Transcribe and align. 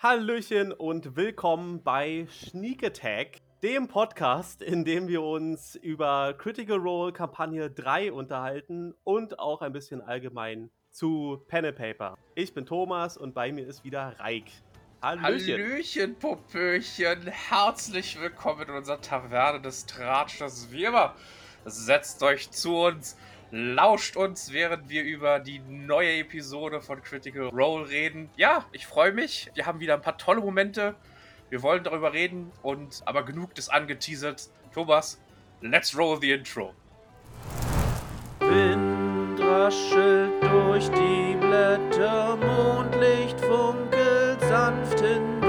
Hallöchen 0.00 0.70
und 0.72 1.16
willkommen 1.16 1.82
bei 1.82 2.28
Sneak 2.30 2.84
Attack, 2.84 3.40
dem 3.64 3.88
Podcast, 3.88 4.62
in 4.62 4.84
dem 4.84 5.08
wir 5.08 5.22
uns 5.22 5.74
über 5.74 6.34
Critical 6.38 6.76
Role 6.76 7.12
Kampagne 7.12 7.68
3 7.68 8.12
unterhalten 8.12 8.94
und 9.02 9.40
auch 9.40 9.60
ein 9.60 9.72
bisschen 9.72 10.00
allgemein 10.00 10.70
zu 10.92 11.42
Pen 11.48 11.64
and 11.64 11.76
Paper. 11.76 12.16
Ich 12.36 12.54
bin 12.54 12.64
Thomas 12.64 13.16
und 13.16 13.34
bei 13.34 13.50
mir 13.50 13.66
ist 13.66 13.82
wieder 13.82 14.14
Reik. 14.20 14.44
Hallöchen. 15.02 15.54
Hallöchen, 15.54 16.14
Popöchen. 16.14 17.26
Herzlich 17.26 18.20
willkommen 18.20 18.68
in 18.68 18.74
unserer 18.76 19.00
Taverne 19.00 19.60
des 19.60 19.84
Tratschers. 19.86 20.70
Wie 20.70 20.84
immer, 20.84 21.16
setzt 21.64 22.22
euch 22.22 22.52
zu 22.52 22.76
uns, 22.76 23.16
lauscht 23.50 24.16
uns, 24.16 24.52
während 24.52 24.88
wir 24.88 25.02
über 25.02 25.38
die 25.40 25.60
neue 25.60 26.18
Episode 26.18 26.80
von 26.80 27.02
Critical 27.02 27.48
Role 27.48 27.88
reden. 27.88 28.30
Ja, 28.36 28.64
ich 28.72 28.86
freue 28.86 29.12
mich. 29.12 29.50
Wir 29.54 29.66
haben 29.66 29.80
wieder 29.80 29.94
ein 29.94 30.02
paar 30.02 30.18
tolle 30.18 30.40
Momente. 30.40 30.94
Wir 31.50 31.62
wollen 31.62 31.82
darüber 31.82 32.12
reden 32.12 32.52
und 32.62 33.02
aber 33.06 33.24
genug 33.24 33.54
des 33.54 33.68
angeteasert. 33.68 34.50
Thomas, 34.74 35.20
let's 35.60 35.96
roll 35.96 36.18
the 36.20 36.32
intro. 36.32 36.74
Wind 38.40 39.40
raschelt 39.40 40.42
durch 40.42 40.88
die 40.90 41.36
Blätter, 41.36 42.36
Mondlicht 42.36 43.40
funkelt 43.40 44.40
sanft 44.42 45.00
hindurch. 45.00 45.48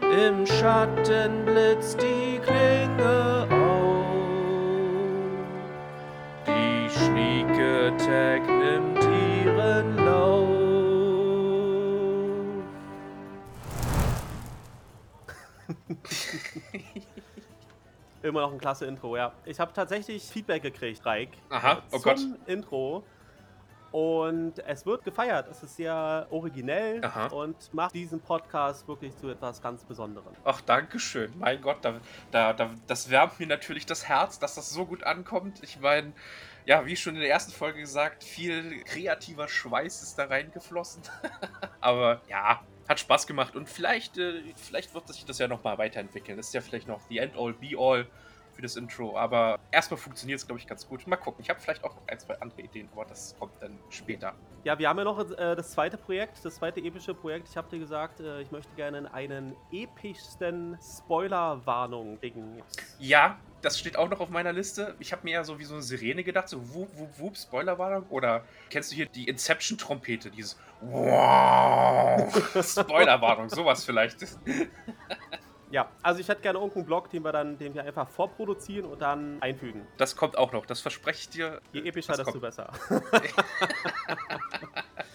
Im 0.00 0.46
Schatten 0.46 1.44
blitzt 1.44 2.00
die 2.00 2.38
Klinge 2.38 3.46
Die 7.14 7.20
schnieke 7.20 7.96
Tag 7.96 8.42
nimmt 8.48 9.04
ihren 9.04 9.96
Lauf. 10.04 10.48
Immer 18.22 18.40
noch 18.40 18.52
ein 18.52 18.58
klasse 18.58 18.86
Intro, 18.86 19.16
ja. 19.16 19.32
Ich 19.44 19.60
habe 19.60 19.72
tatsächlich 19.72 20.24
Feedback 20.24 20.62
gekriegt, 20.62 21.06
Reik. 21.06 21.30
Aha, 21.50 21.82
oh 21.92 21.98
zum 21.98 22.02
Gott. 22.02 22.18
Intro. 22.46 23.04
Und 23.92 24.58
es 24.66 24.84
wird 24.84 25.04
gefeiert. 25.04 25.46
Es 25.48 25.62
ist 25.62 25.76
sehr 25.76 26.26
originell 26.30 27.04
Aha. 27.04 27.28
und 27.28 27.72
macht 27.72 27.94
diesen 27.94 28.18
Podcast 28.18 28.88
wirklich 28.88 29.16
zu 29.16 29.28
etwas 29.28 29.62
ganz 29.62 29.84
Besonderem. 29.84 30.32
Ach, 30.44 30.60
danke 30.62 30.98
schön. 30.98 31.32
Mein 31.38 31.62
Gott, 31.62 31.76
da, 31.82 32.00
da, 32.32 32.52
da, 32.54 32.70
das 32.88 33.08
wärmt 33.08 33.38
mir 33.38 33.46
natürlich 33.46 33.86
das 33.86 34.08
Herz, 34.08 34.40
dass 34.40 34.56
das 34.56 34.70
so 34.70 34.84
gut 34.84 35.04
ankommt. 35.04 35.62
Ich 35.62 35.78
meine, 35.78 36.12
ja, 36.66 36.86
wie 36.86 36.96
schon 36.96 37.14
in 37.14 37.20
der 37.20 37.30
ersten 37.30 37.52
Folge 37.52 37.80
gesagt, 37.80 38.24
viel 38.24 38.82
kreativer 38.84 39.48
Schweiß 39.48 40.02
ist 40.02 40.18
da 40.18 40.24
reingeflossen. 40.24 41.02
Aber 41.80 42.22
ja, 42.28 42.62
hat 42.88 43.00
Spaß 43.00 43.26
gemacht 43.26 43.56
und 43.56 43.68
vielleicht, 43.68 44.18
äh, 44.18 44.42
vielleicht 44.56 44.94
wird 44.94 45.08
sich 45.08 45.24
das 45.24 45.38
ja 45.38 45.48
nochmal 45.48 45.78
weiterentwickeln. 45.78 46.36
Das 46.36 46.48
ist 46.48 46.54
ja 46.54 46.60
vielleicht 46.60 46.88
noch 46.88 47.00
the 47.08 47.18
end 47.18 47.36
all, 47.36 47.52
be 47.52 47.76
all 47.78 48.06
für 48.54 48.62
das 48.62 48.76
Intro. 48.76 49.16
Aber 49.16 49.58
erstmal 49.70 49.98
funktioniert 49.98 50.38
es, 50.38 50.46
glaube 50.46 50.60
ich, 50.60 50.66
ganz 50.66 50.88
gut. 50.88 51.06
Mal 51.06 51.16
gucken. 51.16 51.42
Ich 51.42 51.50
habe 51.50 51.60
vielleicht 51.60 51.84
auch 51.84 51.94
noch 51.94 52.02
ein, 52.06 52.18
zwei 52.18 52.40
andere 52.40 52.62
Ideen, 52.62 52.88
aber 52.92 53.04
das 53.04 53.34
kommt 53.38 53.60
dann 53.60 53.78
später. 53.90 54.34
Ja, 54.64 54.78
wir 54.78 54.88
haben 54.88 54.98
ja 54.98 55.04
noch 55.04 55.18
äh, 55.18 55.56
das 55.56 55.72
zweite 55.72 55.98
Projekt, 55.98 56.44
das 56.44 56.56
zweite 56.56 56.80
epische 56.80 57.14
Projekt. 57.14 57.48
Ich 57.48 57.56
habe 57.56 57.68
dir 57.68 57.78
gesagt, 57.78 58.20
äh, 58.20 58.40
ich 58.40 58.50
möchte 58.50 58.72
gerne 58.76 59.12
einen 59.12 59.54
epischsten 59.72 60.78
Spoiler-Warnung 60.80 62.18
kriegen. 62.20 62.62
Ja, 62.98 63.38
das 63.64 63.78
steht 63.78 63.96
auch 63.96 64.08
noch 64.10 64.20
auf 64.20 64.28
meiner 64.28 64.52
Liste. 64.52 64.94
Ich 64.98 65.12
habe 65.12 65.22
mir 65.24 65.32
ja 65.32 65.44
so 65.44 65.58
wie 65.58 65.64
so 65.64 65.74
eine 65.74 65.82
Sirene 65.82 66.22
gedacht, 66.22 66.48
so 66.48 66.74
wup, 66.74 66.88
wup, 66.96 67.18
wup, 67.18 67.36
Spoilerwarnung. 67.36 68.06
Oder 68.10 68.44
kennst 68.70 68.92
du 68.92 68.96
hier 68.96 69.06
die 69.06 69.26
Inception-Trompete, 69.28 70.30
dieses 70.30 70.58
Wow, 70.80 72.30
Spoilerwarnung, 72.62 73.48
sowas 73.48 73.84
vielleicht. 73.84 74.18
Ja, 75.70 75.88
also 76.02 76.20
ich 76.20 76.28
hätte 76.28 76.42
gerne 76.42 76.58
irgendeinen 76.58 76.86
Blog, 76.86 77.10
den 77.10 77.24
wir 77.24 77.32
dann, 77.32 77.58
den 77.58 77.74
wir 77.74 77.84
einfach 77.84 78.08
vorproduzieren 78.08 78.84
und 78.84 79.00
dann 79.00 79.42
einfügen. 79.42 79.86
Das 79.96 80.14
kommt 80.14 80.36
auch 80.36 80.52
noch, 80.52 80.66
das 80.66 80.80
verspreche 80.80 81.20
ich 81.22 81.28
dir. 81.30 81.60
Je 81.72 81.80
epischer, 81.80 82.16
desto 82.16 82.38
besser. 82.38 82.70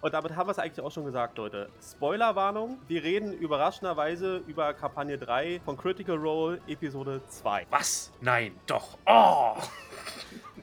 und 0.02 0.14
damit 0.14 0.36
haben 0.36 0.48
wir 0.48 0.52
es 0.52 0.60
eigentlich 0.60 0.84
auch 0.86 0.92
schon 0.92 1.06
gesagt, 1.06 1.38
Leute. 1.38 1.70
Spoilerwarnung, 1.82 2.78
wir 2.88 3.04
reden 3.04 3.34
überraschenderweise 3.34 4.38
über 4.48 4.74
Kampagne 4.74 5.18
3 5.18 5.62
von 5.66 5.78
Critical 5.78 6.16
Role 6.18 6.62
Episode 6.68 7.22
2. 7.28 7.68
Was? 7.70 8.12
Nein, 8.22 8.56
doch. 8.66 8.98
Oh! 9.06 9.56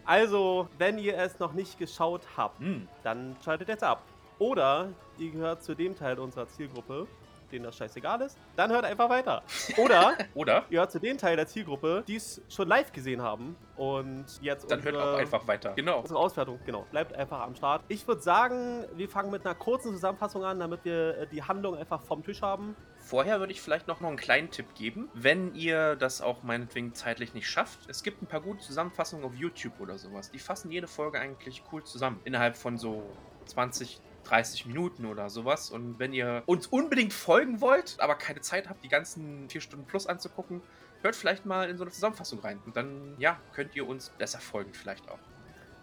Also, 0.04 0.68
wenn 0.78 0.98
ihr 0.98 1.16
es 1.18 1.38
noch 1.38 1.52
nicht 1.52 1.78
geschaut 1.78 2.22
habt, 2.36 2.60
Hm. 2.60 2.88
dann 3.02 3.36
schaltet 3.44 3.68
jetzt 3.68 3.82
ab. 3.84 4.02
Oder 4.38 4.88
ihr 5.18 5.30
gehört 5.30 5.64
zu 5.64 5.74
dem 5.74 5.96
Teil 5.96 6.18
unserer 6.18 6.46
Zielgruppe, 6.48 7.06
denen 7.52 7.64
das 7.64 7.76
scheißegal 7.76 8.22
ist, 8.22 8.38
dann 8.56 8.70
hört 8.70 8.84
einfach 8.84 9.08
weiter. 9.08 9.42
Oder 9.76 10.14
Oder? 10.34 10.64
ihr 10.68 10.70
gehört 10.70 10.92
zu 10.92 11.00
dem 11.00 11.18
Teil 11.18 11.36
der 11.36 11.46
Zielgruppe, 11.46 12.04
die 12.06 12.16
es 12.16 12.42
schon 12.48 12.68
live 12.68 12.92
gesehen 12.92 13.22
haben 13.22 13.56
und 13.76 14.24
jetzt 14.40 14.70
Dann 14.70 14.82
hört 14.82 14.94
unsere, 14.94 15.14
auch 15.14 15.18
einfach 15.18 15.46
weiter. 15.46 15.72
Genau. 15.74 16.00
unsere 16.00 16.18
Auswertung, 16.18 16.58
genau, 16.64 16.86
bleibt 16.90 17.14
einfach 17.14 17.40
am 17.40 17.54
Start. 17.54 17.82
Ich 17.88 18.06
würde 18.06 18.22
sagen, 18.22 18.84
wir 18.94 19.08
fangen 19.08 19.30
mit 19.30 19.44
einer 19.44 19.54
kurzen 19.54 19.92
Zusammenfassung 19.92 20.44
an, 20.44 20.58
damit 20.60 20.84
wir 20.84 21.18
äh, 21.18 21.26
die 21.26 21.42
Handlung 21.42 21.76
einfach 21.76 22.02
vom 22.02 22.24
Tisch 22.24 22.42
haben. 22.42 22.76
Vorher 22.98 23.38
würde 23.38 23.52
ich 23.52 23.60
vielleicht 23.60 23.86
noch, 23.86 24.00
noch 24.00 24.08
einen 24.08 24.16
kleinen 24.16 24.50
Tipp 24.50 24.74
geben, 24.74 25.08
wenn 25.14 25.54
ihr 25.54 25.94
das 25.94 26.20
auch 26.20 26.42
meinetwegen 26.42 26.92
zeitlich 26.94 27.34
nicht 27.34 27.48
schafft. 27.48 27.88
Es 27.88 28.02
gibt 28.02 28.20
ein 28.20 28.26
paar 28.26 28.40
gute 28.40 28.60
Zusammenfassungen 28.64 29.24
auf 29.24 29.34
YouTube 29.34 29.78
oder 29.80 29.96
sowas. 29.96 30.30
Die 30.32 30.40
fassen 30.40 30.72
jede 30.72 30.88
Folge 30.88 31.20
eigentlich 31.20 31.62
cool 31.70 31.84
zusammen. 31.84 32.20
Innerhalb 32.24 32.56
von 32.56 32.78
so 32.78 33.04
20, 33.44 34.00
30 34.26 34.66
Minuten 34.66 35.06
oder 35.06 35.30
sowas. 35.30 35.70
Und 35.70 35.98
wenn 35.98 36.12
ihr 36.12 36.42
uns 36.46 36.66
unbedingt 36.66 37.12
folgen 37.12 37.60
wollt, 37.60 37.96
aber 37.98 38.16
keine 38.16 38.40
Zeit 38.40 38.68
habt, 38.68 38.84
die 38.84 38.88
ganzen 38.88 39.48
4 39.48 39.60
Stunden 39.60 39.86
plus 39.86 40.06
anzugucken, 40.06 40.62
hört 41.02 41.16
vielleicht 41.16 41.46
mal 41.46 41.68
in 41.68 41.76
so 41.76 41.84
eine 41.84 41.92
Zusammenfassung 41.92 42.40
rein. 42.40 42.60
Und 42.66 42.76
dann, 42.76 43.14
ja, 43.18 43.38
könnt 43.52 43.74
ihr 43.76 43.86
uns 43.86 44.10
besser 44.10 44.40
folgen 44.40 44.72
vielleicht 44.72 45.08
auch. 45.08 45.18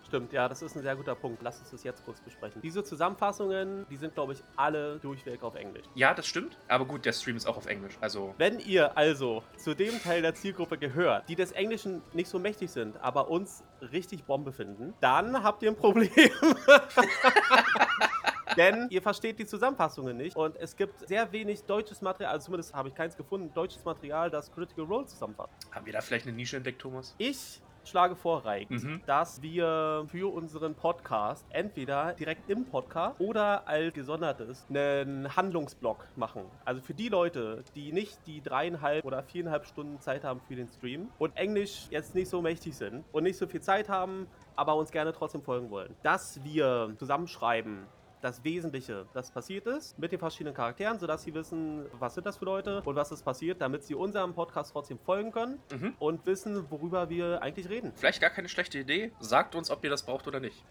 Stimmt, 0.05 0.33
ja, 0.33 0.47
das 0.47 0.61
ist 0.61 0.75
ein 0.75 0.83
sehr 0.83 0.95
guter 0.95 1.15
Punkt. 1.15 1.41
Lass 1.41 1.59
uns 1.59 1.71
das 1.71 1.83
jetzt 1.83 2.05
kurz 2.05 2.19
besprechen. 2.19 2.61
Diese 2.61 2.83
Zusammenfassungen, 2.83 3.87
die 3.89 3.95
sind, 3.95 4.13
glaube 4.13 4.33
ich, 4.33 4.43
alle 4.55 4.99
durchweg 4.99 5.41
auf 5.41 5.55
Englisch. 5.55 5.85
Ja, 5.95 6.13
das 6.13 6.27
stimmt. 6.27 6.55
Aber 6.67 6.85
gut, 6.85 7.05
der 7.05 7.13
Stream 7.13 7.35
ist 7.35 7.47
auch 7.47 7.57
auf 7.57 7.65
Englisch. 7.65 7.97
Also, 7.99 8.35
Wenn 8.37 8.59
ihr 8.59 8.95
also 8.95 9.41
zu 9.57 9.73
dem 9.73 9.99
Teil 10.03 10.21
der 10.21 10.35
Zielgruppe 10.35 10.77
gehört, 10.77 11.27
die 11.29 11.35
des 11.35 11.51
Englischen 11.53 12.03
nicht 12.13 12.27
so 12.27 12.37
mächtig 12.37 12.69
sind, 12.69 13.01
aber 13.01 13.29
uns 13.29 13.63
richtig 13.91 14.25
Bombe 14.25 14.51
finden, 14.51 14.93
dann 15.01 15.41
habt 15.41 15.63
ihr 15.63 15.71
ein 15.71 15.77
Problem. 15.77 16.11
Denn 18.57 18.87
ihr 18.89 19.01
versteht 19.01 19.39
die 19.39 19.45
Zusammenfassungen 19.45 20.17
nicht 20.17 20.35
und 20.35 20.55
es 20.57 20.75
gibt 20.75 21.07
sehr 21.07 21.31
wenig 21.31 21.63
deutsches 21.65 22.01
Material, 22.01 22.33
also 22.33 22.45
zumindest 22.45 22.73
habe 22.73 22.89
ich 22.89 22.95
keins 22.95 23.15
gefunden, 23.17 23.53
deutsches 23.53 23.83
Material, 23.85 24.29
das 24.29 24.51
Critical 24.51 24.85
Role 24.85 25.05
zusammenfasst. 25.05 25.53
haben 25.71 25.85
wir 25.85 25.93
da 25.93 26.01
vielleicht 26.01 26.27
eine 26.27 26.35
Nische 26.35 26.57
entdeckt, 26.57 26.81
Thomas? 26.81 27.15
Ich 27.17 27.61
schlage 27.85 28.15
vor, 28.15 28.45
Reik, 28.45 28.69
Mhm. 28.69 29.01
dass 29.05 29.41
wir 29.41 30.05
für 30.07 30.33
unseren 30.33 30.73
Podcast 30.73 31.45
entweder 31.49 32.13
direkt 32.13 32.49
im 32.49 32.63
Podcast 32.63 33.19
oder 33.19 33.67
als 33.67 33.93
gesondertes 33.93 34.65
einen 34.69 35.35
Handlungsblock 35.35 36.07
machen. 36.15 36.43
Also 36.63 36.81
für 36.81 36.93
die 36.93 37.09
Leute, 37.09 37.61
die 37.75 37.91
nicht 37.91 38.25
die 38.25 38.41
dreieinhalb 38.41 39.03
oder 39.03 39.21
viereinhalb 39.21 39.65
Stunden 39.65 39.99
Zeit 39.99 40.23
haben 40.23 40.39
für 40.47 40.55
den 40.55 40.69
Stream 40.69 41.09
und 41.19 41.35
Englisch 41.35 41.87
jetzt 41.89 42.15
nicht 42.15 42.29
so 42.29 42.41
mächtig 42.41 42.73
sind 42.77 43.03
und 43.11 43.23
nicht 43.23 43.37
so 43.37 43.47
viel 43.47 43.59
Zeit 43.61 43.89
haben, 43.89 44.27
aber 44.55 44.75
uns 44.75 44.89
gerne 44.91 45.11
trotzdem 45.11 45.41
folgen 45.41 45.69
wollen, 45.69 45.93
dass 46.03 46.41
wir 46.45 46.93
zusammenschreiben, 46.97 47.85
das 48.23 48.43
Wesentliche, 48.43 49.05
das 49.13 49.31
passiert 49.31 49.65
ist, 49.67 49.99
mit 49.99 50.11
den 50.11 50.19
verschiedenen 50.19 50.55
Charakteren, 50.55 50.97
sodass 50.99 51.23
sie 51.23 51.33
wissen, 51.33 51.85
was 51.99 52.13
sind 52.15 52.25
das 52.25 52.37
für 52.37 52.45
Leute 52.45 52.81
und 52.85 52.95
was 52.95 53.11
ist 53.11 53.23
passiert, 53.23 53.59
damit 53.61 53.83
sie 53.83 53.95
unserem 53.95 54.33
Podcast 54.33 54.71
trotzdem 54.71 54.97
folgen 54.99 55.31
können 55.31 55.59
Mhm. 55.71 55.93
und 55.99 56.25
wissen, 56.25 56.65
worüber 56.71 57.09
wir 57.09 57.41
eigentlich 57.41 57.69
reden. 57.69 57.91
Vielleicht 57.95 58.21
gar 58.21 58.29
keine 58.29 58.47
schlechte 58.49 58.79
Idee. 58.79 59.11
Sagt 59.19 59.55
uns, 59.55 59.69
ob 59.69 59.83
ihr 59.83 59.89
das 59.89 60.03
braucht 60.03 60.27
oder 60.27 60.39
nicht. 60.39 60.63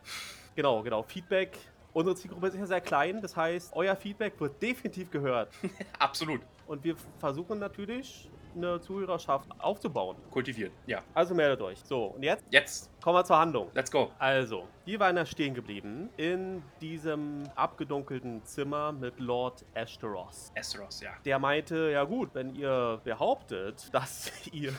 Genau, 0.57 0.83
genau. 0.83 1.03
Feedback. 1.03 1.59
Unsere 1.93 2.17
Zielgruppe 2.17 2.47
ist 2.47 2.57
ja 2.57 2.65
sehr 2.67 2.81
klein, 2.81 3.21
das 3.21 3.37
heißt, 3.37 3.73
euer 3.75 3.95
Feedback 3.97 4.41
wird 4.41 4.63
definitiv 4.63 5.11
gehört. 5.11 5.51
Absolut. 5.99 6.41
Und 6.67 6.83
wir 6.85 6.97
versuchen 7.19 7.59
natürlich, 7.59 8.31
eine 8.55 8.81
Zuhörerschaft 8.81 9.49
aufzubauen. 9.59 10.17
Kultivieren. 10.31 10.73
Ja. 10.87 11.03
Also 11.15 11.35
meldet 11.35 11.61
euch. 11.63 11.79
So, 11.85 12.07
und 12.07 12.23
jetzt 12.23 12.45
Jetzt, 12.51 12.91
kommen 13.03 13.17
wir 13.17 13.25
zur 13.25 13.39
Handlung. 13.39 13.71
let's 13.75 13.91
go. 13.91 14.11
Also, 14.19 14.67
wir 14.85 14.99
waren 15.01 15.17
ja 15.17 15.25
stehen 15.27 15.55
geblieben 15.55 16.09
in 16.17 16.63
diesem 16.81 17.45
abgedunkelten 17.55 18.45
Zimmer 18.45 18.93
mit 18.93 19.19
Lord 19.21 19.65
Ashtaroth. 19.75 20.51
Esteros, 20.55 21.01
ja. 21.01 21.11
Der 21.25 21.39
meinte, 21.39 21.91
ja 21.91 22.05
gut, 22.05 22.31
wenn 22.35 22.55
ihr 22.55 23.01
behauptet, 23.05 23.89
dass 23.93 24.31
ihr 24.53 24.73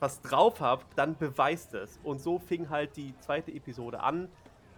was 0.00 0.20
drauf 0.20 0.60
habt, 0.60 0.86
dann 0.98 1.16
beweist 1.16 1.74
es. 1.74 1.98
Und 2.02 2.20
so 2.20 2.38
fing 2.38 2.68
halt 2.70 2.96
die 2.96 3.16
zweite 3.18 3.52
Episode 3.52 4.00
an. 4.00 4.28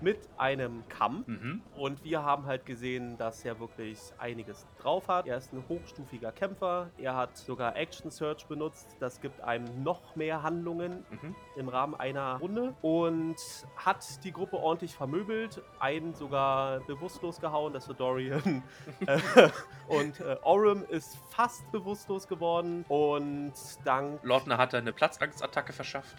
Mit 0.01 0.19
einem 0.37 0.87
Kampf. 0.89 1.27
Mhm. 1.27 1.63
Und 1.77 2.05
wir 2.05 2.23
haben 2.23 2.47
halt 2.47 2.67
gesehen, 2.67 3.17
dass 3.17 3.45
er 3.45 3.59
wirklich 3.61 3.99
einiges 4.19 4.67
drauf 4.79 5.09
hat. 5.09 5.27
Er 5.27 5.39
ist 5.39 5.53
ein 5.53 5.65
hochstufiger 5.69 6.33
Kämpfer. 6.33 6.91
Er 6.99 7.17
hat 7.17 7.37
sogar 7.37 7.77
Action 7.77 8.11
Search 8.11 8.47
benutzt. 8.47 8.97
Das 9.01 9.21
gibt 9.21 9.41
einem 9.41 9.83
noch 9.83 10.17
mehr 10.17 10.43
Handlungen 10.43 11.05
Mhm. 11.11 11.35
im 11.57 11.69
Rahmen 11.69 11.95
einer 11.95 12.37
Runde. 12.37 12.75
Und 12.83 13.37
hat 13.77 14.05
die 14.25 14.33
Gruppe 14.33 14.57
ordentlich 14.59 14.95
vermöbelt. 14.95 15.63
Einen 15.81 16.15
sogar 16.15 16.81
bewusstlos 16.81 17.41
gehauen, 17.41 17.73
das 17.73 17.89
ist 17.89 17.99
Dorian. 17.99 18.63
Äh, 19.07 19.19
und 19.89 20.21
äh, 20.21 20.37
Orem 20.43 20.85
ist 20.89 21.17
fast 21.29 21.71
bewusstlos 21.71 22.27
geworden. 22.27 22.85
Und 22.89 23.53
dank 23.85 24.21
Lordner 24.23 24.59
hat 24.59 24.75
eine 24.75 24.93
Platzangstattacke 24.93 25.73
verschafft. 25.73 26.17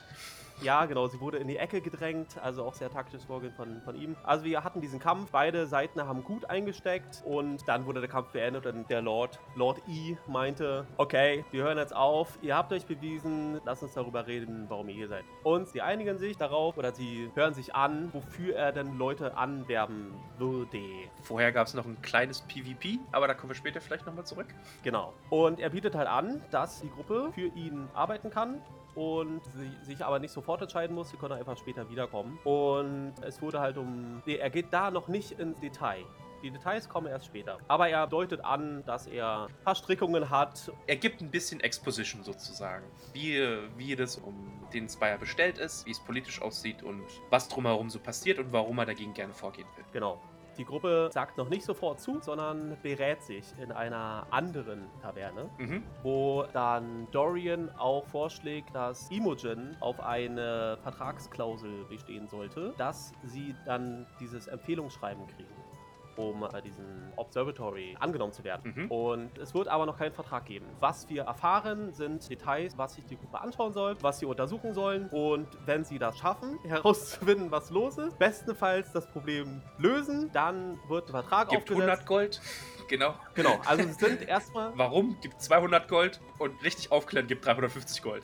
Ja, 0.61 0.85
genau, 0.85 1.07
sie 1.07 1.19
wurde 1.19 1.37
in 1.37 1.47
die 1.47 1.57
Ecke 1.57 1.81
gedrängt, 1.81 2.37
also 2.41 2.63
auch 2.63 2.73
sehr 2.73 2.89
taktisches 2.89 3.25
Vorgehen 3.25 3.53
von, 3.53 3.81
von 3.81 3.95
ihm. 3.95 4.15
Also 4.23 4.43
wir 4.43 4.63
hatten 4.63 4.81
diesen 4.81 4.99
Kampf, 4.99 5.31
beide 5.31 5.67
Seiten 5.67 6.01
haben 6.01 6.23
gut 6.23 6.49
eingesteckt 6.49 7.21
und 7.25 7.67
dann 7.67 7.85
wurde 7.85 7.99
der 7.99 8.09
Kampf 8.09 8.29
beendet 8.29 8.65
und 8.65 8.89
der 8.89 9.01
Lord, 9.01 9.39
Lord 9.55 9.81
E, 9.87 10.17
meinte, 10.27 10.85
okay, 10.97 11.45
wir 11.51 11.63
hören 11.63 11.77
jetzt 11.77 11.95
auf, 11.95 12.39
ihr 12.41 12.55
habt 12.55 12.73
euch 12.73 12.85
bewiesen, 12.85 13.61
lasst 13.65 13.83
uns 13.83 13.93
darüber 13.93 14.25
reden, 14.25 14.65
warum 14.67 14.89
ihr 14.89 14.95
hier 14.95 15.07
seid. 15.07 15.25
Und 15.43 15.67
sie 15.67 15.81
einigen 15.81 16.17
sich 16.17 16.37
darauf 16.37 16.77
oder 16.77 16.91
sie 16.91 17.29
hören 17.35 17.53
sich 17.53 17.75
an, 17.75 18.09
wofür 18.13 18.55
er 18.55 18.71
denn 18.71 18.97
Leute 18.97 19.37
anwerben 19.37 20.13
würde. 20.37 20.81
Vorher 21.21 21.51
gab 21.51 21.67
es 21.67 21.73
noch 21.73 21.85
ein 21.85 22.01
kleines 22.01 22.41
PvP, 22.41 22.99
aber 23.11 23.27
da 23.27 23.33
kommen 23.33 23.51
wir 23.51 23.55
später 23.55 23.79
vielleicht 23.79 24.05
nochmal 24.05 24.25
zurück. 24.25 24.47
Genau. 24.83 25.13
Und 25.29 25.59
er 25.59 25.69
bietet 25.69 25.95
halt 25.95 26.07
an, 26.07 26.41
dass 26.51 26.81
die 26.81 26.89
Gruppe 26.89 27.31
für 27.33 27.47
ihn 27.55 27.87
arbeiten 27.93 28.29
kann 28.29 28.61
und 28.97 29.41
sie, 29.53 29.71
sich 29.83 30.03
aber 30.03 30.17
nicht 30.17 30.31
sofort 30.31 30.61
entscheiden 30.61 30.95
muss. 30.95 31.11
Sie 31.11 31.17
können 31.17 31.33
einfach 31.33 31.55
später 31.55 31.87
wiederkommen. 31.89 32.39
Und 32.43 33.13
es 33.21 33.39
wurde 33.43 33.59
halt 33.59 33.77
um. 33.77 34.23
Nee, 34.25 34.37
er 34.37 34.49
geht 34.49 34.73
da 34.73 34.89
noch 34.89 35.07
nicht 35.07 35.39
ins 35.39 35.59
Detail. 35.59 36.03
Die 36.43 36.51
Details 36.51 36.89
kommen 36.89 37.07
erst 37.07 37.27
später. 37.27 37.59
Aber 37.67 37.89
er 37.89 38.07
deutet 38.07 38.43
an, 38.43 38.83
dass 38.85 39.07
er 39.07 39.47
ein 39.47 39.63
paar 39.63 39.75
Strickungen 39.75 40.29
hat. 40.29 40.71
Er 40.87 40.95
gibt 40.95 41.21
ein 41.21 41.29
bisschen 41.31 41.59
Exposition 41.59 42.23
sozusagen. 42.23 42.85
Wie, 43.13 43.39
wie 43.75 43.95
das 43.95 44.17
um 44.17 44.51
den 44.73 44.89
Spire 44.89 45.17
bestellt 45.19 45.57
ist, 45.57 45.85
wie 45.85 45.91
es 45.91 45.99
politisch 45.99 46.41
aussieht 46.41 46.83
und 46.83 47.03
was 47.29 47.47
drumherum 47.49 47.89
so 47.89 47.99
passiert 47.99 48.39
und 48.39 48.51
warum 48.51 48.77
er 48.79 48.85
dagegen 48.85 49.13
gerne 49.13 49.33
vorgehen 49.33 49.67
will. 49.75 49.85
Genau. 49.93 50.21
Die 50.57 50.65
Gruppe 50.65 51.09
sagt 51.11 51.37
noch 51.37 51.49
nicht 51.49 51.63
sofort 51.63 51.99
zu, 51.99 52.19
sondern 52.21 52.77
berät 52.81 53.21
sich 53.21 53.45
in 53.61 53.71
einer 53.71 54.25
anderen 54.31 54.87
Taverne. 55.01 55.49
Mhm. 55.57 55.83
wo 56.03 56.45
dann 56.53 57.07
Dorian 57.11 57.69
auch 57.77 58.05
vorschlägt, 58.07 58.73
dass 58.73 59.09
Imogen 59.11 59.75
auf 59.79 59.99
eine 59.99 60.77
Vertragsklausel 60.83 61.85
bestehen 61.85 62.27
sollte, 62.27 62.73
dass 62.77 63.13
sie 63.23 63.55
dann 63.65 64.05
dieses 64.19 64.47
Empfehlungsschreiben 64.47 65.25
kriegen, 65.27 65.49
um 66.17 66.43
äh, 66.43 66.61
diesen 66.61 67.13
Observatory 67.15 67.95
angenommen 67.99 68.33
zu 68.33 68.43
werden. 68.43 68.73
Mhm. 68.75 68.91
Und 68.91 69.37
es 69.37 69.53
wird 69.53 69.67
aber 69.67 69.85
noch 69.85 69.97
keinen 69.97 70.13
Vertrag 70.13 70.45
geben. 70.45 70.65
Was 70.79 71.07
wir 71.09 71.23
erfahren, 71.23 71.93
sind 71.93 72.29
Details, 72.29 72.77
was 72.77 72.95
sich 72.95 73.05
die 73.05 73.17
Gruppe 73.17 73.39
anschauen 73.39 73.73
soll, 73.73 73.95
was 74.01 74.19
sie 74.19 74.25
untersuchen 74.25 74.73
sollen 74.73 75.07
und 75.09 75.47
wenn 75.65 75.83
sie 75.83 75.99
das 75.99 76.17
schaffen, 76.17 76.59
herauszufinden, 76.67 77.51
was 77.51 77.69
los 77.69 77.97
ist, 77.97 78.17
bestenfalls 78.17 78.91
das 78.91 79.07
Problem 79.07 79.61
lösen, 79.77 80.31
dann 80.33 80.79
wird 80.87 81.07
der 81.09 81.21
Vertrag 81.21 81.49
Gibt 81.49 81.63
aufgesetzt. 81.63 81.81
100 81.81 82.05
Gold. 82.05 82.41
Genau. 82.89 83.15
Genau, 83.33 83.59
also 83.65 83.83
es 83.83 83.97
sind 83.97 84.21
erstmal 84.21 84.71
Warum? 84.77 85.17
Gibt 85.19 85.41
200 85.41 85.89
Gold 85.89 86.21
und 86.37 86.63
richtig 86.63 86.89
aufklären 86.89 87.27
gibt 87.27 87.45
350 87.45 88.01
Gold. 88.01 88.23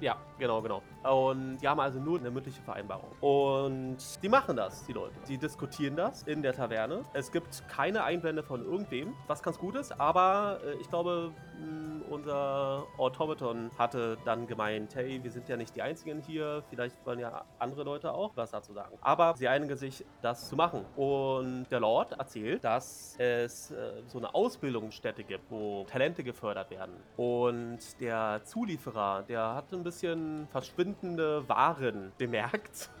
Ja, 0.00 0.16
genau, 0.38 0.60
genau. 0.60 0.82
Und 1.10 1.58
die 1.58 1.68
haben 1.68 1.80
also 1.80 1.98
nur 2.00 2.18
eine 2.18 2.30
mündliche 2.30 2.62
Vereinbarung. 2.62 3.10
Und 3.20 3.98
die 4.22 4.28
machen 4.28 4.56
das, 4.56 4.84
die 4.84 4.92
Leute. 4.92 5.14
Sie 5.24 5.38
diskutieren 5.38 5.96
das 5.96 6.22
in 6.24 6.42
der 6.42 6.52
Taverne. 6.52 7.04
Es 7.12 7.30
gibt 7.30 7.66
keine 7.68 8.04
Einwände 8.04 8.42
von 8.42 8.64
irgendwem, 8.64 9.14
was 9.26 9.42
ganz 9.42 9.58
gut 9.58 9.76
ist. 9.76 9.98
Aber 10.00 10.60
äh, 10.64 10.74
ich 10.80 10.88
glaube, 10.88 11.32
mh, 11.58 12.04
unser 12.10 12.84
Automaton 12.98 13.70
hatte 13.78 14.16
dann 14.24 14.46
gemeint, 14.46 14.94
hey, 14.94 15.22
wir 15.22 15.30
sind 15.30 15.48
ja 15.48 15.56
nicht 15.56 15.74
die 15.74 15.82
Einzigen 15.82 16.20
hier. 16.20 16.62
Vielleicht 16.70 17.04
wollen 17.04 17.18
ja 17.18 17.44
andere 17.58 17.82
Leute 17.82 18.12
auch 18.12 18.32
was 18.36 18.50
dazu 18.50 18.72
sagen. 18.72 18.96
Aber 19.00 19.34
sie 19.36 19.48
einigen 19.48 19.76
sich, 19.76 20.04
das 20.22 20.48
zu 20.48 20.56
machen. 20.56 20.84
Und 20.96 21.66
der 21.70 21.80
Lord 21.80 22.12
erzählt, 22.12 22.64
dass 22.64 23.14
es 23.18 23.70
äh, 23.70 24.02
so 24.06 24.18
eine 24.18 24.34
Ausbildungsstätte 24.34 25.24
gibt, 25.24 25.50
wo 25.50 25.84
Talente 25.84 26.22
gefördert 26.22 26.70
werden. 26.70 26.94
Und 27.16 27.78
der 28.00 28.40
Zulieferer, 28.44 29.24
der 29.28 29.54
hat 29.54 29.72
ein 29.72 29.82
bisschen 29.82 30.48
verschwindende 30.96 31.48
Waren 31.48 32.12
bemerkt. 32.18 32.90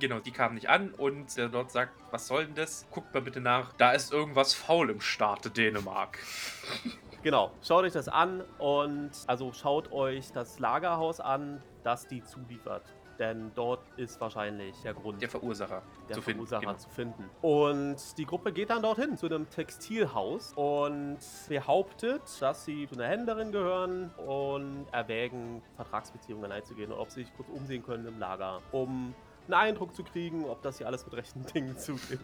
Genau, 0.00 0.18
die 0.18 0.30
kamen 0.30 0.54
nicht 0.54 0.70
an 0.70 0.94
und 0.94 1.36
der 1.36 1.48
Lord 1.50 1.70
sagt, 1.70 1.92
was 2.10 2.26
soll 2.26 2.46
denn 2.46 2.54
das? 2.54 2.86
Guckt 2.90 3.12
mal 3.12 3.20
bitte 3.20 3.42
nach. 3.42 3.74
Da 3.74 3.92
ist 3.92 4.14
irgendwas 4.14 4.54
faul 4.54 4.88
im 4.88 5.00
Staate 5.00 5.50
Dänemark. 5.50 6.18
Genau, 7.22 7.52
schaut 7.62 7.84
euch 7.84 7.92
das 7.92 8.08
an 8.08 8.42
und 8.56 9.10
also 9.26 9.52
schaut 9.52 9.92
euch 9.92 10.32
das 10.32 10.58
Lagerhaus 10.58 11.20
an, 11.20 11.62
das 11.82 12.08
die 12.08 12.24
zuliefert. 12.24 12.94
Denn 13.20 13.52
dort 13.54 13.80
ist 13.98 14.18
wahrscheinlich 14.20 14.74
der 14.82 14.94
Grund 14.94 15.20
Der 15.20 15.28
Verursacher 15.28 15.82
der 16.08 16.16
zu 16.16 16.22
finden. 16.22 16.38
Verursacher 16.46 16.60
Genau. 16.66 16.78
zu 16.78 16.88
finden. 16.88 17.30
Und 17.42 17.96
die 18.18 18.24
Gruppe 18.24 18.50
geht 18.52 18.70
dann 18.70 18.82
dorthin 18.82 19.16
zu 19.18 19.26
einem 19.26 19.48
Textilhaus 19.50 20.52
und 20.56 21.18
behauptet, 21.48 22.22
dass 22.40 22.64
sie 22.64 22.88
zu 22.88 22.94
einer 22.94 23.06
Händlerin 23.08 23.52
gehören 23.52 24.10
und 24.26 24.86
erwägen, 24.90 25.62
Vertragsbeziehungen 25.76 26.50
einzugehen 26.50 26.90
und 26.92 26.98
ob 26.98 27.10
sie 27.10 27.24
sich 27.24 27.36
kurz 27.36 27.48
umsehen 27.50 27.82
können 27.84 28.06
im 28.06 28.18
Lager, 28.18 28.62
um 28.72 29.14
einen 29.46 29.54
Eindruck 29.54 29.94
zu 29.94 30.02
kriegen, 30.02 30.44
ob 30.46 30.62
das 30.62 30.78
hier 30.78 30.86
alles 30.86 31.04
mit 31.04 31.14
rechten 31.14 31.44
Dingen 31.54 31.76
zugeht. 31.76 32.20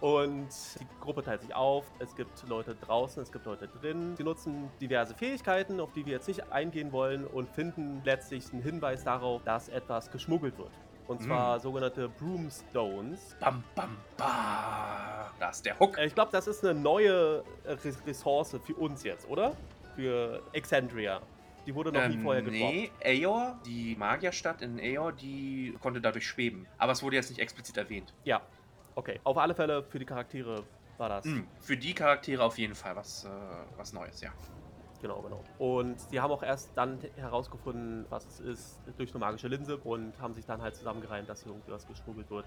Und 0.00 0.48
die 0.80 0.86
Gruppe 1.00 1.22
teilt 1.22 1.40
sich 1.42 1.54
auf. 1.54 1.84
Es 1.98 2.14
gibt 2.14 2.46
Leute 2.48 2.74
draußen, 2.74 3.22
es 3.22 3.32
gibt 3.32 3.46
Leute 3.46 3.68
drin. 3.68 4.14
Sie 4.16 4.22
nutzen 4.24 4.70
diverse 4.80 5.14
Fähigkeiten, 5.14 5.80
auf 5.80 5.92
die 5.92 6.04
wir 6.04 6.12
jetzt 6.14 6.28
nicht 6.28 6.52
eingehen 6.52 6.92
wollen, 6.92 7.24
und 7.26 7.48
finden 7.48 8.02
letztlich 8.04 8.52
einen 8.52 8.62
Hinweis 8.62 9.04
darauf, 9.04 9.42
dass 9.44 9.68
etwas 9.70 10.10
geschmuggelt 10.10 10.58
wird. 10.58 10.72
Und 11.06 11.22
zwar 11.22 11.60
sogenannte 11.60 12.08
Broomstones. 12.08 13.36
Bam, 13.40 13.62
bam, 13.74 13.96
bam. 14.16 14.26
Da 15.38 15.50
ist 15.50 15.64
der 15.64 15.78
Hook. 15.78 15.98
Äh, 15.98 16.06
Ich 16.06 16.14
glaube, 16.14 16.32
das 16.32 16.46
ist 16.46 16.64
eine 16.64 16.78
neue 16.78 17.42
äh, 17.64 17.72
Res- 17.72 18.06
Ressource 18.06 18.56
für 18.64 18.74
uns 18.74 19.02
jetzt, 19.04 19.28
oder? 19.28 19.54
Für 19.96 20.42
Exandria. 20.52 21.20
Die 21.66 21.74
wurde 21.74 21.92
noch 21.92 22.06
nie 22.08 22.18
vorher. 22.18 22.42
Ähm, 22.42 22.50
nee, 22.50 22.90
Aeor, 23.02 23.58
die 23.64 23.96
Magierstadt 23.96 24.60
in 24.62 24.78
Aeor, 24.78 25.12
die 25.12 25.74
konnte 25.80 26.00
dadurch 26.00 26.26
schweben. 26.26 26.66
Aber 26.78 26.92
es 26.92 27.02
wurde 27.02 27.16
jetzt 27.16 27.30
nicht 27.30 27.38
explizit 27.40 27.76
erwähnt. 27.76 28.12
Ja, 28.24 28.40
okay. 28.94 29.20
Auf 29.24 29.36
alle 29.38 29.54
Fälle 29.54 29.82
für 29.82 29.98
die 29.98 30.04
Charaktere 30.04 30.64
war 30.98 31.08
das. 31.08 31.24
Hm, 31.24 31.46
für 31.60 31.76
die 31.76 31.94
Charaktere 31.94 32.42
auf 32.42 32.58
jeden 32.58 32.74
Fall 32.74 32.96
was, 32.96 33.24
äh, 33.24 33.28
was 33.76 33.92
Neues, 33.92 34.20
ja. 34.20 34.30
Genau, 35.04 35.20
genau. 35.20 35.44
Und 35.58 35.96
die 36.12 36.20
haben 36.20 36.30
auch 36.30 36.42
erst 36.42 36.70
dann 36.76 36.98
herausgefunden, 37.16 38.06
was 38.08 38.24
es 38.24 38.40
ist, 38.40 38.80
durch 38.96 39.10
eine 39.10 39.18
magische 39.18 39.48
Linse 39.48 39.76
und 39.76 40.18
haben 40.18 40.32
sich 40.32 40.46
dann 40.46 40.62
halt 40.62 40.76
zusammengereimt, 40.76 41.28
dass 41.28 41.42
hier 41.42 41.52
irgendwie 41.52 41.72
was 41.72 41.86
geschmuggelt 41.86 42.30
wird. 42.30 42.46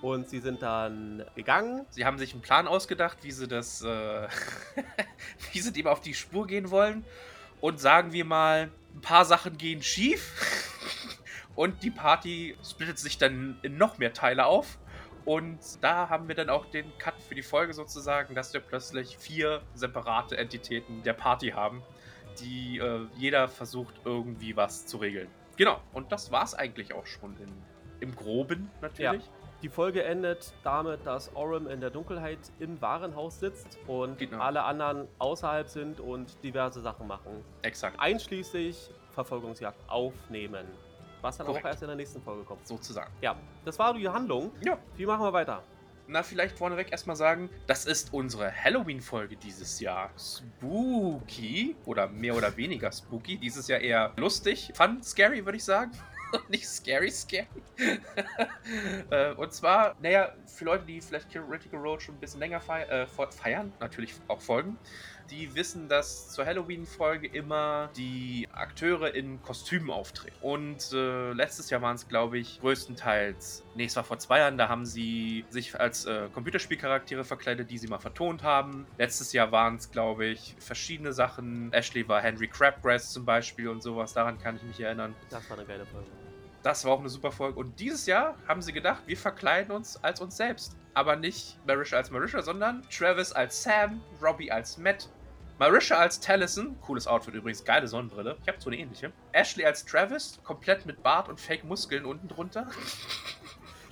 Und 0.00 0.26
sie 0.26 0.38
sind 0.38 0.62
dann 0.62 1.26
gegangen. 1.34 1.84
Sie 1.90 2.06
haben 2.06 2.16
sich 2.16 2.32
einen 2.32 2.40
Plan 2.40 2.66
ausgedacht, 2.66 3.18
wie 3.22 3.32
sie 3.32 3.46
das, 3.46 3.82
äh, 3.82 4.28
wie 5.52 5.60
sie 5.60 5.72
dem 5.72 5.86
auf 5.86 6.00
die 6.00 6.14
Spur 6.14 6.46
gehen 6.46 6.70
wollen. 6.70 7.04
Und 7.60 7.80
sagen 7.80 8.12
wir 8.12 8.24
mal, 8.24 8.70
ein 8.94 9.02
paar 9.02 9.26
Sachen 9.26 9.58
gehen 9.58 9.82
schief. 9.82 10.32
Und 11.54 11.82
die 11.82 11.90
Party 11.90 12.56
splittet 12.64 12.98
sich 12.98 13.18
dann 13.18 13.58
in 13.60 13.76
noch 13.76 13.98
mehr 13.98 14.14
Teile 14.14 14.46
auf. 14.46 14.78
Und 15.30 15.60
da 15.80 16.08
haben 16.08 16.26
wir 16.26 16.34
dann 16.34 16.50
auch 16.50 16.66
den 16.66 16.90
Cut 16.98 17.14
für 17.22 17.36
die 17.36 17.44
Folge 17.44 17.72
sozusagen, 17.72 18.34
dass 18.34 18.52
wir 18.52 18.60
plötzlich 18.60 19.16
vier 19.16 19.62
separate 19.74 20.36
Entitäten 20.36 21.04
der 21.04 21.12
Party 21.12 21.50
haben, 21.50 21.84
die 22.40 22.78
äh, 22.78 23.06
jeder 23.16 23.46
versucht 23.46 23.94
irgendwie 24.04 24.56
was 24.56 24.86
zu 24.86 24.96
regeln. 24.96 25.28
Genau, 25.56 25.78
und 25.92 26.10
das 26.10 26.32
war's 26.32 26.56
eigentlich 26.56 26.92
auch 26.94 27.06
schon 27.06 27.36
in, 27.36 27.52
im 28.00 28.16
Groben 28.16 28.72
natürlich. 28.80 29.22
Die 29.62 29.68
Folge 29.68 30.02
endet 30.02 30.52
damit, 30.64 31.06
dass 31.06 31.32
Orem 31.36 31.68
in 31.68 31.80
der 31.80 31.90
Dunkelheit 31.90 32.40
im 32.58 32.80
Warenhaus 32.80 33.38
sitzt 33.38 33.78
und 33.86 34.18
Genau. 34.18 34.40
alle 34.40 34.64
anderen 34.64 35.06
außerhalb 35.20 35.68
sind 35.68 36.00
und 36.00 36.42
diverse 36.42 36.80
Sachen 36.80 37.06
machen. 37.06 37.44
Exakt, 37.62 38.00
Einschließlich 38.00 38.90
Verfolgungsjagd 39.12 39.78
aufnehmen. 39.88 40.66
Was 41.22 41.36
dann 41.36 41.46
Korrekt. 41.46 41.64
auch 41.64 41.70
erst 41.70 41.82
in 41.82 41.88
der 41.88 41.96
nächsten 41.96 42.22
Folge 42.22 42.44
kommt. 42.44 42.66
sozusagen. 42.66 43.12
Ja, 43.20 43.36
das 43.64 43.78
war 43.78 43.94
die 43.94 44.08
Handlung. 44.08 44.50
Ja, 44.64 44.78
Wie 44.96 45.06
machen 45.06 45.22
wir 45.22 45.32
weiter? 45.32 45.62
Na, 46.12 46.22
vielleicht 46.24 46.58
vorneweg 46.58 46.90
erstmal 46.90 47.14
sagen, 47.14 47.48
das 47.68 47.84
ist 47.84 48.12
unsere 48.12 48.50
Halloween-Folge 48.52 49.36
dieses 49.36 49.78
Jahr. 49.78 50.10
Spooky 50.18 51.76
oder 51.84 52.08
mehr 52.08 52.34
oder 52.34 52.56
weniger 52.56 52.90
spooky. 52.90 53.36
Dieses 53.38 53.68
Jahr 53.68 53.80
eher 53.80 54.12
lustig, 54.16 54.72
fun, 54.74 55.02
scary, 55.02 55.44
würde 55.44 55.56
ich 55.58 55.64
sagen. 55.64 55.92
Und 56.32 56.48
Nicht 56.50 56.68
scary, 56.68 57.10
scary. 57.10 57.46
Äh, 59.10 59.32
Und 59.34 59.52
zwar, 59.52 59.94
naja, 60.00 60.32
für 60.46 60.64
Leute, 60.64 60.84
die 60.84 61.00
vielleicht 61.00 61.30
Critical 61.30 61.80
Role 61.80 62.00
schon 62.00 62.14
ein 62.16 62.20
bisschen 62.20 62.40
länger 62.40 62.60
fei 62.60 62.82
äh, 62.84 63.06
fe- 63.06 63.30
feiern, 63.30 63.72
natürlich 63.80 64.14
auch 64.28 64.40
folgen, 64.40 64.78
die 65.30 65.54
wissen, 65.54 65.88
dass 65.88 66.30
zur 66.30 66.44
Halloween-Folge 66.44 67.28
immer 67.28 67.90
die 67.96 68.48
Akteure 68.52 69.14
in 69.14 69.42
Kostümen 69.42 69.90
auftreten. 69.90 70.36
Und 70.40 70.92
äh, 70.92 71.32
letztes 71.32 71.70
Jahr 71.70 71.82
waren 71.82 71.96
es, 71.96 72.08
glaube 72.08 72.38
ich, 72.38 72.60
größtenteils, 72.60 73.64
nee, 73.74 73.84
es 73.84 73.96
war 73.96 74.04
vor 74.04 74.18
zwei 74.18 74.38
Jahren, 74.38 74.58
da 74.58 74.68
haben 74.68 74.84
sie 74.84 75.44
sich 75.50 75.78
als 75.78 76.04
äh, 76.04 76.28
Computerspielcharaktere 76.32 77.24
verkleidet, 77.24 77.70
die 77.70 77.78
sie 77.78 77.88
mal 77.88 77.98
vertont 77.98 78.42
haben. 78.42 78.86
Letztes 78.98 79.32
Jahr 79.32 79.52
waren 79.52 79.76
es, 79.76 79.90
glaube 79.90 80.26
ich, 80.26 80.56
verschiedene 80.58 81.12
Sachen. 81.12 81.72
Ashley 81.72 82.06
war 82.08 82.20
Henry 82.20 82.48
Crabgrass 82.48 83.12
zum 83.12 83.24
Beispiel 83.24 83.68
und 83.68 83.82
sowas, 83.82 84.12
daran 84.12 84.38
kann 84.38 84.56
ich 84.56 84.62
mich 84.62 84.80
erinnern. 84.80 85.14
Das 85.30 85.48
war 85.48 85.56
eine 85.56 85.66
geile 85.66 85.86
Folge. 85.86 86.08
Das 86.62 86.84
war 86.84 86.92
auch 86.92 87.00
eine 87.00 87.08
super 87.08 87.32
Folge. 87.32 87.58
Und 87.58 87.80
dieses 87.80 88.04
Jahr 88.06 88.36
haben 88.46 88.60
sie 88.60 88.72
gedacht, 88.72 89.02
wir 89.06 89.16
verkleiden 89.16 89.74
uns 89.74 90.02
als 90.04 90.20
uns 90.20 90.36
selbst. 90.36 90.76
Aber 90.92 91.16
nicht 91.16 91.56
Marisha 91.66 91.96
als 91.96 92.10
Marisha, 92.10 92.42
sondern 92.42 92.82
Travis 92.90 93.32
als 93.32 93.62
Sam, 93.62 94.02
Robbie 94.20 94.50
als 94.52 94.76
Matt, 94.76 95.08
Marisha 95.60 95.96
als 95.98 96.18
Taliesin, 96.20 96.80
cooles 96.80 97.06
Outfit 97.06 97.34
übrigens, 97.34 97.62
geile 97.66 97.86
Sonnenbrille. 97.86 98.38
Ich 98.40 98.48
habe 98.48 98.58
so 98.58 98.70
eine 98.70 98.78
ähnliche. 98.78 99.12
Ashley 99.32 99.66
als 99.66 99.84
Travis, 99.84 100.40
komplett 100.42 100.86
mit 100.86 101.02
Bart 101.02 101.28
und 101.28 101.38
Fake-Muskeln 101.38 102.04
unten 102.06 102.26
drunter. 102.28 102.66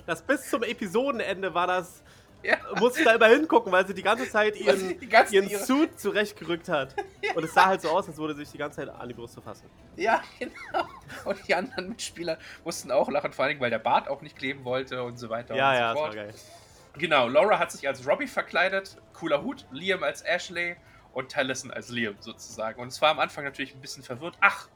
Das 0.07 0.23
bis 0.23 0.49
zum 0.49 0.63
Episodenende 0.63 1.53
war 1.53 1.67
das. 1.67 2.01
Ja. 2.41 2.55
Musste 2.79 3.03
da 3.03 3.11
immer 3.13 3.27
hingucken, 3.27 3.71
weil 3.71 3.85
sie 3.85 3.93
die 3.93 4.01
ganze 4.01 4.27
Zeit 4.27 4.55
ihren, 4.59 4.99
die 4.99 5.07
ganzen 5.07 5.35
ihren 5.35 5.47
ihre- 5.47 5.63
Suit 5.63 5.99
zurechtgerückt 5.99 6.67
hat. 6.67 6.95
Und 7.35 7.43
es 7.43 7.53
sah 7.53 7.67
halt 7.67 7.81
so 7.81 7.89
aus, 7.89 8.07
als 8.07 8.17
würde 8.17 8.33
sich 8.33 8.49
die 8.49 8.57
ganze 8.57 8.77
Zeit 8.77 8.89
an 8.89 9.07
die 9.07 9.13
Brüste 9.13 9.39
fassen. 9.39 9.69
Ja, 9.97 10.23
genau. 10.39 10.87
Und 11.25 11.47
die 11.47 11.53
anderen 11.53 11.89
Mitspieler 11.89 12.39
mussten 12.63 12.89
auch 12.91 13.07
lachen, 13.11 13.31
vor 13.33 13.45
allem, 13.45 13.59
weil 13.59 13.69
der 13.69 13.77
Bart 13.77 14.07
auch 14.07 14.23
nicht 14.23 14.35
kleben 14.35 14.65
wollte 14.65 15.03
und 15.03 15.17
so 15.19 15.29
weiter 15.29 15.53
Ja, 15.55 15.69
und 15.69 15.75
ja, 15.77 15.79
so 15.89 15.93
das 15.93 15.95
war 15.95 16.03
fort. 16.05 16.15
geil. 16.15 16.33
Genau, 16.97 17.27
Laura 17.27 17.59
hat 17.59 17.71
sich 17.71 17.87
als 17.87 18.07
Robbie 18.07 18.25
verkleidet, 18.25 18.97
cooler 19.13 19.43
Hut, 19.43 19.67
Liam 19.71 20.01
als 20.01 20.23
Ashley 20.23 20.75
und 21.13 21.31
Taliesin 21.31 21.71
als 21.71 21.89
Liam 21.89 22.15
sozusagen. 22.19 22.81
Und 22.81 22.89
es 22.89 23.01
war 23.01 23.11
am 23.11 23.19
Anfang 23.19 23.43
natürlich 23.43 23.73
ein 23.75 23.81
bisschen 23.81 24.03
verwirrt. 24.03 24.37
Ach, 24.41 24.67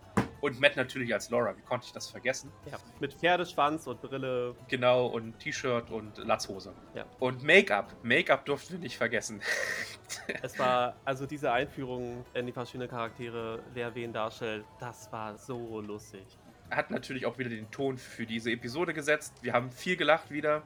und 0.44 0.60
Matt 0.60 0.76
natürlich 0.76 1.14
als 1.14 1.30
Laura, 1.30 1.56
wie 1.56 1.62
konnte 1.62 1.86
ich 1.88 1.94
das 1.94 2.10
vergessen? 2.10 2.52
Ja, 2.70 2.78
mit 3.00 3.14
Pferdeschwanz 3.14 3.88
und 3.88 4.02
Brille. 4.02 4.54
Genau, 4.68 5.06
und 5.06 5.40
T-Shirt 5.40 5.90
und 5.90 6.18
Latzhose. 6.18 6.74
Ja. 6.94 7.06
Und 7.20 7.44
Make-up. 7.44 7.96
Make-up 8.04 8.44
durften 8.46 8.74
wir 8.74 8.80
nicht 8.80 8.98
vergessen. 8.98 9.42
Es 10.42 10.60
war, 10.60 10.96
also 11.06 11.26
diese 11.26 11.52
Einführung 11.52 12.26
in 12.34 12.46
die 12.46 12.52
verschiedenen 12.52 12.90
Charaktere, 12.90 13.64
wer 13.74 13.96
wen 13.96 14.14
darstellt, 14.14 14.64
das 14.80 15.12
war 15.12 15.38
so 15.38 15.82
lustig. 15.82 16.24
Hat 16.70 16.92
natürlich 16.92 17.26
auch 17.26 17.38
wieder 17.38 17.50
den 17.50 17.72
Ton 17.72 17.98
für 17.98 18.26
diese 18.26 18.52
Episode 18.52 18.94
gesetzt. 18.94 19.34
Wir 19.42 19.54
haben 19.54 19.72
viel 19.72 19.96
gelacht 19.96 20.30
wieder. 20.30 20.64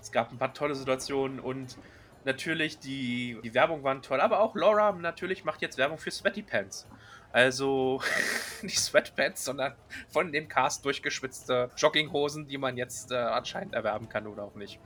Es 0.00 0.12
gab 0.12 0.30
ein 0.30 0.38
paar 0.38 0.52
tolle 0.52 0.74
Situationen 0.74 1.40
und 1.40 1.78
natürlich 2.24 2.78
die, 2.78 3.38
die 3.42 3.54
Werbung 3.54 3.82
waren 3.82 4.02
toll. 4.02 4.20
Aber 4.20 4.40
auch 4.40 4.54
Laura 4.54 4.92
natürlich 4.92 5.44
macht 5.44 5.62
jetzt 5.62 5.78
Werbung 5.78 5.98
für 5.98 6.10
Sweaty 6.10 6.42
Pants. 6.42 6.86
Also 7.32 8.02
nicht 8.62 8.78
Sweatpants, 8.78 9.44
sondern 9.44 9.74
von 10.10 10.32
dem 10.32 10.48
Cast 10.48 10.84
durchgeschwitzte 10.84 11.70
Jogginghosen, 11.76 12.46
die 12.46 12.58
man 12.58 12.76
jetzt 12.76 13.10
äh, 13.10 13.16
anscheinend 13.16 13.74
erwerben 13.74 14.08
kann 14.08 14.26
oder 14.26 14.44
auch 14.44 14.54
nicht. 14.54 14.78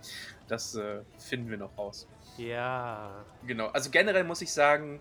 Das 0.46 0.76
äh, 0.76 1.00
finden 1.18 1.50
wir 1.50 1.56
noch 1.56 1.76
raus. 1.76 2.06
Ja. 2.38 3.24
Genau, 3.46 3.66
also 3.68 3.90
generell 3.90 4.24
muss 4.24 4.42
ich 4.42 4.52
sagen, 4.52 5.00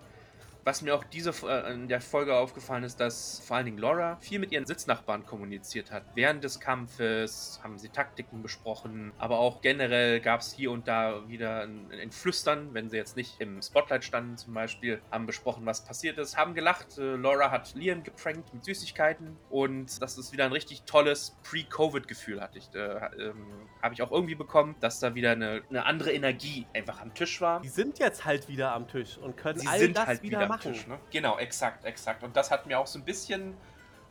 was 0.66 0.82
mir 0.82 0.96
auch 0.96 1.04
diese 1.04 1.32
äh, 1.48 1.74
in 1.74 1.88
der 1.88 2.02
Folge 2.02 2.36
aufgefallen 2.36 2.84
ist, 2.84 3.00
dass 3.00 3.40
vor 3.46 3.58
allen 3.58 3.68
Dingen 3.68 3.78
Laura 3.78 4.18
viel 4.20 4.40
mit 4.40 4.52
ihren 4.52 4.66
Sitznachbarn 4.66 5.26
kommuniziert 5.26 5.92
hat. 5.92 6.04
Während 6.16 6.44
des 6.44 6.60
Kampfes 6.60 7.60
haben 7.64 7.78
sie 7.78 7.90
Taktiken 7.90 8.42
besprochen, 8.42 9.14
aber 9.20 9.40
auch 9.40 9.62
generell 9.62 10.20
gab 10.20 10.42
es 10.42 10.52
hier 10.52 10.72
und 10.72 10.88
da 10.88 11.30
wieder 11.30 11.62
ein, 11.62 11.92
ein 11.92 12.12
Flüstern, 12.12 12.74
wenn 12.74 12.90
sie 12.90 12.98
jetzt 12.98 13.16
nicht 13.16 13.40
im 13.40 13.62
Spotlight 13.62 14.04
standen 14.04 14.38
zum 14.38 14.56
Beispiel, 14.56 15.00
haben 15.12 15.28
besprochen, 15.28 15.66
was 15.68 15.86
passiert 15.86 16.18
ist, 16.18 16.36
haben 16.36 16.56
gelacht. 16.56 16.98
Äh, 16.98 17.16
Laura 17.16 17.52
hat 17.52 17.76
Liam 17.76 18.04
geprankt 18.04 18.52
mit 18.52 18.66
Süßigkeiten 18.66 19.38
und 19.50 20.02
das 20.02 20.18
ist 20.18 20.34
wieder 20.34 20.46
ein 20.46 20.52
richtig 20.52 20.82
tolles 20.84 21.38
Pre-Covid-Gefühl, 21.44 22.42
hatte 22.42 22.58
ich, 22.58 22.74
äh, 22.74 22.80
ähm, 22.80 23.70
habe 23.84 23.94
ich 23.94 24.02
auch 24.02 24.12
irgendwie 24.12 24.36
bekommen, 24.36 24.76
dass 24.80 25.00
da 25.00 25.14
wieder 25.14 25.34
eine, 25.34 25.62
eine 25.70 25.86
andere 25.86 26.12
Energie 26.12 26.66
einfach 26.74 27.02
am 27.02 27.14
Tisch 27.14 27.40
war. 27.40 27.62
Die 27.62 27.70
sind 27.70 28.00
jetzt 28.00 28.26
halt 28.26 28.48
wieder 28.48 28.74
am 28.74 28.88
Tisch 28.88 29.20
und 29.20 29.38
können 29.38 29.60
Sie 29.60 29.68
all 29.68 29.78
sind 29.78 29.96
das 29.96 30.08
halt 30.08 30.24
wieder, 30.24 30.40
wieder, 30.40 30.48
machen. 30.48 30.55
Am 30.56 30.74
Tisch, 30.74 30.88
ne? 30.88 31.00
Genau, 31.12 31.38
exakt, 31.38 31.86
exakt. 31.86 32.24
Und 32.24 32.36
das 32.36 32.52
hat 32.52 32.66
mir 32.66 32.80
auch 32.80 32.88
so 32.88 33.00
ein 33.00 33.06
bisschen, 33.06 33.56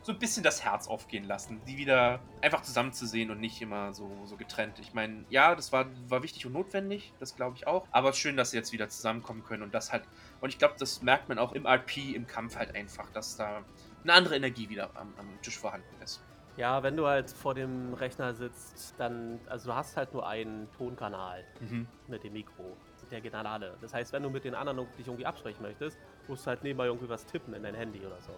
so 0.02 0.12
ein 0.12 0.18
bisschen 0.18 0.42
das 0.42 0.64
Herz 0.64 0.86
aufgehen 0.86 1.24
lassen, 1.24 1.60
die 1.66 1.76
wieder 1.78 2.20
einfach 2.42 2.62
zusammenzusehen 2.62 3.30
und 3.30 3.40
nicht 3.40 3.60
immer 3.62 3.92
so, 3.94 4.10
so 4.26 4.36
getrennt. 4.36 4.78
Ich 4.78 4.92
meine, 4.92 5.24
ja, 5.30 5.54
das 5.54 5.72
war, 5.72 5.86
war 6.08 6.22
wichtig 6.22 6.44
und 6.46 6.52
notwendig, 6.52 7.12
das 7.20 7.36
glaube 7.36 7.56
ich 7.56 7.66
auch. 7.66 7.86
Aber 7.90 8.10
es 8.10 8.16
ist 8.16 8.20
schön, 8.20 8.36
dass 8.36 8.50
sie 8.50 8.56
jetzt 8.58 8.72
wieder 8.72 8.88
zusammenkommen 8.88 9.44
können 9.44 9.62
und 9.62 9.74
das 9.74 9.92
halt. 9.92 10.04
Und 10.40 10.50
ich 10.50 10.58
glaube, 10.58 10.74
das 10.78 11.02
merkt 11.02 11.28
man 11.28 11.38
auch 11.38 11.52
im 11.52 11.66
RP, 11.66 12.14
im 12.14 12.26
Kampf 12.26 12.56
halt 12.56 12.74
einfach, 12.74 13.10
dass 13.10 13.36
da 13.36 13.62
eine 14.02 14.12
andere 14.12 14.36
Energie 14.36 14.68
wieder 14.68 14.90
am, 14.94 15.14
am 15.16 15.40
Tisch 15.42 15.58
vorhanden 15.58 16.02
ist. 16.02 16.20
Ja, 16.56 16.82
wenn 16.84 16.96
du 16.96 17.06
halt 17.06 17.30
vor 17.30 17.54
dem 17.54 17.94
Rechner 17.94 18.32
sitzt, 18.34 18.94
dann, 18.98 19.40
also 19.48 19.70
du 19.70 19.74
hast 19.74 19.96
halt 19.96 20.12
nur 20.12 20.28
einen 20.28 20.70
Tonkanal 20.72 21.44
Mhm. 21.60 21.88
mit 22.06 22.22
dem 22.22 22.34
Mikro. 22.34 22.76
Der 23.10 23.46
alle. 23.46 23.76
Das 23.80 23.92
heißt, 23.94 24.12
wenn 24.12 24.22
du 24.22 24.30
mit 24.30 24.44
den 24.44 24.54
anderen 24.54 24.86
dich 24.98 25.06
irgendwie 25.06 25.26
absprechen 25.26 25.62
möchtest, 25.62 25.98
musst 26.28 26.46
du 26.46 26.48
halt 26.50 26.62
nebenbei 26.62 26.86
irgendwie 26.86 27.08
was 27.08 27.24
tippen 27.26 27.54
in 27.54 27.62
dein 27.62 27.74
Handy 27.74 28.00
oder 28.04 28.20
so. 28.20 28.32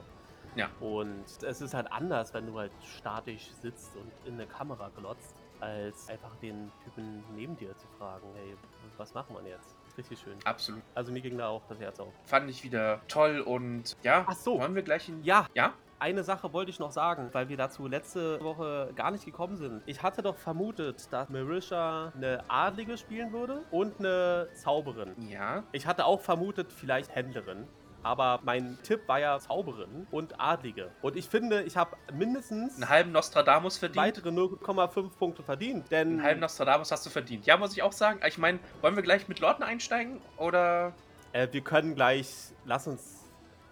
Ja. 0.54 0.68
Und 0.80 1.24
es 1.42 1.60
ist 1.60 1.74
halt 1.74 1.90
anders, 1.92 2.32
wenn 2.32 2.46
du 2.46 2.58
halt 2.58 2.72
statisch 2.82 3.50
sitzt 3.60 3.94
und 3.96 4.10
in 4.24 4.34
eine 4.34 4.46
Kamera 4.46 4.90
glotzt, 4.96 5.34
als 5.60 6.08
einfach 6.08 6.34
den 6.36 6.70
Typen 6.84 7.22
neben 7.34 7.56
dir 7.56 7.76
zu 7.76 7.86
fragen, 7.98 8.26
hey, 8.34 8.56
was 8.96 9.14
machen 9.14 9.36
wir 9.36 9.50
jetzt? 9.50 9.76
Richtig 9.96 10.18
schön. 10.18 10.36
Absolut. 10.44 10.82
Also 10.94 11.12
mir 11.12 11.20
ging 11.20 11.38
da 11.38 11.48
auch 11.48 11.62
das 11.68 11.78
Herz 11.80 12.00
auf. 12.00 12.12
Fand 12.24 12.50
ich 12.50 12.62
wieder 12.62 13.00
toll 13.08 13.40
und 13.40 13.96
ja, 14.02 14.24
Ach 14.26 14.34
so. 14.34 14.58
wollen 14.60 14.74
wir 14.74 14.82
gleich 14.82 15.08
in. 15.08 15.22
Ja, 15.22 15.46
Ja? 15.54 15.72
Eine 15.98 16.24
Sache 16.24 16.52
wollte 16.52 16.70
ich 16.70 16.78
noch 16.78 16.90
sagen, 16.90 17.30
weil 17.32 17.48
wir 17.48 17.56
dazu 17.56 17.86
letzte 17.86 18.42
Woche 18.42 18.90
gar 18.94 19.10
nicht 19.10 19.24
gekommen 19.24 19.56
sind. 19.56 19.82
Ich 19.86 20.02
hatte 20.02 20.22
doch 20.22 20.36
vermutet, 20.36 21.10
dass 21.10 21.30
Marisha 21.30 22.12
eine 22.14 22.44
Adlige 22.48 22.98
spielen 22.98 23.32
würde 23.32 23.62
und 23.70 23.98
eine 23.98 24.48
Zauberin. 24.54 25.14
Ja. 25.30 25.62
Ich 25.72 25.86
hatte 25.86 26.04
auch 26.04 26.20
vermutet, 26.20 26.70
vielleicht 26.70 27.14
Händlerin. 27.14 27.66
Aber 28.02 28.40
mein 28.44 28.78
Tipp 28.84 29.08
war 29.08 29.18
ja 29.18 29.38
Zauberin 29.40 30.06
und 30.12 30.38
Adlige. 30.38 30.90
Und 31.02 31.16
ich 31.16 31.28
finde, 31.28 31.62
ich 31.62 31.76
habe 31.76 31.96
mindestens 32.12 32.76
Einen 32.76 32.88
halben 32.88 33.12
Nostradamus 33.12 33.78
verdient. 33.78 33.96
weitere 33.96 34.28
0,5 34.28 35.10
Punkte 35.18 35.42
verdient. 35.42 35.90
Denn 35.90 36.10
Einen 36.10 36.22
halben 36.22 36.40
Nostradamus 36.40 36.92
hast 36.92 37.04
du 37.06 37.10
verdient. 37.10 37.46
Ja, 37.46 37.56
muss 37.56 37.72
ich 37.72 37.82
auch 37.82 37.92
sagen. 37.92 38.20
Ich 38.28 38.38
meine, 38.38 38.60
wollen 38.82 38.94
wir 38.94 39.02
gleich 39.02 39.26
mit 39.28 39.40
Lorten 39.40 39.62
einsteigen? 39.64 40.20
Oder 40.36 40.92
äh, 41.32 41.48
wir 41.50 41.62
können 41.62 41.94
gleich, 41.96 42.52
lass 42.64 42.86
uns, 42.86 43.24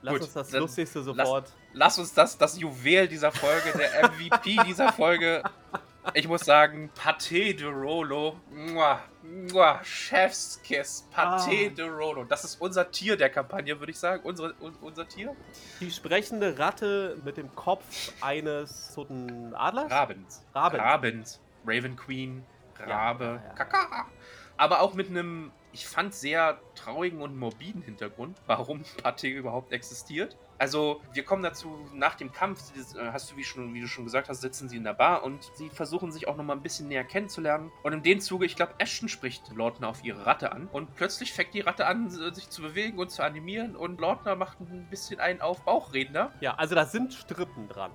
lass 0.03 0.15
Gut, 0.15 0.23
uns 0.23 0.33
das 0.33 0.53
Lustigste 0.53 1.03
sofort. 1.03 1.53
lass 1.53 1.64
uns 1.99 2.15
das, 2.15 2.39
das 2.39 2.59
Juwel 2.59 3.09
dieser 3.09 3.33
Folge, 3.33 3.73
der 3.77 4.09
MVP 4.11 4.57
dieser 4.67 4.93
Folge. 4.93 5.43
Ich 6.13 6.29
muss 6.29 6.43
sagen, 6.43 6.91
Pâté 6.95 7.57
de 7.57 7.67
Rolo. 7.67 8.39
Mua, 8.51 9.01
mua, 9.23 9.83
Chefskiss. 9.83 11.09
Pâté 11.15 11.71
Ah. 11.71 11.75
de 11.75 11.89
Rolo. 11.89 12.25
Das 12.25 12.45
ist 12.45 12.61
unser 12.61 12.91
Tier 12.91 13.17
der 13.17 13.31
Kampagne, 13.31 13.79
würde 13.81 13.91
ich 13.91 13.99
sagen. 13.99 14.23
Unsere, 14.23 14.55
un, 14.61 14.75
unser 14.83 15.09
Tier? 15.09 15.35
Die 15.81 15.91
sprechende 15.91 16.59
Ratte 16.59 17.17
mit 17.25 17.39
dem 17.39 17.55
Kopf 17.55 18.13
eines 18.21 18.93
toten 18.95 19.55
Adlers? 19.55 19.91
Rabens. 19.91 20.45
Rabens. 20.55 20.83
Rabens. 20.83 21.41
Raven 21.67 21.97
Queen. 21.97 22.45
Rabe. 22.79 23.41
Ja, 23.43 23.49
ja. 23.49 23.55
Kaka. 23.55 24.07
Aber 24.59 24.81
auch 24.83 24.93
mit 24.95 25.09
einem, 25.09 25.53
ich 25.73 25.87
fand, 25.87 26.15
sehr 26.15 26.61
traurigen 26.75 27.23
und 27.23 27.37
morbiden 27.39 27.81
Hintergrund, 27.83 28.37
warum 28.47 28.85
Pate 29.03 29.27
überhaupt 29.29 29.73
existiert. 29.73 30.37
Also, 30.59 31.01
wir 31.13 31.25
kommen 31.25 31.43
dazu 31.43 31.87
nach 31.93 32.15
dem 32.15 32.33
Kampf, 32.33 32.73
äh, 32.77 33.13
hast 33.13 33.33
du, 33.33 33.37
wie, 33.37 33.45
schon, 33.45 33.75
wie 33.75 33.81
du 33.81 33.87
schon 33.87 34.05
gesagt 34.05 34.29
hast, 34.29 34.41
sitzen 34.41 34.69
sie 34.69 34.77
in 34.77 34.85
der 34.85 34.95
Bar 34.95 35.25
und 35.25 35.51
sie 35.55 35.71
versuchen 35.71 36.13
sich 36.13 36.29
auch 36.29 36.37
nochmal 36.37 36.57
ein 36.57 36.63
bisschen 36.63 36.89
näher 36.89 37.05
kennenzulernen. 37.05 37.73
Und 37.83 37.93
in 37.93 38.03
dem 38.03 38.21
Zuge, 38.21 38.47
ich 38.47 38.57
glaube, 38.57 38.75
Ashton 38.79 39.09
spricht 39.09 39.53
Lordner 39.55 39.89
auf 39.89 40.05
ihre 40.05 40.27
Ratte 40.27 40.53
an. 40.53 40.69
Und 40.73 40.95
plötzlich 40.95 41.33
fängt 41.33 41.55
die 41.55 41.61
Ratte 41.61 41.87
an, 41.87 42.11
sich 42.11 42.51
zu 42.51 42.63
bewegen 42.63 42.99
und 42.99 43.11
zu 43.11 43.23
animieren. 43.23 43.77
Und 43.77 44.01
Lordner 44.01 44.37
macht 44.37 44.61
ein 44.61 44.89
bisschen 44.91 45.21
einen 45.21 45.41
auf 45.41 45.63
Bauchredner. 45.63 46.33
Ja, 46.41 46.55
also 46.55 46.75
da 46.75 46.87
sind 46.87 47.13
Strippen 47.15 47.69
dran. 47.69 47.91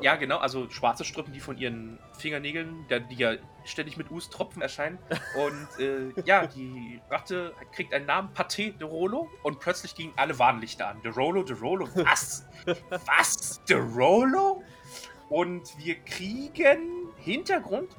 Ja, 0.00 0.16
genau, 0.16 0.38
also 0.38 0.68
schwarze 0.70 1.04
Strippen, 1.04 1.32
die 1.32 1.40
von 1.40 1.56
ihren 1.56 1.98
Fingernägeln, 2.18 2.86
die 3.10 3.14
ja 3.14 3.34
ständig 3.64 3.96
mit 3.96 4.10
Ustropfen 4.10 4.62
erscheinen. 4.62 4.98
Und 5.36 5.84
äh, 5.84 6.12
ja, 6.24 6.46
die 6.46 7.00
Ratte 7.10 7.54
kriegt 7.72 7.94
einen 7.94 8.06
Namen, 8.06 8.32
Pate 8.34 8.72
de 8.72 8.86
Rolo. 8.86 9.30
Und 9.42 9.60
plötzlich 9.60 9.94
gingen 9.94 10.12
alle 10.16 10.38
Warnlichter 10.38 10.88
an. 10.88 11.00
De 11.02 11.10
Rolo, 11.10 11.42
de 11.42 11.56
Rolo, 11.56 11.88
was? 11.94 12.46
was? 13.06 13.62
De 13.64 13.76
Rolo? 13.76 14.62
Und 15.28 15.78
wir 15.78 15.94
kriegen 16.00 17.08
Hintergrund. 17.16 17.96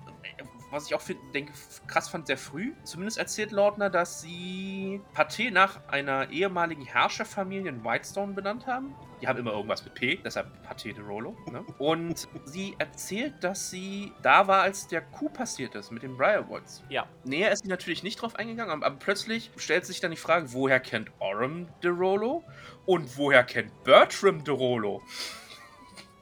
Was 0.72 0.88
ich 0.88 0.96
auch 0.96 1.02
find, 1.02 1.20
denke, 1.34 1.54
krass 1.88 2.10
fand, 2.10 2.28
sehr 2.28 2.38
früh. 2.38 2.74
Zumindest 2.84 3.18
erzählt 3.18 3.52
Lautner, 3.52 3.90
dass 3.90 4.22
sie 4.22 5.02
Pathé 5.14 5.52
nach 5.52 5.88
einer 5.88 6.30
ehemaligen 6.30 6.86
Herrscherfamilie 6.86 7.70
in 7.70 7.84
Whitestone 7.84 8.34
benannt 8.34 8.66
haben. 8.66 8.96
Die 9.22 9.28
haben 9.28 9.38
immer 9.38 9.52
irgendwas 9.52 9.84
mit 9.84 9.94
P, 9.94 10.20
deshalb 10.24 10.48
Pathé 10.68 10.94
de 10.94 11.04
Rolo. 11.04 11.36
Ne? 11.52 11.64
Und 11.78 12.28
sie 12.46 12.76
erzählt, 12.80 13.36
dass 13.44 13.70
sie 13.70 14.14
da 14.24 14.48
war, 14.48 14.62
als 14.64 14.88
der 14.88 15.02
Coup 15.02 15.32
passiert 15.32 15.76
ist 15.76 15.92
mit 15.92 16.02
den 16.02 16.18
Briarwoods. 16.18 16.84
Ja. 16.90 17.06
Näher 17.24 17.52
ist 17.52 17.64
sie 17.64 17.70
natürlich 17.70 18.02
nicht 18.02 18.22
drauf 18.22 18.36
eingegangen, 18.36 18.72
aber, 18.72 18.86
aber 18.86 18.96
plötzlich 18.96 19.52
stellt 19.58 19.86
sich 19.86 20.00
dann 20.00 20.12
die 20.12 20.18
Frage, 20.18 20.54
woher 20.54 20.80
kennt 20.80 21.12
Orem 21.20 21.68
de 21.84 21.92
Rolo 21.92 22.44
und 22.86 23.18
woher 23.18 23.44
kennt 23.44 23.84
Bertram 23.84 24.44
de 24.44 24.56
Rolo? 24.56 25.04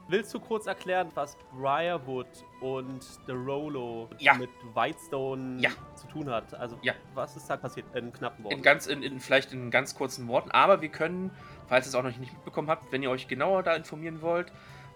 Willst 0.10 0.34
du 0.34 0.39
kurz 0.39 0.65
erklären, 0.65 1.12
was 1.13 1.38
Briarwood 1.53 2.27
und 2.62 3.04
The 3.25 3.32
Rolo 3.34 4.10
Ja. 4.18 4.34
mit 4.36 4.50
Whitestone 4.75 5.60
Ja. 5.62 5.70
zu 5.96 6.08
tun 6.08 6.30
hat? 6.30 6.54
Also, 6.54 6.78
Ja. 6.82 6.94
was 7.13 7.36
ist 7.38 7.50
da 7.50 7.58
passiert? 7.58 7.86
In 7.96 8.12
knappen 8.12 8.44
Worten. 8.44 8.58
In 8.58 8.63
ganz, 8.63 8.88
in, 8.88 9.01
in, 9.04 9.20
vielleicht 9.20 9.54
in 9.54 9.72
ganz 9.72 9.96
kurzen 9.96 10.28
Worten, 10.28 10.51
aber 10.51 10.82
wir 10.82 10.89
können, 10.89 11.32
falls 11.68 11.86
ihr 11.86 11.89
es 11.89 11.96
auch 11.96 12.04
noch 12.04 12.10
nicht 12.18 12.34
mitbekommen 12.34 12.70
habt, 12.70 12.92
wenn 12.92 13.04
ihr 13.04 13.10
euch 13.10 13.28
genauer 13.28 13.63
da 13.63 13.75
informieren 13.75 14.22
wollt, 14.22 14.51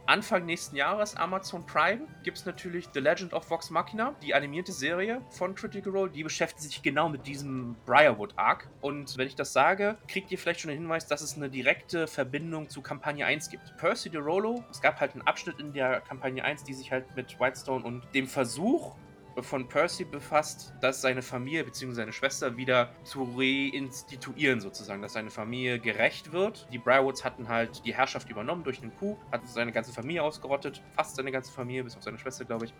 Anfang 0.05 0.45
nächsten 0.45 0.75
Jahres, 0.75 1.15
Amazon 1.15 1.65
Prime, 1.65 2.01
gibt 2.23 2.37
es 2.37 2.45
natürlich 2.45 2.89
The 2.93 2.99
Legend 2.99 3.31
of 3.33 3.49
Vox 3.49 3.69
Machina, 3.69 4.13
die 4.21 4.35
animierte 4.35 4.73
Serie 4.73 5.21
von 5.29 5.55
Critical 5.55 5.93
Role. 5.93 6.11
Die 6.11 6.23
beschäftigt 6.23 6.61
sich 6.61 6.81
genau 6.81 7.07
mit 7.07 7.25
diesem 7.25 7.77
Briarwood-Arc. 7.85 8.67
Und 8.81 9.17
wenn 9.17 9.27
ich 9.27 9.35
das 9.35 9.53
sage, 9.53 9.97
kriegt 10.09 10.29
ihr 10.29 10.37
vielleicht 10.37 10.59
schon 10.59 10.69
den 10.69 10.79
Hinweis, 10.79 11.07
dass 11.07 11.21
es 11.21 11.37
eine 11.37 11.49
direkte 11.49 12.07
Verbindung 12.07 12.69
zu 12.69 12.81
Kampagne 12.81 13.25
1 13.25 13.49
gibt. 13.49 13.77
Percy 13.77 14.09
de 14.09 14.19
Rolo, 14.19 14.65
es 14.69 14.81
gab 14.81 14.99
halt 14.99 15.13
einen 15.13 15.21
Abschnitt 15.21 15.61
in 15.61 15.71
der 15.71 16.01
Kampagne 16.01 16.43
1, 16.43 16.65
die 16.65 16.73
sich 16.73 16.91
halt 16.91 17.15
mit 17.15 17.39
Whitestone 17.39 17.85
und 17.85 18.03
dem 18.13 18.27
Versuch 18.27 18.97
von 19.41 19.67
Percy 19.67 20.03
befasst, 20.03 20.73
dass 20.81 21.01
seine 21.01 21.21
Familie 21.21 21.63
bzw. 21.63 21.93
seine 21.93 22.13
Schwester 22.13 22.55
wieder 22.55 22.91
zu 23.03 23.23
reinstituieren 23.35 24.59
sozusagen, 24.59 25.01
dass 25.01 25.13
seine 25.13 25.31
Familie 25.31 25.79
gerecht 25.79 26.31
wird. 26.31 26.67
Die 26.71 26.77
Briarwoods 26.77 27.25
hatten 27.25 27.47
halt 27.47 27.83
die 27.85 27.93
Herrschaft 27.93 28.29
übernommen 28.29 28.63
durch 28.63 28.81
den 28.81 28.95
Coup, 28.95 29.17
hat 29.31 29.47
seine 29.47 29.71
ganze 29.71 29.91
Familie 29.91 30.23
ausgerottet, 30.23 30.81
fast 30.95 31.15
seine 31.15 31.31
ganze 31.31 31.51
Familie, 31.51 31.83
bis 31.83 31.95
auf 31.95 32.03
seine 32.03 32.19
Schwester, 32.19 32.45
glaube 32.45 32.65
ich. 32.65 32.73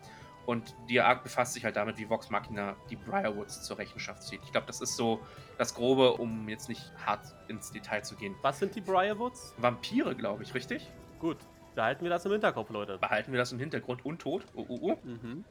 Und 0.45 0.75
die 0.89 0.99
Arc 0.99 1.23
befasst 1.23 1.53
sich 1.53 1.63
halt 1.63 1.77
damit, 1.77 1.97
wie 1.97 2.09
Vox 2.09 2.29
Machina 2.29 2.75
die 2.89 2.97
Briarwoods 2.97 3.63
zur 3.63 3.77
Rechenschaft 3.77 4.23
zieht. 4.23 4.41
Ich 4.43 4.51
glaube, 4.51 4.67
das 4.67 4.81
ist 4.81 4.95
so 4.97 5.21
das 5.57 5.73
Grobe, 5.73 6.13
um 6.13 6.49
jetzt 6.49 6.67
nicht 6.67 6.91
hart 7.05 7.33
ins 7.47 7.71
Detail 7.71 8.01
zu 8.01 8.15
gehen. 8.15 8.35
was 8.41 8.59
sind 8.59 8.75
die 8.75 8.81
Briarwoods? 8.81 9.55
Vampire, 9.57 10.15
glaube 10.15 10.43
ich, 10.43 10.53
richtig? 10.53 10.91
Gut, 11.19 11.37
behalten 11.75 12.03
wir 12.03 12.09
das 12.09 12.25
im 12.25 12.33
Hinterkopf, 12.33 12.69
Leute. 12.69 12.97
Behalten 12.97 13.31
wir 13.31 13.39
das 13.39 13.53
im 13.53 13.59
Hintergrund. 13.59 14.05
Untot. 14.05 14.43
Uh, 14.55 14.65
uh, 14.67 14.91
uh. 14.91 14.97
Mhm. 15.03 15.45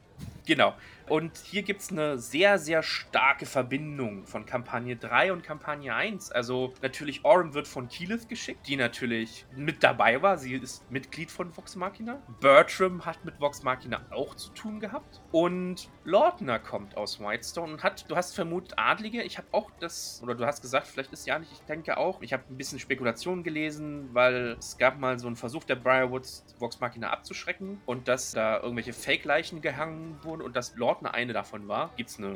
Genau. 0.45 0.73
Und 1.09 1.37
hier 1.37 1.63
gibt 1.63 1.81
es 1.81 1.91
eine 1.91 2.17
sehr, 2.17 2.57
sehr 2.57 2.81
starke 2.81 3.45
Verbindung 3.45 4.25
von 4.25 4.45
Kampagne 4.45 4.95
3 4.95 5.33
und 5.33 5.43
Kampagne 5.43 5.93
1. 5.93 6.31
Also 6.31 6.73
natürlich, 6.81 7.25
Orem 7.25 7.53
wird 7.53 7.67
von 7.67 7.89
Keyleth 7.89 8.29
geschickt, 8.29 8.67
die 8.67 8.77
natürlich 8.77 9.45
mit 9.55 9.83
dabei 9.83 10.21
war. 10.21 10.37
Sie 10.37 10.53
ist 10.53 10.89
Mitglied 10.89 11.29
von 11.29 11.55
Vox 11.55 11.75
Machina. 11.75 12.21
Bertram 12.39 13.05
hat 13.05 13.23
mit 13.25 13.39
Vox 13.39 13.63
Machina 13.63 14.01
auch 14.11 14.35
zu 14.35 14.51
tun 14.51 14.79
gehabt. 14.79 15.21
Und 15.31 15.89
Lautner 16.05 16.59
kommt 16.59 16.95
aus 16.95 17.19
Whitestone 17.19 17.73
und 17.73 17.83
hat, 17.83 18.09
du 18.09 18.15
hast 18.15 18.33
vermutet, 18.33 18.73
Adlige. 18.77 19.23
Ich 19.23 19.37
habe 19.37 19.47
auch 19.51 19.71
das, 19.79 20.21
oder 20.23 20.35
du 20.35 20.45
hast 20.45 20.61
gesagt, 20.61 20.87
vielleicht 20.87 21.11
ist 21.11 21.27
ja 21.27 21.37
nicht, 21.37 21.51
ich 21.51 21.61
denke 21.61 21.97
auch. 21.97 22.21
Ich 22.21 22.31
habe 22.31 22.43
ein 22.49 22.57
bisschen 22.57 22.79
Spekulation 22.79 23.43
gelesen, 23.43 24.09
weil 24.13 24.55
es 24.57 24.77
gab 24.77 24.99
mal 24.99 25.19
so 25.19 25.27
einen 25.27 25.35
Versuch 25.35 25.65
der 25.65 25.75
Briarwoods, 25.75 26.45
Vox 26.59 26.79
Machina 26.79 27.09
abzuschrecken 27.09 27.81
und 27.85 28.07
dass 28.07 28.31
da 28.31 28.61
irgendwelche 28.61 28.93
Fake-Leichen 28.93 29.61
gehangen 29.61 30.12
wurden 30.23 30.41
und 30.41 30.55
dass 30.55 30.75
Lautner 30.75 31.13
eine 31.13 31.33
davon 31.33 31.67
war. 31.67 31.91
Gibt 31.95 32.09
es 32.09 32.17
eine, 32.17 32.27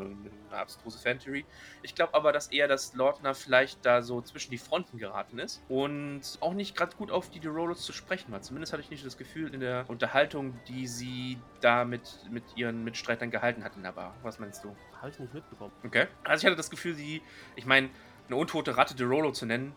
eine 0.50 0.60
abstruse 0.60 0.98
Fan-Theory. 1.00 1.46
Ich 1.81 1.96
glaube 1.96 2.13
aber, 2.13 2.31
dass 2.31 2.48
eher, 2.48 2.67
dass 2.67 2.93
Lautner 2.96 3.36
vielleicht 3.36 3.86
da 3.86 4.01
so 4.01 4.22
zwischen 4.22 4.51
die 4.51 4.57
Fronten 4.57 4.98
geraten 4.98 5.39
ist 5.39 5.62
und 5.69 6.22
auch 6.39 6.53
nicht 6.53 6.75
gerade 6.75 6.96
gut 6.96 7.12
auf 7.12 7.29
die 7.29 7.39
Derolos 7.39 7.84
zu 7.84 7.93
sprechen 7.93 8.31
war. 8.31 8.41
Zumindest 8.41 8.74
hatte 8.74 8.81
ich 8.84 8.89
nicht 8.89 9.05
das 9.05 9.17
Gefühl 9.17 9.53
in 9.53 9.60
der 9.60 9.86
Unterhaltung, 9.88 10.60
die 10.67 10.88
sie 10.88 11.38
da 11.62 11.86
mit, 11.86 12.25
mit 12.29 12.43
ihren 12.55 12.84
Mitstreitern 12.84 13.31
gehalten 13.31 13.63
hat 13.63 13.75
in 13.75 13.84
der 13.84 13.91
Bar. 13.91 14.15
Was 14.24 14.39
meinst 14.39 14.63
du? 14.63 14.75
Habe 14.98 15.10
ich 15.10 15.19
nicht 15.19 15.34
mitbekommen. 15.34 15.72
Okay. 15.86 16.07
Also 16.24 16.41
ich 16.41 16.46
hatte 16.46 16.57
das 16.57 16.69
Gefühl, 16.69 16.96
sie, 16.96 17.22
ich 17.55 17.65
meine, 17.65 17.89
eine 18.27 18.36
untote 18.36 18.77
Ratte 18.77 18.96
Derolo 18.96 19.31
zu 19.31 19.46
nennen, 19.46 19.74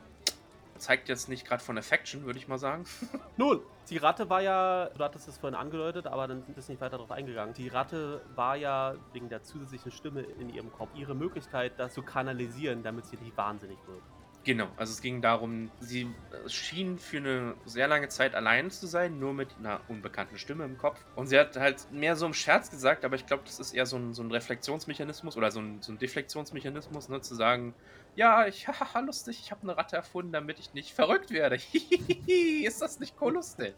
zeigt 0.81 1.09
jetzt 1.09 1.29
nicht 1.29 1.47
gerade 1.47 1.63
von 1.63 1.79
Affection, 1.79 2.25
würde 2.25 2.39
ich 2.39 2.49
mal 2.49 2.59
sagen. 2.59 2.85
Nun, 3.37 3.61
die 3.89 3.99
Ratte 3.99 4.29
war 4.29 4.41
ja, 4.41 4.91
du 4.97 5.05
hattest 5.05 5.29
es 5.29 5.39
vorhin 5.39 5.59
angedeutet, 5.59 6.07
aber 6.07 6.27
dann 6.27 6.43
bist 6.43 6.69
du 6.69 6.73
nicht 6.73 6.81
weiter 6.81 6.97
darauf 6.97 7.11
eingegangen. 7.11 7.55
Die 7.55 7.69
Ratte 7.69 8.23
war 8.35 8.57
ja 8.57 8.95
wegen 9.13 9.29
der 9.29 9.43
zusätzlichen 9.43 9.93
Stimme 9.93 10.23
in 10.23 10.49
ihrem 10.51 10.73
Kopf 10.73 10.91
ihre 10.95 11.15
Möglichkeit, 11.15 11.73
das 11.79 11.95
zu 11.95 12.03
kanalisieren, 12.03 12.83
damit 12.83 13.07
sie 13.07 13.17
nicht 13.17 13.37
wahnsinnig 13.37 13.79
wird. 13.87 14.03
Genau, 14.43 14.69
also 14.79 14.93
es 14.93 15.03
ging 15.03 15.21
darum, 15.21 15.71
sie 15.81 16.09
schien 16.47 16.99
für 16.99 17.19
eine 17.19 17.55
sehr 17.67 17.89
lange 17.89 18.09
Zeit 18.09 18.35
allein 18.35 18.71
zu 18.71 18.87
sein, 18.87 19.19
nur 19.19 19.35
mit 19.35 19.49
einer 19.59 19.83
unbekannten 19.89 20.39
Stimme 20.39 20.65
im 20.65 20.79
Kopf. 20.79 20.99
Und 21.15 21.27
sie 21.27 21.39
hat 21.39 21.57
halt 21.57 21.93
mehr 21.93 22.17
so 22.17 22.25
im 22.25 22.33
Scherz 22.33 22.71
gesagt, 22.71 23.05
aber 23.05 23.17
ich 23.17 23.27
glaube, 23.27 23.43
das 23.45 23.61
ist 23.61 23.75
eher 23.75 23.85
so 23.85 23.97
ein, 23.97 24.15
so 24.15 24.23
ein 24.23 24.31
Reflexionsmechanismus 24.31 25.37
oder 25.37 25.51
so 25.51 25.61
ein, 25.61 25.83
so 25.83 25.93
ein 25.93 25.99
Deflektionsmechanismus, 25.99 27.11
ne, 27.11 27.21
zu 27.21 27.35
sagen, 27.35 27.75
ja, 28.17 28.47
ich, 28.47 28.67
haha, 28.69 29.00
lustig, 29.00 29.40
ich 29.43 29.50
habe 29.50 29.62
eine 29.62 29.76
Ratte 29.76 29.97
erfunden, 29.97 30.33
damit 30.33 30.59
ich 30.59 30.75
nicht 30.75 30.93
verrückt 30.93 31.31
werde. 31.31 31.57
Ist 32.26 32.83
das 32.83 33.00
nicht 33.00 33.14
cool 33.21 33.35
lustig? 33.35 33.75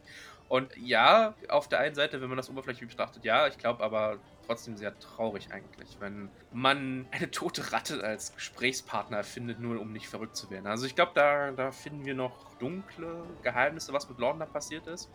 Und 0.49 0.77
ja, 0.77 1.35
auf 1.49 1.69
der 1.69 1.79
einen 1.79 1.95
Seite, 1.95 2.21
wenn 2.21 2.29
man 2.29 2.37
das 2.37 2.51
oberflächlich 2.51 2.91
betrachtet, 2.91 3.25
ja, 3.25 3.47
ich 3.47 3.57
glaube 3.57 3.83
aber 3.83 4.19
trotzdem 4.47 4.77
sehr 4.77 4.99
traurig 4.99 5.51
eigentlich, 5.51 5.97
wenn 5.99 6.29
man 6.53 7.07
eine 7.11 7.31
tote 7.31 7.73
Ratte 7.73 8.05
als 8.05 8.35
Gesprächspartner 8.35 9.25
findet, 9.25 9.61
nur 9.61 9.81
um 9.81 9.93
nicht 9.93 10.09
verrückt 10.09 10.37
zu 10.37 10.51
werden. 10.51 10.67
Also 10.67 10.85
ich 10.85 10.95
glaube, 10.95 11.13
da, 11.15 11.53
da 11.53 11.73
finden 11.73 12.05
wir 12.05 12.15
noch 12.15 12.55
dunkle 12.59 13.25
Geheimnisse, 13.43 13.95
was 13.95 14.09
mit 14.11 14.19
Lorna 14.19 14.45
passiert 14.45 14.87
ist. 14.89 15.11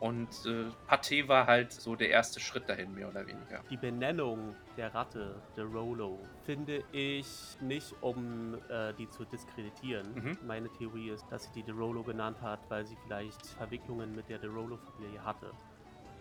Und 0.00 0.28
äh, 0.46 0.64
Pathé 0.90 1.28
war 1.28 1.46
halt 1.46 1.72
so 1.72 1.94
der 1.94 2.08
erste 2.08 2.40
Schritt 2.40 2.68
dahin, 2.68 2.94
mehr 2.94 3.08
oder 3.08 3.26
weniger. 3.26 3.62
Die 3.68 3.76
Benennung 3.76 4.56
der 4.78 4.94
Ratte, 4.94 5.40
der 5.56 5.64
Rolo, 5.64 6.18
finde 6.44 6.82
ich 6.90 7.26
nicht, 7.60 7.94
um 8.00 8.54
äh, 8.70 8.94
die 8.94 9.08
zu 9.10 9.24
diskreditieren. 9.26 10.14
Mhm. 10.14 10.38
Meine 10.46 10.70
Theorie 10.70 11.10
ist, 11.10 11.26
dass 11.30 11.44
sie 11.44 11.52
die 11.56 11.62
De 11.64 11.74
Rolo 11.74 12.02
genannt 12.02 12.40
hat, 12.40 12.60
weil 12.70 12.86
sie 12.86 12.96
vielleicht 13.04 13.44
Verwicklungen 13.46 14.14
mit 14.16 14.28
der 14.30 14.38
De 14.38 14.48
Rolo-Familie 14.48 15.22
hatte. 15.22 15.50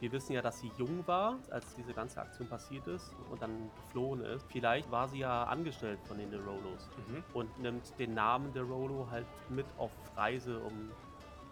Wir 0.02 0.12
wissen 0.14 0.32
ja, 0.34 0.42
dass 0.42 0.60
sie 0.60 0.72
jung 0.78 1.06
war, 1.08 1.40
als 1.50 1.76
diese 1.76 1.94
ganze 1.94 2.22
Aktion 2.22 2.48
passiert 2.48 2.88
ist 2.88 3.14
und 3.32 3.42
dann 3.42 3.70
geflohen 3.86 4.24
ist. 4.24 4.46
Vielleicht 4.50 4.90
war 4.92 5.08
sie 5.10 5.20
ja 5.20 5.44
angestellt 5.44 6.00
von 6.06 6.18
den 6.18 6.32
De 6.32 6.40
Rolos 6.40 6.90
Mhm. 7.08 7.24
und 7.34 7.60
nimmt 7.60 7.98
den 8.00 8.14
Namen 8.14 8.52
De 8.54 8.62
Rolo 8.62 9.08
halt 9.12 9.26
mit 9.50 9.66
auf 9.78 9.92
Reise, 10.16 10.60
um, 10.60 10.90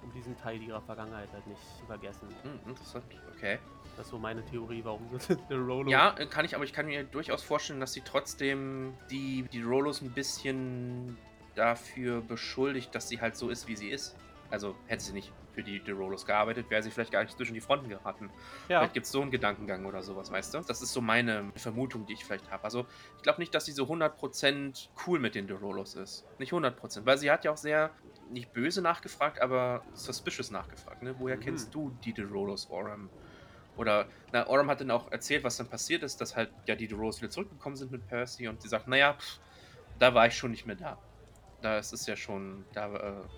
um 0.07 0.13
diesen 0.13 0.37
Teil 0.37 0.61
ihrer 0.61 0.81
Vergangenheit 0.81 1.29
halt 1.33 1.45
nicht 1.47 1.61
zu 1.77 1.85
vergessen. 1.85 2.29
Hm, 2.43 2.69
interessant, 2.69 3.05
okay. 3.35 3.59
Das 3.95 4.05
ist 4.05 4.11
so 4.11 4.19
meine 4.19 4.43
Theorie, 4.45 4.81
warum 4.83 5.07
sie 5.19 5.35
De 5.49 5.57
Rolo 5.57 5.89
Ja, 5.89 6.15
äh, 6.17 6.25
kann 6.27 6.45
ich, 6.45 6.55
aber 6.55 6.63
ich 6.63 6.73
kann 6.73 6.85
mir 6.85 7.03
durchaus 7.03 7.43
vorstellen, 7.43 7.79
dass 7.79 7.93
sie 7.93 8.01
trotzdem 8.01 8.93
die, 9.09 9.43
die 9.51 9.61
Rolos 9.61 10.01
ein 10.01 10.11
bisschen 10.11 11.17
dafür 11.55 12.21
beschuldigt, 12.21 12.93
dass 12.93 13.09
sie 13.09 13.19
halt 13.19 13.35
so 13.35 13.49
ist, 13.49 13.67
wie 13.67 13.75
sie 13.75 13.89
ist. 13.89 14.15
Also 14.49 14.75
hätte 14.85 15.03
sie 15.03 15.13
nicht 15.13 15.33
für 15.51 15.63
die, 15.63 15.79
die 15.79 15.91
Rolos 15.91 16.25
gearbeitet, 16.25 16.69
wäre 16.69 16.83
sie 16.83 16.91
vielleicht 16.91 17.11
gar 17.11 17.23
nicht 17.23 17.35
zwischen 17.35 17.55
die 17.55 17.61
Fronten 17.61 17.89
geraten. 17.89 18.29
Ja. 18.69 18.79
Vielleicht 18.79 18.93
gibt 18.93 19.05
es 19.07 19.11
so 19.11 19.21
einen 19.21 19.31
Gedankengang 19.31 19.85
oder 19.85 20.03
sowas, 20.03 20.31
weißt 20.31 20.53
du? 20.53 20.59
Das 20.59 20.81
ist 20.83 20.93
so 20.93 21.01
meine 21.01 21.51
Vermutung, 21.55 22.05
die 22.05 22.13
ich 22.13 22.23
vielleicht 22.23 22.51
habe. 22.51 22.63
Also 22.63 22.85
ich 23.17 23.23
glaube 23.23 23.41
nicht, 23.41 23.53
dass 23.55 23.65
sie 23.65 23.71
so 23.71 23.85
100% 23.85 24.89
cool 25.07 25.19
mit 25.19 25.33
den 25.33 25.47
Derolos 25.47 25.95
ist. 25.95 26.25
Nicht 26.37 26.53
100%, 26.53 27.05
weil 27.05 27.17
sie 27.17 27.31
hat 27.31 27.43
ja 27.43 27.51
auch 27.51 27.57
sehr, 27.57 27.89
nicht 28.29 28.53
böse 28.53 28.81
nachgefragt, 28.81 29.41
aber 29.41 29.87
suspicious 29.93 30.51
nachgefragt. 30.51 31.01
Ne? 31.01 31.19
Woher 31.19 31.37
Mhm. 31.37 31.37
kennst 31.37 31.73
du 31.75 31.91
die 31.91 32.13
Derolos, 32.13 32.69
Oram? 32.69 33.13
Oder, 33.75 34.09
na, 34.31 34.47
Oram 34.47 34.69
hat 34.69 34.81
dann 34.81 34.91
auch 34.91 35.11
erzählt, 35.11 35.43
was 35.43 35.57
dann 35.57 35.69
passiert 35.69 36.03
ist, 36.03 36.19
dass 36.21 36.35
halt 36.35 36.53
ja 36.67 36.75
die 36.75 36.87
Derolos 36.87 37.21
wieder 37.21 37.29
zurückgekommen 37.31 37.75
sind 37.75 37.91
mit 37.91 38.07
Percy 38.07 38.47
und 38.47 38.61
sie 38.61 38.69
sagt, 38.69 38.87
naja, 38.87 39.15
pff, 39.19 39.39
da 39.95 40.13
war 40.13 40.27
ich 40.27 40.35
schon 40.35 40.51
nicht 40.51 40.65
mehr 40.65 40.75
da. 40.75 41.01
Da 41.61 41.77
ist 41.79 41.93
es 41.93 42.05
ja 42.07 42.15
schon, 42.17 42.69
da 42.73 43.25
äh, 43.25 43.29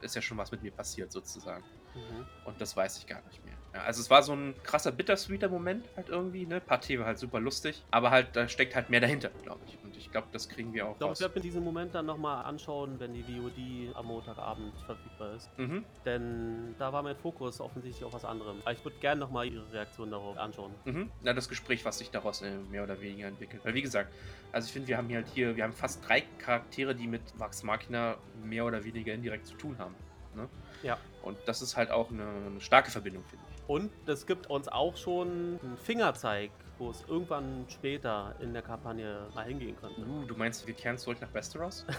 ist 0.00 0.14
ja 0.14 0.22
schon 0.22 0.38
was 0.38 0.50
mit 0.50 0.62
mir 0.62 0.74
passiert 0.74 1.12
sozusagen. 1.12 1.66
Mhm. 1.94 2.26
Und 2.44 2.60
das 2.60 2.76
weiß 2.76 2.98
ich 2.98 3.06
gar 3.06 3.22
nicht 3.26 3.44
mehr. 3.44 3.54
Ja, 3.74 3.82
also 3.82 4.00
es 4.00 4.08
war 4.08 4.22
so 4.22 4.32
ein 4.32 4.54
krasser 4.62 4.92
bittersweeter 4.92 5.48
Moment 5.48 5.86
halt 5.96 6.08
irgendwie, 6.08 6.46
ne? 6.46 6.60
Partie 6.60 6.98
war 6.98 7.06
halt 7.06 7.18
super 7.18 7.38
lustig, 7.40 7.84
aber 7.90 8.10
halt, 8.10 8.34
da 8.34 8.48
steckt 8.48 8.74
halt 8.74 8.88
mehr 8.88 9.00
dahinter, 9.00 9.30
glaube 9.42 9.60
ich. 9.66 9.78
Und 9.84 9.96
ich 9.96 10.10
glaube, 10.10 10.28
das 10.32 10.48
kriegen 10.48 10.72
wir 10.72 10.86
auch 10.86 10.92
Ich 10.92 10.98
glaube, 10.98 11.12
ich 11.14 11.20
werde 11.20 11.34
mir 11.34 11.42
diesen 11.42 11.62
Moment 11.62 11.94
dann 11.94 12.06
nochmal 12.06 12.44
anschauen, 12.44 12.98
wenn 12.98 13.12
die 13.12 13.22
VOD 13.22 13.94
am 13.94 14.06
Montagabend 14.06 14.72
verfügbar 14.86 15.34
ist. 15.34 15.50
Mhm, 15.58 15.84
Denn 16.06 16.74
da 16.78 16.92
war 16.92 17.02
mein 17.02 17.16
Fokus 17.16 17.60
offensichtlich 17.60 18.04
auf 18.04 18.12
was 18.14 18.24
anderem. 18.24 18.58
Aber 18.62 18.72
ich 18.72 18.82
würde 18.84 18.96
gerne 18.98 19.20
nochmal 19.20 19.46
Ihre 19.46 19.70
Reaktion 19.72 20.10
darauf 20.10 20.38
anschauen. 20.38 20.72
mhm. 20.86 21.10
Ja, 21.22 21.34
das 21.34 21.48
Gespräch, 21.48 21.84
was 21.84 21.98
sich 21.98 22.10
daraus 22.10 22.40
äh, 22.40 22.50
mehr 22.70 22.84
oder 22.84 23.00
weniger 23.00 23.28
entwickelt. 23.28 23.62
Weil 23.64 23.74
wie 23.74 23.82
gesagt, 23.82 24.12
also 24.52 24.66
ich 24.66 24.72
finde, 24.72 24.88
wir 24.88 24.96
haben 24.96 25.08
hier 25.08 25.18
halt 25.18 25.28
hier, 25.28 25.56
wir 25.56 25.64
haben 25.64 25.74
fast 25.74 26.06
drei 26.08 26.22
Charaktere, 26.38 26.94
die 26.94 27.06
mit 27.06 27.36
Max 27.38 27.62
Machina 27.62 28.16
mehr 28.42 28.64
oder 28.64 28.82
weniger 28.84 29.12
indirekt 29.12 29.46
zu 29.46 29.54
tun 29.56 29.76
haben. 29.78 29.94
Ne? 30.34 30.48
Ja. 30.82 30.96
Und 31.28 31.38
das 31.46 31.62
ist 31.62 31.76
halt 31.76 31.90
auch 31.90 32.10
eine, 32.10 32.26
eine 32.46 32.60
starke 32.60 32.90
Verbindung, 32.90 33.22
finde 33.24 33.44
ich. 33.50 33.68
Und 33.68 33.90
es 34.08 34.26
gibt 34.26 34.48
uns 34.48 34.68
auch 34.68 34.96
schon 34.96 35.28
einen 35.62 35.78
Fingerzeig 35.82 36.50
wo 36.78 36.90
es 36.90 37.04
irgendwann 37.08 37.66
später 37.68 38.34
in 38.40 38.52
der 38.52 38.62
Kampagne 38.62 39.26
mal 39.34 39.44
hingehen 39.44 39.76
könnte. 39.80 40.00
Uh, 40.00 40.24
du 40.24 40.34
meinst, 40.36 40.66
wir 40.66 40.74
kehren 40.74 40.96
zurück 40.96 41.18
nach 41.20 41.32
Westeros? 41.34 41.84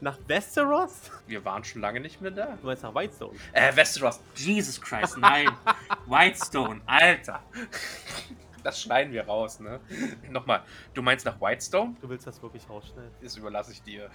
Nach 0.00 0.18
Westeros? 0.26 1.12
Wir 1.28 1.44
waren 1.44 1.62
schon 1.62 1.80
lange 1.80 2.00
nicht 2.00 2.20
mehr 2.20 2.32
da. 2.32 2.58
Du 2.60 2.66
meinst 2.66 2.82
nach 2.82 2.92
Whitestone? 2.92 3.38
Äh, 3.52 3.76
Westeros. 3.76 4.18
Jesus 4.34 4.80
Christ, 4.80 5.16
nein. 5.16 5.48
Whitestone, 6.06 6.80
Alter. 6.86 7.40
Das 8.64 8.82
schneiden 8.82 9.12
wir 9.12 9.24
raus, 9.24 9.60
ne? 9.60 9.78
Nochmal, 10.28 10.64
du 10.92 11.02
meinst 11.02 11.24
nach 11.24 11.40
Whitestone? 11.40 11.94
Du 12.00 12.08
willst 12.08 12.26
das 12.26 12.42
wirklich 12.42 12.68
rausschneiden? 12.68 13.12
Das 13.22 13.36
überlasse 13.36 13.70
ich 13.70 13.82
dir. 13.84 14.10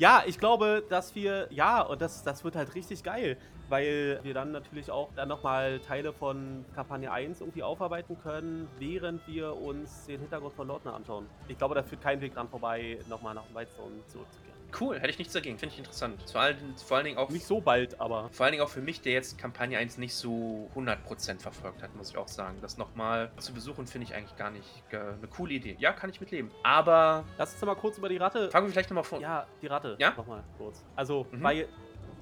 Ja, 0.00 0.22
ich 0.24 0.38
glaube, 0.38 0.82
dass 0.88 1.14
wir, 1.14 1.46
ja, 1.50 1.82
und 1.82 2.00
das, 2.00 2.22
das 2.22 2.42
wird 2.42 2.56
halt 2.56 2.74
richtig 2.74 3.02
geil, 3.02 3.36
weil 3.68 4.18
wir 4.22 4.32
dann 4.32 4.50
natürlich 4.50 4.90
auch 4.90 5.10
dann 5.14 5.28
nochmal 5.28 5.78
Teile 5.80 6.14
von 6.14 6.64
Kampagne 6.74 7.12
1 7.12 7.42
irgendwie 7.42 7.62
aufarbeiten 7.62 8.16
können, 8.22 8.66
während 8.78 9.20
wir 9.28 9.54
uns 9.54 10.06
den 10.06 10.20
Hintergrund 10.20 10.54
von 10.54 10.68
Lordner 10.68 10.94
anschauen. 10.94 11.26
Ich 11.48 11.58
glaube, 11.58 11.74
da 11.74 11.82
führt 11.82 12.00
kein 12.00 12.18
Weg 12.22 12.32
dran 12.32 12.48
vorbei, 12.48 12.98
nochmal 13.10 13.34
nach 13.34 13.44
Whitestone 13.54 14.02
zurückzukehren. 14.06 14.49
Cool, 14.78 14.96
hätte 14.98 15.08
ich 15.10 15.18
nichts 15.18 15.32
dagegen. 15.32 15.58
Finde 15.58 15.72
ich 15.72 15.78
interessant. 15.78 16.22
Vor 16.30 16.40
allen, 16.40 16.76
vor 16.76 16.96
allen 16.96 17.06
Dingen 17.06 17.18
auch. 17.18 17.30
Nicht 17.30 17.46
so 17.46 17.60
bald, 17.60 18.00
aber. 18.00 18.28
Vor 18.32 18.44
allen 18.44 18.52
Dingen 18.52 18.62
auch 18.64 18.68
für 18.68 18.80
mich, 18.82 19.00
der 19.00 19.12
jetzt 19.12 19.38
Kampagne 19.38 19.78
1 19.78 19.98
nicht 19.98 20.14
so 20.14 20.70
100% 20.74 21.40
verfolgt 21.40 21.82
hat, 21.82 21.94
muss 21.96 22.10
ich 22.10 22.16
auch 22.16 22.28
sagen. 22.28 22.58
Das 22.60 22.76
nochmal 22.78 23.30
zu 23.38 23.52
besuchen, 23.52 23.86
finde 23.86 24.06
ich 24.06 24.14
eigentlich 24.14 24.36
gar 24.36 24.50
nicht 24.50 24.68
äh, 24.90 24.96
eine 24.98 25.26
coole 25.28 25.54
Idee. 25.54 25.76
Ja, 25.78 25.92
kann 25.92 26.10
ich 26.10 26.20
mitleben. 26.20 26.50
Aber 26.62 27.24
Lass 27.38 27.52
uns 27.52 27.60
doch 27.60 27.66
mal 27.66 27.74
kurz 27.76 27.98
über 27.98 28.08
die 28.08 28.16
Ratte. 28.18 28.50
fangen 28.50 28.66
wir 28.66 28.72
vielleicht 28.72 28.90
nochmal 28.90 29.04
vor. 29.04 29.20
Ja, 29.20 29.46
die 29.62 29.66
Ratte. 29.66 29.96
Ja? 29.98 30.12
Nochmal 30.16 30.42
kurz. 30.58 30.82
Also, 30.96 31.26
Mhm. 31.30 31.42
weil, 31.42 31.68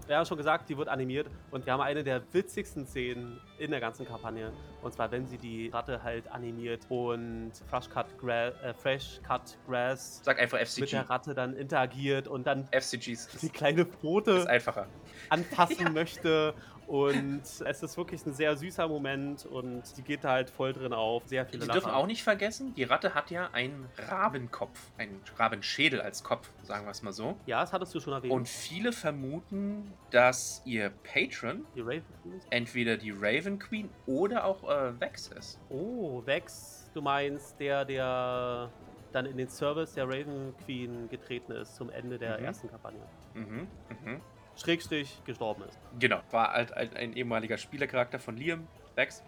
wir 0.09 0.17
haben 0.17 0.27
schon 0.27 0.39
gesagt, 0.39 0.69
die 0.69 0.77
wird 0.77 0.89
animiert 0.89 1.29
und 1.51 1.67
wir 1.67 1.73
haben 1.73 1.81
eine 1.83 2.03
der 2.03 2.23
witzigsten 2.33 2.87
Szenen 2.87 3.39
in 3.59 3.71
der 3.71 3.81
ganzen 3.81 4.07
Kampagne. 4.07 4.53
Und 4.83 4.93
zwar, 4.93 5.11
wenn 5.11 5.27
sie 5.27 5.39
die 5.39 5.69
Ratte 5.69 6.03
halt 6.03 6.31
animiert 6.33 6.87
und 6.89 7.53
Fresh 7.69 7.89
Cut, 7.91 8.07
Gra 8.19 8.49
äh, 8.49 8.75
Fresh 8.75 9.21
Cut 9.23 9.59
Grass 9.69 10.21
Sag 10.25 10.41
einfach 10.41 10.59
mit 10.59 10.69
FCG. 10.69 10.87
der 10.91 11.11
Ratte 11.11 11.35
dann 11.35 11.55
interagiert 11.55 12.27
und 12.27 12.47
dann 12.47 12.67
FCGs. 12.73 13.29
die 13.43 13.51
kleine 13.51 13.85
Pfote 13.85 14.49
einfacher. 14.49 14.87
anfassen 15.29 15.93
möchte. 15.93 16.55
Und 16.89 17.43
es 17.45 17.83
ist 17.83 17.97
wirklich 17.99 18.25
ein 18.25 18.33
sehr 18.33 18.57
süßer 18.57 18.89
Moment 18.89 19.45
und 19.45 19.87
sie 19.87 20.01
geht 20.01 20.25
da 20.25 20.31
halt 20.31 20.49
voll 20.49 20.73
drin 20.73 20.95
auf. 20.95 21.23
Sehr 21.27 21.45
Die 21.45 21.53
viele 21.59 21.67
dürfen 21.67 21.89
Lacher. 21.89 21.97
auch 21.97 22.07
nicht 22.07 22.23
vergessen, 22.23 22.73
die 22.75 22.85
Ratte 22.85 23.15
hat 23.15 23.31
ja 23.31 23.51
einen 23.53 23.87
Rabenkopf. 24.09 24.81
Einen 24.97 25.21
Rabenschädel 25.37 26.01
als 26.01 26.25
Kopf, 26.25 26.49
sagen 26.63 26.87
wir 26.87 26.91
es 26.93 27.03
mal 27.03 27.13
so. 27.13 27.37
Ja, 27.45 27.61
das 27.61 27.75
hattest 27.75 27.95
du 27.95 28.01
schon 28.01 28.15
erwähnt. 28.15 28.33
Und 28.33 28.49
viele 28.49 28.93
vermuten, 28.93 29.93
dass 30.11 30.63
ihr 30.65 30.91
Patron 31.05 31.67
die 31.77 32.03
entweder 32.49 32.97
die 32.97 33.11
Raven 33.11 33.59
Queen 33.59 33.91
oder 34.07 34.47
auch 34.47 34.65
äh, 34.69 34.99
Vex 34.99 35.29
ist. 35.29 35.61
Oh, 35.69 36.23
Vex, 36.25 36.91
du 36.95 37.03
meinst 37.03 37.61
der, 37.61 37.85
der 37.85 38.71
dann 39.13 39.27
in 39.27 39.37
den 39.37 39.49
Service 39.51 39.93
der 39.93 40.07
Raven 40.09 40.55
Queen 40.65 41.09
getreten 41.11 41.53
ist 41.53 41.77
zum 41.77 41.91
Ende 41.91 42.19
der 42.19 42.39
Mhm. 42.39 42.45
ersten 42.47 42.71
Kampagne. 42.71 43.01
Mhm, 43.35 43.67
mhm. 44.05 44.21
Schrägstrich 44.59 45.23
gestorben 45.25 45.63
ist. 45.63 45.79
Genau, 45.99 46.21
war 46.31 46.53
halt 46.53 46.73
ein, 46.73 46.95
ein 46.97 47.13
ehemaliger 47.15 47.59
Spielercharakter 47.59 48.19
von 48.19 48.37
Liam. 48.37 48.67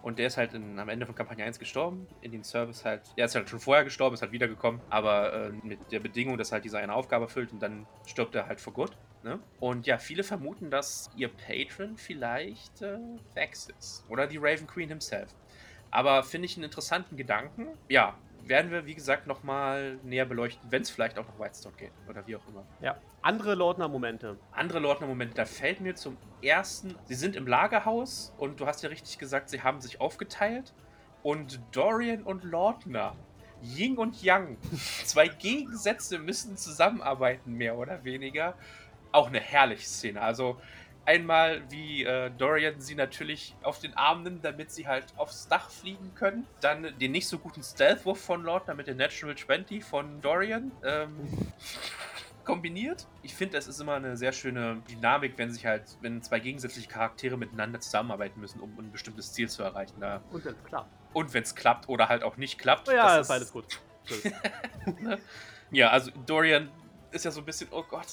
Und 0.02 0.18
der 0.18 0.26
ist 0.26 0.36
halt 0.36 0.52
in, 0.54 0.80
am 0.80 0.88
Ende 0.88 1.06
von 1.06 1.14
Kampagne 1.14 1.44
1 1.44 1.60
gestorben. 1.60 2.08
In 2.22 2.32
den 2.32 2.42
Service 2.42 2.84
halt. 2.84 3.02
Er 3.14 3.26
ist 3.26 3.36
halt 3.36 3.48
schon 3.48 3.60
vorher 3.60 3.84
gestorben, 3.84 4.14
ist 4.14 4.22
halt 4.22 4.32
wiedergekommen. 4.32 4.80
Aber 4.90 5.32
äh, 5.32 5.50
mit 5.62 5.92
der 5.92 6.00
Bedingung, 6.00 6.36
dass 6.36 6.50
halt 6.50 6.64
dieser 6.64 6.80
eine 6.80 6.92
Aufgabe 6.92 7.26
erfüllt 7.26 7.52
und 7.52 7.62
dann 7.62 7.86
stirbt 8.04 8.34
er 8.34 8.48
halt 8.48 8.60
for 8.60 8.72
good. 8.72 8.96
Ne? 9.22 9.38
Und 9.60 9.86
ja, 9.86 9.98
viele 9.98 10.24
vermuten, 10.24 10.70
dass 10.70 11.08
ihr 11.16 11.28
Patron 11.28 11.96
vielleicht 11.96 12.82
äh, 12.82 12.98
Vex 13.34 13.68
ist. 13.78 14.04
Oder 14.08 14.26
die 14.26 14.38
Raven 14.38 14.66
Queen 14.66 14.88
himself. 14.88 15.28
Aber 15.92 16.24
finde 16.24 16.46
ich 16.46 16.56
einen 16.56 16.64
interessanten 16.64 17.16
Gedanken. 17.16 17.68
Ja, 17.88 18.16
werden 18.44 18.70
wir, 18.70 18.86
wie 18.86 18.94
gesagt, 18.94 19.26
nochmal 19.26 19.98
näher 20.02 20.26
beleuchten, 20.26 20.70
wenn 20.70 20.82
es 20.82 20.90
vielleicht 20.90 21.18
auch 21.18 21.26
nach 21.26 21.38
Whitestone 21.38 21.74
geht. 21.76 21.92
Oder 22.08 22.26
wie 22.26 22.36
auch 22.36 22.46
immer. 22.48 22.64
Ja. 22.80 22.98
Andere 23.22 23.54
Lordner-Momente. 23.54 24.38
Andere 24.52 24.78
Lordner-Momente, 24.78 25.34
da 25.34 25.44
fällt 25.44 25.80
mir 25.80 25.94
zum 25.94 26.16
ersten, 26.42 26.94
sie 27.04 27.14
sind 27.14 27.36
im 27.36 27.46
Lagerhaus 27.46 28.34
und 28.38 28.60
du 28.60 28.66
hast 28.66 28.82
ja 28.82 28.88
richtig 28.88 29.18
gesagt, 29.18 29.50
sie 29.50 29.62
haben 29.62 29.80
sich 29.80 30.00
aufgeteilt 30.00 30.72
und 31.22 31.60
Dorian 31.72 32.22
und 32.22 32.44
Lordner, 32.44 33.14
Ying 33.62 33.98
und 33.98 34.22
Yang, 34.22 34.56
zwei 35.04 35.28
Gegensätze 35.28 36.18
müssen 36.18 36.56
zusammenarbeiten, 36.56 37.52
mehr 37.52 37.76
oder 37.76 38.04
weniger. 38.04 38.54
Auch 39.12 39.26
eine 39.28 39.40
herrliche 39.40 39.86
Szene. 39.86 40.22
Also 40.22 40.60
einmal, 41.04 41.62
wie 41.70 42.04
äh, 42.04 42.30
Dorian 42.30 42.80
sie 42.80 42.94
natürlich 42.94 43.54
auf 43.62 43.78
den 43.78 43.94
Arm 43.94 44.22
nimmt, 44.22 44.44
damit 44.44 44.70
sie 44.70 44.86
halt 44.86 45.06
aufs 45.16 45.48
Dach 45.48 45.70
fliegen 45.70 46.14
können. 46.14 46.46
Dann 46.60 46.96
den 46.98 47.12
nicht 47.12 47.28
so 47.28 47.38
guten 47.38 47.62
Stealth-Wurf 47.62 48.20
von 48.20 48.42
Lordner 48.42 48.74
mit 48.74 48.86
der 48.86 48.94
Natural 48.94 49.36
20 49.36 49.84
von 49.84 50.20
Dorian. 50.20 50.72
Ähm, 50.84 51.10
kombiniert. 52.44 53.06
Ich 53.22 53.34
finde, 53.34 53.58
es 53.58 53.68
ist 53.68 53.80
immer 53.80 53.94
eine 53.94 54.16
sehr 54.16 54.32
schöne 54.32 54.82
Dynamik, 54.90 55.34
wenn 55.36 55.52
sich 55.52 55.66
halt, 55.66 55.84
wenn 56.00 56.20
zwei 56.22 56.40
gegensätzliche 56.40 56.88
Charaktere 56.88 57.36
miteinander 57.36 57.80
zusammenarbeiten 57.80 58.40
müssen, 58.40 58.60
um 58.60 58.76
ein 58.78 58.90
bestimmtes 58.90 59.32
Ziel 59.32 59.48
zu 59.48 59.62
erreichen. 59.62 60.00
Da. 60.00 60.22
Und 60.30 60.46
dann, 60.46 60.56
klar. 60.64 60.88
Und 61.12 61.32
wenn 61.32 61.42
es 61.42 61.54
klappt 61.54 61.88
oder 61.88 62.08
halt 62.08 62.22
auch 62.22 62.36
nicht 62.36 62.58
klappt. 62.58 62.88
Oh 62.88 62.92
ja, 62.92 63.18
das 63.18 63.28
ist 63.28 63.28
beides 63.28 63.52
gut. 63.52 63.66
Ja, 65.72 65.90
also 65.90 66.10
Dorian 66.26 66.68
ist 67.12 67.24
ja 67.24 67.30
so 67.30 67.40
ein 67.40 67.44
bisschen, 67.44 67.68
oh 67.72 67.82
Gott, 67.88 68.06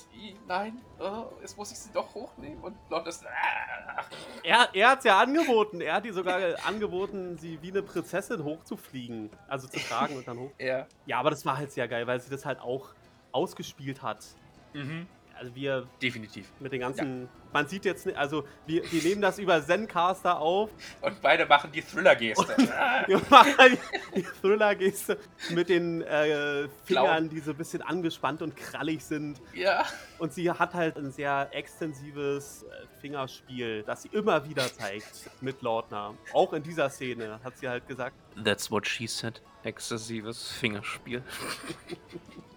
nein, 0.47 0.81
oh, 0.99 1.25
jetzt 1.41 1.57
muss 1.57 1.71
ich 1.71 1.77
sie 1.77 1.91
doch 1.91 2.13
hochnehmen. 2.13 2.60
Und 2.63 2.75
Lord 2.89 3.07
ist, 3.07 3.25
ah. 3.25 4.03
er 4.43 4.69
er 4.73 4.89
hat 4.89 4.99
es 4.99 5.05
ja 5.05 5.19
angeboten. 5.19 5.81
Er 5.81 5.95
hat 5.95 6.05
die 6.05 6.12
sogar 6.12 6.39
angeboten, 6.65 7.38
sie 7.38 7.62
wie 7.62 7.71
eine 7.71 7.83
Prinzessin 7.83 8.43
hochzufliegen. 8.43 9.29
Also 9.47 9.67
zu 9.67 9.79
tragen 9.79 10.17
und 10.17 10.27
dann 10.27 10.39
hoch. 10.39 10.51
ja. 10.60 10.88
Ja, 11.05 11.19
aber 11.19 11.29
das 11.29 11.45
war 11.45 11.57
halt 11.57 11.71
sehr 11.71 11.88
geil, 11.88 12.07
weil 12.07 12.19
sie 12.19 12.29
das 12.29 12.45
halt 12.45 12.60
auch 12.60 12.89
ausgespielt 13.31 14.01
hat. 14.01 14.25
Mhm. 14.73 15.07
Also 15.39 15.54
wir 15.56 15.88
Definitiv. 16.02 16.47
mit 16.60 16.71
den 16.71 16.80
ganzen. 16.82 17.30
Man 17.54 17.67
sieht 17.67 17.86
jetzt 17.86 18.06
nicht, 18.06 18.17
also 18.17 18.43
wir, 18.65 18.84
wir 18.91 19.04
nehmen 19.04 19.21
das 19.21 19.39
über 19.39 19.63
Zencaster 19.65 20.39
auf. 20.39 20.69
Und 21.02 21.21
beide 21.21 21.45
machen 21.45 21.71
die 21.71 21.82
Thriller-Geste. 21.82 22.56
Wir 23.08 23.21
machen 23.30 23.78
die 24.15 24.23
Thriller-Geste 24.41 25.17
mit 25.52 25.69
den 25.69 26.02
äh, 26.02 26.67
Fingern, 26.84 27.30
die 27.30 27.39
so 27.39 27.52
ein 27.52 27.58
bisschen 27.58 27.82
angespannt 27.82 28.41
und 28.41 28.56
krallig 28.56 29.04
sind. 29.04 29.41
ja. 29.54 29.86
Und 30.19 30.34
sie 30.34 30.52
hat 30.52 30.73
halt 30.73 30.97
ein 30.97 31.12
sehr 31.12 31.47
extensives 31.52 32.63
äh, 32.63 32.88
Fingerspiel, 33.02 33.84
das 33.84 34.02
sie 34.04 34.10
immer 34.10 34.47
wieder 34.47 34.65
zeigt 34.73 35.30
mit 35.41 35.62
Lordner. 35.62 36.15
Auch 36.34 36.54
in 36.54 36.63
dieser 36.63 36.89
Szene 36.89 37.39
hat 37.43 37.58
sie 37.58 37.69
halt 37.69 37.88
gesagt, 37.88 38.15
That's 38.43 38.69
what 38.69 38.88
she 38.88 39.08
said. 39.08 39.41
Exzessives 39.63 40.52
Fingerspiel. 40.52 41.23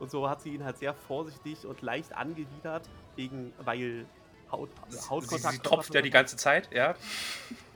und 0.00 0.10
so 0.10 0.28
hat 0.28 0.42
sie 0.42 0.54
ihn 0.54 0.64
halt 0.64 0.78
sehr 0.78 0.94
vorsichtig 0.94 1.64
und 1.66 1.82
leicht 1.82 2.12
angewidert, 2.14 2.88
wegen, 3.16 3.52
weil 3.58 4.06
Haut, 4.50 4.70
Sie, 4.88 4.98
Hautkontakt. 5.08 5.54
sie 5.54 5.60
tropft 5.60 5.94
ja 5.94 6.02
die 6.02 6.10
ganze 6.10 6.36
Zeit, 6.36 6.72
ja. 6.72 6.96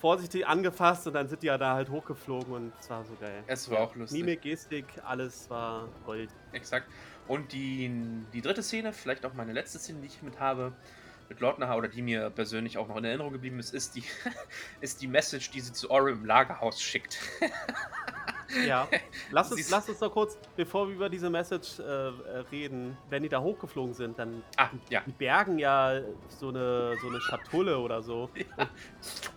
vorsichtig 0.01 0.45
angefasst 0.47 1.07
und 1.07 1.13
dann 1.13 1.29
sind 1.29 1.43
die 1.43 1.47
ja 1.47 1.57
da 1.57 1.75
halt 1.75 1.89
hochgeflogen 1.89 2.53
und 2.53 2.73
es 2.81 2.91
war 2.91 3.05
so 3.05 3.15
geil. 3.21 3.45
Es 3.47 3.71
war 3.71 3.79
auch 3.79 3.95
lustig. 3.95 4.21
Mimik, 4.21 4.43
Gestik, 4.43 4.87
alles 5.05 5.49
war 5.49 5.89
Gold. 6.05 6.31
Exakt. 6.51 6.89
Und 7.29 7.53
die, 7.53 7.91
die 8.33 8.43
dritte 8.43 8.63
Szene, 8.63 8.93
vielleicht 8.93 9.25
auch 9.25 9.35
meine 9.35 9.53
letzte 9.53 9.79
Szene, 9.79 10.01
die 10.01 10.09
ich 10.09 10.21
mit 10.23 10.41
habe, 10.41 10.73
mit 11.29 11.41
Lordner 11.41 11.77
oder 11.77 11.89
die 11.89 12.03
mir 12.03 12.29
persönlich 12.31 12.77
auch 12.77 12.89
noch 12.89 12.97
in 12.97 13.05
Erinnerung 13.05 13.33
geblieben 13.33 13.61
ist, 13.61 13.73
ist 13.73 13.95
die, 13.95 14.03
ist 14.81 15.01
die 15.01 15.07
Message, 15.07 15.51
die 15.51 15.61
sie 15.61 15.73
zu 15.73 15.91
Orem 15.91 16.19
im 16.19 16.25
Lagerhaus 16.25 16.83
schickt. 16.83 17.19
Ja, 18.67 18.89
lass 19.31 19.51
uns, 19.53 19.71
lass 19.71 19.89
uns 19.89 19.99
doch 19.99 20.13
kurz, 20.13 20.39
bevor 20.57 20.89
wir 20.89 20.95
über 20.95 21.09
diese 21.09 21.31
Message 21.31 21.79
äh, 21.79 21.85
reden, 22.51 22.97
wenn 23.11 23.23
die 23.23 23.29
da 23.29 23.41
hochgeflogen 23.41 23.95
sind, 23.95 24.19
dann 24.19 24.43
Ah, 24.57 24.69
ja. 24.91 25.01
die 25.07 25.13
bergen 25.13 25.59
ja 25.59 26.01
so 26.29 26.49
eine, 26.49 26.97
so 27.01 27.09
eine 27.09 27.21
Schatulle 27.21 27.79
oder 27.79 28.03
so. 28.03 28.31
Und 28.57 28.69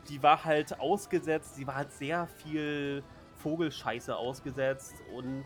die 0.10 0.22
war 0.22 0.44
halt 0.44 0.80
ausgesetzt, 0.80 1.56
sie 1.56 1.66
war 1.68 1.76
halt 1.76 1.92
sehr 1.92 2.28
viel 2.28 3.04
Vogelscheiße 3.38 4.16
ausgesetzt 4.16 4.96
und 5.16 5.46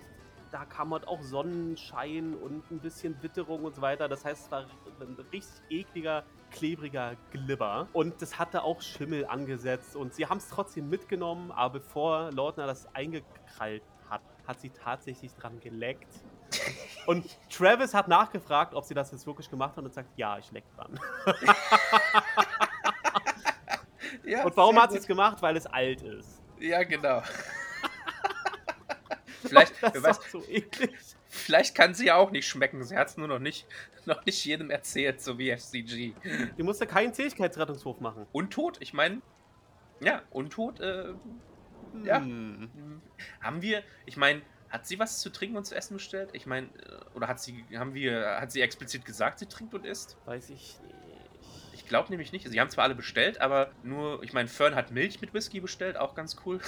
da 0.52 0.66
kam 0.66 0.92
halt 0.94 1.08
auch 1.08 1.22
Sonnenschein 1.22 2.36
und 2.36 2.70
ein 2.72 2.80
bisschen 2.80 3.22
Witterung 3.24 3.64
und 3.64 3.76
so 3.76 3.82
weiter. 3.82 4.10
Das 4.10 4.26
heißt, 4.26 4.46
es 4.46 4.52
war 4.52 4.66
ein 5.00 5.18
richtig 5.32 5.62
ekliger, 5.70 6.24
klebriger 6.52 7.16
Glibber. 7.32 7.88
Und 7.94 8.22
das 8.22 8.38
hatte 8.38 8.64
auch 8.64 8.82
Schimmel 8.82 9.26
angesetzt. 9.26 9.96
Und 9.96 10.14
sie 10.14 10.28
haben 10.28 10.38
es 10.38 10.50
trotzdem 10.50 10.90
mitgenommen, 10.90 11.52
aber 11.52 11.80
bevor 11.80 12.32
Lautner 12.34 12.68
das 12.68 12.94
eingekrallt 12.94 13.84
hat, 14.10 14.22
hat 14.46 14.60
sie 14.60 14.70
tatsächlich 14.70 15.34
dran 15.34 15.60
geleckt. 15.62 16.14
Und 17.08 17.26
Travis 17.50 17.94
hat 17.94 18.10
nachgefragt, 18.10 18.76
ob 18.76 18.84
sie 18.84 18.94
das 18.94 19.12
jetzt 19.12 19.26
wirklich 19.26 19.50
gemacht 19.50 19.76
hat 19.76 19.84
und 19.84 19.92
sagt, 19.92 20.10
ja, 20.18 20.38
ich 20.38 20.52
leck 20.52 20.66
dran. 20.76 21.00
ja 24.24 24.44
Und 24.44 24.56
warum 24.56 24.80
hat 24.80 24.92
sie 24.92 25.00
es 25.00 25.08
gemacht? 25.08 25.42
Weil 25.42 25.58
es 25.58 25.66
alt 25.66 26.04
ist. 26.04 26.44
Ja, 26.60 26.84
genau. 26.84 27.24
Vielleicht, 29.42 29.82
wer 29.82 30.04
weiß, 30.04 30.20
so 30.32 30.44
vielleicht 31.28 31.76
kann 31.76 31.94
sie 31.94 32.08
ja 32.08 32.16
auch 32.16 32.32
nicht 32.32 32.48
schmecken. 32.48 32.84
Sie 32.84 32.98
hat 32.98 33.10
es 33.10 33.18
nur 33.18 33.28
noch 33.28 33.40
nicht, 33.40 33.68
noch 34.06 34.26
nicht 34.26 34.44
jedem 34.46 34.70
erzählt, 34.70 35.22
so 35.22 35.38
wie 35.38 35.56
FCG. 35.56 36.14
Die 36.58 36.64
musste 36.64 36.88
keinen 36.88 37.14
Zähigkeitsrettungswurf 37.14 38.00
machen. 38.00 38.28
Untot, 38.32 38.78
ich 38.80 38.94
meine, 38.94 39.22
ja, 40.02 40.22
Untot 40.32 40.80
äh, 40.80 41.14
Ja. 42.04 42.18
Hm. 42.18 42.70
Hm. 42.74 43.02
Haben 43.42 43.62
wir, 43.62 43.84
ich 44.06 44.18
meine, 44.18 44.42
hat 44.70 44.88
sie 44.88 44.98
was 45.00 45.20
zu 45.20 45.30
trinken 45.30 45.58
und 45.58 45.66
zu 45.66 45.76
essen 45.76 45.96
bestellt? 45.96 46.30
Ich 46.34 46.46
meine, 46.46 46.68
äh, 46.68 47.16
oder 47.16 47.28
hat 47.28 47.40
sie, 47.40 47.66
haben 47.76 47.94
wir, 47.94 48.38
hat 48.40 48.52
sie 48.52 48.62
explizit 48.62 49.06
gesagt, 49.06 49.40
sie 49.40 49.46
trinkt 49.46 49.74
und 49.74 49.86
isst? 49.86 50.18
Weiß 50.26 50.46
ich 50.50 50.50
nicht. 50.50 50.80
Ich 51.74 51.88
glaube 51.88 52.10
nämlich 52.10 52.32
nicht. 52.32 52.48
Sie 52.48 52.60
haben 52.60 52.70
zwar 52.70 52.86
alle 52.86 52.96
bestellt, 52.96 53.42
aber 53.42 53.72
nur, 53.84 54.24
ich 54.24 54.34
meine, 54.34 54.48
Fern 54.48 54.76
hat 54.76 54.92
Milch 54.92 55.20
mit 55.20 55.34
Whisky 55.34 55.60
bestellt, 55.60 55.98
auch 55.98 56.16
ganz 56.16 56.38
cool. 56.46 56.60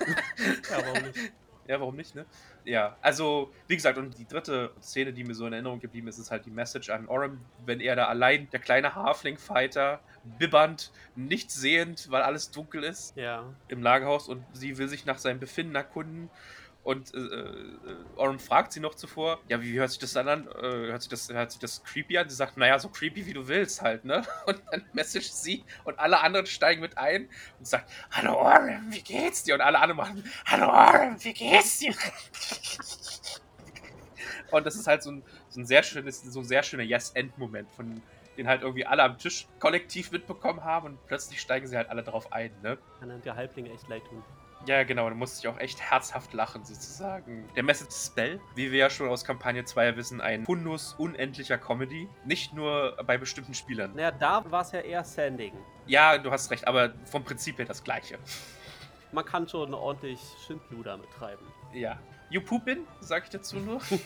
Ja, 0.70 0.78
warum 0.84 1.02
nicht? 1.06 1.32
Ja, 1.68 1.78
warum 1.80 1.94
nicht, 1.96 2.14
ne? 2.14 2.26
Ja, 2.64 2.96
also, 3.00 3.52
wie 3.68 3.76
gesagt, 3.76 3.96
und 3.98 4.18
die 4.18 4.26
dritte 4.26 4.72
Szene, 4.80 5.12
die 5.12 5.24
mir 5.24 5.34
so 5.34 5.46
in 5.46 5.52
Erinnerung 5.52 5.78
geblieben 5.80 6.08
ist, 6.08 6.18
ist 6.18 6.30
halt 6.30 6.44
die 6.44 6.50
Message 6.50 6.90
an 6.90 7.06
Orem, 7.08 7.40
wenn 7.64 7.80
er 7.80 7.94
da 7.96 8.06
allein, 8.06 8.48
der 8.50 8.60
kleine 8.60 8.94
Halfling-Fighter, 8.94 10.00
bibbernd, 10.38 10.90
nichts 11.14 11.54
sehend, 11.54 12.10
weil 12.10 12.22
alles 12.22 12.50
dunkel 12.50 12.82
ist, 12.84 13.16
Ja. 13.16 13.44
im 13.68 13.82
Lagerhaus 13.82 14.28
und 14.28 14.44
sie 14.52 14.78
will 14.78 14.88
sich 14.88 15.06
nach 15.06 15.18
seinem 15.18 15.40
Befinden 15.40 15.74
erkunden. 15.74 16.30
Und 16.84 17.14
äh, 17.14 17.18
äh, 17.18 17.76
Orem 18.16 18.40
fragt 18.40 18.72
sie 18.72 18.80
noch 18.80 18.96
zuvor, 18.96 19.38
ja, 19.48 19.62
wie 19.62 19.78
hört 19.78 19.90
sich 19.90 20.00
das 20.00 20.14
dann 20.14 20.26
an? 20.28 20.48
Äh, 20.48 20.88
hört, 20.90 21.02
sich 21.02 21.10
das, 21.10 21.28
hört 21.28 21.52
sich 21.52 21.60
das 21.60 21.84
creepy 21.84 22.18
an? 22.18 22.28
Sie 22.28 22.34
sagt, 22.34 22.56
naja, 22.56 22.76
so 22.78 22.88
creepy 22.88 23.24
wie 23.24 23.32
du 23.32 23.46
willst 23.46 23.82
halt, 23.82 24.04
ne? 24.04 24.24
Und 24.46 24.60
dann 24.70 24.84
message 24.92 25.28
sie 25.28 25.64
und 25.84 25.98
alle 26.00 26.20
anderen 26.20 26.46
steigen 26.46 26.80
mit 26.80 26.98
ein 26.98 27.28
und 27.58 27.66
sagt, 27.66 27.88
Hallo 28.10 28.34
Orem, 28.34 28.92
wie 28.92 29.02
geht's 29.02 29.44
dir? 29.44 29.54
Und 29.54 29.60
alle 29.60 29.78
anderen 29.78 29.96
machen, 29.96 30.24
Hallo 30.46 30.68
Orem, 30.68 31.22
wie 31.22 31.32
geht's 31.32 31.78
dir? 31.78 31.94
Und 34.50 34.66
das 34.66 34.74
ist 34.74 34.86
halt 34.86 35.02
so 35.02 35.10
ein, 35.12 35.22
so 35.48 35.60
ein 35.60 35.66
sehr 35.66 35.82
schönes, 35.82 36.20
so 36.22 36.40
ein 36.40 36.44
sehr 36.44 36.62
schöner 36.62 36.82
Yes-End-Moment, 36.82 37.72
von 37.72 38.02
den 38.36 38.48
halt 38.48 38.62
irgendwie 38.62 38.84
alle 38.84 39.02
am 39.02 39.16
Tisch 39.18 39.46
kollektiv 39.58 40.10
mitbekommen 40.10 40.62
haben 40.62 40.86
und 40.86 41.06
plötzlich 41.06 41.40
steigen 41.40 41.66
sie 41.66 41.76
halt 41.76 41.88
alle 41.88 42.02
drauf 42.02 42.32
ein, 42.32 42.50
ne? 42.62 42.76
Kann 43.00 43.22
der 43.22 43.36
Halbling 43.36 43.66
echt 43.66 43.88
leid 43.88 44.04
tun. 44.04 44.22
Ja, 44.66 44.84
genau, 44.84 45.08
da 45.08 45.14
musste 45.16 45.40
ich 45.40 45.48
auch 45.52 45.58
echt 45.58 45.80
herzhaft 45.80 46.32
lachen, 46.34 46.64
sozusagen. 46.64 47.48
Der 47.56 47.64
Message 47.64 47.94
Spell, 47.94 48.40
wie 48.54 48.70
wir 48.70 48.78
ja 48.78 48.90
schon 48.90 49.08
aus 49.08 49.24
Kampagne 49.24 49.64
2 49.64 49.96
wissen, 49.96 50.20
ein 50.20 50.44
Fundus 50.44 50.94
unendlicher 50.98 51.58
Comedy. 51.58 52.08
Nicht 52.24 52.54
nur 52.54 52.96
bei 53.04 53.18
bestimmten 53.18 53.54
Spielern. 53.54 53.92
Naja, 53.94 54.12
da 54.12 54.44
war 54.50 54.62
es 54.62 54.70
ja 54.72 54.80
eher 54.80 55.02
Sanding. 55.02 55.52
Ja, 55.86 56.16
du 56.16 56.30
hast 56.30 56.50
recht, 56.52 56.68
aber 56.68 56.92
vom 57.06 57.24
Prinzip 57.24 57.58
her 57.58 57.64
das 57.64 57.82
gleiche. 57.82 58.18
Man 59.10 59.24
kann 59.24 59.48
schon 59.48 59.74
ordentlich 59.74 60.20
Schindluder 60.46 60.96
betreiben. 60.96 61.44
Ja. 61.72 61.98
You 62.30 62.40
Pupin, 62.40 62.86
sag 63.00 63.24
ich 63.24 63.30
dazu 63.30 63.56
nur. 63.56 63.80
Das 63.80 63.90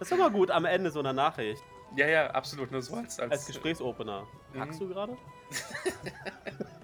ist 0.00 0.12
immer 0.12 0.30
gut 0.30 0.50
am 0.50 0.64
Ende 0.64 0.90
so 0.90 0.98
einer 0.98 1.12
Nachricht. 1.12 1.62
ja, 1.96 2.08
ja, 2.08 2.26
absolut, 2.32 2.72
nur 2.72 2.82
so 2.82 2.96
als... 2.96 3.20
als, 3.20 3.30
Als 3.32 3.46
Gesprächsopener. 3.46 4.26
Mhm. 4.52 4.60
Hackst 4.60 4.80
du 4.80 4.88
gerade? 4.88 5.16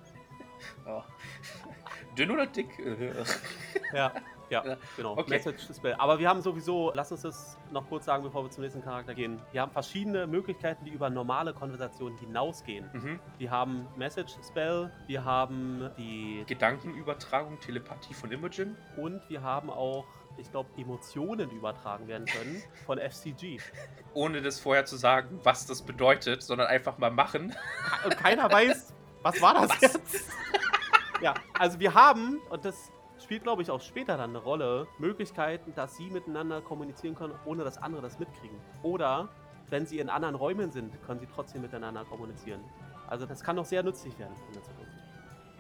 Dünn 2.17 2.31
oder 2.31 2.47
dick? 2.47 2.69
Ja, 3.93 4.13
ja, 4.51 4.63
Ja, 4.65 4.77
genau. 4.97 5.13
okay. 5.17 5.31
Message 5.31 5.63
Spell. 5.75 5.95
Aber 5.95 6.19
wir 6.19 6.29
haben 6.29 6.43
sowieso, 6.43 6.91
lass 6.95 7.13
uns 7.13 7.23
das 7.23 7.57
noch 7.71 7.89
kurz 7.89 8.07
sagen, 8.07 8.25
bevor 8.25 8.43
wir 8.45 8.51
zum 8.51 8.63
nächsten 8.65 8.83
Charakter 8.83 9.15
gehen. 9.15 9.41
Wir 9.53 9.61
haben 9.63 9.71
verschiedene 9.71 10.27
Möglichkeiten, 10.27 10.85
die 10.85 10.91
über 10.91 11.09
normale 11.09 11.55
Konversationen 11.55 12.19
hinausgehen. 12.19 12.91
mhm. 12.93 13.21
Wir 13.39 13.51
haben 13.51 13.87
Message 13.97 14.35
Spell, 14.45 14.91
wir 15.07 15.25
haben 15.25 15.91
die 15.97 16.43
Gedankenübertragung, 16.49 17.61
Telepathie 17.61 18.15
von 18.15 18.33
Imogen. 18.33 18.77
und 18.97 19.23
wir 19.31 19.43
haben 19.43 19.71
auch, 19.71 20.05
ich 20.37 20.51
glaube, 20.51 20.69
Emotionen, 20.77 21.49
die 21.49 21.57
übertragen 21.57 22.09
werden 22.09 22.27
können 22.27 22.63
von 22.87 22.99
FCG. 22.99 23.59
Ohne 24.15 24.43
das 24.43 24.59
vorher 24.59 24.85
zu 24.85 24.97
sagen, 24.97 25.39
was 25.45 25.67
das 25.67 25.83
bedeutet, 25.83 26.43
sondern 26.43 26.67
einfach 26.67 26.99
mal 26.99 27.11
machen. 27.11 27.55
Und 28.05 28.17
keiner 28.17 28.51
weiß, 28.51 28.95
was 29.23 29.41
war 29.41 29.55
das 29.55 29.71
Was? 29.71 29.81
jetzt? 29.81 30.31
ja, 31.21 31.35
also 31.59 31.79
wir 31.79 31.95
haben, 31.95 32.41
und 32.51 32.65
das 32.65 32.91
spielt, 33.23 33.43
glaube 33.43 33.63
ich, 33.63 33.71
auch 33.71 33.81
später 33.81 34.17
dann 34.17 34.31
eine 34.31 34.39
Rolle, 34.39 34.87
Möglichkeiten, 34.99 35.75
dass 35.75 35.97
sie 35.97 36.11
miteinander 36.11 36.61
kommunizieren 36.61 37.15
können, 37.15 37.35
ohne 37.45 37.65
dass 37.65 37.79
andere 37.79 38.03
das 38.03 38.19
mitkriegen. 38.19 38.59
Oder 38.83 39.29
wenn 39.69 39.87
sie 39.87 39.99
in 39.99 40.09
anderen 40.09 40.35
Räumen 40.35 40.73
sind, 40.73 41.01
können 41.05 41.21
sie 41.21 41.29
trotzdem 41.33 41.63
miteinander 41.63 42.05
kommunizieren. 42.05 42.61
Also 43.07 43.27
das 43.27 43.43
kann 43.43 43.57
noch 43.57 43.65
sehr 43.65 43.83
nützlich 43.83 44.19
werden 44.19 44.35
in 44.49 44.55
der 44.55 44.63
Zukunft. 44.63 44.93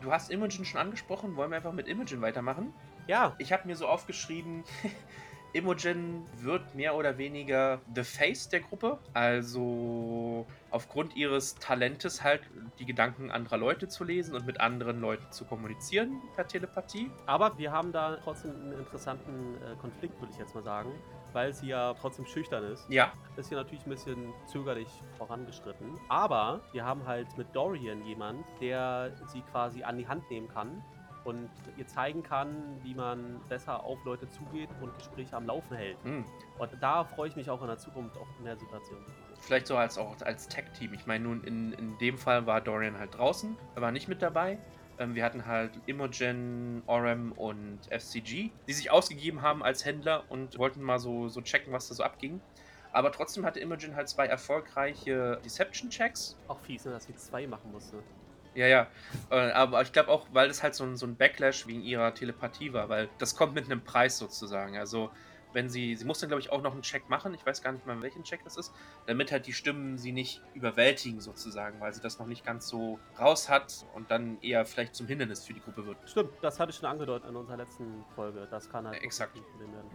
Du 0.01 0.11
hast 0.11 0.31
Imogen 0.31 0.65
schon 0.65 0.81
angesprochen, 0.81 1.37
wollen 1.37 1.51
wir 1.51 1.57
einfach 1.57 1.73
mit 1.73 1.87
Imogen 1.87 2.23
weitermachen? 2.23 2.73
Ja, 3.07 3.35
Ich 3.39 3.53
habe 3.53 3.67
mir 3.67 3.77
so 3.77 3.87
aufgeschrieben, 3.87 4.65
Imogen 5.53 6.27
wird 6.37 6.75
mehr 6.75 6.95
oder 6.95 7.19
weniger 7.19 7.81
the 7.95 8.05
face 8.05 8.49
der 8.49 8.61
Gruppe. 8.61 8.99
Also 9.15 10.47
aufgrund 10.71 11.17
ihres 11.17 11.57
Talentes 11.57 12.23
halt 12.23 12.43
die 12.79 12.87
Gedanken 12.87 13.31
anderer 13.31 13.57
Leute 13.57 13.89
zu 13.89 14.05
lesen 14.05 14.35
und 14.35 14.47
mit 14.47 14.61
anderen 14.61 15.01
Leuten 15.01 15.31
zu 15.33 15.45
kommunizieren 15.45 16.21
per 16.37 16.47
Telepathie. 16.47 17.11
aber 17.27 17.59
wir 17.59 17.73
haben 17.73 17.93
da 17.93 18.19
trotzdem 18.23 18.53
einen 18.53 18.79
interessanten 18.79 19.57
äh, 19.57 19.77
Konflikt, 19.81 20.21
würde 20.21 20.33
ich 20.33 20.39
jetzt 20.39 20.55
mal 20.55 20.63
sagen, 20.63 20.93
weil 21.33 21.53
sie 21.53 21.69
ja 21.69 21.95
trotzdem 21.95 22.27
schüchtern 22.27 22.65
ist. 22.65 22.87
Ja, 22.89 23.13
ist 23.37 23.49
hier 23.49 23.59
natürlich 23.59 23.85
ein 23.87 23.91
bisschen 23.91 24.33
zögerlich 24.47 24.89
vorangeschritten. 25.19 25.99
Aber 26.09 26.61
wir 26.73 26.85
haben 26.85 27.07
halt 27.07 27.27
mit 27.37 27.49
Dorian 27.55 28.05
jemand, 28.05 28.45
der 28.61 29.13
sie 29.27 29.43
quasi 29.43 29.83
an 29.83 29.99
die 29.99 30.07
Hand 30.07 30.31
nehmen 30.31 30.49
kann 30.49 30.83
und 31.25 31.51
ihr 31.77 31.87
zeigen 31.87 32.23
kann, 32.23 32.55
wie 32.83 32.95
man 32.95 33.41
besser 33.49 33.83
auf 33.85 33.99
Leute 34.05 34.29
zugeht 34.29 34.69
und 34.81 34.97
Gespräche 34.97 35.37
am 35.37 35.47
Laufen 35.47 35.77
hält. 35.77 35.97
hm. 36.03 36.25
Und 36.59 36.71
da 36.81 37.05
freue 37.05 37.29
ich 37.29 37.37
mich 37.37 37.49
auch 37.51 37.61
in 37.63 37.69
der 37.69 37.79
Zukunft 37.79 38.17
auf 38.17 38.27
mehr 38.43 38.57
Situationen. 38.57 39.05
vielleicht 39.41 39.67
so 39.67 39.77
als 39.77 39.97
auch 39.99 40.21
als 40.23 40.49
Tech-Team. 40.49 40.93
Ich 40.95 41.07
meine, 41.07 41.25
nun 41.25 41.43
in, 41.45 41.73
in 41.73 41.99
dem 41.99 42.19
Fall 42.19 42.47
war 42.47 42.61
Dorian 42.61 42.99
halt 42.99 43.17
draußen, 43.17 43.57
er 43.75 43.83
war 43.83 43.93
nicht 43.93 44.09
mit 44.09 44.21
dabei. 44.23 44.59
Ähm, 44.99 45.15
wir 45.15 45.25
hatten 45.25 45.47
halt 45.47 45.73
Imogen, 45.87 46.83
Orem 46.87 47.33
und 47.33 47.79
FCG, 47.89 48.51
die 48.69 48.73
sich 48.73 48.91
ausgegeben 48.91 49.41
haben 49.41 49.63
als 49.63 49.85
Händler 49.85 50.25
und 50.29 50.59
wollten 50.59 50.83
mal 50.83 50.99
so, 50.99 51.29
so 51.29 51.41
checken, 51.41 51.73
was 51.73 51.89
da 51.89 51.95
so 51.95 52.03
abging. 52.03 52.41
Aber 52.93 53.13
trotzdem 53.13 53.47
hatte 53.47 53.61
Imogen 53.61 53.97
halt 53.97 54.09
zwei 54.09 54.27
erfolgreiche 54.27 55.41
Deception-Checks. 55.45 56.37
Auch 56.49 56.59
fies, 56.61 56.85
ne, 56.85 56.91
dass 56.93 57.05
sie 57.05 57.15
zwei 57.15 57.47
machen 57.47 57.71
musste. 57.73 57.99
Ja, 58.55 58.67
ja. 58.67 58.87
Äh, 59.31 59.51
aber 59.53 59.83
ich 59.83 59.93
glaube 59.93 60.11
auch, 60.11 60.27
weil 60.33 60.49
das 60.49 60.63
halt 60.63 60.75
so 60.75 60.85
ein, 60.85 60.97
so 60.97 61.07
ein 61.07 61.17
Backlash 61.17 61.67
wegen 61.67 61.83
ihrer 61.83 62.15
Telepathie 62.15 62.73
war, 62.73 62.89
weil 62.89 63.09
das 63.19 63.37
kommt 63.37 63.55
mit 63.55 63.67
einem 63.67 63.83
Preis 63.83 64.19
sozusagen. 64.19 64.77
Also, 64.77 65.11
wenn 65.53 65.69
sie, 65.69 65.97
sie 65.97 66.05
muss 66.05 66.21
dann, 66.21 66.29
glaube 66.29 66.41
ich, 66.41 66.51
auch 66.51 66.63
noch 66.63 66.73
einen 66.73 66.83
Check 66.83 67.09
machen, 67.09 67.35
ich 67.35 67.45
weiß 67.45 67.63
gar 67.63 67.73
nicht 67.73 67.87
mal, 67.87 68.01
welchen 68.03 68.23
Check 68.23 68.45
das 68.45 68.57
ist, 68.57 68.73
damit 69.07 69.33
halt 69.33 69.47
die 69.47 69.53
Stimmen 69.53 69.99
sie 69.99 70.13
nicht 70.13 70.43
überwältigen 70.55 71.21
sozusagen, 71.21 71.81
weil 71.81 71.93
sie 71.93 72.01
das 72.01 72.19
noch 72.19 72.27
nicht 72.27 72.45
ganz 72.45 72.69
so 72.69 72.99
raus 73.19 73.49
hat 73.49 73.85
und 73.95 74.11
dann 74.11 74.41
eher 74.43 74.65
vielleicht 74.65 74.95
zum 74.95 75.07
Hindernis 75.07 75.45
für 75.45 75.53
die 75.53 75.61
Gruppe 75.61 75.87
wird. 75.87 75.97
Stimmt, 76.07 76.31
das 76.41 76.61
hatte 76.61 76.71
ich 76.71 76.77
schon 76.77 76.89
angedeutet 76.89 77.29
in 77.29 77.37
unserer 77.37 77.57
letzten 77.57 78.05
Folge. 78.15 78.47
Das 78.51 78.71
kann 78.71 78.87
halt 78.87 79.03
Exakt. 79.03 79.35
werden. 79.35 79.91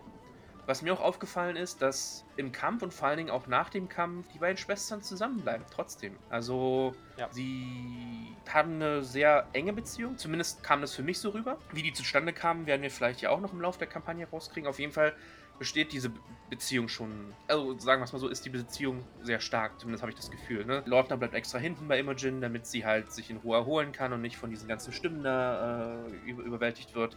Was 0.67 0.81
mir 0.81 0.93
auch 0.93 1.01
aufgefallen 1.01 1.55
ist, 1.55 1.81
dass 1.81 2.25
im 2.37 2.51
Kampf 2.51 2.81
und 2.81 2.93
vor 2.93 3.07
allen 3.07 3.17
Dingen 3.17 3.29
auch 3.29 3.45
nach 3.47 3.69
dem 3.69 3.87
Kampf 3.87 4.27
die 4.33 4.39
beiden 4.39 4.57
Schwestern 4.57 5.03
zusammenbleiben, 5.03 5.65
trotzdem. 5.69 6.15
Also, 6.29 6.95
Ja. 7.17 7.27
sie 7.31 8.35
haben 8.49 8.75
eine 8.75 9.03
sehr 9.03 9.47
enge 9.53 9.73
Beziehung, 9.73 10.17
zumindest 10.17 10.63
kam 10.63 10.81
das 10.81 10.93
für 10.95 11.03
mich 11.03 11.19
so 11.19 11.29
rüber. 11.29 11.57
Wie 11.71 11.83
die 11.83 11.93
zustande 11.93 12.33
kamen, 12.33 12.65
werden 12.65 12.81
wir 12.81 12.91
vielleicht 12.91 13.21
ja 13.21 13.29
auch 13.29 13.39
noch 13.41 13.53
im 13.53 13.61
Laufe 13.61 13.79
der 13.79 13.87
Kampagne 13.87 14.27
rauskriegen. 14.27 14.67
Auf 14.67 14.79
jeden 14.79 14.91
Fall 14.91 15.13
besteht 15.59 15.93
diese 15.93 16.09
Be- 16.09 16.19
Beziehung 16.49 16.89
schon, 16.89 17.33
also 17.47 17.77
sagen 17.79 18.01
wir 18.01 18.05
es 18.05 18.13
mal 18.13 18.19
so, 18.19 18.27
ist 18.27 18.43
die 18.43 18.49
Beziehung 18.49 19.03
sehr 19.21 19.39
stark, 19.39 19.79
zumindest 19.79 20.01
habe 20.01 20.11
ich 20.11 20.17
das 20.17 20.29
Gefühl. 20.29 20.65
Ne? 20.65 20.83
Lautner 20.85 21.15
bleibt 21.17 21.33
extra 21.33 21.59
hinten 21.59 21.87
bei 21.87 21.97
Imogen, 21.99 22.41
damit 22.41 22.65
sie 22.67 22.85
halt 22.85 23.11
sich 23.13 23.29
in 23.29 23.37
Ruhe 23.37 23.55
erholen 23.57 23.91
kann 23.91 24.11
und 24.13 24.21
nicht 24.21 24.37
von 24.37 24.49
diesen 24.49 24.67
ganzen 24.67 24.91
Stimmen 24.93 25.23
da 25.23 26.03
äh, 26.07 26.29
über 26.29 26.43
überwältigt 26.43 26.93
wird. 26.95 27.15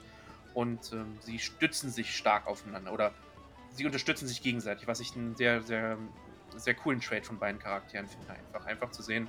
Und 0.54 0.92
ähm, 0.92 1.16
sie 1.20 1.38
stützen 1.38 1.90
sich 1.90 2.16
stark 2.16 2.46
aufeinander 2.46 2.92
oder 2.92 3.12
sie 3.78 3.86
unterstützen 3.86 4.26
sich 4.26 4.42
gegenseitig, 4.42 4.86
was 4.86 5.00
ich 5.00 5.16
einen 5.16 5.36
sehr, 5.36 5.62
sehr, 5.62 5.96
sehr 6.56 6.74
coolen 6.74 7.00
Trade 7.00 7.22
von 7.22 7.38
beiden 7.38 7.60
Charakteren 7.60 8.06
finde. 8.06 8.30
Einfach, 8.30 8.66
einfach 8.66 8.90
zu 8.90 9.02
sehen, 9.02 9.28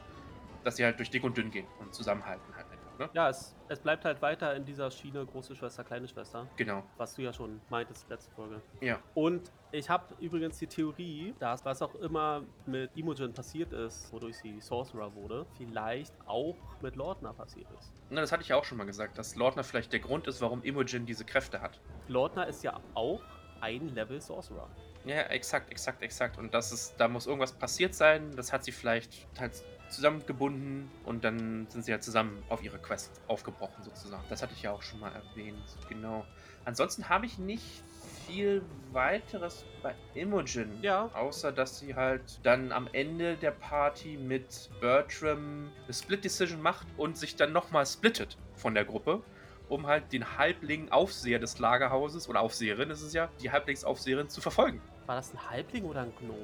dass 0.63 0.75
sie 0.75 0.83
halt 0.83 0.97
durch 0.97 1.09
dick 1.09 1.23
und 1.23 1.37
dünn 1.37 1.51
gehen 1.51 1.67
und 1.79 1.93
zusammenhalten 1.93 2.53
halt 2.55 2.65
einfach. 2.71 2.99
Ne? 2.99 3.09
Ja, 3.13 3.29
es, 3.29 3.55
es 3.69 3.79
bleibt 3.79 4.03
halt 4.03 4.21
weiter 4.21 4.53
in 4.55 4.65
dieser 4.65 4.91
Schiene 4.91 5.25
große 5.25 5.55
Schwester, 5.55 5.85
kleine 5.85 6.07
Schwester. 6.07 6.47
Genau. 6.57 6.83
Was 6.97 7.15
du 7.15 7.21
ja 7.21 7.31
schon 7.31 7.61
meintest, 7.69 8.09
letzte 8.09 8.29
Folge. 8.31 8.61
Ja. 8.81 8.99
Und 9.13 9.51
ich 9.71 9.89
habe 9.89 10.15
übrigens 10.19 10.57
die 10.57 10.67
Theorie, 10.67 11.33
dass 11.39 11.63
was 11.63 11.81
auch 11.81 11.95
immer 11.95 12.41
mit 12.65 12.89
Imogen 12.97 13.31
passiert 13.33 13.71
ist, 13.71 14.11
wodurch 14.11 14.37
sie 14.37 14.59
Sorcerer 14.59 15.13
wurde, 15.15 15.45
vielleicht 15.57 16.13
auch 16.25 16.57
mit 16.81 16.97
Lordner 16.97 17.33
passiert 17.33 17.67
ist. 17.79 17.93
Na, 18.09 18.19
das 18.19 18.33
hatte 18.33 18.41
ich 18.41 18.49
ja 18.49 18.57
auch 18.57 18.65
schon 18.65 18.77
mal 18.77 18.85
gesagt, 18.85 19.17
dass 19.17 19.35
Lordner 19.35 19.63
vielleicht 19.63 19.93
der 19.93 20.01
Grund 20.01 20.27
ist, 20.27 20.41
warum 20.41 20.61
Imogen 20.63 21.05
diese 21.05 21.23
Kräfte 21.23 21.61
hat. 21.61 21.79
Lordner 22.09 22.47
ist 22.47 22.63
ja 22.63 22.81
auch 22.95 23.21
ein 23.61 23.89
Level 23.89 24.21
Sorcerer. 24.21 24.69
Ja, 25.05 25.21
exakt, 25.23 25.71
exakt, 25.71 26.01
exakt. 26.01 26.37
Und 26.37 26.53
das 26.53 26.71
ist, 26.71 26.95
da 26.97 27.07
muss 27.07 27.25
irgendwas 27.25 27.53
passiert 27.53 27.95
sein. 27.95 28.35
Das 28.35 28.51
hat 28.51 28.63
sie 28.63 28.71
vielleicht 28.71 29.27
halt 29.39 29.63
zusammengebunden 29.89 30.89
und 31.05 31.23
dann 31.23 31.67
sind 31.69 31.83
sie 31.83 31.91
halt 31.91 32.03
zusammen 32.03 32.43
auf 32.49 32.63
ihre 32.63 32.77
Quest 32.77 33.21
aufgebrochen 33.27 33.83
sozusagen. 33.83 34.23
Das 34.29 34.41
hatte 34.41 34.53
ich 34.55 34.61
ja 34.61 34.71
auch 34.71 34.83
schon 34.83 34.99
mal 34.99 35.11
erwähnt. 35.11 35.63
Genau. 35.87 36.25
Ansonsten 36.65 37.09
habe 37.09 37.25
ich 37.25 37.39
nicht 37.39 37.83
viel 38.27 38.61
weiteres 38.91 39.65
bei 39.81 39.95
Imogen. 40.13 40.77
Ja. 40.81 41.09
Außer, 41.13 41.51
dass 41.51 41.79
sie 41.79 41.95
halt 41.95 42.39
dann 42.43 42.71
am 42.71 42.87
Ende 42.91 43.37
der 43.37 43.51
Party 43.51 44.17
mit 44.17 44.69
Bertram 44.79 45.71
eine 45.83 45.93
Split 45.93 46.23
Decision 46.23 46.61
macht 46.61 46.87
und 46.97 47.17
sich 47.17 47.35
dann 47.35 47.51
nochmal 47.51 47.85
splittet 47.85 48.37
von 48.55 48.75
der 48.75 48.85
Gruppe, 48.85 49.23
um 49.69 49.87
halt 49.87 50.11
den 50.11 50.37
Halbling-Aufseher 50.37 51.39
des 51.39 51.59
Lagerhauses, 51.59 52.27
oder 52.27 52.41
Aufseherin 52.41 52.89
ist 52.89 53.01
es 53.01 53.13
ja, 53.13 53.29
die 53.41 53.51
Halblingsaufseherin 53.51 54.27
zu 54.29 54.41
verfolgen. 54.41 54.81
War 55.05 55.15
das 55.15 55.33
ein 55.33 55.49
Halbling 55.49 55.85
oder 55.85 56.01
ein 56.01 56.13
Gnom? 56.19 56.35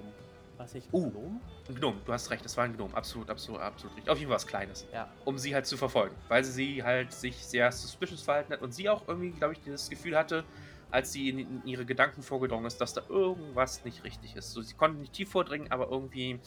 War 0.57 0.65
es 0.65 0.73
nicht 0.73 0.87
ein 0.87 0.95
Uh. 0.95 1.09
Gnom? 1.11 1.41
Ein 1.67 1.75
Gnome, 1.75 1.97
du 2.05 2.13
hast 2.13 2.29
recht, 2.29 2.45
es 2.45 2.55
war 2.55 2.63
ein 2.63 2.75
Gnome. 2.75 2.93
Absolut, 2.95 3.29
absolut, 3.29 3.59
absolut 3.59 3.95
richtig. 3.97 4.11
Auf 4.11 4.17
jeden 4.19 4.29
Fall 4.29 4.35
was 4.35 4.47
Kleines. 4.47 4.87
Ja. 4.93 5.09
Um 5.25 5.37
sie 5.37 5.53
halt 5.53 5.65
zu 5.65 5.75
verfolgen. 5.75 6.15
Weil 6.29 6.43
sie 6.43 6.83
halt 6.83 7.11
sich 7.11 7.35
sehr 7.45 7.71
suspicious 7.71 8.21
verhalten 8.21 8.53
hat 8.53 8.61
und 8.61 8.73
sie 8.73 8.87
auch 8.87 9.07
irgendwie, 9.07 9.31
glaube 9.31 9.53
ich, 9.53 9.59
das 9.65 9.89
Gefühl 9.89 10.15
hatte, 10.17 10.45
als 10.91 11.11
sie 11.11 11.29
in, 11.29 11.39
in 11.39 11.61
ihre 11.65 11.83
Gedanken 11.85 12.21
vorgedrungen 12.21 12.65
ist, 12.67 12.79
dass 12.79 12.93
da 12.93 13.01
irgendwas 13.09 13.83
nicht 13.83 14.03
richtig 14.03 14.35
ist. 14.35 14.51
So, 14.51 14.61
sie 14.61 14.75
konnte 14.75 14.99
nicht 14.99 15.13
tief 15.13 15.29
vordringen, 15.31 15.71
aber 15.71 15.89
irgendwie 15.89 16.39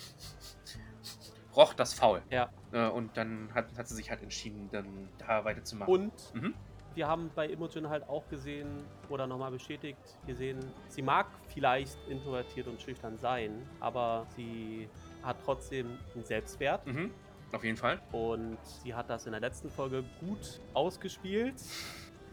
roch 1.56 1.74
das 1.74 1.92
faul. 1.92 2.22
Ja. 2.30 2.48
Äh, 2.72 2.88
und 2.88 3.16
dann 3.16 3.52
hat, 3.52 3.66
hat 3.76 3.88
sie 3.88 3.94
sich 3.96 4.10
halt 4.10 4.22
entschieden, 4.22 4.68
dann 4.72 5.08
da 5.18 5.44
weiterzumachen. 5.44 5.92
Und 5.92 6.34
Mhm. 6.34 6.54
Wir 6.98 7.06
haben 7.06 7.30
bei 7.34 7.46
Imogen 7.48 7.88
halt 7.88 8.08
auch 8.08 8.28
gesehen 8.28 8.84
oder 9.08 9.26
nochmal 9.28 9.52
bestätigt 9.52 10.00
gesehen, 10.26 10.58
sie 10.88 11.00
mag 11.00 11.28
vielleicht 11.46 11.96
introvertiert 12.08 12.66
und 12.66 12.82
schüchtern 12.82 13.16
sein, 13.16 13.62
aber 13.78 14.26
sie 14.34 14.88
hat 15.22 15.36
trotzdem 15.44 15.96
einen 16.14 16.24
Selbstwert 16.24 16.84
Mhm. 16.86 17.12
Auf 17.52 17.62
jeden 17.64 17.76
Fall. 17.78 18.00
und 18.12 18.58
sie 18.64 18.92
hat 18.94 19.08
das 19.08 19.26
in 19.26 19.32
der 19.32 19.40
letzten 19.40 19.70
Folge 19.70 20.04
gut 20.20 20.60
ausgespielt, 20.74 21.54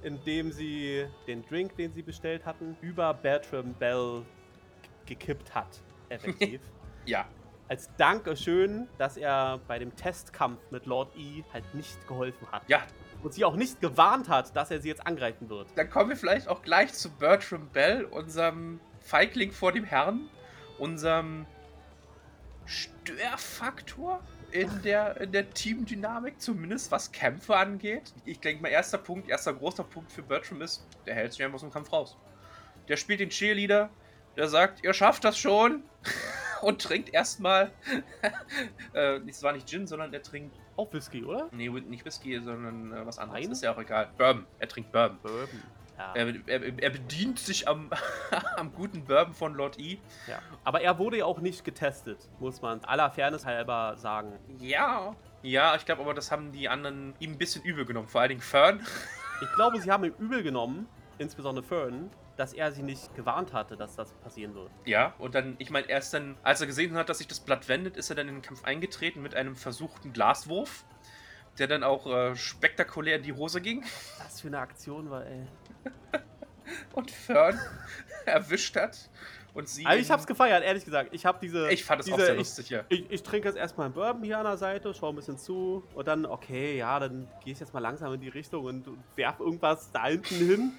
indem 0.01 0.51
sie 0.51 1.05
den 1.27 1.45
Drink, 1.45 1.75
den 1.77 1.93
sie 1.93 2.01
bestellt 2.01 2.43
hatten, 2.45 2.75
über 2.81 3.13
Bertram 3.13 3.73
Bell 3.75 4.23
gekippt 5.05 5.53
hat. 5.55 5.81
Effektiv. 6.09 6.59
Ja. 7.07 7.27
Als 7.67 7.87
Dankeschön, 7.97 8.87
dass 8.97 9.15
er 9.15 9.59
bei 9.67 9.77
dem 9.77 9.95
Testkampf 9.95 10.59
mit 10.71 10.87
Lord 10.87 11.15
E 11.15 11.43
halt 11.53 11.71
nicht 11.75 12.07
geholfen 12.07 12.51
hat. 12.51 12.67
Ja, 12.67 12.81
Und 13.25 13.33
sie 13.33 13.43
auch 13.43 13.55
nicht 13.55 13.81
gewarnt 13.81 14.29
hat, 14.29 14.55
dass 14.55 14.69
er 14.69 14.79
sie 14.79 14.87
jetzt 14.87 15.07
angreifen 15.07 15.49
wird. 15.49 15.67
Dann 15.75 15.89
kommen 15.89 16.11
wir 16.11 16.15
vielleicht 16.15 16.47
auch 16.47 16.61
gleich 16.61 16.93
zu 16.93 17.09
Bertram 17.09 17.67
Bell, 17.69 18.05
unserem 18.05 18.79
Feigling 18.99 19.51
vor 19.51 19.71
dem 19.71 19.83
Herrn, 19.83 20.29
unserem 20.77 21.47
Störfaktor 22.67 24.21
in 24.51 24.69
der, 24.83 25.19
in 25.21 25.31
der 25.31 25.49
Teamdynamik, 25.49 26.39
zumindest 26.39 26.91
was 26.91 27.11
Kämpfe 27.11 27.57
angeht. 27.57 28.13
Ich 28.25 28.41
denke 28.41 28.61
mal, 28.61 28.69
erster 28.69 28.99
Punkt, 28.99 29.27
erster 29.27 29.55
großer 29.55 29.85
Punkt 29.85 30.11
für 30.11 30.21
Bertram 30.21 30.61
ist, 30.61 30.85
der 31.07 31.15
hält 31.15 31.33
sich 31.33 31.41
einfach 31.41 31.55
aus 31.55 31.61
dem 31.61 31.73
Kampf 31.73 31.91
raus. 31.91 32.15
Der 32.89 32.95
spielt 32.95 33.21
den 33.21 33.29
Cheerleader, 33.29 33.89
der 34.37 34.49
sagt, 34.49 34.83
ihr 34.83 34.93
schafft 34.93 35.23
das 35.23 35.35
schon 35.35 35.81
und 36.61 36.79
trinkt 36.79 37.11
erstmal, 37.11 37.71
äh, 38.93 39.19
es 39.27 39.41
war 39.41 39.51
nicht 39.51 39.67
Gin, 39.67 39.87
sondern 39.87 40.13
er 40.13 40.21
trinkt, 40.21 40.55
Auch 40.77 40.91
Whisky, 40.93 41.23
oder? 41.23 41.47
nee, 41.51 41.69
nicht 41.69 42.05
Whisky, 42.05 42.39
sondern 42.41 42.91
äh, 42.91 43.05
was 43.05 43.17
anderes, 43.17 43.43
Wein? 43.43 43.51
ist 43.51 43.63
ja 43.63 43.73
auch 43.73 43.79
egal. 43.79 44.09
Bourbon, 44.17 44.45
er 44.59 44.67
trinkt 44.67 44.91
Bourbon. 44.91 45.17
Bourbon. 45.21 45.63
Ja. 45.97 46.13
Er, 46.13 46.27
er, 46.47 46.83
er 46.83 46.89
bedient 46.89 47.39
sich 47.39 47.67
am, 47.67 47.89
am 48.57 48.73
guten 48.73 49.05
Bourbon 49.05 49.33
von 49.33 49.53
Lord 49.53 49.79
E. 49.79 49.99
ja. 50.27 50.39
Aber 50.65 50.81
er 50.81 50.99
wurde 50.99 51.17
ja 51.19 51.25
auch 51.25 51.39
nicht 51.39 51.63
getestet, 51.63 52.29
muss 52.39 52.61
man 52.61 52.83
aller 52.83 53.09
Fairness 53.09 53.45
halber 53.45 53.95
sagen. 53.97 54.33
Ja. 54.59 55.15
Ja, 55.41 55.75
ich 55.75 55.85
glaube 55.85 56.01
aber, 56.01 56.13
das 56.13 56.31
haben 56.31 56.51
die 56.51 56.67
anderen 56.67 57.13
ihm 57.19 57.33
ein 57.33 57.37
bisschen 57.37 57.63
übel 57.63 57.85
genommen. 57.85 58.07
Vor 58.07 58.21
allen 58.21 58.29
Dingen 58.29 58.41
Fern. 58.41 58.85
Ich 59.41 59.51
glaube, 59.55 59.79
sie 59.79 59.91
haben 59.91 60.03
ihm 60.03 60.13
übel 60.17 60.43
genommen, 60.43 60.87
insbesondere 61.17 61.63
Fern, 61.63 62.09
dass 62.37 62.53
er 62.53 62.71
sie 62.71 62.83
nicht 62.83 63.15
gewarnt 63.15 63.53
hatte, 63.53 63.77
dass 63.77 63.95
das 63.95 64.13
passieren 64.13 64.53
wird. 64.55 64.69
Ja, 64.85 65.13
und 65.19 65.35
dann, 65.35 65.55
ich 65.59 65.69
meine, 65.69 65.89
erst 65.89 66.13
dann, 66.13 66.37
als 66.43 66.61
er 66.61 66.67
gesehen 66.67 66.95
hat, 66.95 67.09
dass 67.09 67.19
sich 67.19 67.27
das 67.27 67.39
Blatt 67.39 67.67
wendet, 67.67 67.97
ist 67.97 68.09
er 68.09 68.15
dann 68.15 68.27
in 68.27 68.35
den 68.35 68.41
Kampf 68.41 68.63
eingetreten 68.63 69.21
mit 69.21 69.35
einem 69.35 69.55
versuchten 69.55 70.13
Glaswurf, 70.13 70.85
der 71.57 71.67
dann 71.67 71.83
auch 71.83 72.07
äh, 72.07 72.35
spektakulär 72.35 73.17
in 73.17 73.23
die 73.23 73.33
Hose 73.33 73.61
ging 73.61 73.83
Was 74.19 74.41
für 74.41 74.47
eine 74.47 74.59
Aktion 74.59 75.09
war, 75.09 75.25
ey. 75.25 75.47
und 76.93 77.11
Fern 77.11 77.59
erwischt 78.25 78.75
hat. 78.75 79.09
Und 79.55 79.69
sie. 79.69 79.85
Also 79.85 80.01
ich 80.01 80.11
hab's 80.11 80.27
gefeiert, 80.27 80.65
ehrlich 80.65 80.83
gesagt. 80.83 81.13
Ich 81.13 81.25
hab 81.25 81.39
diese. 81.39 81.71
Ich 81.71 81.85
fand 81.85 82.01
es 82.01 82.11
auch 82.11 82.19
sehr 82.19 82.33
ich, 82.33 82.39
lustig, 82.39 82.69
ja. 82.69 82.83
Ich, 82.89 83.09
ich 83.09 83.23
trinke 83.23 83.47
jetzt 83.47 83.57
erstmal 83.57 83.85
einen 83.85 83.93
Bourbon 83.93 84.21
hier 84.21 84.37
an 84.37 84.43
der 84.43 84.57
Seite, 84.57 84.93
schau 84.93 85.09
ein 85.09 85.15
bisschen 85.15 85.37
zu 85.37 85.81
und 85.93 86.07
dann, 86.09 86.25
okay, 86.25 86.77
ja, 86.77 86.99
dann 86.99 87.29
gehe 87.41 87.53
ich 87.53 87.59
jetzt 87.61 87.73
mal 87.73 87.79
langsam 87.79 88.13
in 88.13 88.19
die 88.19 88.27
Richtung 88.27 88.65
und 88.65 88.85
werf 89.15 89.39
irgendwas 89.39 89.89
da 89.93 90.07
hinten 90.07 90.35
hin. 90.35 90.73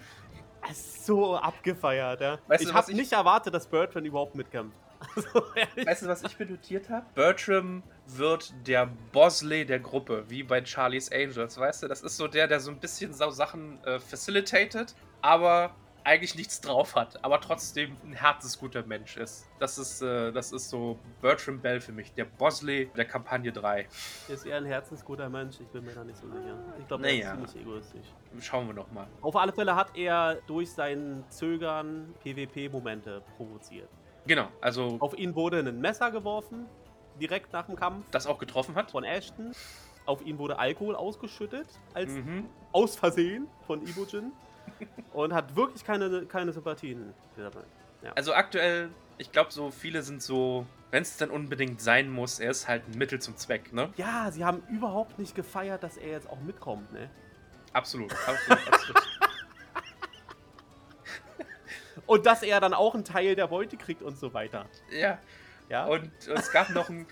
So 0.75 1.37
abgefeiert, 1.37 2.21
ja. 2.21 2.39
Weißt 2.47 2.65
ich 2.65 2.73
habe 2.73 2.95
nicht 2.95 3.13
erwartet, 3.13 3.55
dass 3.55 3.67
Bertrand 3.67 4.07
überhaupt 4.07 4.35
mitkämpft. 4.35 4.77
Also. 5.15 5.43
Weißt 5.87 6.03
du, 6.03 6.07
was 6.07 6.23
ich 6.23 6.39
mir 6.39 6.47
notiert 6.47 6.89
habe? 6.89 7.05
Bertram 7.15 7.83
wird 8.07 8.55
der 8.67 8.87
Bosley 9.13 9.67
der 9.67 9.79
Gruppe, 9.79 10.25
wie 10.29 10.43
bei 10.43 10.65
Charlie's 10.65 11.13
Angels, 11.13 11.59
weißt 11.59 11.83
du? 11.83 11.89
Das 11.89 12.03
ist 12.03 12.17
so 12.17 12.27
der, 12.27 12.49
der 12.49 12.61
so 12.61 12.71
ein 12.71 12.79
bisschen 12.79 13.13
so 13.13 13.29
Sachen 13.31 13.83
äh, 13.85 13.99
facilitated, 13.99 14.95
aber 15.21 15.75
eigentlich 16.07 16.37
nichts 16.37 16.61
drauf 16.61 16.95
hat, 16.95 17.23
aber 17.25 17.40
trotzdem 17.40 17.97
ein 18.05 18.12
herzensguter 18.12 18.85
Mensch 18.85 19.16
ist. 19.16 19.47
Das 19.59 19.77
ist, 19.77 20.01
äh, 20.03 20.31
das 20.33 20.53
ist 20.53 20.71
so 20.71 20.99
Bertram 21.21 21.61
Bell 21.61 21.81
für 21.81 21.92
mich, 21.92 22.12
der 22.14 22.25
Bosley 22.27 22.88
der 22.97 23.05
Kampagne 23.05 23.53
3. 23.53 23.87
Ist 24.29 24.47
er 24.47 24.59
ein 24.59 24.64
herzensguter 24.66 25.29
Mensch? 25.29 25.57
Ich 25.61 25.66
bin 25.69 25.85
mir 25.85 25.92
da 25.92 26.05
nicht 26.05 26.16
so 26.16 26.29
sicher. 26.29 26.57
Ich 26.79 26.87
glaube, 26.87 27.03
Naja. 27.03 27.35
er 27.35 27.42
ist 27.45 27.51
ziemlich 27.53 27.66
egoistisch. 27.66 28.07
Schauen 28.40 28.66
wir 28.69 28.75
noch 28.75 28.90
mal. 28.92 29.07
Auf 29.21 29.35
alle 29.37 29.53
Fälle 29.53 29.75
hat 29.75 29.97
er 29.97 30.37
durch 30.47 30.71
sein 30.71 31.25
Zögern 31.29 32.14
PvP-Momente 32.23 33.23
provoziert. 33.37 33.88
Genau, 34.27 34.49
also 34.61 34.97
Auf 35.01 35.16
ihn 35.19 35.35
wurde 35.35 35.59
ein 35.59 35.81
Messer 35.81 36.11
geworfen, 36.11 36.66
direkt 37.21 37.53
nach 37.53 37.66
dem 37.66 37.77
Kampf 37.77 38.05
das 38.11 38.27
auch 38.27 38.38
getroffen 38.38 38.75
hat. 38.77 38.90
von 38.92 39.05
Ashton. 39.05 39.53
Auf 40.05 40.25
ihn 40.25 40.38
wurde 40.38 40.57
Alkohol 40.61 40.95
ausgeschüttet, 40.95 41.66
als 41.92 42.12
Mhm. 42.12 42.49
aus 42.73 42.95
Versehen 42.95 43.49
von 43.66 43.85
Imogen. 43.85 44.31
Und 45.12 45.33
hat 45.33 45.57
wirklich 45.57 45.85
keine, 45.85 46.27
keine 46.27 46.53
Sympathien. 46.53 47.15
Ja. 47.37 48.12
Also 48.15 48.35
aktuell, 48.35 48.91
ich 49.19 49.33
glaube, 49.33 49.53
so 49.53 49.71
viele 49.71 50.03
sind 50.03 50.23
so, 50.23 50.67
wenn 50.91 51.03
es 51.03 51.17
dann 51.17 51.31
unbedingt 51.31 51.81
sein 51.81 52.11
muss, 52.11 52.39
er 52.39 52.51
ist 52.51 52.69
halt 52.69 52.89
ein 52.89 52.99
Mittel 52.99 53.21
zum 53.21 53.37
Zweck, 53.37 53.73
ne? 53.73 53.93
ja, 53.97 54.31
sie 54.31 54.45
haben 54.45 54.62
überhaupt 54.69 55.19
nicht 55.19 55.35
gefeiert, 55.35 55.83
dass 55.83 55.97
er 55.97 56.11
jetzt 56.11 56.29
auch 56.29 56.41
mitkommt, 56.41 56.93
ne? 56.93 57.11
Absolut, 57.73 58.12
absolut, 58.27 58.73
absolut. 58.73 59.03
Und 62.07 62.25
dass 62.25 62.43
er 62.43 62.61
dann 62.61 62.73
auch 62.73 62.95
einen 62.95 63.05
Teil 63.05 63.35
der 63.35 63.49
Beute 63.49 63.77
kriegt 63.77 64.03
und 64.03 64.17
so 64.17 64.33
weiter. 64.33 64.67
Ja, 64.91 65.19
Ja. 65.69 65.87
Und 65.87 66.11
es 66.29 66.53
gab 66.53 66.71
noch 66.71 66.89
ein. 66.89 67.07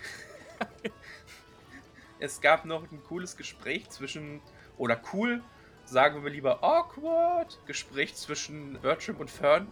es 2.19 2.39
gab 2.41 2.65
noch 2.65 2.89
ein 2.91 3.03
cooles 3.03 3.35
Gespräch 3.37 3.89
zwischen. 3.89 4.41
Oder 4.77 5.01
cool, 5.13 5.41
sagen 5.85 6.23
wir 6.23 6.31
lieber 6.31 6.63
awkward. 6.63 7.57
Gespräch 7.65 8.15
zwischen 8.15 8.79
Bertram 8.81 9.17
und 9.17 9.29
Fern. 9.29 9.67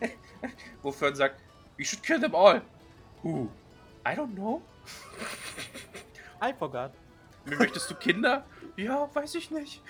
Wo 0.82 0.90
Fern 0.92 1.14
sagt: 1.14 1.40
We 1.78 1.84
should 1.84 2.02
kill 2.02 2.20
them 2.20 2.34
all. 2.34 2.62
Who? 3.22 3.48
I 4.06 4.10
don't 4.12 4.34
know. 4.34 4.62
I 6.42 6.52
forgot. 6.58 6.92
Möchtest 7.44 7.90
du 7.90 7.94
Kinder? 7.94 8.44
Ja, 8.76 9.08
weiß 9.14 9.34
ich 9.34 9.50
nicht. 9.50 9.82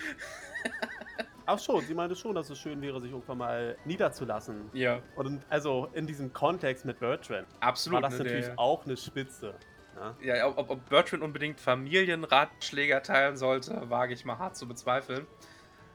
Ach 1.45 1.59
schon, 1.59 1.81
sie 1.81 1.93
meinte 1.93 2.15
schon, 2.15 2.35
dass 2.35 2.49
es 2.49 2.59
schön 2.59 2.81
wäre, 2.81 3.01
sich 3.01 3.11
irgendwann 3.11 3.37
mal 3.39 3.77
niederzulassen. 3.85 4.69
Ja, 4.73 4.99
Und 5.15 5.41
also 5.49 5.89
in 5.93 6.07
diesem 6.07 6.31
Kontext 6.31 6.85
mit 6.85 6.99
Bertrand 6.99 7.47
absolut. 7.59 8.01
war 8.01 8.09
das 8.09 8.17
ne, 8.17 8.23
natürlich 8.25 8.45
der- 8.45 8.59
auch 8.59 8.85
eine 8.85 8.95
Spitze. 8.95 9.55
Ja? 9.95 10.15
Ja, 10.35 10.47
ob, 10.47 10.69
ob 10.69 10.89
Bertrand 10.89 11.23
unbedingt 11.23 11.59
Familienratschläge 11.59 13.01
teilen 13.01 13.37
sollte, 13.37 13.89
wage 13.89 14.13
ich 14.13 14.25
mal 14.25 14.37
hart 14.37 14.55
zu 14.55 14.67
bezweifeln. 14.67 15.27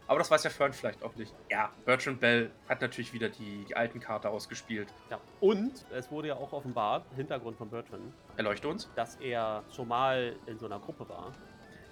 Aber 0.09 0.21
das 0.21 0.31
weiß 0.31 0.45
ja 0.45 0.51
Fern 0.51 0.73
vielleicht 0.73 1.03
auch 1.03 1.17
nicht. 1.17 1.35
Ja, 1.51 1.73
Bertrand 1.85 2.21
Bell 2.21 2.53
hat 2.69 2.81
natürlich 2.81 3.13
wieder 3.13 3.29
die, 3.29 3.65
die 3.69 3.75
alten 3.77 3.99
Karte 3.99 4.29
ausgespielt. 4.29 4.87
ja. 5.11 5.19
Und 5.41 5.85
es 5.91 6.11
wurde 6.13 6.29
ja 6.29 6.37
auch 6.37 6.53
offenbart, 6.53 7.05
Hintergrund 7.17 7.57
von 7.59 7.69
Bertrand, 7.71 8.13
Erleuchte 8.37 8.69
uns. 8.69 8.89
dass 8.95 9.17
er 9.17 9.65
schon 9.75 9.89
mal 9.89 10.37
in 10.47 10.59
so 10.59 10.67
einer 10.67 10.79
Gruppe 10.79 11.09
war. 11.09 11.33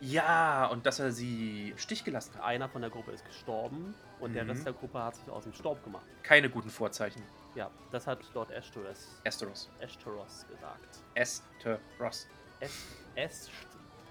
Ja, 0.00 0.66
und 0.66 0.86
dass 0.86 1.00
er 1.00 1.10
sie 1.12 1.70
im 1.70 1.78
Stich 1.78 2.04
gelassen 2.04 2.34
hat. 2.34 2.42
Einer 2.44 2.68
von 2.68 2.82
der 2.82 2.90
Gruppe 2.90 3.10
ist 3.12 3.24
gestorben 3.24 3.94
und 4.20 4.34
der 4.34 4.44
Mhm. 4.44 4.50
Rest 4.50 4.66
der 4.66 4.74
Gruppe 4.74 5.02
hat 5.02 5.16
sich 5.16 5.28
aus 5.30 5.44
dem 5.44 5.52
Staub 5.52 5.82
gemacht. 5.82 6.04
Keine 6.22 6.50
guten 6.50 6.68
Vorzeichen. 6.70 7.22
Ja, 7.54 7.70
das 7.90 8.06
hat 8.06 8.20
Lord 8.34 8.50
Ashtoreth, 8.50 8.98
Esteros. 9.22 9.70
Ashtoros 9.80 10.46
gesagt. 10.48 11.00
Esteros. 11.14 12.26
Es, 12.60 12.84
es, 13.14 13.50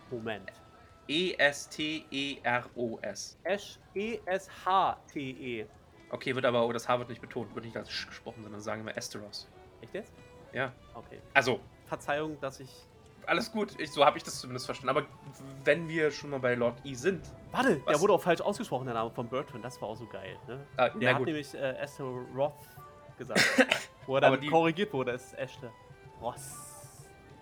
Moment. 0.10 0.52
E 1.08 1.32
E-S-T-E-R-O-S. 1.32 3.38
E-S-H-T-E. 3.94 5.66
Okay, 6.10 6.36
wird 6.36 6.46
aber, 6.46 6.66
oh, 6.66 6.72
das 6.72 6.88
H 6.88 6.98
wird 7.00 7.10
nicht 7.10 7.20
betont, 7.22 7.54
wird 7.56 7.66
nicht 7.66 7.76
als 7.76 7.92
Sch 7.92 8.08
gesprochen, 8.08 8.44
sondern 8.44 8.62
sagen 8.62 8.86
wir 8.86 8.96
Esteros. 8.96 9.50
Echt 9.82 9.94
jetzt? 9.94 10.14
Ja. 10.54 10.72
Okay. 10.94 11.20
Also, 11.34 11.60
Verzeihung, 11.88 12.40
dass 12.40 12.62
ich 12.62 12.70
alles 13.26 13.52
gut. 13.52 13.80
Ich, 13.80 13.92
so 13.92 14.06
habe 14.06 14.18
ich 14.18 14.24
das 14.24 14.40
zumindest 14.40 14.66
verstanden. 14.66 14.98
Aber 14.98 15.08
wenn 15.64 15.88
wir 15.88 16.12
schon 16.12 16.32
mal 16.32 16.40
bei 16.40 16.56
Lord 16.56 16.78
E 16.84 16.94
sind. 16.94 17.26
Warte, 17.52 17.82
Was? 17.86 17.94
der 17.94 18.02
wurde 18.02 18.14
auch 18.14 18.22
falsch 18.22 18.42
ausgesprochen, 18.42 18.86
der 18.86 18.96
Name 18.96 19.12
von 19.12 19.28
Bertrand. 19.28 19.64
Das 19.64 19.82
war 19.82 19.90
auch 19.90 19.98
so 19.98 20.06
geil. 20.08 20.38
Ne? 20.48 20.66
Ah, 20.78 20.90
Der 20.90 21.16
hat 21.16 21.22
nämlich 21.22 21.54
äh, 21.54 21.78
Esther 21.78 22.06
Roth 22.36 22.54
gesagt. 23.18 23.42
wo 24.08 24.16
er 24.16 24.22
dann 24.22 24.34
Aber 24.34 24.42
die- 24.42 24.48
korrigiert 24.50 24.94
wurde, 24.94 25.12
es 25.12 25.26
ist 25.26 25.34
Esther 25.40 25.72
Ross. 26.22 26.70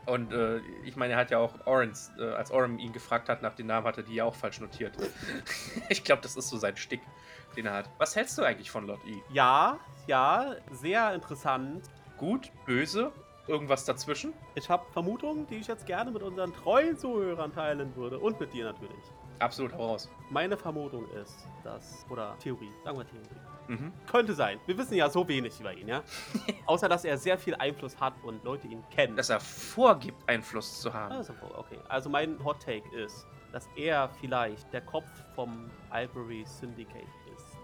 Und 0.08 0.34
äh, 0.34 0.58
ich 0.84 0.96
meine, 0.96 1.14
er 1.14 1.20
hat 1.20 1.30
ja 1.30 1.38
auch 1.38 1.54
Orens, 1.68 2.12
äh, 2.20 2.24
als 2.32 2.50
Oren 2.52 2.80
ihn 2.80 2.92
gefragt 2.92 3.30
hat 3.30 3.44
nach 3.44 3.54
den 3.54 3.68
Namen, 3.68 3.86
hat 3.86 3.98
er 3.98 4.04
die 4.04 4.16
ja 4.16 4.26
auch 4.26 4.34
falsch 4.34 4.60
notiert. 4.60 4.94
ich 5.90 6.04
glaube, 6.04 6.24
das 6.24 6.36
ist 6.36 6.50
so 6.50 6.58
sein 6.58 6.76
Stick, 6.76 7.02
den 7.56 7.68
er 7.68 7.74
hat. 7.74 7.90
Was 8.00 8.16
hältst 8.16 8.36
du 8.38 8.44
eigentlich 8.44 8.72
von 8.72 8.88
Lord 8.88 9.00
E? 9.06 9.22
Ja, 9.32 9.80
ja, 10.08 10.56
sehr 10.72 11.14
interessant. 11.14 11.84
Gut, 12.18 12.52
böse, 12.66 13.12
irgendwas 13.48 13.86
dazwischen? 13.86 14.34
Ich 14.56 14.70
habe 14.72 14.84
Vermutungen, 14.92 15.46
die 15.48 15.58
ich 15.58 15.68
jetzt 15.68 15.86
gerne 15.86 16.10
mit 16.10 16.24
unseren 16.24 16.52
treuen 16.54 16.98
Zuhörern 16.98 17.54
teilen 17.54 17.96
würde. 17.96 18.18
Und 18.18 18.40
mit 18.40 18.54
dir 18.54 18.66
natürlich. 18.66 19.04
Absolut 19.38 19.72
heraus. 19.72 20.10
Meine 20.32 20.58
Vermutung 20.58 21.08
ist, 21.12 21.46
dass. 21.64 22.06
Oder 22.10 22.36
Theorie, 22.40 22.72
sagen 22.84 22.98
wir 22.98 23.06
Theorie. 23.08 23.28
Mhm. 23.68 23.94
Könnte 24.10 24.34
sein. 24.34 24.60
Wir 24.66 24.78
wissen 24.78 24.96
ja 24.96 25.10
so 25.10 25.28
wenig 25.28 25.60
über 25.60 25.74
ihn, 25.74 25.88
ja? 25.88 26.04
Außer, 26.66 26.90
dass 26.90 27.06
er 27.06 27.18
sehr 27.18 27.38
viel 27.38 27.56
Einfluss 27.56 28.00
hat 28.00 28.14
und 28.24 28.44
Leute 28.44 28.68
ihn 28.68 28.84
kennen. 28.90 29.16
Dass 29.16 29.30
er 29.30 29.40
vorgibt, 29.40 30.18
Einfluss 30.28 30.82
zu 30.82 30.94
haben. 30.94 31.16
Also, 31.16 31.34
okay. 31.56 31.80
Also 31.88 32.10
mein 32.10 32.44
Hot 32.44 32.62
Take 32.64 32.88
ist, 32.96 33.26
dass 33.52 33.68
er 33.76 34.10
vielleicht 34.20 34.72
der 34.74 34.82
Kopf 34.82 35.08
vom 35.36 35.70
Ivory 35.94 36.44
Syndicate 36.46 37.08
ist. 37.36 37.58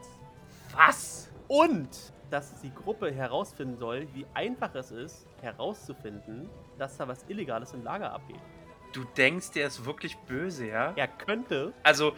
Was? 0.76 1.30
Und 1.48 2.14
dass 2.30 2.60
die 2.62 2.74
Gruppe 2.74 3.12
herausfinden 3.12 3.78
soll, 3.78 4.08
wie 4.14 4.26
einfach 4.34 4.76
es 4.76 4.92
ist, 4.92 5.28
herauszufinden, 5.42 6.50
dass 6.78 6.98
da 6.98 7.08
was 7.08 7.24
Illegales 7.30 7.74
im 7.74 7.84
Lager 7.84 8.12
abgeht. 8.12 8.40
Du 8.94 9.04
denkst, 9.16 9.52
der 9.52 9.68
ist 9.68 9.86
wirklich 9.86 10.18
böse, 10.18 10.68
ja? 10.68 10.94
Er 10.96 11.08
könnte. 11.08 11.74
Also, 11.84 12.14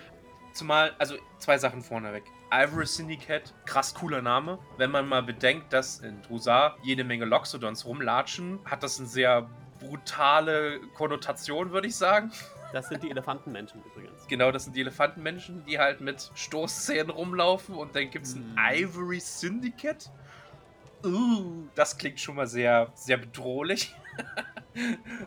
zumal, 0.54 0.94
also 0.98 1.16
zwei 1.38 1.58
Sachen 1.58 1.82
vorneweg. 1.82 2.24
Ivory 2.52 2.86
Syndicate, 2.86 3.54
krass 3.66 3.94
cooler 3.94 4.22
Name. 4.22 4.60
Wenn 4.78 4.92
man 4.92 5.08
mal 5.08 5.22
bedenkt, 5.24 5.72
dass 5.74 6.00
in 6.00 6.22
Drusar 6.24 6.78
jede 6.84 7.04
Menge 7.04 7.26
Loxodons 7.26 7.86
rumlatschen, 7.86 8.60
hat 8.66 8.84
das 8.84 9.00
eine 9.00 9.08
sehr 9.08 9.50
brutale 9.80 10.80
Konnotation, 10.96 11.72
würde 11.72 11.88
ich 11.88 11.96
sagen. 11.96 12.32
Das 12.74 12.90
sind 12.90 13.02
die 13.04 13.10
Elefantenmenschen 13.10 13.82
übrigens. 13.84 14.28
Genau, 14.28 14.52
das 14.52 14.66
sind 14.66 14.76
die 14.76 14.82
Elefantenmenschen, 14.82 15.64
die 15.66 15.80
halt 15.80 16.02
mit 16.02 16.32
Stoßzähnen 16.36 17.10
rumlaufen 17.10 17.76
und 17.76 17.96
dann 17.96 18.10
gibt 18.10 18.26
es 18.26 18.36
ein 18.36 18.52
Mhm. 18.52 18.58
Ivory 18.58 19.20
Syndicate. 19.20 20.10
Uh, 21.04 21.68
das 21.76 21.98
klingt 21.98 22.20
schon 22.20 22.36
mal 22.36 22.48
sehr, 22.48 22.92
sehr 22.94 23.18
bedrohlich. 23.18 23.96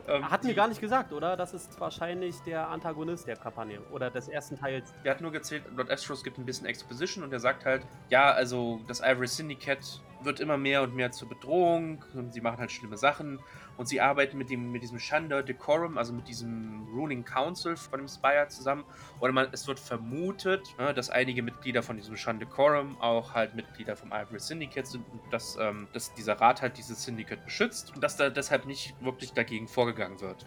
ähm, 0.08 0.30
Hat 0.30 0.44
mir 0.44 0.54
gar 0.54 0.68
nicht 0.68 0.80
gesagt, 0.80 1.12
oder? 1.12 1.36
Das 1.36 1.54
ist 1.54 1.78
wahrscheinlich 1.80 2.36
der 2.40 2.68
Antagonist 2.68 3.26
der 3.26 3.36
Kampagne 3.36 3.80
oder 3.92 4.10
des 4.10 4.28
ersten 4.28 4.56
Teils. 4.56 4.92
Der 5.04 5.12
hat 5.12 5.20
nur 5.20 5.32
gezählt, 5.32 5.64
Lord 5.74 5.90
Astros 5.90 6.22
gibt 6.22 6.38
ein 6.38 6.44
bisschen 6.44 6.66
Exposition 6.66 7.24
und 7.24 7.32
er 7.32 7.40
sagt 7.40 7.64
halt, 7.64 7.86
ja, 8.08 8.30
also 8.32 8.80
das 8.86 9.00
Ivory 9.00 9.26
Syndicate 9.26 10.00
wird 10.24 10.40
immer 10.40 10.56
mehr 10.56 10.82
und 10.82 10.94
mehr 10.94 11.10
zur 11.12 11.28
Bedrohung 11.28 12.04
sie 12.30 12.40
machen 12.40 12.58
halt 12.58 12.72
schlimme 12.72 12.96
Sachen 12.96 13.40
und 13.76 13.86
sie 13.86 14.00
arbeiten 14.00 14.38
mit, 14.38 14.50
dem, 14.50 14.72
mit 14.72 14.82
diesem 14.82 14.98
Shanda 14.98 15.42
Decorum, 15.42 15.98
also 15.98 16.12
mit 16.12 16.28
diesem 16.28 16.86
Ruling 16.94 17.24
Council 17.24 17.76
von 17.76 18.00
dem 18.00 18.08
Spire 18.08 18.48
zusammen. 18.48 18.84
Oder 19.20 19.32
man, 19.32 19.48
es 19.52 19.66
wird 19.66 19.80
vermutet, 19.80 20.74
ne, 20.78 20.92
dass 20.94 21.10
einige 21.10 21.42
Mitglieder 21.42 21.82
von 21.82 21.96
diesem 21.96 22.16
Shanda 22.16 22.44
Decorum 22.44 23.00
auch 23.00 23.34
halt 23.34 23.54
Mitglieder 23.54 23.96
vom 23.96 24.12
Ivory 24.12 24.40
Syndicate 24.40 24.86
sind 24.86 25.04
und 25.10 25.20
dass, 25.32 25.56
ähm, 25.60 25.88
dass 25.92 26.14
dieser 26.14 26.34
Rat 26.40 26.62
halt 26.62 26.76
dieses 26.76 27.02
Syndicate 27.02 27.44
beschützt 27.44 27.94
und 27.94 28.02
dass 28.02 28.16
da 28.16 28.30
deshalb 28.30 28.66
nicht 28.66 28.94
wirklich 29.00 29.32
dagegen 29.32 29.68
vorgegangen 29.68 30.20
wird. 30.20 30.44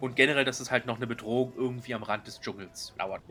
Und 0.00 0.14
generell, 0.14 0.44
dass 0.44 0.60
es 0.60 0.70
halt 0.70 0.86
noch 0.86 0.96
eine 0.96 1.08
Bedrohung 1.08 1.52
irgendwie 1.56 1.94
am 1.94 2.04
Rand 2.04 2.26
des 2.26 2.40
Dschungels 2.40 2.94
lauert. 2.98 3.22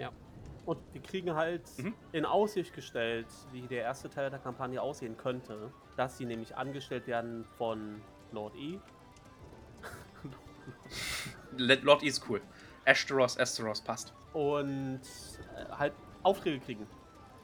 Und 0.67 0.77
wir 0.93 1.01
kriegen 1.01 1.33
halt 1.33 1.63
Mhm. 1.77 1.93
in 2.11 2.25
Aussicht 2.25 2.73
gestellt, 2.73 3.25
wie 3.53 3.61
der 3.61 3.83
erste 3.83 4.09
Teil 4.09 4.29
der 4.29 4.37
Kampagne 4.39 4.81
aussehen 4.81 5.15
könnte, 5.17 5.71
dass 5.95 6.17
sie 6.17 6.25
nämlich 6.25 6.55
angestellt 6.57 7.07
werden 7.07 7.45
von 7.57 8.01
Lord 8.33 8.53
E. 8.55 8.77
Lord 11.57 12.03
E 12.03 12.07
ist 12.07 12.29
cool. 12.29 12.41
Ashtaros, 12.85 13.37
Asteros 13.39 13.81
passt. 13.81 14.13
und 14.33 15.01
äh, 15.55 15.65
halt 15.71 15.93
Aufträge 16.23 16.59
kriegen. 16.59 16.85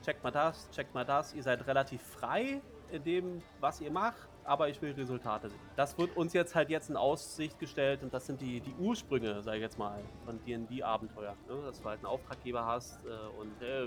Checkt 0.03 0.23
mal 0.23 0.31
das, 0.31 0.69
checkt 0.71 0.93
mal 0.93 1.05
das. 1.05 1.33
Ihr 1.33 1.43
seid 1.43 1.65
relativ 1.65 2.01
frei 2.01 2.61
in 2.91 3.03
dem, 3.03 3.41
was 3.61 3.79
ihr 3.81 3.89
macht, 3.91 4.27
aber 4.45 4.69
ich 4.69 4.81
will 4.81 4.91
Resultate 4.91 5.49
sehen. 5.49 5.59
Das 5.75 5.97
wird 5.97 6.15
uns 6.15 6.33
jetzt 6.33 6.55
halt 6.55 6.69
jetzt 6.69 6.89
in 6.89 6.97
Aussicht 6.97 7.59
gestellt 7.59 8.03
und 8.03 8.13
das 8.13 8.25
sind 8.25 8.41
die, 8.41 8.59
die 8.59 8.73
Ursprünge, 8.79 9.41
sag 9.43 9.55
ich 9.55 9.61
jetzt 9.61 9.77
mal, 9.77 9.99
von 10.25 10.39
D&D-Abenteuer. 10.45 11.35
Ne? 11.47 11.55
Dass 11.65 11.81
du 11.81 11.87
halt 11.87 11.99
einen 11.99 12.07
Auftraggeber 12.07 12.65
hast 12.65 12.99
äh, 13.05 13.09
und 13.39 13.61
äh, 13.61 13.85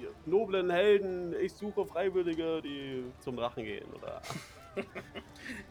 ihr 0.00 0.08
noblen 0.26 0.70
Helden, 0.70 1.34
ich 1.40 1.52
suche 1.52 1.84
Freiwillige, 1.84 2.62
die 2.62 3.04
zum 3.20 3.36
Drachen 3.36 3.64
gehen 3.64 3.86
oder 3.94 4.20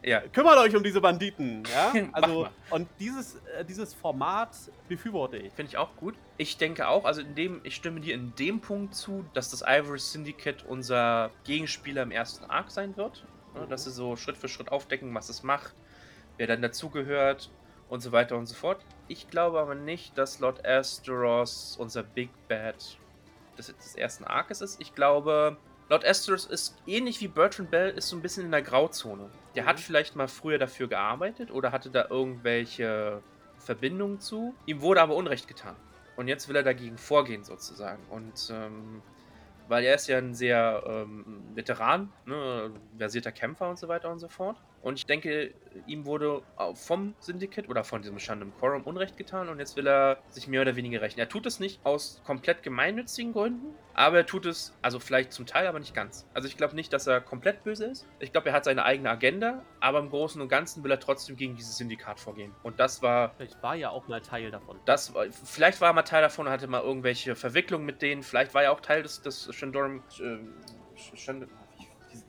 Ja, 0.02 0.20
kümmert 0.20 0.58
euch 0.58 0.74
um 0.74 0.82
diese 0.82 1.00
Banditen, 1.00 1.62
ja? 1.72 1.92
Also 2.12 2.48
und 2.70 2.88
dieses 2.98 3.36
äh, 3.56 3.64
dieses 3.64 3.94
Format 3.94 4.56
befürworte 4.88 5.36
ich. 5.36 5.52
finde 5.52 5.70
ich 5.70 5.76
auch 5.76 5.94
gut. 5.96 6.14
Ich 6.36 6.56
denke 6.56 6.88
auch, 6.88 7.04
also 7.04 7.20
in 7.20 7.34
dem, 7.34 7.60
ich 7.64 7.76
stimme 7.76 8.00
dir 8.00 8.14
in 8.14 8.34
dem 8.36 8.60
Punkt 8.60 8.94
zu, 8.94 9.24
dass 9.34 9.50
das 9.50 9.62
Ivory 9.62 9.98
Syndicate 9.98 10.64
unser 10.66 11.30
Gegenspieler 11.44 12.02
im 12.02 12.10
ersten 12.10 12.44
Arc 12.46 12.70
sein 12.70 12.96
wird. 12.96 13.24
Ne, 13.54 13.60
Mhm. 13.60 13.68
Dass 13.70 13.84
sie 13.84 13.90
so 13.90 14.16
Schritt 14.16 14.36
für 14.36 14.48
Schritt 14.48 14.70
aufdecken, 14.70 15.14
was 15.14 15.28
es 15.28 15.42
macht, 15.42 15.74
wer 16.36 16.46
dann 16.46 16.62
dazugehört 16.62 17.50
und 17.88 18.00
so 18.00 18.12
weiter 18.12 18.36
und 18.36 18.46
so 18.46 18.54
fort. 18.54 18.84
Ich 19.08 19.28
glaube 19.28 19.60
aber 19.60 19.74
nicht, 19.74 20.16
dass 20.16 20.38
Lord 20.38 20.64
Asteros 20.66 21.76
unser 21.78 22.02
Big 22.02 22.30
Bad 22.48 22.76
des, 23.58 23.66
des 23.66 23.94
ersten 23.96 24.24
Arcs 24.24 24.60
ist. 24.60 24.80
Ich 24.80 24.94
glaube, 24.94 25.56
Lord 25.88 26.04
Asteros 26.06 26.46
ist 26.46 26.76
ähnlich 26.86 27.20
wie 27.20 27.26
Bertrand 27.28 27.70
Bell, 27.72 27.90
ist 27.90 28.08
so 28.08 28.16
ein 28.16 28.22
bisschen 28.22 28.44
in 28.44 28.52
der 28.52 28.62
Grauzone. 28.62 29.28
Der 29.56 29.64
Mhm. 29.64 29.68
hat 29.68 29.80
vielleicht 29.80 30.14
mal 30.14 30.28
früher 30.28 30.58
dafür 30.58 30.86
gearbeitet 30.88 31.50
oder 31.50 31.72
hatte 31.72 31.90
da 31.90 32.06
irgendwelche 32.08 33.20
Verbindungen 33.58 34.20
zu. 34.20 34.54
Ihm 34.66 34.80
wurde 34.82 35.02
aber 35.02 35.16
Unrecht 35.16 35.48
getan. 35.48 35.74
Und 36.16 36.28
jetzt 36.28 36.48
will 36.48 36.54
er 36.56 36.62
dagegen 36.62 36.96
vorgehen, 36.98 37.42
sozusagen. 37.44 38.02
Und 38.08 38.50
ähm, 38.52 39.02
weil 39.70 39.84
er 39.84 39.94
ist 39.94 40.08
ja 40.08 40.18
ein 40.18 40.34
sehr 40.34 40.82
ähm, 40.84 41.44
Veteran, 41.54 42.12
ne, 42.26 42.72
versierter 42.98 43.32
Kämpfer 43.32 43.70
und 43.70 43.78
so 43.78 43.86
weiter 43.88 44.10
und 44.10 44.18
so 44.18 44.28
fort. 44.28 44.60
Und 44.82 44.98
ich 44.98 45.04
denke, 45.06 45.52
ihm 45.86 46.06
wurde 46.06 46.42
vom 46.74 47.14
Syndicate 47.20 47.68
oder 47.68 47.84
von 47.84 48.00
diesem 48.00 48.18
Shandam 48.18 48.52
Quorum 48.58 48.82
Unrecht 48.84 49.16
getan 49.18 49.48
und 49.50 49.58
jetzt 49.58 49.76
will 49.76 49.86
er 49.86 50.18
sich 50.30 50.48
mehr 50.48 50.62
oder 50.62 50.74
weniger 50.74 51.02
rächen. 51.02 51.20
Er 51.20 51.28
tut 51.28 51.44
es 51.44 51.60
nicht 51.60 51.84
aus 51.84 52.22
komplett 52.24 52.62
gemeinnützigen 52.62 53.32
Gründen, 53.34 53.74
aber 53.92 54.16
er 54.18 54.26
tut 54.26 54.46
es, 54.46 54.74
also 54.80 54.98
vielleicht 54.98 55.32
zum 55.32 55.44
Teil, 55.44 55.66
aber 55.66 55.78
nicht 55.80 55.94
ganz. 55.94 56.26
Also 56.32 56.48
ich 56.48 56.56
glaube 56.56 56.74
nicht, 56.74 56.92
dass 56.94 57.06
er 57.06 57.20
komplett 57.20 57.62
böse 57.62 57.84
ist. 57.86 58.06
Ich 58.20 58.32
glaube, 58.32 58.48
er 58.48 58.54
hat 58.54 58.64
seine 58.64 58.84
eigene 58.86 59.10
Agenda, 59.10 59.62
aber 59.80 59.98
im 59.98 60.08
Großen 60.08 60.40
und 60.40 60.48
Ganzen 60.48 60.82
will 60.82 60.90
er 60.90 60.98
trotzdem 61.00 61.36
gegen 61.36 61.56
dieses 61.56 61.76
Syndikat 61.76 62.18
vorgehen. 62.18 62.54
Und 62.62 62.80
das 62.80 63.02
war 63.02 63.34
Vielleicht 63.36 63.62
war 63.62 63.74
ja 63.74 63.90
auch 63.90 64.08
mal 64.08 64.22
Teil 64.22 64.50
davon. 64.50 64.78
das, 64.86 65.12
war- 65.14 65.26
vielleicht 65.30 65.80
war 65.82 65.90
er 65.90 65.92
mal 65.92 66.02
Teil 66.02 66.22
davon 66.22 66.46
und 66.46 66.52
hatte 66.52 66.66
mal 66.68 66.80
irgendwelche 66.82 67.36
Verwicklungen 67.36 67.84
mit 67.84 68.00
denen. 68.00 68.22
Vielleicht 68.22 68.54
war 68.54 68.62
er 68.62 68.72
auch 68.72 68.80
Teil 68.80 69.02
des, 69.02 69.20
des 69.20 69.54
Shandorum, 69.54 70.02
äh, 70.20 71.16
Shand- 71.16 71.48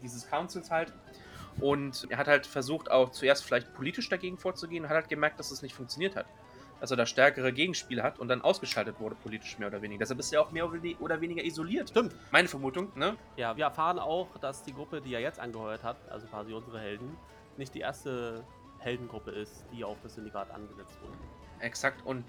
dieses 0.03 0.29
Councils 0.29 0.69
halt. 0.69 0.93
Und 1.59 2.07
er 2.09 2.17
hat 2.17 2.27
halt 2.27 2.47
versucht, 2.47 2.89
auch 2.89 3.11
zuerst 3.11 3.43
vielleicht 3.43 3.73
politisch 3.73 4.09
dagegen 4.09 4.37
vorzugehen, 4.37 4.87
hat 4.87 4.95
halt 4.95 5.09
gemerkt, 5.09 5.39
dass 5.39 5.51
es 5.51 5.61
nicht 5.61 5.75
funktioniert 5.75 6.15
hat. 6.15 6.25
Dass 6.79 6.89
er 6.89 6.97
da 6.97 7.05
stärkere 7.05 7.53
Gegenspiele 7.53 8.01
hat 8.01 8.17
und 8.17 8.27
dann 8.27 8.41
ausgeschaltet 8.41 8.99
wurde, 8.99 9.15
politisch 9.15 9.59
mehr 9.59 9.67
oder 9.67 9.83
weniger. 9.83 9.99
Deshalb 9.99 10.19
ist 10.19 10.33
er 10.33 10.41
auch 10.41 10.51
mehr 10.51 10.65
oder 10.65 11.21
weniger 11.21 11.43
isoliert. 11.43 11.89
Stimmt. 11.89 12.15
Meine 12.31 12.47
Vermutung, 12.47 12.91
ne? 12.95 13.15
Ja, 13.37 13.55
wir 13.55 13.65
erfahren 13.65 13.99
auch, 13.99 14.35
dass 14.39 14.63
die 14.63 14.73
Gruppe, 14.73 14.99
die 15.01 15.13
er 15.13 15.19
jetzt 15.19 15.39
angeheuert 15.39 15.83
hat, 15.83 15.97
also 16.09 16.25
quasi 16.25 16.53
unsere 16.53 16.79
Helden, 16.79 17.15
nicht 17.57 17.75
die 17.75 17.81
erste 17.81 18.43
Heldengruppe 18.79 19.29
ist, 19.29 19.63
die 19.71 19.83
auf 19.83 19.97
das 20.01 20.15
Syndikat 20.15 20.49
angesetzt 20.49 20.99
wurde. 21.01 21.13
Exakt. 21.59 22.03
Und 22.03 22.25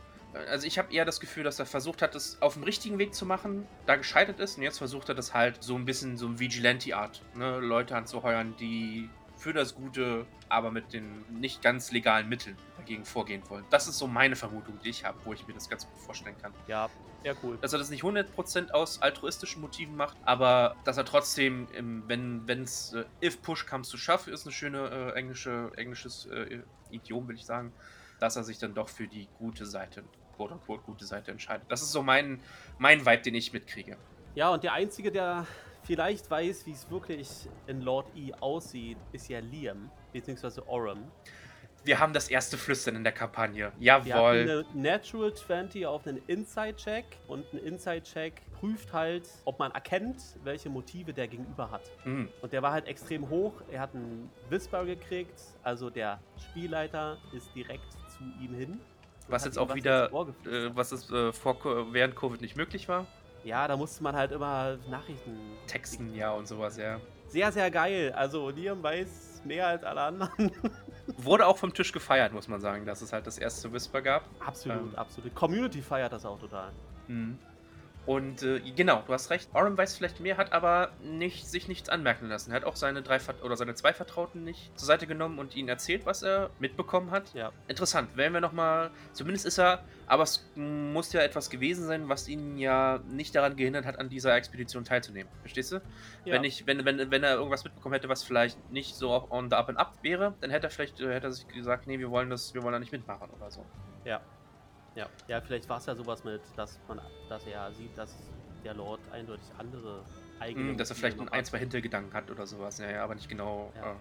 also 0.48 0.66
ich 0.66 0.78
habe 0.78 0.92
eher 0.92 1.04
das 1.04 1.20
Gefühl, 1.20 1.44
dass 1.44 1.58
er 1.58 1.66
versucht 1.66 2.02
hat, 2.02 2.14
es 2.14 2.40
auf 2.40 2.54
dem 2.54 2.62
richtigen 2.62 2.98
Weg 2.98 3.14
zu 3.14 3.26
machen, 3.26 3.66
da 3.86 3.96
gescheitert 3.96 4.40
ist 4.40 4.56
und 4.56 4.62
jetzt 4.62 4.78
versucht 4.78 5.08
er 5.08 5.14
das 5.14 5.34
halt 5.34 5.62
so 5.62 5.74
ein 5.74 5.84
bisschen 5.84 6.16
so 6.16 6.26
ein 6.26 6.38
Vigilante-Art, 6.38 7.22
ne? 7.34 7.58
Leute 7.58 7.96
anzuheuern, 7.96 8.54
die 8.58 9.08
für 9.36 9.52
das 9.52 9.74
Gute, 9.74 10.24
aber 10.48 10.70
mit 10.70 10.92
den 10.92 11.24
nicht 11.40 11.62
ganz 11.62 11.90
legalen 11.90 12.28
Mitteln 12.28 12.56
dagegen 12.76 13.04
vorgehen 13.04 13.42
wollen. 13.48 13.64
Das 13.70 13.88
ist 13.88 13.98
so 13.98 14.06
meine 14.06 14.36
Vermutung, 14.36 14.78
die 14.84 14.90
ich 14.90 15.04
habe, 15.04 15.18
wo 15.24 15.32
ich 15.32 15.46
mir 15.46 15.54
das 15.54 15.68
ganz 15.68 15.86
gut 15.86 15.98
vorstellen 15.98 16.36
kann. 16.40 16.52
Ja, 16.68 16.88
sehr 17.22 17.36
cool. 17.42 17.58
Dass 17.60 17.72
er 17.72 17.80
das 17.80 17.90
nicht 17.90 18.04
100% 18.04 18.70
aus 18.70 19.02
altruistischen 19.02 19.60
Motiven 19.60 19.96
macht, 19.96 20.16
aber 20.24 20.76
dass 20.84 20.96
er 20.96 21.04
trotzdem, 21.04 21.66
im, 21.72 22.04
wenn 22.06 22.62
es 22.62 22.92
äh, 22.92 23.04
if 23.22 23.42
push 23.42 23.66
comes 23.66 23.88
to 23.88 23.96
shove, 23.96 24.28
ist 24.28 24.46
eine 24.46 24.52
schöne 24.52 25.12
äh, 25.14 25.18
englische, 25.18 25.72
englisches 25.76 26.26
äh, 26.26 26.60
Idiom, 26.90 27.28
will 27.28 27.36
ich 27.36 27.44
sagen, 27.44 27.72
dass 28.20 28.36
er 28.36 28.44
sich 28.44 28.58
dann 28.58 28.74
doch 28.74 28.88
für 28.88 29.08
die 29.08 29.28
gute 29.38 29.66
Seite, 29.66 30.04
quote 30.42 30.54
unquote, 30.54 30.82
gute 30.82 31.04
Seite 31.04 31.30
entscheidet. 31.30 31.64
Das 31.68 31.82
ist 31.82 31.92
so 31.92 32.02
mein, 32.02 32.40
mein 32.78 33.04
Vibe, 33.04 33.22
den 33.22 33.34
ich 33.34 33.52
mitkriege. 33.52 33.96
Ja, 34.34 34.50
und 34.50 34.62
der 34.62 34.72
Einzige, 34.72 35.12
der 35.12 35.46
vielleicht 35.82 36.30
weiß, 36.30 36.66
wie 36.66 36.72
es 36.72 36.90
wirklich 36.90 37.48
in 37.66 37.80
Lord 37.82 38.06
E 38.16 38.32
aussieht, 38.40 38.98
ist 39.12 39.28
ja 39.28 39.40
Liam, 39.40 39.90
beziehungsweise 40.12 40.66
Orem. 40.66 41.04
Wir 41.84 41.98
haben 41.98 42.12
das 42.12 42.28
erste 42.28 42.56
Flüstern 42.56 42.94
in 42.94 43.02
der 43.02 43.12
Kampagne. 43.12 43.72
Wir 43.76 43.94
hatten 43.94 44.06
Jawohl. 44.06 44.30
eine 44.30 44.64
Natural 44.72 45.34
20 45.34 45.84
auf 45.84 46.06
einen 46.06 46.22
Inside-Check 46.28 47.04
und 47.26 47.44
ein 47.52 47.58
Inside-Check 47.58 48.34
prüft 48.52 48.92
halt, 48.92 49.28
ob 49.44 49.58
man 49.58 49.72
erkennt, 49.72 50.22
welche 50.44 50.70
Motive 50.70 51.12
der 51.12 51.26
Gegenüber 51.26 51.72
hat. 51.72 51.90
Hm. 52.04 52.28
Und 52.40 52.52
der 52.52 52.62
war 52.62 52.70
halt 52.70 52.86
extrem 52.86 53.28
hoch. 53.28 53.54
Er 53.68 53.80
hat 53.80 53.96
einen 53.96 54.30
Whisper 54.48 54.84
gekriegt, 54.84 55.40
also 55.64 55.90
der 55.90 56.20
Spielleiter 56.36 57.18
ist 57.32 57.52
direkt 57.56 57.90
zu 58.16 58.22
ihm 58.40 58.54
hin. 58.54 58.80
Was 59.32 59.44
jetzt 59.44 59.58
auch 59.58 59.74
wieder, 59.74 60.10
äh, 60.46 60.70
was 60.74 60.92
es 60.92 61.10
äh, 61.10 61.32
vor, 61.32 61.56
während 61.92 62.14
Covid 62.16 62.40
nicht 62.40 62.56
möglich 62.56 62.88
war. 62.88 63.06
Ja, 63.44 63.66
da 63.66 63.76
musste 63.76 64.02
man 64.02 64.14
halt 64.14 64.30
immer 64.30 64.76
Nachrichten 64.88 65.36
Texten, 65.66 66.14
ja, 66.14 66.30
und 66.30 66.46
sowas, 66.46 66.76
ja. 66.76 67.00
Sehr, 67.26 67.50
sehr 67.50 67.70
geil. 67.70 68.12
Also 68.14 68.50
Liam 68.50 68.82
weiß 68.82 69.42
mehr 69.44 69.66
als 69.66 69.82
alle 69.82 70.02
anderen. 70.02 70.52
Wurde 71.16 71.46
auch 71.46 71.56
vom 71.56 71.74
Tisch 71.74 71.92
gefeiert, 71.92 72.32
muss 72.32 72.46
man 72.46 72.60
sagen, 72.60 72.86
dass 72.86 73.02
es 73.02 73.12
halt 73.12 73.26
das 73.26 73.38
erste 73.38 73.72
Whisper 73.72 74.00
gab. 74.02 74.24
absolut, 74.46 74.78
Ähm. 74.78 74.94
absolut. 74.96 75.34
Community 75.34 75.82
feiert 75.82 76.12
das 76.12 76.24
auch 76.24 76.38
total. 76.38 76.70
Mhm. 77.08 77.38
Und 78.04 78.42
äh, 78.42 78.60
genau, 78.74 79.02
du 79.06 79.12
hast 79.12 79.30
recht. 79.30 79.48
Oren 79.54 79.78
weiß 79.78 79.96
vielleicht 79.96 80.18
mehr, 80.18 80.36
hat 80.36 80.52
aber 80.52 80.90
nicht, 81.02 81.46
sich 81.46 81.68
nichts 81.68 81.88
anmerken 81.88 82.28
lassen. 82.28 82.50
Er 82.50 82.56
hat 82.56 82.64
auch 82.64 82.74
seine 82.74 83.02
drei 83.02 83.20
Vert- 83.20 83.42
oder 83.44 83.56
seine 83.56 83.74
zwei 83.74 83.92
Vertrauten 83.92 84.42
nicht 84.42 84.76
zur 84.76 84.86
Seite 84.86 85.06
genommen 85.06 85.38
und 85.38 85.54
ihnen 85.54 85.68
erzählt, 85.68 86.04
was 86.04 86.22
er 86.22 86.50
mitbekommen 86.58 87.12
hat. 87.12 87.32
Ja. 87.34 87.52
Interessant. 87.68 88.16
Werden 88.16 88.32
wir 88.32 88.40
nochmal. 88.40 88.90
Zumindest 89.12 89.46
ist 89.46 89.58
er. 89.58 89.84
Aber 90.06 90.24
es 90.24 90.44
muss 90.56 91.12
ja 91.12 91.20
etwas 91.20 91.48
gewesen 91.48 91.86
sein, 91.86 92.08
was 92.08 92.28
ihn 92.28 92.58
ja 92.58 93.00
nicht 93.08 93.34
daran 93.34 93.54
gehindert 93.56 93.86
hat, 93.86 93.98
an 93.98 94.08
dieser 94.08 94.34
Expedition 94.34 94.84
teilzunehmen. 94.84 95.30
Verstehst 95.40 95.72
du? 95.72 95.76
ja. 96.24 96.34
Wenn, 96.34 96.44
ich, 96.44 96.66
wenn, 96.66 96.84
wenn, 96.84 97.10
wenn 97.10 97.22
er 97.22 97.36
irgendwas 97.36 97.64
mitbekommen 97.64 97.94
hätte, 97.94 98.08
was 98.08 98.24
vielleicht 98.24 98.58
nicht 98.70 98.96
so 98.96 99.28
on 99.30 99.48
the 99.48 99.56
up 99.56 99.68
and 99.68 99.78
up 99.78 99.94
wäre, 100.02 100.34
dann 100.40 100.50
hätte 100.50 100.66
er 100.66 100.70
vielleicht 100.70 101.00
äh, 101.00 101.14
hätte 101.14 101.28
er 101.28 101.32
sich 101.32 101.46
gesagt, 101.48 101.86
nee, 101.86 101.98
wir 101.98 102.10
wollen 102.10 102.30
das, 102.30 102.52
wir 102.52 102.62
wollen 102.62 102.72
da 102.72 102.78
nicht 102.78 102.92
mitmachen 102.92 103.30
oder 103.30 103.50
so. 103.50 103.64
Ja. 104.04 104.20
Ja, 104.94 105.06
ja 105.28 105.40
vielleicht 105.40 105.68
war 105.68 105.78
es 105.78 105.86
ja 105.86 105.94
sowas 105.94 106.24
mit, 106.24 106.40
dass 106.56 106.78
man, 106.88 107.00
dass 107.28 107.46
er 107.46 107.72
sieht, 107.72 107.96
dass 107.96 108.16
der 108.64 108.74
Lord 108.74 109.00
eindeutig 109.12 109.46
andere 109.58 110.04
eigene. 110.38 110.72
Mm, 110.72 110.76
dass 110.76 110.90
er 110.90 110.96
vielleicht 110.96 111.18
ein, 111.20 111.30
hat. 111.30 111.46
zwei 111.46 111.58
Hintergedanken 111.58 112.12
hat 112.12 112.30
oder 112.30 112.46
sowas. 112.46 112.78
Ja, 112.78 112.90
ja, 112.90 113.04
aber 113.04 113.14
nicht 113.14 113.28
genau. 113.28 113.72
Ja. 113.76 113.92
Äh, 113.92 113.94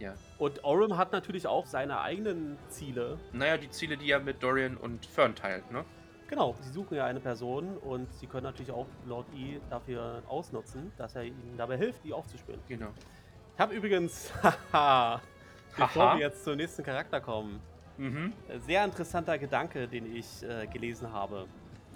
ja. 0.00 0.14
Und 0.38 0.62
Orem 0.62 0.96
hat 0.96 1.12
natürlich 1.12 1.46
auch 1.46 1.66
seine 1.66 2.00
eigenen 2.00 2.56
Ziele. 2.68 3.18
Naja, 3.32 3.56
die 3.56 3.70
Ziele, 3.70 3.96
die 3.96 4.10
er 4.10 4.20
mit 4.20 4.42
Dorian 4.42 4.76
und 4.76 5.04
Fern 5.06 5.34
teilt, 5.34 5.70
ne? 5.72 5.84
Genau, 6.28 6.54
sie 6.60 6.70
suchen 6.70 6.94
ja 6.94 7.06
eine 7.06 7.20
Person 7.20 7.78
und 7.78 8.12
sie 8.14 8.26
können 8.26 8.44
natürlich 8.44 8.70
auch 8.70 8.86
Lord 9.06 9.26
E 9.34 9.60
dafür 9.70 10.22
ausnutzen, 10.28 10.92
dass 10.98 11.16
er 11.16 11.24
ihnen 11.24 11.54
dabei 11.56 11.78
hilft, 11.78 12.04
die 12.04 12.12
aufzuspüren. 12.12 12.60
Genau. 12.68 12.90
Ich 13.54 13.60
habe 13.60 13.74
übrigens, 13.74 14.30
haha, 14.72 15.22
bevor 15.76 16.14
wir 16.14 16.20
jetzt 16.20 16.44
zum 16.44 16.56
nächsten 16.56 16.82
Charakter 16.82 17.20
kommen, 17.20 17.60
Mhm. 17.98 18.32
äh, 18.48 18.58
sehr 18.60 18.84
interessanter 18.84 19.36
Gedanke, 19.38 19.86
den 19.88 20.14
ich 20.14 20.42
äh, 20.42 20.66
gelesen 20.68 21.12
habe, 21.12 21.46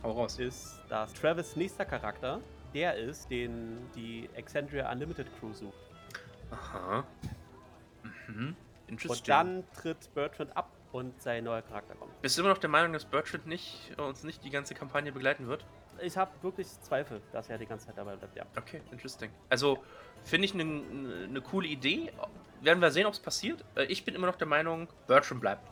Hau 0.02 0.10
raus. 0.12 0.38
ist, 0.38 0.80
dass 0.88 1.12
Travis 1.14 1.56
nächster 1.56 1.84
Charakter 1.84 2.40
der 2.74 2.96
ist, 2.96 3.30
den 3.30 3.78
die 3.94 4.28
Exandria 4.34 4.90
Unlimited 4.90 5.26
Crew 5.38 5.52
sucht. 5.52 5.76
Aha. 6.50 7.04
Mhm. 8.28 8.56
Interesting. 8.88 9.10
Und 9.20 9.28
dann 9.28 9.64
tritt 9.74 10.14
Bertrand 10.14 10.56
ab 10.56 10.70
und 10.92 11.20
sein 11.22 11.44
neuer 11.44 11.62
Charakter 11.62 11.94
kommt. 11.94 12.20
Bist 12.20 12.36
du 12.36 12.42
immer 12.42 12.50
noch 12.50 12.58
der 12.58 12.70
Meinung, 12.70 12.92
dass 12.92 13.04
Bertrand 13.04 13.46
nicht, 13.46 13.92
uns 13.98 14.24
nicht 14.24 14.44
die 14.44 14.50
ganze 14.50 14.74
Kampagne 14.74 15.12
begleiten 15.12 15.46
wird? 15.46 15.64
Ich 16.00 16.16
habe 16.16 16.30
wirklich 16.42 16.68
Zweifel, 16.80 17.20
dass 17.32 17.48
er 17.48 17.58
die 17.58 17.66
ganze 17.66 17.86
Zeit 17.86 17.96
dabei 17.98 18.16
bleibt, 18.16 18.36
ja. 18.36 18.44
Okay, 18.58 18.80
interesting. 18.90 19.30
Also, 19.48 19.78
finde 20.24 20.46
ich 20.46 20.54
eine 20.54 20.64
ne 20.64 21.40
coole 21.40 21.68
Idee. 21.68 22.12
Werden 22.60 22.80
wir 22.80 22.90
sehen, 22.90 23.06
ob 23.06 23.12
es 23.12 23.20
passiert. 23.20 23.64
Äh, 23.74 23.84
Ich 23.84 24.04
bin 24.04 24.14
immer 24.14 24.26
noch 24.26 24.36
der 24.36 24.46
Meinung, 24.46 24.88
Bertram 25.06 25.40
bleibt. 25.40 25.68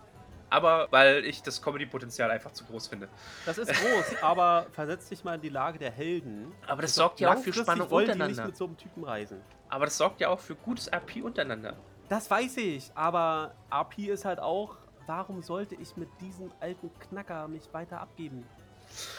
Aber 0.51 0.89
weil 0.91 1.25
ich 1.25 1.43
das 1.43 1.63
Comedy-Potenzial 1.63 2.31
einfach 2.31 2.53
zu 2.53 2.65
groß 2.65 2.89
finde. 2.89 3.09
Das 3.47 3.57
ist 3.57 3.73
groß, 3.73 4.17
aber 4.23 4.67
versetz 4.73 5.09
dich 5.09 5.23
mal 5.25 5.37
in 5.37 5.41
die 5.41 5.49
Lage 5.49 5.79
der 5.79 5.93
Helden. 5.93 6.53
Aber 6.67 6.83
das 6.83 6.95
sorgt 6.95 7.21
ja 7.21 7.33
auch 7.33 7.39
für 7.39 7.53
Spannung 7.53 7.89
wollen 7.91 8.07
die 8.07 8.13
nicht 8.13 8.21
untereinander. 8.21 8.47
mit 8.47 8.57
so 8.57 8.65
einem 8.67 8.77
Typen 8.77 9.05
reisen. 9.05 9.41
Aber 9.69 9.85
das 9.85 9.97
sorgt 9.97 10.21
ja 10.21 10.29
auch 10.29 10.41
für 10.41 10.57
gutes 10.57 10.89
RP 10.93 11.23
untereinander. 11.23 11.77
Das 12.09 12.29
weiß 12.29 12.57
ich, 12.57 12.91
aber 12.97 13.55
RP 13.73 14.09
ist 14.09 14.25
halt 14.25 14.41
auch, 14.41 14.77
warum 15.07 15.43
sollte 15.43 15.77
ich 15.77 15.97
mit 15.97 16.09
diesem 16.21 16.51
alten 16.59 16.91
Knacker 16.99 17.47
mich 17.47 17.73
weiter 17.73 18.01
abgeben? 18.01 18.45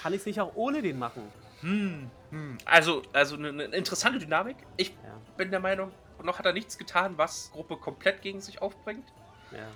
Kann 0.02 0.12
ich 0.14 0.20
es 0.20 0.26
nicht 0.26 0.42
auch 0.42 0.52
ohne 0.56 0.82
den 0.82 1.00
machen? 1.00 1.24
Hm. 1.62 2.12
hm. 2.32 2.58
Also, 2.66 3.04
also 3.14 3.36
eine, 3.36 3.50
eine 3.50 3.64
interessante 3.64 4.20
Dynamik. 4.20 4.58
Ich 4.76 4.90
Ja, 4.90 5.18
bin 5.38 5.52
der 5.52 5.62
Meinung, 5.62 5.92
noch 6.22 6.40
hat 6.40 6.46
er 6.46 6.52
nichts 6.54 6.78
getan, 6.78 7.18
was 7.18 7.52
Gruppe 7.54 7.78
komplett 7.78 8.22
gegen 8.22 8.42
sich 8.42 8.62
aufbringt. 8.62 9.06
ja. 9.52 9.68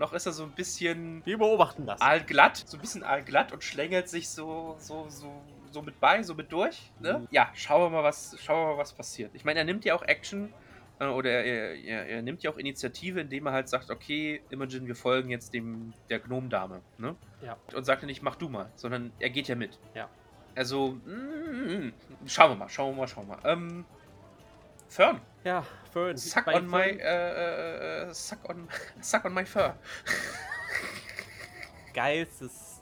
Noch 0.00 0.14
ist 0.14 0.24
er 0.24 0.32
so 0.32 0.44
ein 0.44 0.52
bisschen 0.52 1.20
Wir 1.26 1.36
beobachten 1.36 1.84
das. 1.84 2.00
aalglatt, 2.00 2.56
so 2.56 2.78
ein 2.78 2.80
bisschen 2.80 3.04
aalglatt 3.04 3.52
und 3.52 3.62
schlängelt 3.62 4.08
sich 4.08 4.30
so, 4.30 4.74
so, 4.78 5.06
so, 5.10 5.30
so 5.70 5.82
mit 5.82 6.00
bei, 6.00 6.22
so 6.22 6.34
mit 6.34 6.50
durch. 6.50 6.90
Ne? 7.00 7.18
Mhm. 7.18 7.28
Ja, 7.30 7.50
schauen 7.52 7.82
wir 7.82 7.98
mal, 7.98 8.02
was, 8.02 8.34
schauen 8.40 8.62
wir 8.66 8.72
mal, 8.72 8.78
was 8.78 8.94
passiert. 8.94 9.30
Ich 9.34 9.44
meine, 9.44 9.58
er 9.58 9.66
nimmt 9.66 9.84
ja 9.84 9.94
auch 9.94 10.02
Action 10.02 10.54
äh, 11.00 11.04
oder 11.04 11.28
er, 11.30 11.74
er, 11.74 12.06
er 12.06 12.22
nimmt 12.22 12.42
ja 12.42 12.50
auch 12.50 12.56
Initiative, 12.56 13.20
indem 13.20 13.44
er 13.44 13.52
halt 13.52 13.68
sagt, 13.68 13.90
okay, 13.90 14.40
Imogen, 14.48 14.86
wir 14.86 14.96
folgen 14.96 15.28
jetzt 15.28 15.52
dem 15.52 15.92
der 16.08 16.20
Gnomdame. 16.20 16.80
Ne? 16.96 17.14
Ja. 17.44 17.58
Und 17.74 17.84
sagt 17.84 18.00
ja 18.00 18.06
nicht, 18.06 18.22
mach 18.22 18.36
du 18.36 18.48
mal, 18.48 18.70
sondern 18.76 19.12
er 19.18 19.28
geht 19.28 19.48
ja 19.48 19.54
mit. 19.54 19.78
Ja. 19.94 20.08
Also, 20.54 20.92
mm, 20.92 21.92
schauen 22.24 22.52
wir 22.52 22.56
mal, 22.56 22.70
schauen 22.70 22.94
wir 22.94 23.02
mal, 23.02 23.06
schauen 23.06 23.28
wir 23.28 23.36
mal. 23.36 23.52
Ähm, 23.52 23.84
Fern, 24.90 25.20
Ja, 25.44 25.64
Fern. 25.92 26.16
suck 26.16 26.44
bei 26.46 26.56
on 26.56 26.66
my, 26.66 26.70
Fern- 26.82 26.98
äh, 26.98 28.02
äh, 28.10 28.12
suck 28.12 28.48
on, 28.48 28.68
suck 29.00 29.24
on 29.24 29.32
my 29.34 29.46
fur. 29.46 29.74
geilstes. 31.94 32.80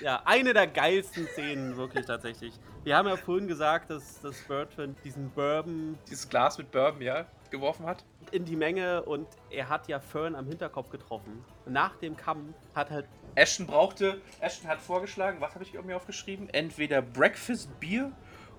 Ja, 0.00 0.22
eine 0.24 0.52
der 0.54 0.66
geilsten 0.66 1.26
Szenen, 1.28 1.76
wirklich 1.76 2.06
tatsächlich. 2.06 2.54
Wir 2.82 2.96
haben 2.96 3.06
ja 3.06 3.16
vorhin 3.16 3.46
gesagt, 3.46 3.90
dass, 3.90 4.20
dass 4.20 4.40
Bertrand 4.42 4.98
diesen 5.04 5.30
Bourbon 5.30 5.96
Dieses 6.08 6.28
Glas 6.28 6.58
mit 6.58 6.72
Bourbon, 6.72 7.02
ja, 7.02 7.26
geworfen 7.50 7.84
hat. 7.86 8.04
in 8.30 8.44
die 8.46 8.56
Menge 8.56 9.02
und 9.02 9.28
er 9.50 9.68
hat 9.68 9.86
ja 9.88 10.00
Fern 10.00 10.34
am 10.34 10.46
Hinterkopf 10.46 10.88
getroffen. 10.90 11.44
Nach 11.66 11.94
dem 11.96 12.16
Kampf 12.16 12.54
hat 12.74 12.90
halt. 12.90 13.06
Ashton 13.34 13.66
brauchte, 13.66 14.20
Ashton 14.40 14.66
hat 14.68 14.80
vorgeschlagen, 14.80 15.40
was 15.40 15.54
habe 15.54 15.62
ich 15.62 15.72
mir 15.74 15.94
aufgeschrieben? 15.96 16.48
Entweder 16.48 17.00
Breakfast 17.02 17.68
Bier 17.78 18.10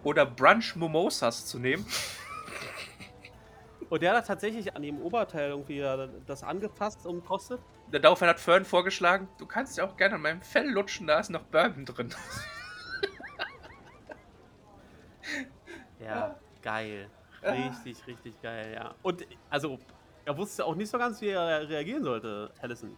oder 0.03 0.25
Brunch 0.25 0.75
Mimosas 0.75 1.45
zu 1.47 1.59
nehmen. 1.59 1.85
Und 3.93 4.01
der 4.01 4.15
hat 4.15 4.25
tatsächlich 4.25 4.75
an 4.75 4.81
dem 4.81 4.99
Oberteil 5.03 5.51
irgendwie 5.51 5.85
das 6.25 6.41
angefasst 6.41 7.05
und 7.05 7.23
kostet. 7.23 7.61
Daraufhin 7.91 8.27
hat 8.27 8.39
Fern 8.39 8.65
vorgeschlagen, 8.65 9.27
du 9.37 9.45
kannst 9.45 9.77
ja 9.77 9.85
auch 9.85 9.95
gerne 9.97 10.15
an 10.15 10.21
meinem 10.21 10.41
Fell 10.41 10.67
lutschen, 10.67 11.05
da 11.05 11.19
ist 11.19 11.29
noch 11.29 11.43
Bourbon 11.43 11.85
drin. 11.85 12.09
Ja, 15.99 16.39
geil. 16.63 17.07
Richtig, 17.43 18.07
richtig 18.07 18.41
geil, 18.41 18.73
ja. 18.73 18.95
Und 19.03 19.27
also, 19.51 19.77
er 20.25 20.35
wusste 20.39 20.65
auch 20.65 20.73
nicht 20.73 20.89
so 20.89 20.97
ganz, 20.97 21.21
wie 21.21 21.29
er 21.29 21.69
reagieren 21.69 22.03
sollte, 22.03 22.51
Allison. 22.63 22.97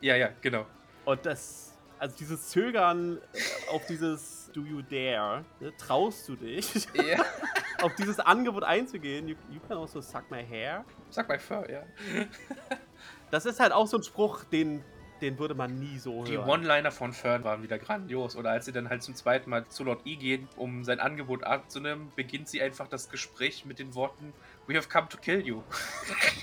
ja, 0.00 0.14
ja, 0.14 0.28
genau. 0.40 0.66
Und 1.04 1.26
das, 1.26 1.76
also 1.98 2.16
dieses 2.16 2.50
Zögern 2.50 3.20
auf 3.72 3.84
dieses 3.86 4.37
Do 4.58 4.64
you 4.64 4.82
dare, 4.82 5.44
ne, 5.60 5.72
traust 5.76 6.28
du 6.28 6.34
dich, 6.34 6.88
Ja. 6.94 7.24
auf 7.82 7.94
dieses 7.94 8.18
Angebot 8.18 8.64
einzugehen, 8.64 9.28
you, 9.28 9.36
you 9.50 9.60
can 9.68 9.78
also 9.78 10.00
suck 10.00 10.28
my 10.32 10.44
hair. 10.44 10.84
Sag 11.10 11.28
mal 11.28 11.38
Fur, 11.38 11.70
ja. 11.70 11.84
Das 13.30 13.46
ist 13.46 13.60
halt 13.60 13.70
auch 13.72 13.86
so 13.86 13.98
ein 13.98 14.02
Spruch, 14.02 14.42
den, 14.42 14.82
den 15.20 15.38
würde 15.38 15.54
man 15.54 15.78
nie 15.78 15.96
so 15.98 16.24
Die 16.24 16.32
hören. 16.32 16.48
One-Liner 16.48 16.90
von 16.90 17.12
Fern 17.12 17.44
waren 17.44 17.62
wieder 17.62 17.78
grandios. 17.78 18.34
Oder 18.34 18.50
als 18.50 18.64
sie 18.64 18.72
dann 18.72 18.88
halt 18.88 19.04
zum 19.04 19.14
zweiten 19.14 19.48
Mal 19.48 19.64
zu 19.68 19.84
Lord 19.84 20.00
E 20.06 20.16
gehen, 20.16 20.48
um 20.56 20.82
sein 20.82 20.98
Angebot 20.98 21.44
anzunehmen, 21.44 22.10
beginnt 22.16 22.48
sie 22.48 22.60
einfach 22.60 22.88
das 22.88 23.10
Gespräch 23.10 23.64
mit 23.64 23.78
den 23.78 23.94
Worten 23.94 24.32
We 24.66 24.76
have 24.76 24.88
come 24.88 25.08
to 25.08 25.18
kill 25.18 25.46
you. 25.46 25.62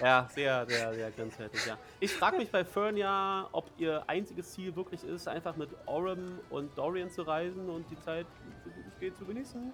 Ja, 0.00 0.28
sehr, 0.34 0.66
sehr, 0.66 0.94
sehr 0.94 1.10
grenzwertig, 1.10 1.66
ja. 1.66 1.78
Ich 2.00 2.12
frage 2.12 2.36
mich 2.38 2.50
bei 2.50 2.64
Fern 2.64 2.96
ja, 2.96 3.48
ob 3.52 3.70
ihr 3.78 4.02
einziges 4.08 4.52
Ziel 4.52 4.74
wirklich 4.76 5.04
ist, 5.04 5.28
einfach 5.28 5.56
mit 5.56 5.70
Orem 5.86 6.38
und 6.50 6.76
Dorian 6.76 7.10
zu 7.10 7.22
reisen 7.22 7.68
und 7.68 7.90
die 7.90 7.98
Zeit, 8.00 8.26
geht, 9.00 9.16
zu 9.16 9.24
genießen. 9.24 9.72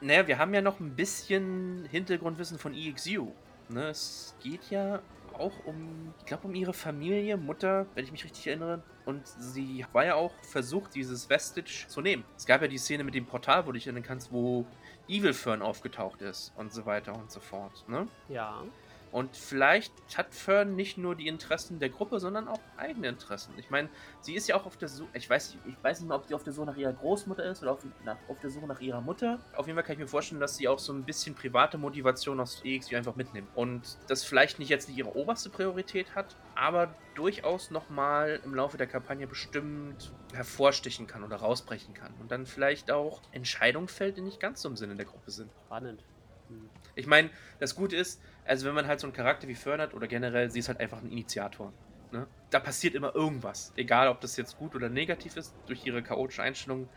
Naja, 0.00 0.26
wir 0.26 0.38
haben 0.38 0.54
ja 0.54 0.60
noch 0.60 0.80
ein 0.80 0.94
bisschen 0.94 1.86
Hintergrundwissen 1.90 2.58
von 2.58 2.74
EXU. 2.74 3.32
Ne, 3.68 3.88
es 3.88 4.34
geht 4.42 4.70
ja 4.70 5.00
auch 5.34 5.52
um, 5.66 6.14
ich 6.18 6.24
glaube, 6.24 6.46
um 6.48 6.54
ihre 6.54 6.72
Familie, 6.72 7.36
Mutter, 7.36 7.86
wenn 7.94 8.04
ich 8.04 8.12
mich 8.12 8.24
richtig 8.24 8.46
erinnere. 8.46 8.82
Und 9.04 9.26
sie 9.26 9.84
war 9.92 10.04
ja 10.04 10.14
auch 10.14 10.32
versucht, 10.42 10.94
dieses 10.94 11.26
Vestige 11.26 11.86
zu 11.86 12.00
nehmen. 12.00 12.24
Es 12.36 12.46
gab 12.46 12.60
ja 12.60 12.68
die 12.68 12.78
Szene 12.78 13.04
mit 13.04 13.14
dem 13.14 13.26
Portal, 13.26 13.64
wo 13.64 13.68
du 13.68 13.72
dich 13.74 13.86
erinnern 13.86 14.02
kannst, 14.02 14.32
wo 14.32 14.66
Evil 15.08 15.32
Fern 15.32 15.62
aufgetaucht 15.62 16.22
ist 16.22 16.52
und 16.56 16.72
so 16.72 16.84
weiter 16.86 17.14
und 17.14 17.30
so 17.30 17.40
fort. 17.40 17.84
Ne? 17.88 18.06
Ja. 18.28 18.62
Und 19.10 19.36
vielleicht 19.36 19.92
hat 20.16 20.34
Fern 20.34 20.76
nicht 20.76 20.98
nur 20.98 21.14
die 21.14 21.28
Interessen 21.28 21.78
der 21.78 21.88
Gruppe, 21.88 22.20
sondern 22.20 22.48
auch 22.48 22.60
eigene 22.76 23.08
Interessen. 23.08 23.52
Ich 23.56 23.70
meine, 23.70 23.88
sie 24.20 24.34
ist 24.34 24.48
ja 24.48 24.56
auch 24.56 24.66
auf 24.66 24.76
der 24.76 24.88
Suche, 24.88 25.08
ich 25.14 25.28
weiß, 25.28 25.56
ich 25.66 25.84
weiß 25.84 26.00
nicht 26.00 26.08
mehr, 26.08 26.16
ob 26.16 26.26
sie 26.26 26.34
auf 26.34 26.42
der 26.42 26.52
Suche 26.52 26.66
nach 26.66 26.76
ihrer 26.76 26.92
Großmutter 26.92 27.44
ist 27.44 27.62
oder 27.62 27.72
auf, 27.72 27.80
nach, 28.04 28.16
auf 28.28 28.38
der 28.40 28.50
Suche 28.50 28.66
nach 28.66 28.80
ihrer 28.80 29.00
Mutter. 29.00 29.38
Auf 29.56 29.66
jeden 29.66 29.76
Fall 29.76 29.84
kann 29.84 29.94
ich 29.94 29.98
mir 29.98 30.08
vorstellen, 30.08 30.40
dass 30.40 30.56
sie 30.56 30.68
auch 30.68 30.78
so 30.78 30.92
ein 30.92 31.04
bisschen 31.04 31.34
private 31.34 31.78
Motivation 31.78 32.40
aus 32.40 32.62
EXU 32.64 32.96
einfach 32.96 33.16
mitnimmt. 33.16 33.48
Und 33.54 33.98
das 34.08 34.24
vielleicht 34.24 34.58
nicht 34.58 34.68
jetzt 34.68 34.88
nicht 34.88 34.98
ihre 34.98 35.16
oberste 35.16 35.48
Priorität 35.50 36.14
hat, 36.14 36.36
aber 36.54 36.94
durchaus 37.14 37.70
nochmal 37.70 38.40
im 38.44 38.54
Laufe 38.54 38.76
der 38.76 38.86
Kampagne 38.86 39.26
bestimmt 39.26 40.12
hervorstechen 40.32 41.06
kann 41.06 41.24
oder 41.24 41.36
rausbrechen 41.36 41.94
kann. 41.94 42.12
Und 42.20 42.30
dann 42.30 42.46
vielleicht 42.46 42.90
auch 42.90 43.22
Entscheidungen 43.32 43.88
fällt, 43.88 44.16
die 44.16 44.20
nicht 44.20 44.40
ganz 44.40 44.62
so 44.62 44.68
im 44.68 44.76
Sinne 44.76 44.94
der 44.94 45.06
Gruppe 45.06 45.30
sind. 45.30 45.50
Spannend. 45.66 46.04
Hm. 46.48 46.68
Ich 46.94 47.06
meine, 47.06 47.30
das 47.58 47.74
Gute 47.74 47.96
ist, 47.96 48.20
also 48.48 48.66
wenn 48.66 48.74
man 48.74 48.86
halt 48.86 48.98
so 49.00 49.06
einen 49.06 49.14
Charakter 49.14 49.46
wie 49.48 49.54
Fern 49.54 49.80
hat 49.80 49.94
oder 49.94 50.06
generell, 50.08 50.50
sie 50.50 50.58
ist 50.58 50.68
halt 50.68 50.80
einfach 50.80 50.98
ein 51.02 51.10
Initiator. 51.10 51.72
Ne? 52.10 52.26
Da 52.50 52.58
passiert 52.60 52.94
immer 52.94 53.14
irgendwas. 53.14 53.72
Egal, 53.76 54.08
ob 54.08 54.20
das 54.20 54.36
jetzt 54.36 54.56
gut 54.58 54.74
oder 54.74 54.88
negativ 54.88 55.36
ist, 55.36 55.54
durch 55.66 55.84
ihre 55.86 56.02
chaotische 56.02 56.42
Einstellung 56.42 56.88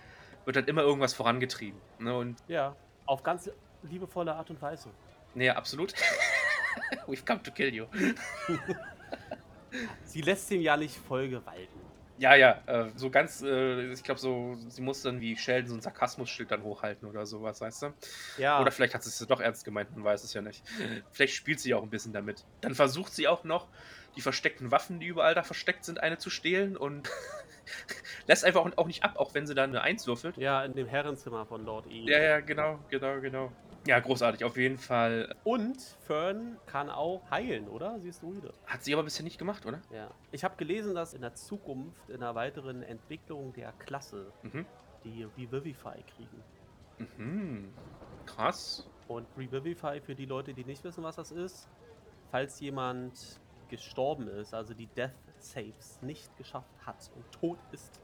wird 0.45 0.55
halt 0.55 0.67
immer 0.69 0.81
irgendwas 0.81 1.13
vorangetrieben. 1.13 1.79
Ne? 1.99 2.15
Und 2.17 2.37
Ja, 2.47 2.75
auf 3.05 3.21
ganz 3.21 3.49
liebevolle 3.83 4.33
Art 4.33 4.49
und 4.49 4.61
Weise. 4.61 4.89
nee, 5.35 5.49
absolut. 5.49 5.93
We've 7.07 7.25
come 7.25 7.43
to 7.43 7.51
kill 7.51 7.73
you. 7.73 7.85
Sie 10.05 10.21
lässt 10.21 10.49
ihm 10.51 10.61
ja 10.61 10.77
nicht 10.77 10.95
Folge 10.97 11.45
walten. 11.45 11.80
Ja, 12.21 12.35
ja, 12.35 12.61
äh, 12.67 12.91
so 12.95 13.09
ganz, 13.09 13.41
äh, 13.41 13.91
ich 13.91 14.03
glaube 14.03 14.19
so, 14.19 14.53
sie 14.69 14.83
muss 14.83 15.01
dann 15.01 15.21
wie 15.21 15.35
Sheldon 15.35 15.69
so 15.69 15.73
ein 15.73 15.81
Sarkasmusschild 15.81 16.51
dann 16.51 16.61
hochhalten 16.61 17.09
oder 17.09 17.25
sowas, 17.25 17.61
weißt 17.61 17.81
du? 17.81 17.93
Ja, 18.37 18.61
Oder 18.61 18.69
vielleicht 18.69 18.93
hat 18.93 19.01
sie 19.01 19.09
es 19.09 19.27
doch 19.27 19.39
ernst 19.39 19.65
gemeint, 19.65 19.89
man 19.95 20.03
weiß 20.03 20.23
es 20.23 20.31
ja 20.35 20.43
nicht. 20.43 20.63
Vielleicht 21.11 21.33
spielt 21.33 21.59
sie 21.59 21.73
auch 21.73 21.81
ein 21.81 21.89
bisschen 21.89 22.13
damit. 22.13 22.45
Dann 22.61 22.75
versucht 22.75 23.11
sie 23.11 23.27
auch 23.27 23.43
noch, 23.43 23.69
die 24.15 24.21
versteckten 24.21 24.69
Waffen, 24.69 24.99
die 24.99 25.07
überall 25.07 25.33
da 25.33 25.41
versteckt 25.41 25.83
sind, 25.83 25.99
eine 25.99 26.19
zu 26.19 26.29
stehlen 26.29 26.77
und 26.77 27.09
lässt 28.27 28.45
einfach 28.45 28.63
auch 28.77 28.85
nicht 28.85 29.03
ab, 29.03 29.17
auch 29.17 29.33
wenn 29.33 29.47
sie 29.47 29.55
dann 29.55 29.71
eine 29.71 29.81
Eins 29.81 30.05
würfelt. 30.05 30.37
ja, 30.37 30.63
in 30.63 30.73
dem 30.73 30.85
Herrenzimmer 30.85 31.47
von 31.47 31.65
Lord 31.65 31.87
E. 31.87 32.05
Ja, 32.05 32.21
ja, 32.21 32.39
genau, 32.39 32.77
genau, 32.89 33.19
genau. 33.19 33.51
Ja, 33.87 33.99
großartig, 33.99 34.43
auf 34.43 34.57
jeden 34.57 34.77
Fall. 34.77 35.33
Und 35.43 35.81
Fern 36.05 36.57
kann 36.67 36.89
auch 36.89 37.23
heilen, 37.31 37.67
oder? 37.67 37.99
Sie 37.99 38.09
ist 38.09 38.21
Druide. 38.21 38.53
Hat 38.67 38.83
sie 38.83 38.93
aber 38.93 39.03
bisher 39.03 39.23
nicht 39.23 39.39
gemacht, 39.39 39.65
oder? 39.65 39.81
Ja. 39.91 40.11
Ich 40.31 40.43
habe 40.43 40.55
gelesen, 40.55 40.93
dass 40.93 41.13
in 41.15 41.21
der 41.21 41.33
Zukunft, 41.33 42.07
in 42.09 42.17
einer 42.17 42.35
weiteren 42.35 42.83
Entwicklung 42.83 43.53
der 43.53 43.71
Klasse, 43.73 44.31
Mhm. 44.43 44.65
die 45.03 45.23
Revivify 45.35 46.03
kriegen. 46.15 46.43
Mhm. 47.17 47.73
Krass. 48.27 48.87
Und 49.07 49.27
Revivify, 49.35 49.99
für 49.99 50.13
die 50.13 50.25
Leute, 50.25 50.53
die 50.53 50.63
nicht 50.63 50.83
wissen, 50.83 51.03
was 51.03 51.15
das 51.15 51.31
ist, 51.31 51.67
falls 52.29 52.59
jemand 52.59 53.39
gestorben 53.67 54.27
ist, 54.27 54.53
also 54.53 54.73
die 54.75 54.87
Death 54.87 55.11
Saves 55.39 55.99
nicht 56.03 56.37
geschafft 56.37 56.69
hat 56.85 57.09
und 57.15 57.31
tot 57.31 57.57
ist, 57.71 57.99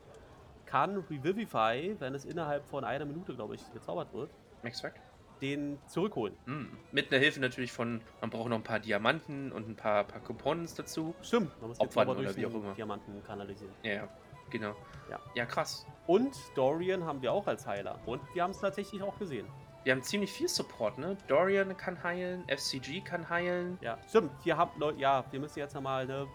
kann 0.65 0.97
Revivify, 1.09 1.95
wenn 1.99 2.15
es 2.15 2.25
innerhalb 2.25 2.65
von 2.65 2.83
einer 2.83 3.05
Minute, 3.05 3.35
glaube 3.35 3.53
ich, 3.55 3.73
gezaubert 3.73 4.11
wird, 4.13 4.31
Max 4.63 4.81
Fact? 4.81 4.99
Den 5.41 5.79
zurückholen. 5.87 6.35
Mhm. 6.45 6.69
Mit 6.91 7.11
einer 7.11 7.21
Hilfe 7.21 7.39
natürlich 7.39 7.71
von, 7.71 8.01
man 8.21 8.29
braucht 8.29 8.49
noch 8.49 8.57
ein 8.57 8.63
paar 8.63 8.79
Diamanten 8.79 9.51
und 9.51 9.69
ein 9.69 9.75
paar, 9.75 10.03
paar 10.03 10.21
Components 10.21 10.75
dazu. 10.75 11.15
Stimmt, 11.21 11.59
man 11.59 11.69
muss 11.69 11.79
Opfern 11.79 12.09
oder 12.09 12.35
wie 12.35 12.45
auch 12.45 12.53
immer. 12.53 12.73
Diamanten 12.73 13.23
kanalisieren. 13.23 13.73
Ja, 13.83 13.93
ja, 13.93 14.09
genau. 14.49 14.75
Ja. 15.09 15.19
Ja, 15.35 15.45
krass. 15.45 15.85
Und 16.05 16.35
Dorian 16.55 17.03
haben 17.03 17.21
wir 17.21 17.31
auch 17.31 17.47
als 17.47 17.65
Heiler. 17.65 17.99
Und 18.05 18.21
wir 18.33 18.43
haben 18.43 18.51
es 18.51 18.59
tatsächlich 18.59 19.01
auch 19.01 19.17
gesehen. 19.17 19.47
Wir 19.83 19.93
haben 19.93 20.03
ziemlich 20.03 20.33
viel 20.33 20.49
Support, 20.49 20.97
ne? 20.97 21.15
Dorian 21.27 21.77
kann 21.77 22.03
heilen, 22.03 22.43
FCG 22.49 23.01
kann 23.05 23.29
heilen. 23.29 23.77
Ja, 23.79 23.97
stimmt. 24.09 24.31
Hier 24.43 24.57
haben 24.57 24.71
Leute, 24.77 24.99
ja, 24.99 25.23
wir 25.31 25.39
müssen 25.39 25.59
jetzt 25.59 25.75
nochmal, 25.75 26.05
ne. 26.05 26.27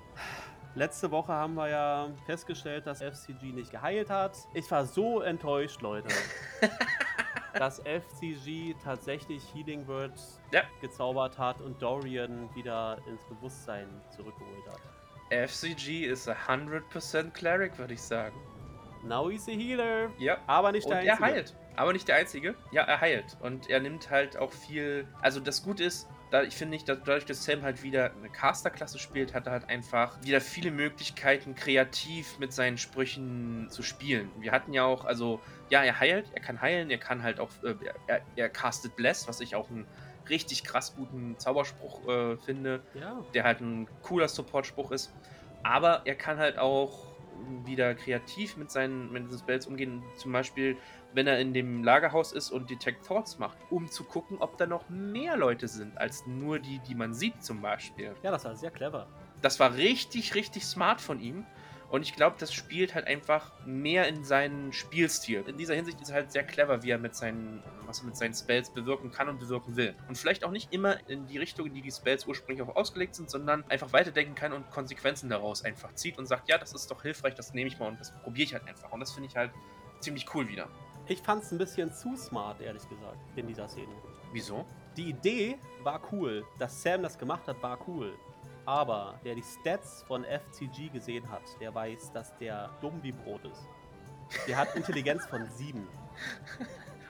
Letzte 0.75 1.11
Woche 1.11 1.35
haben 1.35 1.53
wir 1.53 1.69
ja 1.69 2.09
festgestellt, 2.25 2.87
dass 2.87 3.03
FCG 3.03 3.53
nicht 3.53 3.71
geheilt 3.71 4.09
hat. 4.09 4.39
Ich 4.55 4.71
war 4.71 4.87
so 4.87 5.21
enttäuscht, 5.21 5.83
Leute. 5.83 6.09
dass 7.55 7.81
FCG 7.81 8.75
tatsächlich 8.83 9.43
Healing 9.55 9.87
Words 9.87 10.41
Ja. 10.53 10.63
gezaubert 10.81 11.39
hat 11.39 11.61
und 11.61 11.81
Dorian 11.81 12.49
wieder 12.55 12.99
ins 13.07 13.25
Bewusstsein 13.25 13.87
zurückgeholt 14.15 14.67
hat. 14.69 14.81
FCG 15.31 16.05
ist 16.07 16.29
100% 16.29 17.31
Cleric, 17.33 17.79
würde 17.79 17.95
ich 17.95 18.03
sagen. 18.03 18.37
Now 19.03 19.29
he's 19.31 19.49
a 19.49 19.53
Healer. 19.53 20.11
Ja. 20.19 20.39
Aber 20.47 20.73
nicht 20.73 20.85
Und 20.85 20.93
der 20.93 21.03
er 21.03 21.13
Einzige. 21.15 21.25
heilt. 21.27 21.57
Aber 21.75 21.93
nicht 21.93 22.07
der 22.07 22.17
Einzige. 22.17 22.55
Ja, 22.71 22.83
er 22.83 23.01
heilt. 23.01 23.37
Und 23.41 23.69
er 23.71 23.81
nimmt 23.81 24.11
halt 24.11 24.37
auch 24.37 24.53
viel. 24.53 25.09
Also, 25.23 25.41
das 25.41 25.63
Gute 25.65 25.83
ist, 25.85 26.09
da, 26.33 26.43
ich 26.43 26.55
finde 26.55 26.71
nicht, 26.71 26.89
dass 26.89 26.99
dadurch, 27.01 27.27
dass 27.27 27.45
Sam 27.45 27.63
halt 27.63 27.83
wieder 27.83 28.11
eine 28.13 28.31
Caster-Klasse 28.31 28.99
spielt, 28.99 29.35
hat 29.35 29.47
er 29.47 29.53
halt 29.53 29.69
einfach 29.69 30.17
wieder 30.23 30.41
viele 30.41 30.71
Möglichkeiten, 30.71 31.55
kreativ 31.55 32.39
mit 32.39 32.55
seinen 32.55 32.79
Sprüchen 32.79 33.69
zu 33.71 33.83
spielen. 33.83 34.31
Wir 34.39 34.51
hatten 34.51 34.73
ja 34.73 34.85
auch, 34.85 35.05
also, 35.05 35.43
ja, 35.69 35.85
er 35.85 36.01
heilt, 36.01 36.27
er 36.35 36.41
kann 36.41 36.63
heilen, 36.63 36.91
er 36.91 36.97
kann 36.97 37.23
halt 37.23 37.39
auch, 37.39 37.51
äh, 37.63 37.75
er, 38.07 38.23
er 38.35 38.49
castet 38.49 38.97
Bless, 38.97 39.29
was 39.29 39.41
ich 39.41 39.55
auch 39.55 39.69
einen 39.69 39.87
richtig 40.31 40.65
krass 40.65 40.95
guten 40.97 41.39
Zauberspruch 41.39 42.09
äh, 42.09 42.37
finde 42.39 42.83
Ja. 42.95 43.23
der 43.35 43.45
halt 43.45 43.61
ein 43.61 43.87
cooler 44.03 44.29
Support-Spruch 44.29 44.91
ist. 44.91 45.13
Aber 45.63 46.01
er 46.07 46.15
kann 46.15 46.39
halt 46.39 46.57
auch 46.59 47.13
wieder 47.65 47.95
kreativ 47.95 48.57
mit 48.57 48.71
seinen, 48.71 49.13
mit 49.13 49.29
seinen 49.29 49.39
Spells 49.39 49.67
umgehen. 49.67 50.03
Zum 50.17 50.33
Beispiel, 50.33 50.79
wenn 51.15 51.27
er 51.27 51.39
in 51.39 51.53
dem 51.53 51.85
Lagerhaus 51.85 52.33
ist 52.33 52.51
und 52.51 52.71
Detect 52.71 53.07
Thoughts 53.07 53.39
macht, 53.39 53.59
um 53.71 53.91
zu 53.91 54.05
gucken, 54.05 54.39
ob 54.39 54.57
da 54.57 54.67
noch 54.67 54.89
mehr 54.89 55.37
Leute 55.37 55.69
sind, 55.69 55.97
als 55.99 56.27
nur 56.27 56.59
die, 56.59 56.81
die 56.81 56.95
man 56.95 57.15
sieht 57.15 57.43
zum 57.45 57.61
Beispiel. 57.61 58.15
Ja, 58.23 58.31
das 58.31 58.45
war 58.45 58.57
sehr 58.57 58.71
clever. 58.71 59.07
Das 59.41 59.59
war 59.61 59.75
richtig, 59.75 60.35
richtig 60.35 60.65
smart 60.65 61.01
von 61.01 61.21
ihm. 61.21 61.45
Und 61.93 62.01
ich 62.01 62.17
glaube, 62.17 62.37
das 62.39 62.55
spielt 62.55 62.95
halt 62.95 63.07
einfach 63.07 63.53
mehr 63.67 64.09
in 64.09 64.25
seinen 64.25 64.73
Spielstil. 64.73 65.45
In 65.47 65.59
dieser 65.59 65.75
Hinsicht 65.75 66.01
ist 66.01 66.09
er 66.09 66.15
halt 66.15 66.33
sehr 66.33 66.43
clever, 66.43 66.83
wie 66.83 66.89
er 66.89 66.97
mit 66.97 67.15
seinen, 67.15 67.63
was 67.85 67.99
er 67.99 68.07
mit 68.07 68.17
seinen 68.17 68.33
Spells 68.33 68.71
bewirken 68.71 69.11
kann 69.11 69.29
und 69.29 69.39
bewirken 69.39 69.77
will. 69.77 69.95
Und 70.09 70.17
vielleicht 70.17 70.43
auch 70.43 70.53
nicht 70.53 70.73
immer 70.73 71.07
in 71.11 71.27
die 71.27 71.37
Richtung, 71.37 71.67
in 71.67 71.75
die 71.75 71.83
die 71.83 71.91
Spells 71.91 72.27
ursprünglich 72.27 72.67
auch 72.67 72.77
ausgelegt 72.77 73.15
sind, 73.15 73.29
sondern 73.29 73.63
einfach 73.69 73.93
weiterdenken 73.93 74.35
kann 74.35 74.55
und 74.55 74.71
Konsequenzen 74.71 75.29
daraus 75.29 75.67
einfach 75.67 75.95
zieht 75.95 76.17
und 76.17 76.25
sagt, 76.25 76.49
ja, 76.49 76.57
das 76.57 76.73
ist 76.73 76.91
doch 76.91 77.03
hilfreich, 77.03 77.35
das 77.35 77.53
nehme 77.53 77.69
ich 77.69 77.79
mal 77.79 77.89
und 77.89 78.01
das 78.01 78.11
probiere 78.23 78.45
ich 78.45 78.55
halt 78.55 78.67
einfach. 78.67 78.91
Und 78.91 79.01
das 79.01 79.13
finde 79.13 79.29
ich 79.29 79.37
halt 79.37 79.51
ziemlich 80.01 80.35
cool 80.35 80.49
wieder. 80.49 80.69
Ich 81.07 81.21
fand 81.21 81.43
es 81.43 81.51
ein 81.53 81.59
bisschen 81.59 81.93
zu 81.93 82.17
smart, 82.17 82.61
ehrlich 82.61 82.89
gesagt, 82.89 83.19
in 83.37 83.47
dieser 83.47 83.69
Szene. 83.69 83.93
Wieso? 84.33 84.65
Die 84.97 85.11
Idee 85.11 85.59
war 85.83 86.01
cool. 86.13 86.45
Dass 86.59 86.83
Sam 86.83 87.03
das 87.03 87.19
gemacht 87.19 87.47
hat, 87.49 87.61
war 87.63 87.79
cool. 87.89 88.15
Aber 88.65 89.19
wer 89.23 89.35
die 89.35 89.43
Stats 89.43 90.05
von 90.05 90.25
FCG 90.25 90.89
gesehen 90.93 91.29
hat, 91.31 91.43
der 91.61 91.75
weiß, 91.75 92.13
dass 92.13 92.37
der 92.39 92.71
dumm 92.81 93.03
wie 93.03 93.13
Brot 93.13 93.45
ist. 93.45 93.67
Der 94.47 94.57
hat 94.57 94.75
Intelligenz 94.77 95.27
von 95.27 95.49
7. 95.51 95.87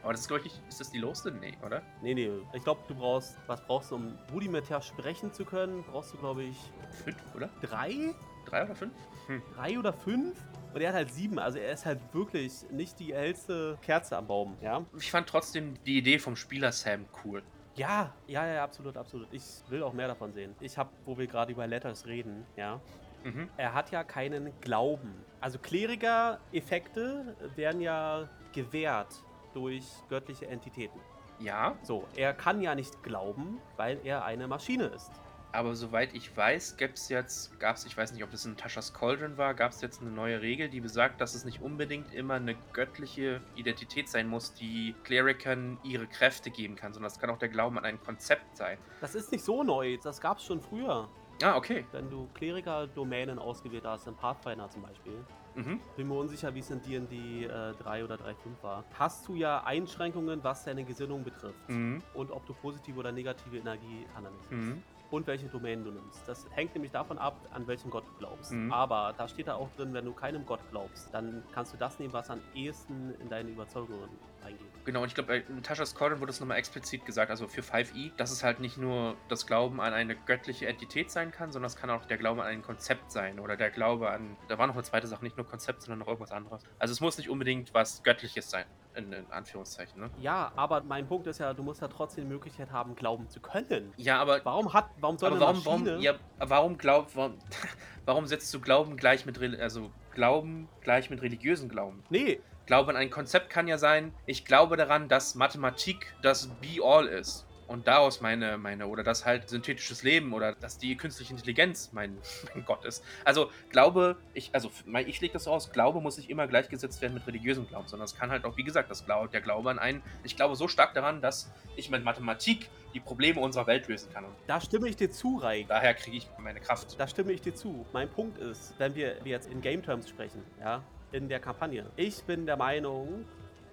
Aber 0.02 0.12
das 0.12 0.22
ist, 0.22 0.28
glaube 0.28 0.46
ich, 0.46 0.60
ist 0.68 0.80
das 0.80 0.90
die 0.90 0.98
lowste? 0.98 1.30
Nee, 1.30 1.56
oder? 1.64 1.82
Nee, 2.00 2.14
nee. 2.14 2.30
Ich 2.54 2.64
glaube, 2.64 2.80
du 2.88 2.94
brauchst, 2.94 3.36
was 3.46 3.60
brauchst 3.66 3.90
du, 3.90 3.96
um 3.96 4.18
rudimentär 4.32 4.80
sprechen 4.80 5.32
zu 5.32 5.44
können? 5.44 5.84
Brauchst 5.84 6.14
du, 6.14 6.16
glaube 6.16 6.42
ich, 6.44 6.56
Fünf, 7.04 7.16
oder? 7.36 7.50
drei? 7.60 8.14
Drei 8.46 8.64
oder 8.64 8.74
fünf? 8.74 8.94
Hm. 9.26 9.42
Drei 9.54 9.78
oder 9.78 9.92
fünf? 9.92 10.38
Und 10.74 10.80
er 10.80 10.88
hat 10.88 10.94
halt 10.96 11.12
sieben. 11.12 11.38
Also 11.38 11.58
er 11.58 11.72
ist 11.72 11.84
halt 11.84 12.00
wirklich 12.12 12.64
nicht 12.70 12.98
die 12.98 13.14
hellste 13.14 13.78
Kerze 13.82 14.16
am 14.16 14.26
Baum, 14.26 14.56
ja? 14.62 14.84
Ich 14.98 15.10
fand 15.10 15.28
trotzdem 15.28 15.74
die 15.84 15.98
Idee 15.98 16.18
vom 16.18 16.34
Spieler 16.36 16.72
Sam 16.72 17.04
cool. 17.24 17.42
Ja, 17.74 18.12
ja, 18.26 18.46
ja, 18.46 18.64
absolut, 18.64 18.96
absolut. 18.96 19.28
Ich 19.32 19.44
will 19.68 19.82
auch 19.82 19.92
mehr 19.92 20.08
davon 20.08 20.32
sehen. 20.32 20.54
Ich 20.60 20.76
habe, 20.78 20.90
wo 21.04 21.16
wir 21.16 21.26
gerade 21.26 21.52
über 21.52 21.66
Letters 21.66 22.06
reden, 22.06 22.44
ja, 22.56 22.80
Mhm. 23.24 23.48
er 23.56 23.72
hat 23.72 23.90
ja 23.92 24.02
keinen 24.02 24.50
Glauben. 24.60 25.14
Also 25.40 25.58
Kleriker-Effekte 25.58 27.36
werden 27.56 27.80
ja 27.80 28.28
gewährt 28.52 29.22
durch 29.54 29.84
göttliche 30.08 30.46
Entitäten. 30.48 30.98
Ja, 31.38 31.76
So, 31.82 32.06
er 32.16 32.34
kann 32.34 32.60
ja 32.60 32.74
nicht 32.74 33.02
glauben, 33.02 33.58
weil 33.76 33.98
er 34.04 34.24
eine 34.24 34.46
Maschine 34.48 34.84
ist. 34.84 35.10
Aber 35.52 35.74
soweit 35.74 36.14
ich 36.14 36.34
weiß, 36.36 36.76
gab 36.78 36.92
es 36.92 37.08
jetzt, 37.08 37.58
gab 37.60 37.76
es, 37.76 37.84
ich 37.84 37.96
weiß 37.96 38.12
nicht, 38.12 38.24
ob 38.24 38.30
das 38.30 38.44
in 38.44 38.56
Taschas 38.56 38.92
Cauldron 38.92 39.36
war, 39.36 39.54
gab 39.54 39.72
es 39.72 39.80
jetzt 39.82 40.00
eine 40.00 40.10
neue 40.10 40.40
Regel, 40.40 40.68
die 40.68 40.80
besagt, 40.80 41.20
dass 41.20 41.34
es 41.34 41.44
nicht 41.44 41.60
unbedingt 41.60 42.12
immer 42.14 42.34
eine 42.34 42.56
göttliche 42.72 43.40
Identität 43.54 44.08
sein 44.08 44.28
muss, 44.28 44.54
die 44.54 44.94
Klerikern 45.04 45.78
ihre 45.82 46.06
Kräfte 46.06 46.50
geben 46.50 46.74
kann, 46.74 46.92
sondern 46.92 47.10
es 47.10 47.18
kann 47.18 47.30
auch 47.30 47.38
der 47.38 47.50
Glauben 47.50 47.78
an 47.78 47.84
ein 47.84 48.00
Konzept 48.00 48.56
sein. 48.56 48.78
Das 49.00 49.14
ist 49.14 49.30
nicht 49.30 49.44
so 49.44 49.62
neu, 49.62 49.98
das 50.02 50.20
gab 50.20 50.38
es 50.38 50.44
schon 50.44 50.60
früher. 50.60 51.08
Ah, 51.42 51.56
okay. 51.56 51.84
Wenn 51.92 52.08
du 52.08 52.28
Kleriker-Domänen 52.34 53.38
ausgewählt 53.38 53.84
hast, 53.84 54.06
in 54.06 54.14
Pathfinder 54.14 54.68
zum 54.70 54.82
Beispiel, 54.82 55.24
Mhm. 55.54 55.80
bin 55.96 56.08
mir 56.08 56.14
unsicher, 56.14 56.54
wie 56.54 56.60
es 56.60 56.70
in 56.70 56.80
D&D 56.80 57.44
äh, 57.44 57.74
3 57.74 58.04
oder 58.04 58.14
3.5 58.14 58.62
war, 58.62 58.84
hast 58.94 59.28
du 59.28 59.34
ja 59.34 59.62
Einschränkungen, 59.64 60.42
was 60.42 60.64
deine 60.64 60.82
Gesinnung 60.84 61.24
betrifft. 61.24 61.68
Mhm. 61.68 62.02
Und 62.14 62.30
ob 62.30 62.46
du 62.46 62.54
positive 62.54 62.98
oder 62.98 63.12
negative 63.12 63.58
Energie 63.58 64.06
analysierst. 64.16 64.50
Mhm. 64.50 64.82
Und 65.12 65.26
welche 65.26 65.46
Domänen 65.46 65.84
du 65.84 65.90
nimmst. 65.90 66.26
Das 66.26 66.48
hängt 66.52 66.74
nämlich 66.74 66.90
davon 66.90 67.18
ab, 67.18 67.36
an 67.52 67.66
welchen 67.66 67.90
Gott 67.90 68.04
du 68.06 68.18
glaubst. 68.18 68.50
Mhm. 68.50 68.72
Aber 68.72 69.14
da 69.16 69.28
steht 69.28 69.46
da 69.46 69.56
auch 69.56 69.68
drin, 69.76 69.92
wenn 69.92 70.06
du 70.06 70.12
keinem 70.14 70.46
Gott 70.46 70.60
glaubst, 70.70 71.12
dann 71.12 71.44
kannst 71.52 71.74
du 71.74 71.76
das 71.76 71.98
nehmen, 71.98 72.14
was 72.14 72.30
am 72.30 72.40
ehesten 72.54 73.14
in 73.20 73.28
deine 73.28 73.50
Überzeugungen 73.50 74.08
reingeht. 74.42 74.72
Genau, 74.84 75.02
und 75.02 75.08
ich 75.08 75.14
glaube, 75.14 75.36
in 75.36 75.62
Tasha's 75.62 75.94
Calling 75.94 76.20
wurde 76.20 76.30
es 76.30 76.40
nochmal 76.40 76.58
explizit 76.58 77.06
gesagt, 77.06 77.30
also 77.30 77.46
für 77.46 77.60
5e, 77.60 78.12
dass 78.16 78.32
es 78.32 78.42
halt 78.42 78.58
nicht 78.58 78.78
nur 78.78 79.16
das 79.28 79.46
Glauben 79.46 79.80
an 79.80 79.92
eine 79.92 80.16
göttliche 80.16 80.66
Entität 80.66 81.10
sein 81.10 81.30
kann, 81.30 81.52
sondern 81.52 81.68
es 81.68 81.76
kann 81.76 81.88
auch 81.90 82.04
der 82.06 82.18
Glaube 82.18 82.42
an 82.42 82.48
ein 82.48 82.62
Konzept 82.62 83.12
sein 83.12 83.38
oder 83.38 83.56
der 83.56 83.70
Glaube 83.70 84.10
an, 84.10 84.36
da 84.48 84.58
war 84.58 84.66
noch 84.66 84.74
eine 84.74 84.82
zweite 84.82 85.06
Sache, 85.06 85.22
nicht 85.24 85.36
nur 85.36 85.46
Konzept, 85.46 85.82
sondern 85.82 86.00
noch 86.00 86.08
irgendwas 86.08 86.32
anderes. 86.32 86.64
Also 86.78 86.92
es 86.92 87.00
muss 87.00 87.16
nicht 87.16 87.30
unbedingt 87.30 87.72
was 87.74 88.02
Göttliches 88.02 88.50
sein, 88.50 88.64
in, 88.96 89.12
in 89.12 89.30
Anführungszeichen, 89.30 90.00
ne? 90.00 90.10
Ja, 90.20 90.50
aber 90.56 90.82
mein 90.82 91.06
Punkt 91.06 91.28
ist 91.28 91.38
ja, 91.38 91.54
du 91.54 91.62
musst 91.62 91.80
ja 91.80 91.88
trotzdem 91.88 92.24
die 92.24 92.30
Möglichkeit 92.30 92.72
haben, 92.72 92.96
glauben 92.96 93.28
zu 93.28 93.40
können. 93.40 93.92
Ja, 93.96 94.20
aber 94.20 94.44
Warum 94.44 94.72
hat, 94.72 94.90
warum 95.00 95.16
soll 95.16 95.28
Aber 95.28 95.36
eine 95.36 95.46
warum, 95.46 95.64
warum, 95.64 95.84
Maschine... 95.84 96.02
ja, 96.02 96.14
warum 96.38 96.76
glaub, 96.76 97.14
warum, 97.14 97.38
warum 98.04 98.26
setzt 98.26 98.52
du 98.52 98.60
Glauben 98.60 98.96
gleich 98.96 99.26
mit, 99.26 99.38
also 99.60 99.92
Glauben 100.12 100.68
gleich 100.80 101.08
mit 101.08 101.22
religiösen 101.22 101.68
Glauben? 101.68 102.02
Nee, 102.10 102.40
Glaube 102.66 102.90
an 102.90 102.96
ein 102.96 103.10
Konzept 103.10 103.50
kann 103.50 103.66
ja 103.68 103.78
sein, 103.78 104.14
ich 104.26 104.44
glaube 104.44 104.76
daran, 104.76 105.08
dass 105.08 105.34
Mathematik 105.34 106.14
das 106.22 106.48
Be-All 106.60 107.06
ist. 107.06 107.46
Und 107.68 107.86
daraus 107.86 108.20
meine, 108.20 108.58
meine, 108.58 108.86
oder 108.86 109.02
dass 109.02 109.24
halt 109.24 109.48
synthetisches 109.48 110.02
Leben 110.02 110.34
oder 110.34 110.52
dass 110.54 110.76
die 110.76 110.94
künstliche 110.94 111.32
Intelligenz 111.32 111.90
mein, 111.92 112.18
mein 112.54 112.66
Gott 112.66 112.84
ist. 112.84 113.02
Also 113.24 113.50
Glaube, 113.70 114.16
ich, 114.34 114.50
also 114.52 114.70
mein- 114.84 115.08
ich 115.08 115.20
lege 115.22 115.32
das 115.32 115.44
so 115.44 115.52
aus, 115.52 115.72
Glaube 115.72 116.00
muss 116.02 116.18
nicht 116.18 116.28
immer 116.28 116.46
gleichgesetzt 116.46 117.00
werden 117.00 117.14
mit 117.14 117.26
religiösem 117.26 117.66
Glauben, 117.66 117.88
sondern 117.88 118.04
es 118.04 118.14
kann 118.14 118.30
halt 118.30 118.44
auch, 118.44 118.58
wie 118.58 118.62
gesagt, 118.64 118.90
das 118.90 119.06
Glaube, 119.06 119.28
der 119.30 119.40
Glaube 119.40 119.70
an 119.70 119.78
einen, 119.78 120.02
ich 120.22 120.36
glaube 120.36 120.54
so 120.54 120.68
stark 120.68 120.92
daran, 120.92 121.22
dass 121.22 121.50
ich 121.76 121.88
mit 121.88 122.04
Mathematik 122.04 122.68
die 122.92 123.00
Probleme 123.00 123.40
unserer 123.40 123.66
Welt 123.66 123.88
lösen 123.88 124.12
kann. 124.12 124.26
Und 124.26 124.34
da 124.48 124.60
stimme 124.60 124.86
ich 124.88 124.96
dir 124.96 125.10
zu, 125.10 125.38
Reik. 125.38 125.68
daher 125.68 125.94
kriege 125.94 126.18
ich 126.18 126.28
meine 126.38 126.60
Kraft. 126.60 127.00
Da 127.00 127.08
stimme 127.08 127.32
ich 127.32 127.40
dir 127.40 127.54
zu. 127.54 127.86
Mein 127.94 128.10
Punkt 128.10 128.36
ist, 128.36 128.74
wenn 128.76 128.94
wir 128.94 129.16
wir 129.24 129.30
jetzt 129.32 129.50
in 129.50 129.62
Game 129.62 129.82
Terms 129.82 130.10
sprechen, 130.10 130.42
ja, 130.60 130.82
in 131.12 131.28
der 131.28 131.40
Kampagne. 131.40 131.86
Ich 131.96 132.22
bin 132.24 132.46
der 132.46 132.56
Meinung, 132.56 133.24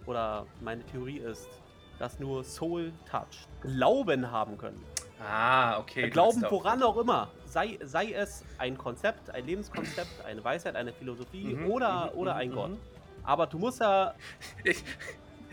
oder 0.06 0.46
meine 0.62 0.84
Theorie 0.86 1.20
ist, 1.20 1.50
dass 1.98 2.20
nur 2.20 2.44
Soul 2.44 2.92
Touch 3.10 3.48
Glauben 3.62 4.32
haben 4.32 4.58
können. 4.58 4.84
Ah, 5.20 5.80
okay. 5.80 6.10
Glauben 6.10 6.44
woran 6.50 6.82
auch 6.82 6.98
immer. 6.98 7.30
Sei, 7.46 7.78
sei 7.84 8.14
es 8.14 8.46
ein 8.58 8.78
Konzept, 8.78 9.30
ein 9.32 9.46
Lebenskonzept, 9.46 10.26
eine 10.26 10.44
Weisheit, 10.44 10.76
eine 10.76 10.94
Philosophie 10.94 11.56
Mhm, 11.56 11.70
oder, 11.70 12.12
mhm, 12.14 12.20
oder 12.20 12.34
mhm, 12.36 12.40
ein 12.40 12.50
mhm. 12.50 12.54
Gott. 12.54 12.72
Aber 13.24 13.48
du 13.48 13.58
musst 13.58 13.82
ja. 13.82 14.14
Ich, 14.64 14.84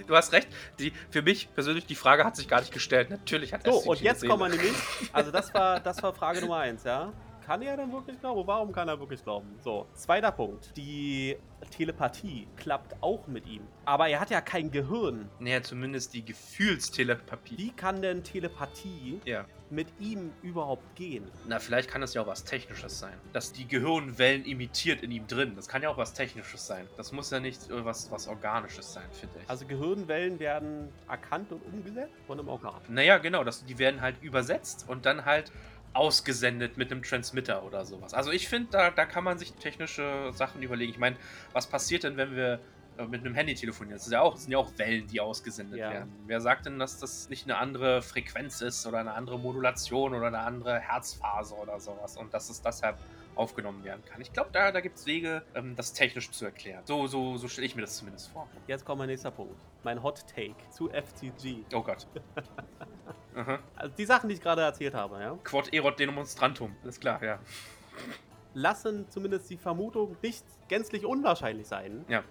du 0.07 0.15
hast 0.15 0.33
recht. 0.33 0.49
Die, 0.79 0.93
für 1.11 1.23
mich 1.23 1.53
persönlich, 1.53 1.87
die 1.87 1.97
Frage 1.97 2.25
hat 2.25 2.37
sich 2.37 2.47
gar 2.47 2.61
nicht 2.61 2.73
gestellt. 2.73 3.11
Natürlich 3.11 3.53
hat 3.53 3.65
So, 3.65 3.79
und 3.79 4.01
jetzt 4.01 4.27
kommen 4.27 4.43
wir 4.43 4.49
nämlich. 4.49 4.75
Also, 5.13 5.33
das 5.33 5.53
war, 5.53 5.81
das 5.87 6.01
war 6.03 6.13
Frage 6.13 6.43
Nummer 6.43 6.59
eins, 6.59 6.85
ja. 6.85 7.13
Kann 7.47 7.63
er 7.63 7.77
denn 7.77 7.93
wirklich 7.93 8.19
glauben? 8.19 8.45
Warum 8.47 8.73
kann 8.73 8.89
er 8.89 8.99
wirklich 8.99 9.23
glauben? 9.23 9.47
So, 9.63 9.87
zweiter 9.95 10.33
Punkt. 10.33 10.77
Die 10.77 11.37
Telepathie 11.71 12.49
klappt 12.57 13.01
auch 13.01 13.29
mit 13.29 13.47
ihm. 13.47 13.63
Aber 13.85 14.09
er 14.09 14.19
hat 14.19 14.31
ja 14.31 14.41
kein 14.41 14.71
Gehirn. 14.73 15.29
Naja, 15.39 15.63
zumindest 15.63 16.13
die 16.15 16.25
Gefühlstelepapie. 16.25 17.57
Wie 17.57 17.71
kann 17.71 18.03
denn 18.03 18.25
Telepathie 18.25 19.21
Ja. 19.25 19.45
mit 19.71 19.87
ihm 20.01 20.33
überhaupt 20.43 20.97
gehen? 20.97 21.25
Na, 21.47 21.59
vielleicht 21.61 21.89
kann 21.89 22.01
das 22.01 22.15
ja 22.15 22.23
auch 22.23 22.27
was 22.27 22.43
Technisches 22.45 22.99
sein. 22.99 23.15
Dass 23.33 23.53
die 23.53 23.67
Gehirnwellen 23.67 24.45
imitiert 24.45 25.03
in 25.03 25.11
ihm 25.13 25.27
drin. 25.29 25.53
Das 25.55 25.69
kann 25.69 25.83
ja 25.83 25.89
auch 25.89 25.97
was 25.99 26.13
Technisches 26.15 26.67
sein. 26.67 26.87
Das 26.97 27.13
muss 27.13 27.31
ja 27.31 27.39
nicht 27.41 27.71
äh, 27.71 27.85
was, 27.85 28.11
was 28.11 28.27
Organisches 28.29 28.93
sein, 28.93 29.07
finde 29.13 29.39
ich. 29.43 29.49
Also 29.49 29.67
Gehirnwellen 29.67 30.39
werden 30.41 30.89
erkannt 31.09 31.53
und 31.53 31.63
umgesetzt 31.65 32.13
von 32.27 32.39
einem 32.41 32.49
Organ. 32.49 32.75
naja, 32.89 33.19
genau. 33.19 33.45
Das, 33.45 33.65
die 33.65 33.79
werden 33.79 34.01
halt 34.01 34.21
übersetzt 34.21 34.85
und 34.89 35.07
dann 35.07 35.25
halt 35.25 35.53
ausgesendet 35.97 36.77
mit 36.77 36.93
einem 36.93 37.03
Transmitter 37.03 37.65
oder 37.65 37.85
sowas. 37.85 38.15
Also 38.15 38.31
ich 38.31 38.49
finde, 38.49 38.69
da, 38.71 38.91
da 38.91 39.07
kann 39.07 39.25
man 39.25 39.39
sich 39.39 39.53
technische 39.55 40.31
Sachen 40.35 40.63
überlegen. 40.63 40.93
Ich 40.93 40.99
meine, 40.99 41.17
was 41.53 41.67
passiert 41.67 42.05
denn, 42.05 42.17
wenn 42.17 42.37
wir 42.37 42.61
äh, 42.99 43.07
mit 43.07 43.23
einem 43.23 43.35
Handy 43.35 43.55
telefonieren? 43.55 43.97
Das, 43.97 44.07
ist 44.07 44.13
ja 44.13 44.21
auch, 44.21 44.35
das 44.35 44.43
sind 44.43 44.53
ja 44.53 44.59
auch 44.59 44.71
Wellen, 44.77 45.07
die 45.07 45.21
ausgesendet 45.21 45.79
Ja. 45.79 45.91
werden. 45.91 46.13
Wer 46.27 46.41
sagt 46.41 46.67
denn, 46.67 46.79
dass 46.79 46.99
das 46.99 47.29
nicht 47.31 47.45
eine 47.45 47.57
andere 47.59 48.03
Frequenz 48.03 48.61
ist 48.61 48.87
oder 48.87 48.99
eine 48.99 49.15
andere 49.15 49.39
Modulation 49.39 50.15
oder 50.15 50.27
eine 50.27 50.41
andere 50.41 50.79
Herzphase 50.81 51.55
oder 51.55 51.81
sowas 51.81 52.17
und 52.17 52.33
dass 52.35 52.51
es 52.51 52.61
deshalb 52.61 52.99
aufgenommen 53.35 53.83
werden 53.85 54.05
kann? 54.05 54.21
Ich 54.21 54.33
glaube, 54.33 54.51
da, 54.53 54.73
da 54.73 54.81
gibt 54.81 54.97
es 54.99 55.07
Wege, 55.07 55.43
ähm, 55.55 55.77
das 55.77 55.93
technisch 55.95 56.31
zu 56.31 56.45
erklären. 56.45 56.83
So, 56.85 57.07
so, 57.07 57.37
so 57.39 57.49
stelle 57.49 57.67
ich 57.67 57.75
mir 57.75 57.83
das 57.83 57.97
zumindest 57.97 58.29
vor. 58.31 58.49
Jetzt 58.67 58.85
kommt 58.85 58.99
mein 58.99 59.09
nächster 59.09 59.31
Punkt. 59.31 59.59
Mein 59.83 60.03
Hot 60.03 60.25
Take 60.35 60.57
zu 60.71 60.91
FCG. 60.91 61.65
Oh 61.73 61.83
Gott. 61.83 62.07
Aha. 63.37 63.59
Also 63.77 63.95
die 63.97 64.05
Sachen, 64.07 64.29
die 64.29 64.35
ich 64.35 64.41
gerade 64.41 64.63
erzählt 64.63 64.95
habe, 64.95 65.21
ja, 65.21 65.39
Quod 65.45 65.73
erot 65.73 65.99
demonstrantum. 66.01 66.75
Alles 66.83 66.99
klar, 66.99 67.23
ja. 67.23 67.39
lassen 68.55 69.09
zumindest 69.11 69.51
die 69.51 69.57
Vermutung 69.59 70.17
nicht 70.23 70.45
gänzlich 70.69 71.05
unwahrscheinlich 71.05 71.67
sein, 71.69 72.05
Ja. 72.09 72.23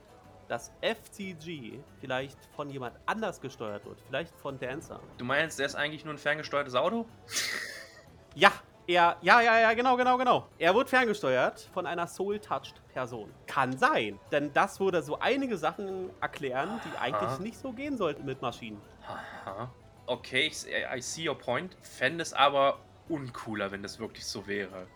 dass 0.47 0.71
FCG 0.81 1.79
vielleicht 2.01 2.37
von 2.55 2.69
jemand 2.69 2.97
anders 3.05 3.39
gesteuert 3.39 3.85
wird. 3.85 3.99
Vielleicht 4.07 4.35
von 4.39 4.57
Dancer. 4.59 4.99
Du 5.17 5.25
meinst, 5.25 5.59
der 5.59 5.67
ist 5.67 5.75
eigentlich 5.75 6.03
nur 6.03 6.13
ein 6.15 6.17
ferngesteuertes 6.17 6.75
Auto? 6.75 7.05
Ja, 8.37 8.51
er, 8.85 9.15
ja, 9.21 9.39
ja, 9.39 9.59
ja, 9.59 9.73
genau, 9.73 9.95
genau, 9.95 10.17
genau. 10.17 10.47
Er 10.59 10.75
wird 10.75 10.89
ferngesteuert 10.89 11.69
von 11.73 11.85
einer 11.87 12.05
Soul-Touched-Person. 12.05 13.31
Kann 13.47 13.77
sein, 13.77 14.19
denn 14.29 14.51
das 14.53 14.81
würde 14.81 15.01
so 15.01 15.17
einige 15.19 15.57
Sachen 15.57 16.09
erklären, 16.19 16.81
die 16.83 16.97
eigentlich 16.97 17.29
Aha. 17.29 17.41
nicht 17.41 17.57
so 17.57 17.71
gehen 17.71 17.95
sollten 17.97 18.25
mit 18.25 18.41
Maschinen. 18.41 18.81
Aha. 19.45 19.71
Okay, 20.07 20.47
ich, 20.47 20.65
I 20.67 21.01
see 21.01 21.27
your 21.27 21.37
point. 21.37 21.75
Fände 21.81 22.21
es 22.21 22.33
aber 22.33 22.79
uncooler, 23.09 23.71
wenn 23.71 23.81
das 23.83 23.99
wirklich 23.99 24.25
so 24.25 24.45
wäre. 24.47 24.87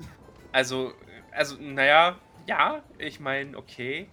Also, 0.52 0.94
also, 1.32 1.58
naja, 1.60 2.18
ja, 2.48 2.84
ich 2.98 3.20
meine, 3.20 3.58
okay. 3.58 4.10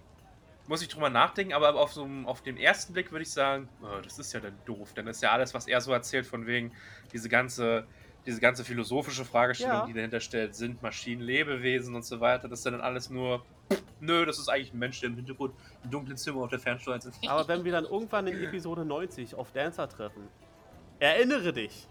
Muss 0.67 0.81
ich 0.81 0.89
drüber 0.89 1.09
nachdenken, 1.09 1.53
aber 1.53 1.73
auf, 1.75 1.93
so, 1.93 2.03
einem- 2.03 2.25
auf 2.27 2.41
den 2.41 2.57
ersten 2.57 2.91
Blick 2.93 3.11
würde 3.11 3.23
ich 3.23 3.31
sagen, 3.31 3.69
oh, 3.81 4.01
das 4.03 4.19
ist 4.19 4.33
ja 4.33 4.41
dann 4.41 4.57
doof. 4.65 4.91
Dann 4.95 5.07
ist 5.07 5.23
ja 5.23 5.31
alles, 5.31 5.53
was 5.53 5.65
er 5.65 5.79
so 5.79 5.93
erzählt, 5.93 6.25
von 6.25 6.45
wegen 6.45 6.73
diese 7.13 7.29
ganze, 7.29 7.87
diese 8.25 8.41
ganze 8.41 8.65
philosophische 8.65 9.23
Fragestellung, 9.23 9.73
Ja. 9.77 9.85
die 9.85 9.93
dahinter 9.93 10.19
stellt, 10.19 10.55
sind 10.55 10.81
Maschinen 10.81 11.21
Lebewesen 11.21 11.95
und 11.95 12.03
so 12.03 12.19
weiter, 12.19 12.49
das 12.49 12.59
ist 12.59 12.65
ja 12.65 12.71
dann 12.71 12.81
alles 12.81 13.09
nur, 13.09 13.45
nö, 14.01 14.25
das 14.25 14.39
ist 14.39 14.49
eigentlich 14.49 14.73
ein 14.73 14.79
Mensch, 14.79 14.99
der 14.99 15.09
im 15.09 15.15
Hintergrund 15.15 15.55
im 15.85 15.89
dunklen 15.89 16.17
Zimmer 16.17 16.41
auf 16.41 16.49
der 16.49 16.59
Fernsteuer 16.59 16.99
sitzt. 16.99 17.25
Aber 17.29 17.47
wenn 17.47 17.63
wir 17.63 17.71
dann 17.71 17.85
irgendwann 17.89 18.27
in 18.27 18.43
Episode 18.43 18.83
90 18.83 19.35
auf 19.35 19.53
Dancer 19.53 19.87
treffen, 19.87 20.27
erinnere 20.99 21.53
dich. 21.53 21.87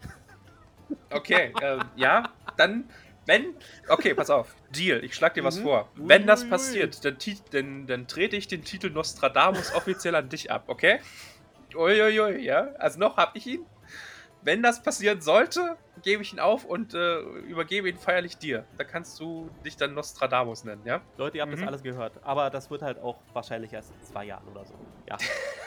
Okay, 1.11 1.53
ähm, 1.63 1.81
ja, 1.97 2.33
dann, 2.57 2.91
wenn, 3.27 3.55
okay, 3.89 4.15
pass 4.15 4.31
auf, 4.31 4.55
Deal, 4.71 5.05
ich 5.05 5.15
schlag 5.15 5.35
dir 5.35 5.45
was 5.45 5.59
Mhm. 5.59 5.63
vor. 5.63 5.91
Wenn 5.97 6.27
das 6.27 6.49
passiert, 6.49 7.05
dann, 7.05 7.19
dann, 7.51 7.87
dann 7.87 8.07
trete 8.09 8.37
ich 8.37 8.49
den 8.49 8.63
Titel 8.65 8.91
Nostradamus 8.91 9.73
offiziell 9.75 10.15
an 10.15 10.29
dich 10.29 10.51
ab, 10.51 10.65
okay? 10.69 11.01
Uiuiui, 11.75 12.39
ja, 12.45 12.73
also 12.79 12.99
noch 12.99 13.17
hab 13.17 13.37
ich 13.37 13.47
ihn. 13.47 13.67
Wenn 14.43 14.63
das 14.63 14.81
passieren 14.83 15.21
sollte, 15.21 15.77
gebe 16.03 16.23
ich 16.23 16.33
ihn 16.33 16.39
auf 16.39 16.65
und 16.65 16.95
äh, 16.95 17.19
übergebe 17.49 17.89
ihn 17.89 17.97
feierlich 17.97 18.39
dir. 18.39 18.65
Da 18.77 18.85
kannst 18.85 19.19
du 19.19 19.51
dich 19.65 19.77
dann 19.77 19.93
Nostradamus 19.95 20.63
nennen, 20.63 20.87
ja? 20.87 21.01
Leute, 21.17 21.39
ihr 21.39 21.43
habt 21.43 21.51
Mhm. 21.53 21.57
das 21.57 21.67
alles 21.67 21.83
gehört. 21.83 22.13
Aber 22.23 22.49
das 22.51 22.71
wird 22.71 22.83
halt 22.83 22.99
auch 23.01 23.21
wahrscheinlich 23.33 23.73
erst 23.73 23.91
in 23.91 24.03
zwei 24.05 24.25
Jahren 24.27 24.47
oder 24.47 24.65
so. 24.65 24.75
Ja. 25.09 25.17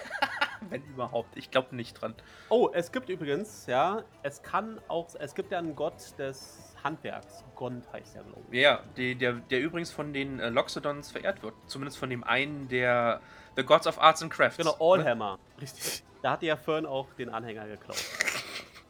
Wenn 0.70 0.84
überhaupt, 0.84 1.38
ich 1.38 1.52
glaube 1.52 1.76
nicht 1.76 1.94
dran. 1.94 2.16
Oh, 2.50 2.70
es 2.74 2.92
gibt 2.92 3.10
übrigens, 3.10 3.66
ja, 3.68 4.04
es 4.24 4.42
kann 4.42 4.80
auch, 4.88 5.08
es 5.20 5.36
gibt 5.36 5.52
ja 5.52 5.60
einen 5.60 5.76
Gott 5.76 6.18
des 6.18 6.76
Handwerks. 6.84 7.44
Gond 7.56 7.92
heißt 7.92 8.16
der, 8.16 8.24
glaube 8.24 8.44
ich. 8.52 8.62
Ja, 8.62 8.82
die, 8.98 9.16
der, 9.16 9.34
der 9.34 9.62
übrigens 9.62 9.92
von 9.92 10.14
den 10.14 10.40
äh, 10.40 10.50
Loxodons 10.50 11.12
verehrt 11.12 11.44
wird. 11.44 11.54
Zumindest 11.68 11.98
von 11.98 12.10
dem 12.10 12.24
einen 12.24 12.68
der 12.68 13.22
The 13.56 13.64
Gods 13.64 13.88
of 13.88 14.00
Arts 14.00 14.22
and 14.22 14.32
Crafts. 14.32 14.58
Genau, 14.58 14.76
Allhammer. 14.80 15.40
Richtig. 15.60 16.04
Da 16.22 16.32
hat 16.32 16.44
ja 16.44 16.56
Fern 16.56 16.86
auch 16.86 17.14
den 17.14 17.30
Anhänger 17.30 17.68
geklaut. 17.68 17.98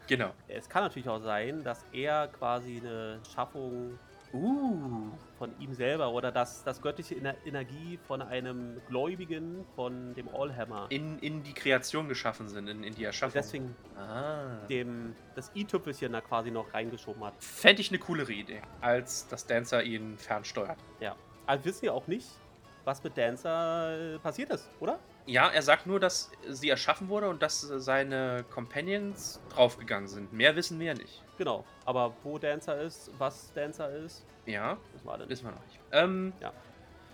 Genau. 0.08 0.32
Es 0.48 0.68
kann 0.68 0.82
natürlich 0.82 1.08
auch 1.08 1.20
sein, 1.20 1.64
dass 1.64 1.86
er 1.94 2.30
quasi 2.30 2.82
eine 2.84 3.20
Schaffung 3.32 4.00
Uh. 4.34 5.10
von 5.38 5.60
ihm 5.60 5.74
selber 5.74 6.12
oder 6.12 6.32
dass 6.32 6.64
das 6.64 6.82
göttliche 6.82 7.16
Ener 7.16 7.36
Energie 7.46 7.98
von 8.08 8.22
einem 8.22 8.80
Gläubigen 8.88 9.66
von 9.76 10.14
dem 10.14 10.30
Allhammer 10.30 10.88
In, 10.90 11.18
in 11.20 11.44
die 11.44 11.54
Kreation 11.54 12.08
geschaffen 12.08 12.48
sind, 12.48 12.68
in, 12.68 12.84
in 12.84 12.94
die 12.94 13.02
und 13.02 13.06
Erschaffung. 13.06 13.34
deswegen 13.34 13.76
ah. 13.98 14.58
dem 14.70 15.16
das 15.36 15.52
i-Tüpfelchen 15.56 16.12
da 16.12 16.22
quasi 16.22 16.52
noch 16.52 16.74
reingeschoben 16.74 17.24
hat. 17.24 17.34
Fände 17.40 17.82
ich 17.82 17.90
eine 17.90 18.00
coolere 18.00 18.34
Idee, 18.34 18.62
als 18.82 19.28
dass 19.28 19.48
Dancer 19.48 19.84
ihn 19.84 20.18
fernsteuert. 20.18 20.78
Ja. 21.00 21.16
Wir 21.48 21.66
wissen 21.66 21.86
ja 21.86 21.94
auch 21.94 22.06
nicht, 22.06 22.28
was 22.86 23.04
mit 23.04 23.18
Dancer 23.18 24.16
äh, 24.16 24.20
passiert 24.20 24.52
ist, 24.52 24.70
oder? 24.80 25.00
Ja, 25.26 25.48
er 25.50 25.62
sagt 25.62 25.86
nur, 25.86 26.00
dass 26.00 26.32
sie 26.48 26.70
erschaffen 26.70 27.08
wurde 27.10 27.30
und 27.30 27.42
dass 27.44 27.62
seine 27.62 28.44
Companions 28.50 29.40
draufgegangen 29.50 30.08
sind. 30.08 30.34
Mehr 30.34 30.56
wissen 30.56 30.80
wir 30.80 30.88
ja 30.88 30.94
nicht. 30.96 31.24
Genau. 31.38 31.66
Aber 31.86 32.16
wo 32.24 32.38
Dancer 32.40 32.82
ist, 32.82 33.12
was 33.18 33.52
Dancer 33.54 33.90
ist, 33.92 34.26
Ja, 34.46 34.78
wissen 34.94 35.06
wir 35.06 35.14
alle 35.14 35.30
wissen 35.30 35.46
wir 35.46 35.52
noch 35.52 35.66
nicht. 35.66 35.80
Ähm, 35.92 36.34
Ja. 36.40 36.52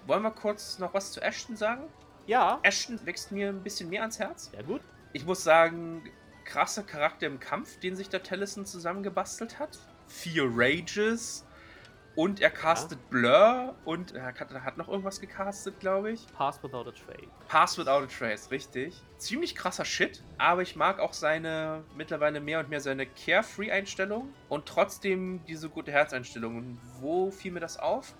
wollen 0.07 0.23
wir 0.23 0.31
kurz 0.31 0.79
noch 0.79 0.93
was 0.93 1.11
zu 1.11 1.21
Ashton 1.21 1.55
sagen? 1.57 1.83
Ja, 2.25 2.59
Ashton 2.63 2.99
wächst 3.05 3.31
mir 3.31 3.49
ein 3.49 3.61
bisschen 3.61 3.89
mehr 3.89 4.01
ans 4.01 4.17
Herz. 4.17 4.49
sehr 4.51 4.63
gut. 4.63 4.81
Ich 5.13 5.25
muss 5.25 5.43
sagen, 5.43 6.09
krasser 6.45 6.83
Charakter 6.83 7.27
im 7.27 7.39
Kampf, 7.39 7.79
den 7.79 7.95
sich 7.95 8.09
der 8.09 8.23
Tellison 8.23 8.65
zusammengebastelt 8.65 9.59
hat. 9.59 9.77
Vier 10.07 10.45
Rages. 10.47 11.44
Und 12.15 12.39
er 12.39 12.49
castet 12.49 13.09
Blur 13.09 13.75
und 13.83 14.13
er 14.13 14.25
hat, 14.25 14.39
hat 14.39 14.77
noch 14.77 14.87
irgendwas 14.87 15.19
gecastet, 15.19 15.79
glaube 15.81 16.11
ich. 16.11 16.25
Pass 16.33 16.63
without 16.63 16.87
a 16.87 16.91
trade. 16.91 17.27
Pass 17.49 17.77
Without 17.77 18.03
a 18.03 18.05
Trace, 18.05 18.49
richtig. 18.51 19.01
Ziemlich 19.17 19.53
krasser 19.53 19.85
Shit, 19.85 20.23
aber 20.37 20.61
ich 20.61 20.75
mag 20.75 20.99
auch 20.99 21.13
seine, 21.13 21.83
mittlerweile 21.95 22.39
mehr 22.39 22.59
und 22.59 22.69
mehr 22.69 22.79
seine 22.79 23.05
Carefree-Einstellung 23.05 24.33
und 24.49 24.65
trotzdem 24.65 25.41
diese 25.45 25.69
gute 25.69 25.91
Herzeinstellung. 25.91 26.57
Und 26.57 26.79
wo 27.01 27.31
fiel 27.31 27.51
mir 27.51 27.59
das 27.59 27.77
auf? 27.77 28.13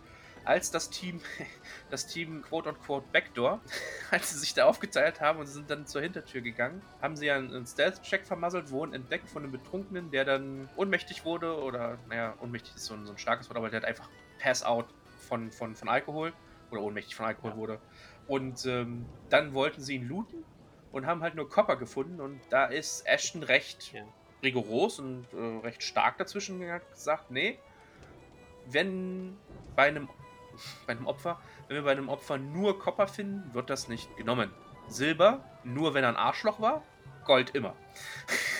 Als 0.46 0.72
das 0.72 0.90
Team, 0.90 1.22
das 1.90 2.08
Team 2.08 2.42
quote 2.44 2.70
unquote 2.70 3.08
Backdoor, 3.12 3.62
als 4.12 4.30
sie 4.30 4.40
sich 4.40 4.54
da 4.54 4.66
aufgeteilt 4.66 5.20
haben 5.20 5.40
und 5.40 5.48
sind 5.48 5.70
dann 5.70 5.88
zur 5.88 6.02
Hintertür 6.02 6.42
gegangen, 6.42 6.82
haben 7.02 7.16
sie 7.16 7.26
ja 7.26 7.36
einen 7.36 7.66
Stealth-Check 7.66 8.26
vermasselt, 8.26 8.70
wurden 8.70 8.94
entdeckt 8.94 9.30
von 9.30 9.44
einem 9.44 9.52
Betrunkenen, 9.52 10.12
der 10.12 10.24
dann 10.26 10.70
ohnmächtig 10.76 11.26
wurde 11.26 11.58
oder, 11.62 12.00
naja, 12.08 12.36
ohnmächtig 12.40 12.76
ist 12.76 12.86
so 12.86 12.94
ein, 12.94 13.06
so 13.06 13.12
ein 13.12 13.18
starkes 13.18 13.50
Wort, 13.50 13.58
aber 13.58 13.70
der 13.70 13.82
hat 13.82 13.88
einfach 13.88 14.10
Pass-out 14.40 14.88
von, 15.28 15.52
von, 15.52 15.76
von 15.76 15.90
Alkohol 15.90 16.34
oder 16.70 16.82
ohnmächtig 16.82 17.16
von 17.16 17.26
Alkohol 17.26 17.52
Ja. 17.52 17.58
wurde. 17.58 17.82
Und 18.28 18.66
ähm, 18.66 19.08
dann 19.30 19.54
wollten 19.54 19.82
sie 19.82 19.96
ihn 19.96 20.08
looten 20.08 20.44
und 20.92 21.06
haben 21.06 21.22
halt 21.22 21.36
nur 21.36 21.50
Copper 21.50 21.76
gefunden. 21.76 22.22
Und 22.22 22.42
da 22.50 22.66
ist 22.66 23.06
Ashton 23.08 23.44
recht 23.44 23.92
Ja. 23.94 24.04
rigoros 24.44 25.00
und 25.00 25.26
äh, 25.34 25.66
recht 25.66 25.84
stark 25.84 26.18
dazwischen 26.18 26.60
gesagt, 26.60 27.32
nee, 27.32 27.58
wenn 28.68 29.38
bei 29.76 29.88
einem, 29.88 30.10
bei 30.86 30.94
einem 30.94 31.08
Opfer, 31.08 31.40
wenn 31.68 31.76
wir 31.76 31.84
bei 31.84 31.92
einem 31.92 32.10
Opfer 32.10 32.38
nur 32.38 32.80
Copper 32.80 33.08
finden, 33.08 33.54
wird 33.54 33.70
das 33.70 33.88
nicht 33.88 34.16
genommen. 34.18 34.52
Silber, 34.88 35.44
nur 35.64 35.94
wenn 35.94 36.04
er 36.04 36.10
ein 36.10 36.16
Arschloch 36.16 36.60
war, 36.60 36.84
Gold 37.26 37.52
immer. 37.52 37.76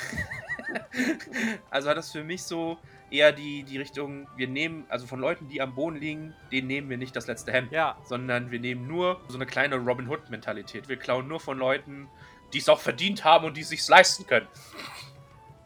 also 1.70 1.90
hat 1.90 1.98
das 1.98 2.12
für 2.12 2.24
mich 2.24 2.44
so 2.44 2.78
eher 3.12 3.32
die, 3.32 3.64
die 3.64 3.78
Richtung, 3.78 4.28
wir 4.36 4.48
nehmen, 4.48 4.86
also 4.90 5.08
von 5.08 5.20
Leuten, 5.20 5.48
die 5.48 5.62
am 5.62 5.76
Boden 5.76 5.98
liegen, 5.98 6.34
denen 6.52 6.68
nehmen 6.68 6.90
wir 6.90 6.98
nicht 6.98 7.16
das 7.16 7.28
letzte 7.28 7.52
Hemd 7.52 7.72
Ja, 7.72 7.98
sondern 8.04 8.52
wir 8.52 8.60
nehmen 8.60 8.88
nur 8.88 9.22
so 9.28 9.36
eine 9.36 9.46
kleine 9.46 9.76
Robin 9.76 10.10
Hood-Mentalität. 10.10 10.90
Wir 10.90 10.98
klauen 10.98 11.28
nur 11.28 11.40
von 11.40 11.58
Leuten, 11.58 12.08
die 12.54 12.60
es 12.60 12.70
auch 12.70 12.80
verdient 12.80 13.24
haben 13.24 13.46
und 13.46 13.58
die 13.58 13.62
es 13.62 13.70
sich 13.70 13.88
leisten 13.88 14.26
können. 14.26 14.48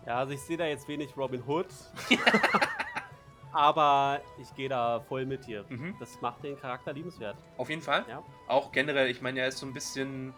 ja, 0.05 0.17
also 0.17 0.33
ich 0.33 0.41
sehe 0.41 0.57
da 0.57 0.65
jetzt 0.65 0.87
wenig 0.87 1.15
Robin 1.15 1.43
Hood. 1.45 1.67
Aber 3.51 4.21
ich 4.39 4.53
gehe 4.55 4.69
da 4.69 4.99
voll 4.99 5.25
mit 5.25 5.47
dir. 5.47 5.65
Mhm. 5.69 5.95
Das 5.99 6.21
macht 6.21 6.43
den 6.43 6.59
Charakter 6.59 6.93
liebenswert. 6.93 7.35
Auf 7.57 7.69
jeden 7.69 7.81
Fall. 7.81 8.05
Ja. 8.07 8.23
Auch 8.47 8.71
generell, 8.71 9.09
ich 9.09 9.21
meine, 9.21 9.39
er 9.39 9.47
ist 9.47 9.57
so 9.57 9.65
ein 9.65 9.73
bisschen. 9.73 10.33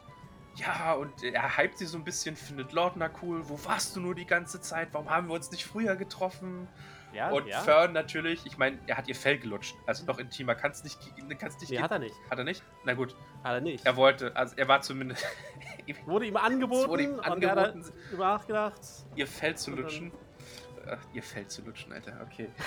Ja, 0.55 0.93
und 0.93 1.23
er 1.23 1.57
hypt 1.57 1.77
sie 1.77 1.85
so 1.85 1.97
ein 1.97 2.03
bisschen, 2.03 2.35
findet 2.35 2.73
Lordner 2.73 3.09
cool. 3.21 3.47
Wo 3.47 3.57
warst 3.65 3.95
du 3.95 4.01
nur 4.01 4.15
die 4.15 4.25
ganze 4.25 4.59
Zeit? 4.59 4.89
Warum 4.91 5.09
haben 5.09 5.27
wir 5.29 5.33
uns 5.35 5.49
nicht 5.51 5.65
früher 5.65 5.95
getroffen? 5.95 6.67
Ja, 7.13 7.29
und 7.29 7.45
ja. 7.47 7.59
Fern 7.59 7.91
natürlich, 7.93 8.45
ich 8.45 8.57
meine, 8.57 8.77
er 8.87 8.97
hat 8.97 9.07
ihr 9.07 9.15
Fell 9.15 9.37
gelutscht. 9.37 9.75
Also 9.85 10.05
noch 10.05 10.17
intimer 10.17 10.55
kann 10.55 10.71
es 10.71 10.83
nicht, 10.83 10.97
kann's 11.39 11.59
nicht 11.59 11.71
Nee, 11.71 11.79
hat 11.79 11.91
er 11.91 11.99
nicht. 11.99 12.15
Hat 12.29 12.37
er 12.37 12.43
nicht? 12.45 12.63
Na 12.85 12.93
gut, 12.93 13.15
Hat 13.43 13.53
er 13.53 13.61
nicht. 13.61 13.85
er 13.85 13.95
wollte, 13.97 14.35
also 14.35 14.55
er 14.57 14.67
war 14.67 14.81
zumindest. 14.81 15.25
Wurde 16.05 16.25
ihm 16.25 16.37
angeboten, 16.37 16.89
wurde 16.89 17.03
ihm 17.03 17.13
und 17.15 17.43
er 17.43 17.51
hat 17.51 17.57
angeboten. 17.73 18.17
nachgedacht. 18.17 18.79
ihr 19.15 19.27
Fell 19.27 19.57
zu 19.57 19.71
lutschen. 19.71 20.11
Ach, 20.89 20.99
ihr 21.13 21.23
Fell 21.23 21.47
zu 21.47 21.61
lutschen, 21.63 21.93
Alter, 21.93 22.13
okay. 22.21 22.49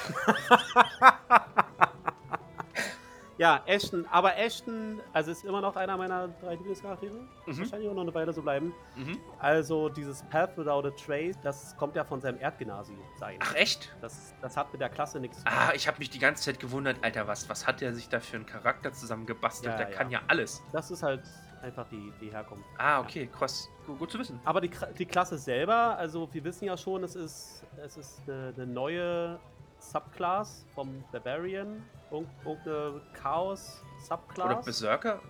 Ja, 3.37 3.62
Ashton. 3.67 4.07
Aber 4.11 4.37
Ashton, 4.37 5.01
also 5.12 5.33
ist 5.33 5.45
immer 5.45 5.61
noch 5.61 5.75
einer 5.77 5.97
meiner 5.97 6.29
drei 6.29 6.55
Lieblingscharaktere. 6.55 7.15
Mhm. 7.47 7.59
Wahrscheinlich 7.59 7.89
auch 7.89 7.95
noch 7.95 8.03
eine 8.03 8.15
Weile 8.15 8.33
so 8.33 8.43
bleiben. 8.43 8.73
Mhm. 8.95 9.19
Also 9.39 9.89
dieses 9.89 10.23
Path 10.25 10.57
Without 10.57 10.87
a 10.87 10.91
Trace, 10.91 11.37
das 11.43 11.77
kommt 11.77 11.97
ja 11.97 12.05
von 12.05 12.21
seinem 12.21 12.39
Erdgenasi 12.39 12.97
sein. 13.19 13.39
Ach, 13.43 13.55
echt? 13.55 13.95
Das, 14.01 14.35
das 14.41 14.57
hat 14.57 14.73
mit 14.73 14.81
der 14.81 14.89
Klasse 14.89 15.19
nichts 15.19 15.39
zu 15.39 15.45
tun. 15.45 15.53
Ah, 15.53 15.73
ich 15.75 15.89
habe 15.89 15.99
mich 15.99 16.11
die 16.11 16.21
ganze 16.21 16.45
Zeit 16.45 16.61
gewundert, 16.61 16.99
Alter, 17.03 17.27
was, 17.27 17.49
was 17.49 17.67
hat 17.67 17.81
der 17.81 17.93
sich 17.95 18.09
da 18.09 18.21
für 18.21 18.37
einen 18.37 18.47
Charakter 18.47 18.93
zusammengebastelt? 18.93 19.73
Ja, 19.73 19.79
der 19.79 19.91
ja. 19.91 19.97
kann 19.97 20.11
ja 20.11 20.21
alles. 20.29 20.62
Das 20.73 20.91
ist 20.91 21.03
halt 21.03 21.23
einfach 21.62 21.89
die, 21.89 22.12
die 22.21 22.31
Herkunft. 22.31 22.65
Ah, 22.79 23.01
okay, 23.01 23.29
krass. 23.37 23.69
Gut, 23.87 23.99
gut 23.99 24.11
zu 24.12 24.19
wissen. 24.19 24.39
Aber 24.45 24.61
die, 24.61 24.71
die 24.99 25.07
Klasse 25.07 25.39
selber, 25.39 25.97
also 25.97 26.29
wir 26.33 26.45
wissen 26.45 26.67
ja 26.67 26.77
schon, 26.77 27.03
es 27.03 27.17
ist, 27.17 27.64
es 27.83 27.97
ist 27.97 28.20
eine, 28.29 28.53
eine 28.57 28.66
neue 28.66 29.39
Subclass 29.79 30.64
vom 30.75 31.03
Barbarian, 31.12 31.83
irgend- 32.11 32.29
irgendeine 32.45 33.01
Chaos-Subclass. 33.12 34.47
Oder 34.47 34.62
Berserker? 34.62 35.20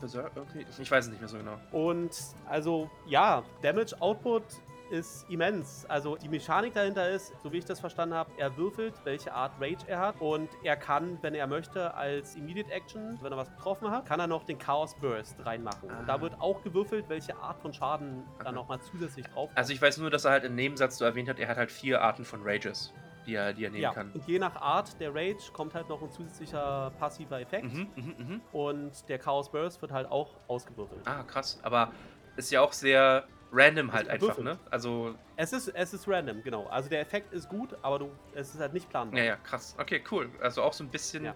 Berserker? 0.00 0.40
Okay, 0.42 0.66
ich 0.78 0.90
weiß 0.90 1.06
es 1.06 1.10
nicht 1.10 1.20
mehr 1.20 1.28
so 1.28 1.38
genau. 1.38 1.56
Und 1.72 2.16
also 2.46 2.88
ja, 3.06 3.42
Damage 3.62 3.94
Output 4.00 4.42
ist 4.90 5.28
immens. 5.30 5.86
Also 5.86 6.16
die 6.16 6.28
Mechanik 6.28 6.74
dahinter 6.74 7.08
ist, 7.10 7.32
so 7.42 7.52
wie 7.52 7.58
ich 7.58 7.64
das 7.64 7.80
verstanden 7.80 8.14
habe, 8.14 8.30
er 8.36 8.56
würfelt, 8.56 8.94
welche 9.04 9.32
Art 9.32 9.52
Rage 9.60 9.84
er 9.86 9.98
hat 9.98 10.20
und 10.20 10.48
er 10.62 10.76
kann, 10.76 11.18
wenn 11.22 11.34
er 11.34 11.46
möchte, 11.46 11.94
als 11.94 12.34
Immediate 12.36 12.70
Action, 12.70 13.18
wenn 13.22 13.32
er 13.32 13.38
was 13.38 13.50
getroffen 13.50 13.90
hat, 13.90 14.06
kann 14.06 14.20
er 14.20 14.26
noch 14.26 14.44
den 14.44 14.58
Chaos 14.58 14.94
Burst 15.00 15.44
reinmachen. 15.44 15.88
Und 15.90 15.94
Ah. 15.96 16.04
da 16.06 16.20
wird 16.20 16.40
auch 16.40 16.62
gewürfelt, 16.62 17.08
welche 17.08 17.36
Art 17.36 17.60
von 17.60 17.72
Schaden 17.72 18.24
Aha. 18.36 18.44
dann 18.44 18.54
nochmal 18.54 18.80
zusätzlich 18.80 19.26
drauf 19.26 19.50
Also 19.54 19.72
ich 19.72 19.80
weiß 19.80 19.98
nur, 19.98 20.10
dass 20.10 20.24
er 20.24 20.32
halt 20.32 20.44
im 20.44 20.54
Nebensatz 20.54 20.98
so 20.98 21.04
erwähnt 21.04 21.28
hat, 21.28 21.38
er 21.38 21.48
hat 21.48 21.56
halt 21.56 21.70
vier 21.72 22.02
Arten 22.02 22.24
von 22.24 22.40
Rages, 22.42 22.92
die 23.26 23.34
er, 23.34 23.52
die 23.54 23.64
er 23.64 23.70
nehmen 23.70 23.82
ja, 23.82 23.92
kann. 23.92 24.10
und 24.12 24.26
je 24.26 24.38
nach 24.38 24.56
Art 24.56 25.00
der 25.00 25.14
Rage 25.14 25.50
kommt 25.52 25.74
halt 25.74 25.88
noch 25.88 26.02
ein 26.02 26.10
zusätzlicher 26.10 26.92
passiver 26.98 27.40
Effekt 27.40 27.72
Mhm, 27.72 27.88
mhm, 27.96 28.14
mhm. 28.18 28.40
und 28.52 29.08
der 29.08 29.18
Chaos 29.18 29.50
Burst 29.50 29.80
wird 29.80 29.92
halt 29.92 30.10
auch 30.10 30.36
ausgewürfelt. 30.48 31.06
Ah, 31.06 31.22
krass. 31.22 31.58
Aber 31.62 31.92
ist 32.36 32.50
ja 32.50 32.60
auch 32.60 32.72
sehr 32.72 33.24
random 33.54 33.92
halt 33.92 34.08
Also 34.08 34.28
einfach, 34.28 34.42
ne? 34.42 34.58
Also, 34.70 35.14
Es 35.36 35.52
ist, 35.52 35.68
es 35.68 35.94
ist 35.94 36.08
random, 36.08 36.42
genau. 36.42 36.66
Also 36.66 36.88
der 36.88 37.00
Effekt 37.00 37.32
ist 37.32 37.48
gut, 37.48 37.76
aber 37.82 37.98
du, 38.00 38.10
es 38.34 38.54
ist 38.54 38.60
halt 38.60 38.72
nicht 38.72 38.88
planbar. 38.90 39.18
ja, 39.18 39.24
ja, 39.24 39.36
krass. 39.36 39.74
Okay, 39.78 40.02
cool. 40.10 40.28
Also 40.40 40.62
auch 40.62 40.72
so 40.72 40.82
ein 40.84 40.88
bisschen. 40.90 41.24
Ja, 41.24 41.34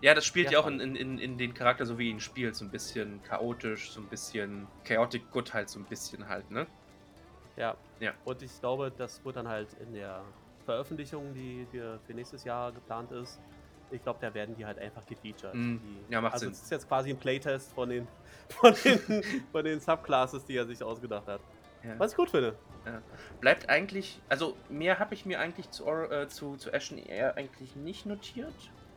Ja. 0.00 0.14
das 0.14 0.24
spielt 0.26 0.48
Sehr 0.48 0.58
ja 0.58 0.60
auch 0.60 0.66
in, 0.66 0.80
in, 0.80 1.18
in, 1.18 1.38
den 1.38 1.54
Charakter, 1.54 1.86
so 1.86 1.98
wie 1.98 2.10
ihn 2.10 2.20
spielt, 2.20 2.54
so 2.56 2.64
ein 2.64 2.70
bisschen 2.70 3.22
chaotisch, 3.22 3.90
so 3.92 4.00
ein 4.00 4.06
bisschen 4.08 4.66
chaotic 4.84 5.30
good 5.30 5.54
halt, 5.54 5.68
so 5.70 5.78
ein 5.80 5.84
bisschen 5.84 6.28
halt, 6.28 6.50
ne? 6.50 6.66
Ja. 7.56 7.76
Ja. 8.00 8.12
Und 8.24 8.42
ich 8.42 8.60
glaube, 8.60 8.92
das 8.96 9.24
wird 9.24 9.36
dann 9.36 9.48
halt 9.48 9.68
in 9.80 9.94
der 9.94 10.22
Veröffentlichung, 10.66 11.32
die 11.34 11.66
für, 11.70 11.98
für 12.06 12.12
nächstes 12.14 12.44
Jahr 12.44 12.72
geplant 12.72 13.12
ist. 13.12 13.40
Ich 13.90 14.02
glaube, 14.02 14.18
da 14.20 14.32
werden 14.34 14.56
die 14.56 14.64
halt 14.66 14.78
einfach 14.78 15.06
gefeatured. 15.06 15.54
Mm, 15.54 15.76
Die, 15.76 16.12
ja, 16.12 16.20
macht 16.20 16.32
also 16.32 16.46
Sinn. 16.46 16.52
es 16.52 16.62
ist 16.62 16.70
jetzt 16.70 16.88
quasi 16.88 17.10
ein 17.10 17.18
Playtest 17.18 17.72
von 17.74 17.88
den, 17.90 18.08
von 18.48 18.74
den, 18.82 19.22
von 19.52 19.64
den 19.64 19.78
Subclasses, 19.78 20.44
die 20.46 20.56
er 20.56 20.66
sich 20.66 20.82
ausgedacht 20.82 21.26
hat. 21.28 21.40
Ja. 21.86 21.98
Was 21.98 22.12
ich 22.12 22.16
gut 22.16 22.30
finde. 22.30 22.56
Bleibt 23.40 23.68
eigentlich, 23.68 24.20
also 24.28 24.56
mehr 24.68 24.98
habe 24.98 25.14
ich 25.14 25.26
mir 25.26 25.40
eigentlich 25.40 25.70
zu, 25.70 25.86
äh, 25.86 26.28
zu, 26.28 26.56
zu 26.56 26.72
Ashton 26.72 26.98
eher 26.98 27.36
eigentlich 27.36 27.76
nicht 27.76 28.06
notiert. 28.06 28.54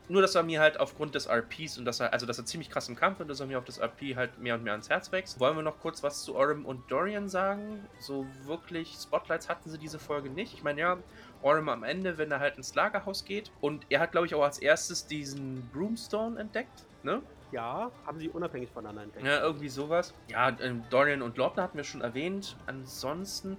Nur, 0.10 0.22
dass 0.22 0.36
er 0.36 0.44
mir 0.44 0.62
halt 0.62 0.80
aufgrund 0.80 1.16
des 1.16 1.28
RPs 1.28 1.78
und 1.78 1.84
dass 1.84 2.00
er, 2.00 2.14
also 2.14 2.26
dass 2.26 2.38
er 2.38 2.46
ziemlich 2.46 2.70
krass 2.70 2.88
im 2.88 2.96
Kampf 2.96 3.20
und 3.20 3.28
dass 3.28 3.42
er 3.42 3.46
mir 3.46 3.58
auf 3.58 3.66
das 3.66 3.78
RP 3.78 4.16
halt 4.16 4.40
mehr 4.40 4.56
und 4.56 4.64
mehr 4.64 4.72
ans 4.72 4.90
Herz 4.90 5.12
wächst. 5.12 5.38
Wollen 5.42 5.58
wir 5.58 5.64
noch 5.64 5.80
kurz 5.80 6.02
was 6.02 6.24
zu 6.24 6.36
Orem 6.36 6.66
und 6.66 6.90
Dorian 6.90 7.28
sagen? 7.28 7.86
So 8.00 8.26
wirklich 8.46 8.94
Spotlights 8.94 9.50
hatten 9.50 9.70
sie 9.70 9.78
diese 9.78 10.00
Folge 10.00 10.30
nicht. 10.30 10.54
Ich 10.54 10.64
meine, 10.64 10.80
ja, 10.80 10.98
Orem 11.42 11.68
am 11.68 11.84
Ende, 11.84 12.18
wenn 12.18 12.32
er 12.32 12.40
halt 12.40 12.56
ins 12.56 12.74
Lagerhaus 12.74 13.26
geht. 13.26 13.52
Und 13.60 13.86
er 13.90 14.00
hat, 14.00 14.14
glaube 14.14 14.28
ich, 14.28 14.36
auch 14.36 14.44
als 14.44 14.60
erstes 14.60 15.08
diesen 15.08 15.70
Broomstone 15.74 16.40
entdeckt, 16.40 16.86
ne? 17.04 17.22
Ja, 17.52 17.92
haben 18.06 18.20
sie 18.20 18.30
unabhängig 18.30 18.70
voneinander 18.72 19.04
entdeckt. 19.04 19.26
Ja, 19.26 19.42
irgendwie 19.42 19.70
sowas. 19.70 20.14
Ja, 20.28 20.50
ähm, 20.60 20.84
Dorian 20.90 21.22
und 21.22 21.38
Lordner 21.38 21.64
hatten 21.64 21.78
wir 21.78 21.84
schon 21.84 22.02
erwähnt. 22.02 22.58
Ansonsten, 22.66 23.58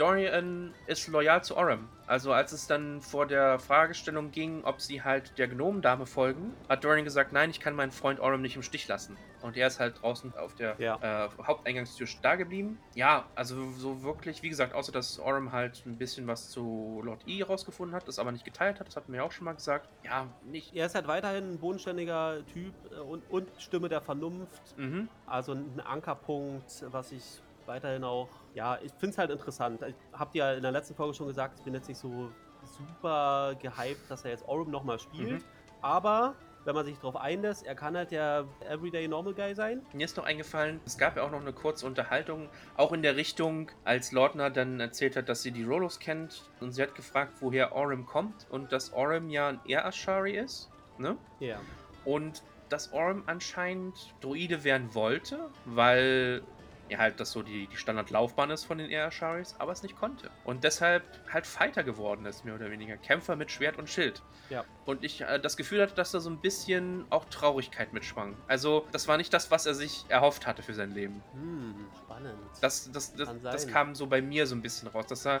Dorian 0.00 0.72
ist 0.86 1.08
loyal 1.08 1.44
zu 1.44 1.56
Orem. 1.56 1.86
Also 2.06 2.32
als 2.32 2.52
es 2.52 2.66
dann 2.66 3.02
vor 3.02 3.26
der 3.26 3.58
Fragestellung 3.58 4.30
ging, 4.32 4.64
ob 4.64 4.80
sie 4.80 5.02
halt 5.02 5.36
der 5.38 5.46
Gnomendame 5.46 6.06
folgen, 6.06 6.54
hat 6.68 6.82
Dorian 6.82 7.04
gesagt, 7.04 7.32
nein, 7.32 7.50
ich 7.50 7.60
kann 7.60 7.76
meinen 7.76 7.92
Freund 7.92 8.18
Orem 8.18 8.40
nicht 8.42 8.56
im 8.56 8.62
Stich 8.62 8.88
lassen. 8.88 9.16
Und 9.42 9.56
er 9.56 9.66
ist 9.68 9.78
halt 9.78 10.00
draußen 10.02 10.34
auf 10.36 10.54
der 10.54 10.74
Ja. 10.78 11.26
äh, 11.26 11.28
Haupteingangstür 11.46 12.08
da 12.22 12.34
geblieben. 12.34 12.78
Ja, 12.94 13.26
also 13.34 13.70
so 13.72 14.02
wirklich, 14.02 14.42
wie 14.42 14.48
gesagt, 14.48 14.74
außer 14.74 14.90
dass 14.90 15.18
Orem 15.20 15.52
halt 15.52 15.84
ein 15.86 15.98
bisschen 15.98 16.26
was 16.26 16.48
zu 16.48 17.00
Lord 17.04 17.20
E 17.28 17.42
rausgefunden 17.42 17.94
hat, 17.94 18.08
das 18.08 18.18
aber 18.18 18.32
nicht 18.32 18.44
geteilt 18.44 18.80
hat, 18.80 18.86
das 18.88 18.96
hatten 18.96 19.12
wir 19.12 19.18
ja 19.20 19.26
auch 19.26 19.32
schon 19.32 19.44
mal 19.44 19.52
gesagt. 19.54 19.88
Ja, 20.02 20.26
nicht. 20.44 20.74
Er 20.74 20.86
ist 20.86 20.94
halt 20.94 21.06
weiterhin 21.06 21.52
ein 21.52 21.58
bodenständiger 21.58 22.38
Typ 22.52 22.72
äh, 22.90 23.00
und, 23.00 23.22
und 23.30 23.48
Stimme 23.58 23.88
der 23.90 24.00
Vernunft. 24.00 24.76
Mhm. 24.78 25.08
Also 25.26 25.52
ein 25.52 25.80
Ankerpunkt, 25.84 26.84
was 26.90 27.12
ich 27.12 27.22
weiterhin 27.66 28.04
auch, 28.04 28.28
ja, 28.54 28.78
ich 28.82 28.92
finde 28.92 29.10
es 29.10 29.18
halt 29.18 29.30
interessant. 29.30 29.80
Ich 29.82 29.94
dir 30.32 30.38
ja 30.38 30.52
in 30.54 30.62
der 30.62 30.72
letzten 30.72 30.94
Folge 30.94 31.14
schon 31.14 31.26
gesagt, 31.26 31.58
ich 31.58 31.64
bin 31.64 31.74
jetzt 31.74 31.88
nicht 31.88 31.98
so 31.98 32.30
super 32.62 33.54
gehypt, 33.60 34.10
dass 34.10 34.24
er 34.24 34.32
jetzt 34.32 34.46
Orem 34.48 34.70
nochmal 34.70 34.98
spielt. 34.98 35.42
Mhm. 35.42 35.44
Aber 35.82 36.34
wenn 36.64 36.74
man 36.74 36.84
sich 36.84 36.96
darauf 36.96 37.16
einlässt, 37.16 37.66
er 37.66 37.74
kann 37.74 37.96
halt 37.96 38.10
der 38.10 38.46
Everyday 38.68 39.08
Normal 39.08 39.32
Guy 39.32 39.54
sein. 39.54 39.80
Mir 39.94 40.04
ist 40.04 40.16
noch 40.16 40.24
eingefallen, 40.24 40.80
es 40.84 40.98
gab 40.98 41.16
ja 41.16 41.22
auch 41.22 41.30
noch 41.30 41.40
eine 41.40 41.52
kurze 41.52 41.86
Unterhaltung, 41.86 42.48
auch 42.76 42.92
in 42.92 43.02
der 43.02 43.16
Richtung, 43.16 43.70
als 43.84 44.12
Lordner 44.12 44.50
dann 44.50 44.78
erzählt 44.78 45.16
hat, 45.16 45.28
dass 45.28 45.42
sie 45.42 45.52
die 45.52 45.64
Rolos 45.64 45.98
kennt 45.98 46.50
und 46.60 46.72
sie 46.72 46.82
hat 46.82 46.94
gefragt, 46.94 47.34
woher 47.40 47.72
Orem 47.72 48.04
kommt 48.04 48.46
und 48.50 48.72
dass 48.72 48.92
Orem 48.92 49.30
ja 49.30 49.48
ein 49.48 49.60
Air 49.66 49.86
Ashari 49.86 50.36
ist, 50.36 50.70
ne? 50.98 51.16
Ja. 51.38 51.60
Und 52.04 52.42
dass 52.68 52.92
Orm 52.92 53.24
anscheinend 53.26 54.14
Droide 54.20 54.62
werden 54.62 54.94
wollte, 54.94 55.50
weil 55.64 56.42
ja 56.90 56.98
halt 56.98 57.20
das 57.20 57.32
so 57.32 57.42
die, 57.42 57.66
die 57.66 57.76
Standardlaufbahn 57.76 58.50
ist 58.50 58.64
von 58.64 58.78
den 58.78 58.90
Air-Asharis, 58.90 59.54
aber 59.58 59.72
es 59.72 59.82
nicht 59.82 59.96
konnte. 59.96 60.30
Und 60.44 60.64
deshalb 60.64 61.02
halt 61.32 61.46
Fighter 61.46 61.82
geworden 61.82 62.26
ist, 62.26 62.44
mehr 62.44 62.54
oder 62.54 62.70
weniger. 62.70 62.96
Kämpfer 62.96 63.36
mit 63.36 63.50
Schwert 63.50 63.78
und 63.78 63.88
Schild. 63.88 64.22
Ja. 64.48 64.64
Und 64.84 65.04
ich 65.04 65.20
äh, 65.22 65.38
das 65.38 65.56
Gefühl 65.56 65.80
hatte, 65.82 65.94
dass 65.94 66.10
da 66.10 66.20
so 66.20 66.30
ein 66.30 66.38
bisschen 66.38 67.04
auch 67.10 67.24
Traurigkeit 67.26 67.92
mitschwang. 67.92 68.36
Also, 68.48 68.86
das 68.92 69.08
war 69.08 69.16
nicht 69.16 69.32
das, 69.32 69.50
was 69.50 69.66
er 69.66 69.74
sich 69.74 70.04
erhofft 70.08 70.46
hatte 70.46 70.62
für 70.62 70.74
sein 70.74 70.92
Leben. 70.92 71.22
Hm, 71.32 71.86
spannend. 72.04 72.38
Das, 72.60 72.90
das, 72.92 73.14
das, 73.14 73.30
das 73.42 73.68
kam 73.68 73.94
so 73.94 74.06
bei 74.06 74.20
mir 74.20 74.46
so 74.46 74.54
ein 74.54 74.62
bisschen 74.62 74.88
raus, 74.88 75.06
dass 75.06 75.26
er. 75.26 75.40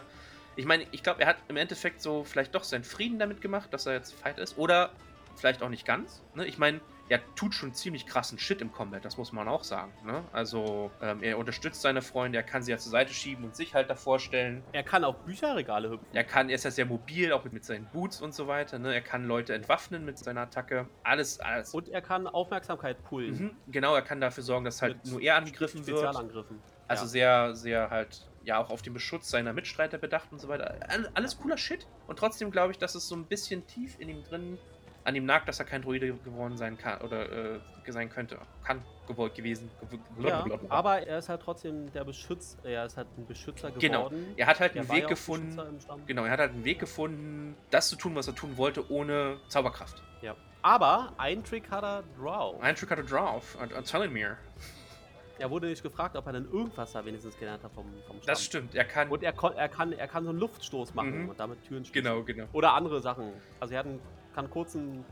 Ich 0.56 0.66
meine, 0.66 0.84
ich 0.90 1.02
glaube, 1.02 1.22
er 1.22 1.28
hat 1.28 1.36
im 1.48 1.56
Endeffekt 1.56 2.02
so 2.02 2.24
vielleicht 2.24 2.54
doch 2.54 2.64
seinen 2.64 2.84
Frieden 2.84 3.18
damit 3.18 3.40
gemacht, 3.40 3.72
dass 3.72 3.86
er 3.86 3.94
jetzt 3.94 4.12
Fighter 4.12 4.42
ist. 4.42 4.58
Oder 4.58 4.90
vielleicht 5.36 5.62
auch 5.62 5.68
nicht 5.68 5.86
ganz. 5.86 6.22
Ne? 6.34 6.46
Ich 6.46 6.58
meine, 6.58 6.80
er 7.10 7.20
tut 7.34 7.52
schon 7.54 7.74
ziemlich 7.74 8.06
krassen 8.06 8.38
Shit 8.38 8.62
im 8.62 8.72
Combat, 8.72 9.04
das 9.04 9.18
muss 9.18 9.32
man 9.32 9.46
auch 9.48 9.62
sagen. 9.64 9.92
Ne? 10.06 10.24
Also, 10.32 10.90
ähm, 11.02 11.22
er 11.22 11.36
unterstützt 11.36 11.82
seine 11.82 12.00
Freunde, 12.00 12.38
er 12.38 12.42
kann 12.44 12.62
sie 12.62 12.70
ja 12.70 12.78
zur 12.78 12.90
Seite 12.92 13.12
schieben 13.12 13.44
und 13.44 13.54
sich 13.54 13.74
halt 13.74 13.90
davor 13.90 14.18
stellen. 14.18 14.62
er 14.72 14.82
kann 14.84 15.04
auch 15.04 15.16
Bücherregale 15.16 15.90
hüpfen. 15.90 16.06
Er 16.14 16.24
kann, 16.24 16.48
er 16.48 16.54
ist 16.54 16.64
ja 16.64 16.70
sehr 16.70 16.86
mobil, 16.86 17.32
auch 17.32 17.44
mit, 17.44 17.52
mit 17.52 17.64
seinen 17.64 17.84
Boots 17.86 18.22
und 18.22 18.32
so 18.34 18.46
weiter. 18.46 18.78
Ne? 18.78 18.94
Er 18.94 19.02
kann 19.02 19.26
Leute 19.26 19.52
entwaffnen 19.54 20.04
mit 20.06 20.18
seiner 20.18 20.40
Attacke. 20.42 20.88
Alles, 21.02 21.38
alles. 21.40 21.74
Und 21.74 21.88
er 21.88 22.00
kann 22.00 22.26
Aufmerksamkeit 22.26 23.02
pullen. 23.04 23.38
Mhm, 23.38 23.56
genau, 23.72 23.94
er 23.94 24.02
kann 24.02 24.20
dafür 24.20 24.42
sorgen, 24.42 24.64
dass 24.64 24.80
halt 24.80 24.96
Mit 25.04 25.12
nur 25.12 25.20
er 25.20 25.36
angegriffen 25.36 25.86
wird. 25.86 25.98
Spezialangriffen. 25.98 26.58
Also 26.88 27.04
ja. 27.04 27.08
sehr, 27.08 27.54
sehr 27.56 27.90
halt, 27.90 28.26
ja, 28.44 28.58
auch 28.58 28.70
auf 28.70 28.82
den 28.82 28.92
Beschutz 28.94 29.30
seiner 29.30 29.52
Mitstreiter 29.52 29.98
bedacht 29.98 30.32
und 30.32 30.40
so 30.40 30.48
weiter. 30.48 30.74
All- 30.88 31.10
Alles 31.14 31.36
cooler 31.38 31.56
Shit. 31.58 31.86
Und 32.08 32.18
trotzdem 32.18 32.50
glaube 32.50 32.72
ich, 32.72 32.78
dass 32.78 32.94
es 32.94 33.06
so 33.06 33.14
ein 33.14 33.26
bisschen 33.26 33.66
tief 33.66 33.98
in 34.00 34.08
ihm 34.08 34.22
drin 34.24 34.58
an 35.04 35.14
ihm 35.14 35.24
nagt, 35.24 35.48
dass 35.48 35.58
er 35.58 35.64
kein 35.64 35.82
Druide 35.82 36.12
geworden 36.14 36.56
sein 36.56 36.76
kann 36.78 37.00
oder 37.00 37.54
äh, 37.56 37.60
sein 37.88 38.10
könnte. 38.10 38.38
Kann 38.64 38.82
gewollt 39.08 39.34
gewesen. 39.34 39.70
gew- 39.90 40.28
Ja, 40.28 40.44
aber 40.68 41.06
er 41.06 41.18
ist 41.18 41.28
halt 41.28 41.40
trotzdem 41.42 41.90
der 41.92 42.04
Beschütz, 42.04 42.56
er 42.62 42.84
ist 42.84 42.96
halt 42.96 43.08
ein 43.18 43.26
Beschützer 43.26 43.70
Genau. 43.72 44.08
geworden. 44.08 44.34
er 44.36 44.46
hat 44.46 44.60
halt 44.60 44.76
Er 44.76 44.82
einen 44.82 44.90
Weg 44.92 45.08
gefunden. 45.08 45.56
Beschützer 45.56 45.94
im. 45.94 46.06
Genau, 46.06 46.24
er 46.24 46.30
hat 46.32 46.38
halt 46.40 46.52
einen 46.52 46.64
Weg 46.64 46.78
gefunden, 46.78 47.56
das 47.70 47.88
zu 47.88 47.96
tun, 47.96 48.14
was 48.14 48.28
er 48.28 48.34
tun 48.34 48.56
wollte, 48.56 48.88
ohne 48.90 49.38
Zauberkraft. 49.48 50.02
Ja. 50.22 50.36
Aber 50.62 51.14
einen 51.16 51.42
Trick 51.42 51.70
hat 51.70 51.82
er 51.82 52.04
drauf. 52.20 52.60
Ein 52.62 52.76
Trick 52.76 52.90
hatte 52.90 53.02
drauf. 53.04 53.56
Und, 53.60 53.72
und 53.72 53.84
telling 53.86 54.12
mir. 54.12 54.36
Er 55.38 55.50
wurde 55.50 55.68
nicht 55.68 55.82
gefragt, 55.82 56.16
ob 56.16 56.26
er 56.26 56.34
denn 56.34 56.44
irgendwas 56.44 56.92
da 56.92 57.02
wenigstens 57.04 57.36
gelernt 57.38 57.64
hat 57.64 57.72
vom, 57.72 57.86
vom 58.06 58.16
Stamm. 58.18 58.26
Das 58.26 58.44
stimmt. 58.44 58.74
Er 58.74 58.84
kann. 58.84 59.08
Und 59.08 59.22
er, 59.22 59.32
er, 59.56 59.68
kann, 59.70 59.92
er 59.92 60.06
kann 60.06 60.24
so 60.24 60.30
einen 60.30 60.38
Luftstoß 60.38 60.92
machen 60.92 61.22
Mhm. 61.22 61.28
und 61.30 61.40
damit 61.40 61.64
Türen 61.64 61.82
schließen. 61.86 62.04
Genau, 62.04 62.22
genau. 62.22 62.44
Oder 62.52 62.74
andere 62.74 63.00
Sachen. 63.00 63.32
Also 63.58 63.72
er 63.72 63.78
hat 63.80 63.86
einen, 63.86 64.00
kann 64.34 64.50
kurzen. 64.50 65.04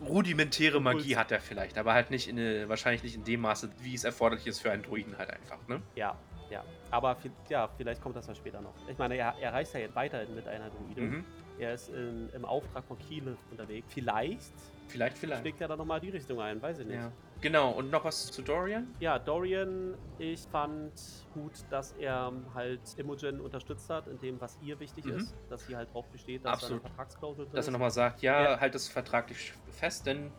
Rudimentäre 0.00 0.80
Magie 0.80 1.16
hat 1.16 1.32
er 1.32 1.40
vielleicht, 1.40 1.76
aber 1.76 1.92
halt 1.92 2.10
nicht 2.10 2.28
in, 2.28 2.68
wahrscheinlich 2.68 3.02
nicht 3.02 3.16
in 3.16 3.24
dem 3.24 3.40
Maße, 3.40 3.70
wie 3.80 3.94
es 3.94 4.04
erforderlich 4.04 4.46
ist 4.46 4.60
für 4.60 4.70
einen 4.70 4.84
Druiden 4.84 5.18
halt 5.18 5.30
einfach, 5.30 5.58
ne? 5.66 5.82
Ja, 5.96 6.16
ja. 6.50 6.64
Aber 6.90 7.12
vi- 7.16 7.30
ja, 7.48 7.68
vielleicht 7.76 8.00
kommt 8.02 8.16
das 8.16 8.26
ja 8.26 8.34
später 8.34 8.60
noch. 8.60 8.74
Ich 8.88 8.98
meine, 8.98 9.16
er, 9.16 9.34
er 9.40 9.52
reist 9.52 9.74
ja 9.74 9.80
jetzt 9.80 9.94
weiterhin 9.94 10.34
mit 10.34 10.46
einer 10.48 10.70
Druide. 10.70 11.00
Mhm. 11.02 11.24
Er 11.58 11.74
ist 11.74 11.88
in, 11.88 12.28
im 12.34 12.44
Auftrag 12.44 12.84
von 12.84 12.98
Kiel 12.98 13.36
unterwegs. 13.50 13.86
Vielleicht 13.92 14.52
Vielleicht, 14.86 15.18
vielleicht. 15.18 15.42
schlägt 15.42 15.60
er 15.60 15.68
dann 15.68 15.76
nochmal 15.78 16.00
die 16.00 16.08
Richtung 16.10 16.40
ein, 16.40 16.62
weiß 16.62 16.78
ich 16.78 16.86
nicht. 16.86 16.96
Ja. 16.96 17.12
Genau, 17.42 17.72
und 17.72 17.90
noch 17.90 18.04
was 18.04 18.30
zu 18.30 18.40
Dorian? 18.42 18.94
Ja, 19.00 19.18
Dorian, 19.18 19.94
ich 20.18 20.40
fand 20.50 20.92
gut, 21.34 21.52
dass 21.68 21.92
er 21.92 22.32
halt 22.54 22.80
Imogen 22.96 23.40
unterstützt 23.40 23.90
hat 23.90 24.06
in 24.08 24.18
dem, 24.18 24.40
was 24.40 24.58
ihr 24.62 24.80
wichtig 24.80 25.04
Mhm. 25.04 25.18
ist, 25.18 25.34
dass 25.50 25.66
sie 25.66 25.76
halt 25.76 25.92
drauf 25.92 26.06
besteht, 26.08 26.44
dass 26.44 26.54
Absolut. 26.54 26.82
da 26.82 26.86
eine 26.86 26.94
Vertragsklausel 26.94 27.44
drin 27.44 27.54
Dass 27.56 27.66
er 27.66 27.72
nochmal 27.72 27.90
sagt, 27.90 28.22
ja, 28.22 28.42
Ja. 28.52 28.60
halt 28.60 28.74
es 28.74 28.88
vertraglich 28.88 29.52
fest, 29.70 30.06
denn 30.06 30.32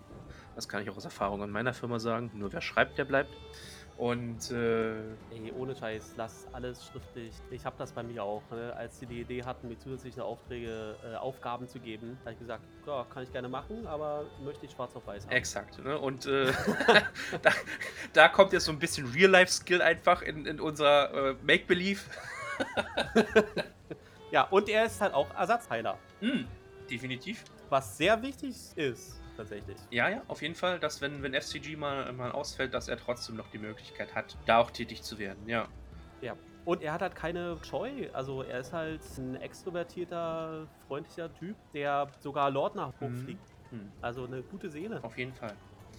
das 0.55 0.67
kann 0.67 0.81
ich 0.81 0.89
auch 0.89 0.97
aus 0.97 1.05
Erfahrung 1.05 1.43
in 1.43 1.51
meiner 1.51 1.73
Firma 1.73 1.99
sagen, 1.99 2.31
nur 2.33 2.51
wer 2.51 2.61
schreibt, 2.61 2.97
der 2.97 3.05
bleibt. 3.05 3.29
Und 3.99 4.49
äh, 4.51 4.93
Ey, 5.29 5.51
ohne 5.57 5.75
Scheiß, 5.75 6.13
lass 6.15 6.47
alles 6.53 6.85
schriftlich. 6.87 7.33
Ich 7.51 7.65
habe 7.65 7.75
das 7.77 7.91
bei 7.91 8.01
mir 8.01 8.23
auch. 8.23 8.41
Ne? 8.49 8.73
Als 8.77 8.97
sie 8.97 9.05
die 9.05 9.19
Idee 9.19 9.43
hatten, 9.43 9.67
mir 9.67 9.77
zusätzliche 9.77 10.23
Aufträge, 10.23 10.95
äh, 11.03 11.15
Aufgaben 11.17 11.67
zu 11.67 11.79
geben, 11.81 12.17
habe 12.21 12.31
ich 12.31 12.39
gesagt, 12.39 12.63
ja, 12.87 13.05
kann 13.13 13.23
ich 13.23 13.31
gerne 13.33 13.49
machen, 13.49 13.85
aber 13.85 14.23
möchte 14.41 14.65
ich 14.65 14.71
schwarz 14.71 14.95
auf 14.95 15.05
weiß 15.05 15.25
haben. 15.25 15.33
exakt. 15.33 15.83
Ne? 15.83 15.99
Und 15.99 16.25
äh, 16.27 16.53
da, 17.41 17.51
da 18.13 18.27
kommt 18.29 18.53
jetzt 18.53 18.63
so 18.65 18.71
ein 18.71 18.79
bisschen 18.79 19.05
Real-Life-Skill 19.11 19.81
einfach 19.81 20.21
in, 20.21 20.45
in 20.45 20.61
unserer 20.61 21.31
äh, 21.31 21.35
Make-Believe. 21.43 21.99
Ja, 24.31 24.43
und 24.43 24.69
er 24.69 24.85
ist 24.85 25.01
halt 25.01 25.13
auch 25.15 25.33
Ersatzheiler, 25.33 25.97
Hm, 26.19 26.45
definitiv. 26.87 27.43
was 27.69 27.97
sehr 27.97 28.21
wichtig 28.21 28.55
ist, 28.75 29.19
tatsächlich. 29.39 29.77
Ja, 29.89 30.09
ja, 30.09 30.23
auf 30.27 30.41
jeden 30.41 30.55
Fall, 30.55 30.79
dass 30.79 31.01
wenn, 31.01 31.23
wenn 31.23 31.33
FCG 31.33 31.75
mal, 31.75 32.11
mal 32.13 32.31
ausfällt, 32.31 32.73
dass 32.73 32.87
er 32.87 32.97
trotzdem 32.97 33.35
noch 33.35 33.47
die 33.49 33.57
Möglichkeit 33.57 34.13
hat, 34.13 34.37
da 34.45 34.59
auch 34.59 34.71
tätig 34.71 35.03
zu 35.03 35.17
werden, 35.17 35.47
ja. 35.47 35.67
Ja. 36.21 36.35
Und 36.65 36.83
er 36.83 36.93
hat 36.93 37.01
halt 37.01 37.15
keine 37.15 37.57
Scheu. 37.63 38.09
Also 38.13 38.43
er 38.43 38.59
ist 38.59 38.73
halt 38.73 39.01
ein 39.17 39.35
extrovertierter, 39.35 40.67
freundlicher 40.87 41.33
Typ, 41.33 41.57
der 41.73 42.11
sogar 42.19 42.51
Lordner 42.51 42.93
hochfliegt. 42.99 43.41
Hm, 43.71 43.91
Also 44.01 44.25
eine 44.25 44.43
gute 44.43 44.69
Seele. 44.69 45.01
auf 45.01 45.17
jeden 45.17 45.33
Fall. 45.33 45.55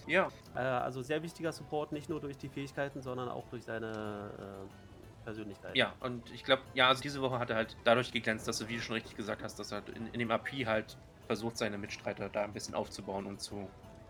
Ja, 0.07 0.29
Äh, 0.55 0.59
also 0.59 1.01
sehr 1.01 1.23
wichtiger 1.23 1.51
Support, 1.51 1.91
nicht 1.91 2.09
nur 2.09 2.19
durch 2.19 2.37
die 2.37 2.49
Fähigkeiten, 2.49 3.01
sondern 3.01 3.29
auch 3.29 3.47
durch 3.49 3.63
seine 3.63 4.67
äh, 4.69 5.23
Persönlichkeit. 5.23 5.75
ja, 5.75 5.95
und 5.99 6.29
ich 6.31 6.43
glaube, 6.43 6.63
ja, 6.73 6.87
also 6.87 7.01
diese 7.01 7.21
Woche 7.21 7.39
hat 7.39 7.49
er 7.49 7.55
halt 7.55 7.75
dadurch 7.83 8.11
geglänzt, 8.11 8.47
dass 8.47 8.61
er, 8.61 8.67
wie 8.67 8.75
du 8.75 8.81
schon 8.81 8.95
richtig 8.95 9.15
gesagt 9.15 9.43
hast, 9.43 9.59
dass 9.59 9.71
er 9.71 9.87
in, 9.89 10.07
in 10.07 10.19
dem 10.19 10.31
AP 10.31 10.49
halt 10.65 10.97
versucht, 11.31 11.57
seine 11.57 11.77
Mitstreiter 11.77 12.27
da 12.27 12.43
ein 12.43 12.51
bisschen 12.51 12.75
aufzubauen 12.75 13.25
und 13.25 13.39
zu 13.39 13.69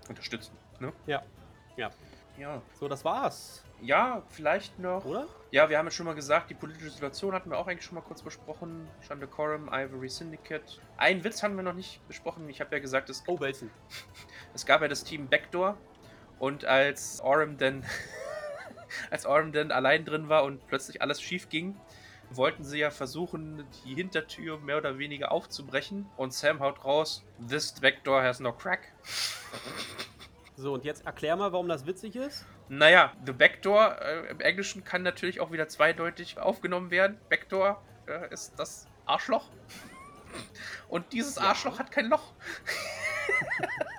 unterstützen. 0.09 0.57
Ne? 0.79 0.91
Ja. 1.05 1.21
Ja. 1.77 1.91
Ja. 2.35 2.63
So, 2.79 2.87
das 2.87 3.05
war's, 3.05 3.63
Ja, 3.79 4.23
vielleicht 4.29 4.79
noch. 4.79 5.05
oder? 5.05 5.27
Ja, 5.51 5.69
wir 5.69 5.77
haben 5.77 5.85
ja 5.85 5.91
schon 5.91 6.07
mal 6.07 6.15
gesagt, 6.15 6.49
die 6.49 6.55
politische 6.55 6.89
Situation 6.89 7.35
hatten 7.35 7.51
wir 7.51 7.59
auch 7.59 7.67
eigentlich 7.67 7.85
schon 7.85 7.93
mal 7.93 8.01
kurz 8.01 8.23
besprochen. 8.23 8.87
Shandakorum, 9.01 9.69
Ivory 9.71 10.09
Syndicate. 10.09 10.81
Einen 10.97 11.23
Witz 11.23 11.43
haben 11.43 11.55
wir 11.57 11.61
noch 11.61 11.75
nicht 11.75 12.01
besprochen. 12.07 12.49
Ich 12.49 12.59
habe 12.59 12.75
ja 12.75 12.81
gesagt, 12.81 13.11
es, 13.11 13.23
Oh, 13.27 13.39
welchen? 13.39 13.69
es 14.55 14.65
gab 14.65 14.81
ja 14.81 14.87
das 14.87 15.03
Team 15.03 15.27
Backdoor. 15.27 15.77
Und 16.39 16.65
als 16.65 17.21
Orem 17.21 17.59
dann, 17.59 17.85
als 19.11 19.27
Orem 19.27 19.51
dann 19.51 19.71
allein 19.71 20.05
drin 20.05 20.27
war 20.27 20.43
und 20.43 20.65
plötzlich 20.65 21.03
alles 21.03 21.21
schief 21.21 21.49
ging, 21.49 21.75
wollten 22.35 22.63
sie 22.63 22.79
ja 22.79 22.91
versuchen, 22.91 23.65
die 23.85 23.95
Hintertür 23.95 24.59
mehr 24.59 24.77
oder 24.77 24.97
weniger 24.97 25.31
aufzubrechen. 25.31 26.09
Und 26.17 26.33
Sam 26.33 26.59
haut 26.59 26.83
raus, 26.83 27.23
this 27.47 27.73
backdoor 27.73 28.21
has 28.21 28.39
no 28.39 28.53
crack. 28.53 28.93
So, 30.55 30.73
und 30.73 30.85
jetzt 30.85 31.05
erklär 31.05 31.35
mal, 31.35 31.51
warum 31.51 31.67
das 31.67 31.85
witzig 31.85 32.15
ist. 32.15 32.45
Naja, 32.69 33.13
The 33.25 33.33
Backdoor 33.33 33.99
äh, 34.01 34.31
im 34.31 34.39
Englischen 34.39 34.83
kann 34.83 35.03
natürlich 35.03 35.39
auch 35.39 35.51
wieder 35.51 35.67
zweideutig 35.67 36.37
aufgenommen 36.37 36.91
werden. 36.91 37.17
Backdoor 37.29 37.81
äh, 38.07 38.31
ist 38.33 38.53
das 38.57 38.87
Arschloch. 39.05 39.49
Und 40.87 41.11
dieses. 41.13 41.37
Arschloch 41.37 41.79
hat 41.79 41.91
kein 41.91 42.05
Loch. 42.05 42.33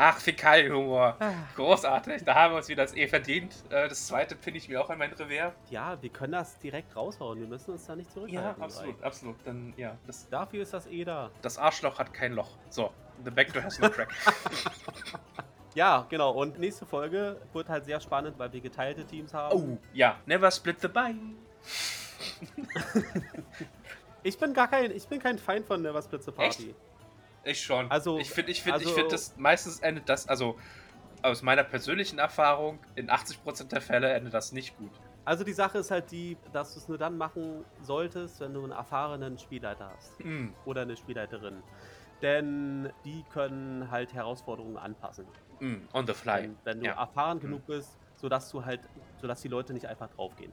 Ach, 0.00 0.18
Fäkalhumor. 0.20 1.16
Großartig. 1.56 2.22
Da 2.24 2.36
haben 2.36 2.52
wir 2.52 2.58
uns 2.58 2.68
wieder 2.68 2.84
das 2.84 2.94
E 2.94 3.08
verdient. 3.08 3.52
Äh, 3.68 3.88
das 3.88 4.06
zweite 4.06 4.36
pinne 4.36 4.56
ich 4.56 4.68
mir 4.68 4.80
auch 4.80 4.90
in 4.90 4.98
mein 4.98 5.12
Revers. 5.12 5.52
Ja, 5.70 6.00
wir 6.00 6.08
können 6.10 6.34
das 6.34 6.56
direkt 6.60 6.94
raushauen. 6.94 7.40
Wir 7.40 7.48
müssen 7.48 7.72
uns 7.72 7.84
da 7.84 7.96
nicht 7.96 8.12
zurückhalten. 8.12 8.62
absolut, 8.62 9.02
absolut. 9.02 9.36
Dann, 9.44 9.74
ja, 9.76 9.98
das, 10.06 10.28
Dafür 10.28 10.62
ist 10.62 10.72
das 10.72 10.86
eh 10.86 11.04
da. 11.04 11.30
das 11.42 11.58
Arschloch 11.58 11.98
hat 11.98 12.14
kein 12.14 12.34
Loch. 12.34 12.56
So, 12.70 12.92
The 13.24 13.30
Backdoor 13.32 13.64
has 13.64 13.78
no 13.80 13.90
crack. 13.90 14.08
Ja, 15.74 16.06
genau. 16.08 16.32
Und 16.32 16.58
nächste 16.58 16.86
Folge 16.86 17.40
wird 17.52 17.68
halt 17.68 17.84
sehr 17.84 18.00
spannend, 18.00 18.36
weil 18.38 18.52
wir 18.52 18.60
geteilte 18.60 19.04
Teams 19.04 19.32
haben. 19.32 19.54
oh, 19.54 19.78
ja. 19.92 20.16
Never 20.26 20.50
split 20.50 20.80
the 20.80 20.88
bye. 20.88 21.14
Ich 24.24 24.36
bin 24.38 24.52
gar 24.52 24.68
kein, 24.68 24.90
ich 24.90 25.06
bin 25.06 25.20
kein 25.20 25.38
Feind 25.38 25.64
von 25.66 25.80
Never 25.80 26.02
Split 26.02 26.22
the 26.24 26.32
Party. 26.32 26.74
Ich 27.44 27.62
schon. 27.62 27.90
Also- 27.90 28.18
ich 28.18 28.30
finde, 28.30 28.52
ich 28.52 28.62
finde, 28.62 28.80
ich 28.80 28.86
also- 28.86 28.96
finde, 28.96 29.10
das 29.12 29.36
meistens 29.36 29.80
endet 29.80 30.08
das, 30.08 30.28
also 30.28 30.58
aus 31.22 31.42
meiner 31.42 31.64
persönlichen 31.64 32.18
Erfahrung, 32.18 32.78
in 32.94 33.10
80% 33.10 33.72
der 33.72 33.80
Fälle 33.80 34.12
endet 34.12 34.34
das 34.34 34.52
nicht 34.52 34.76
gut. 34.76 34.92
Also 35.24 35.44
die 35.44 35.52
Sache 35.52 35.78
ist 35.78 35.90
halt 35.90 36.10
die, 36.10 36.36
dass 36.52 36.74
du 36.74 36.80
es 36.80 36.88
nur 36.88 36.96
dann 36.96 37.18
machen 37.18 37.64
solltest, 37.82 38.40
wenn 38.40 38.54
du 38.54 38.62
einen 38.62 38.72
erfahrenen 38.72 39.36
Spielleiter 39.38 39.92
hast. 39.94 40.18
Hm, 40.20 40.54
Oder 40.64 40.82
eine 40.82 40.96
Spielleiterin. 40.96 41.62
Denn 42.22 42.90
die 43.04 43.24
können 43.32 43.90
halt 43.90 44.12
Herausforderungen 44.14 44.76
anpassen. 44.76 45.26
hm, 45.58 45.86
on 45.92 46.06
the 46.06 46.14
fly. 46.14 46.42
Wenn, 46.44 46.56
wenn 46.64 46.80
du 46.80 46.86
ja. 46.86 46.92
erfahren 46.94 47.40
genug 47.40 47.66
bist, 47.66 47.98
sodass 48.14 48.50
du 48.50 48.64
halt, 48.64 48.80
sodass 49.20 49.42
die 49.42 49.48
Leute 49.48 49.72
nicht 49.72 49.86
einfach 49.86 50.08
draufgehen. 50.08 50.52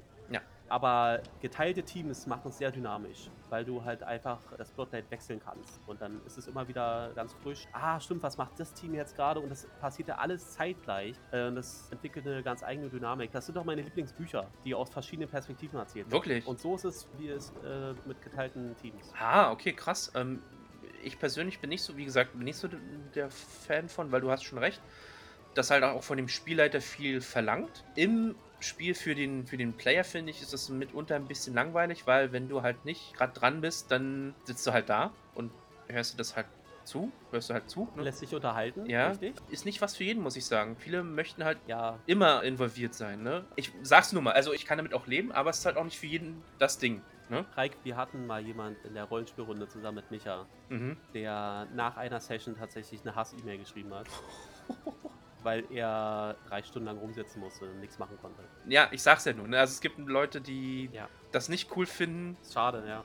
Aber 0.67 1.21
geteilte 1.41 1.83
Teams 1.83 2.25
machen 2.25 2.47
es 2.49 2.57
sehr 2.57 2.71
dynamisch, 2.71 3.29
weil 3.49 3.63
du 3.63 3.83
halt 3.83 4.01
einfach 4.01 4.39
das 4.57 4.69
Spotlight 4.69 5.09
wechseln 5.11 5.39
kannst. 5.43 5.79
Und 5.85 6.01
dann 6.01 6.19
ist 6.25 6.37
es 6.37 6.47
immer 6.47 6.67
wieder 6.67 7.11
ganz 7.15 7.33
frisch. 7.33 7.67
Ah, 7.71 7.99
stimmt, 7.99 8.23
was 8.23 8.37
macht 8.37 8.59
das 8.59 8.73
Team 8.73 8.95
jetzt 8.95 9.15
gerade? 9.15 9.39
Und 9.39 9.49
das 9.49 9.67
passiert 9.79 10.07
ja 10.07 10.15
alles 10.15 10.51
zeitgleich. 10.53 11.15
Äh, 11.31 11.47
Und 11.47 11.55
das 11.55 11.87
entwickelt 11.91 12.25
eine 12.25 12.41
ganz 12.41 12.63
eigene 12.63 12.89
Dynamik. 12.89 13.31
Das 13.31 13.45
sind 13.45 13.55
doch 13.55 13.63
meine 13.63 13.83
Lieblingsbücher, 13.83 14.47
die 14.63 14.73
aus 14.73 14.89
verschiedenen 14.89 15.29
Perspektiven 15.29 15.77
erzählt 15.77 16.05
werden. 16.07 16.11
Wirklich? 16.13 16.47
Und 16.47 16.59
so 16.59 16.75
ist 16.75 16.85
es, 16.85 17.07
wie 17.17 17.29
es 17.29 17.51
äh, 17.63 17.93
mit 18.07 18.21
geteilten 18.23 18.75
Teams. 18.77 19.13
Ah, 19.19 19.51
okay, 19.51 19.73
krass. 19.73 20.11
Ähm, 20.15 20.41
ich 21.03 21.19
persönlich 21.19 21.59
bin 21.59 21.69
nicht 21.69 21.83
so, 21.83 21.95
wie 21.97 22.05
gesagt, 22.05 22.33
bin 22.33 22.43
nicht 22.43 22.57
so 22.57 22.67
der 23.13 23.29
Fan 23.29 23.87
von, 23.87 24.11
weil 24.11 24.21
du 24.21 24.31
hast 24.31 24.43
schon 24.43 24.57
recht, 24.57 24.81
dass 25.53 25.69
halt 25.69 25.83
auch 25.83 26.01
von 26.03 26.17
dem 26.17 26.27
Spielleiter 26.27 26.81
viel 26.81 27.21
verlangt. 27.21 27.83
Im 27.95 28.35
Spiel 28.65 28.95
für 28.95 29.15
den, 29.15 29.45
für 29.47 29.57
den 29.57 29.77
Player, 29.77 30.03
finde 30.03 30.31
ich, 30.31 30.41
ist 30.41 30.53
das 30.53 30.69
mitunter 30.69 31.15
ein 31.15 31.27
bisschen 31.27 31.53
langweilig, 31.53 32.05
weil 32.07 32.31
wenn 32.31 32.47
du 32.49 32.61
halt 32.61 32.83
nicht 32.85 33.13
gerade 33.15 33.33
dran 33.33 33.61
bist, 33.61 33.91
dann 33.91 34.35
sitzt 34.43 34.65
du 34.67 34.71
halt 34.73 34.89
da 34.89 35.19
und 35.33 35.53
hörst 35.87 36.13
du 36.13 36.17
das 36.17 36.35
halt 36.35 36.47
zu, 36.83 37.13
hörst 37.31 37.49
du 37.49 37.53
halt 37.53 37.69
zu. 37.69 37.91
Ne? 37.95 38.03
Lässt 38.03 38.19
sich 38.19 38.33
unterhalten, 38.35 38.85
Ja, 38.87 39.09
richtig? 39.09 39.37
ist 39.47 39.65
nicht 39.65 39.81
was 39.81 39.95
für 39.95 40.03
jeden, 40.03 40.21
muss 40.21 40.35
ich 40.35 40.47
sagen. 40.47 40.77
Viele 40.77 41.03
möchten 41.03 41.43
halt 41.43 41.61
Ja, 41.65 42.03
immer 42.05 42.43
involviert 42.43 42.93
sein, 42.93 43.21
ne? 43.23 43.47
Ich 43.55 43.71
sag's 43.81 44.11
nur 44.11 44.21
mal, 44.21 44.33
also 44.33 44.53
ich 44.53 44.65
kann 44.65 44.77
damit 44.77 44.93
auch 44.93 45.07
leben, 45.07 45.31
aber 45.31 45.49
es 45.49 45.59
ist 45.59 45.65
halt 45.65 45.77
auch 45.77 45.83
nicht 45.83 45.97
für 45.99 46.07
jeden 46.07 46.45
das 46.57 46.77
Ding, 46.77 47.01
ne? 47.27 47.45
Reik, 47.53 47.83
wir 47.83 47.97
hatten 47.97 48.25
mal 48.25 48.41
jemand 48.41 48.83
in 48.85 48.93
der 48.93 49.05
Rollenspielrunde 49.05 49.67
zusammen 49.67 49.95
mit 49.95 50.11
Micha, 50.11 50.47
Mhm. 50.69 50.97
der 51.13 51.67
nach 51.71 51.97
einer 51.97 52.19
Session 52.19 52.55
tatsächlich 52.55 53.05
eine 53.05 53.15
Hass-E-Mail 53.15 53.57
geschrieben 53.59 53.93
hat. 53.93 54.07
weil 55.45 55.63
er 55.71 56.35
drei 56.49 56.61
Stunden 56.63 56.87
lang 56.87 56.97
rumsitzen 56.97 57.39
musste 57.39 57.65
und 57.65 57.79
nichts 57.79 57.97
machen 57.99 58.17
konnte. 58.21 58.43
Ja, 58.67 58.89
ich 58.91 59.01
sag's 59.01 59.23
ja 59.23 59.31
nur, 59.33 59.47
ne? 59.47 59.59
Also 59.59 59.71
es 59.73 59.79
gibt 59.81 59.97
Leute, 59.99 60.41
die 60.41 60.89
Ja. 60.91 61.07
das 61.31 61.47
nicht 61.47 61.69
cool 61.77 61.85
finden. 61.85 62.35
Schade, 62.51 62.83
ja. 62.87 63.03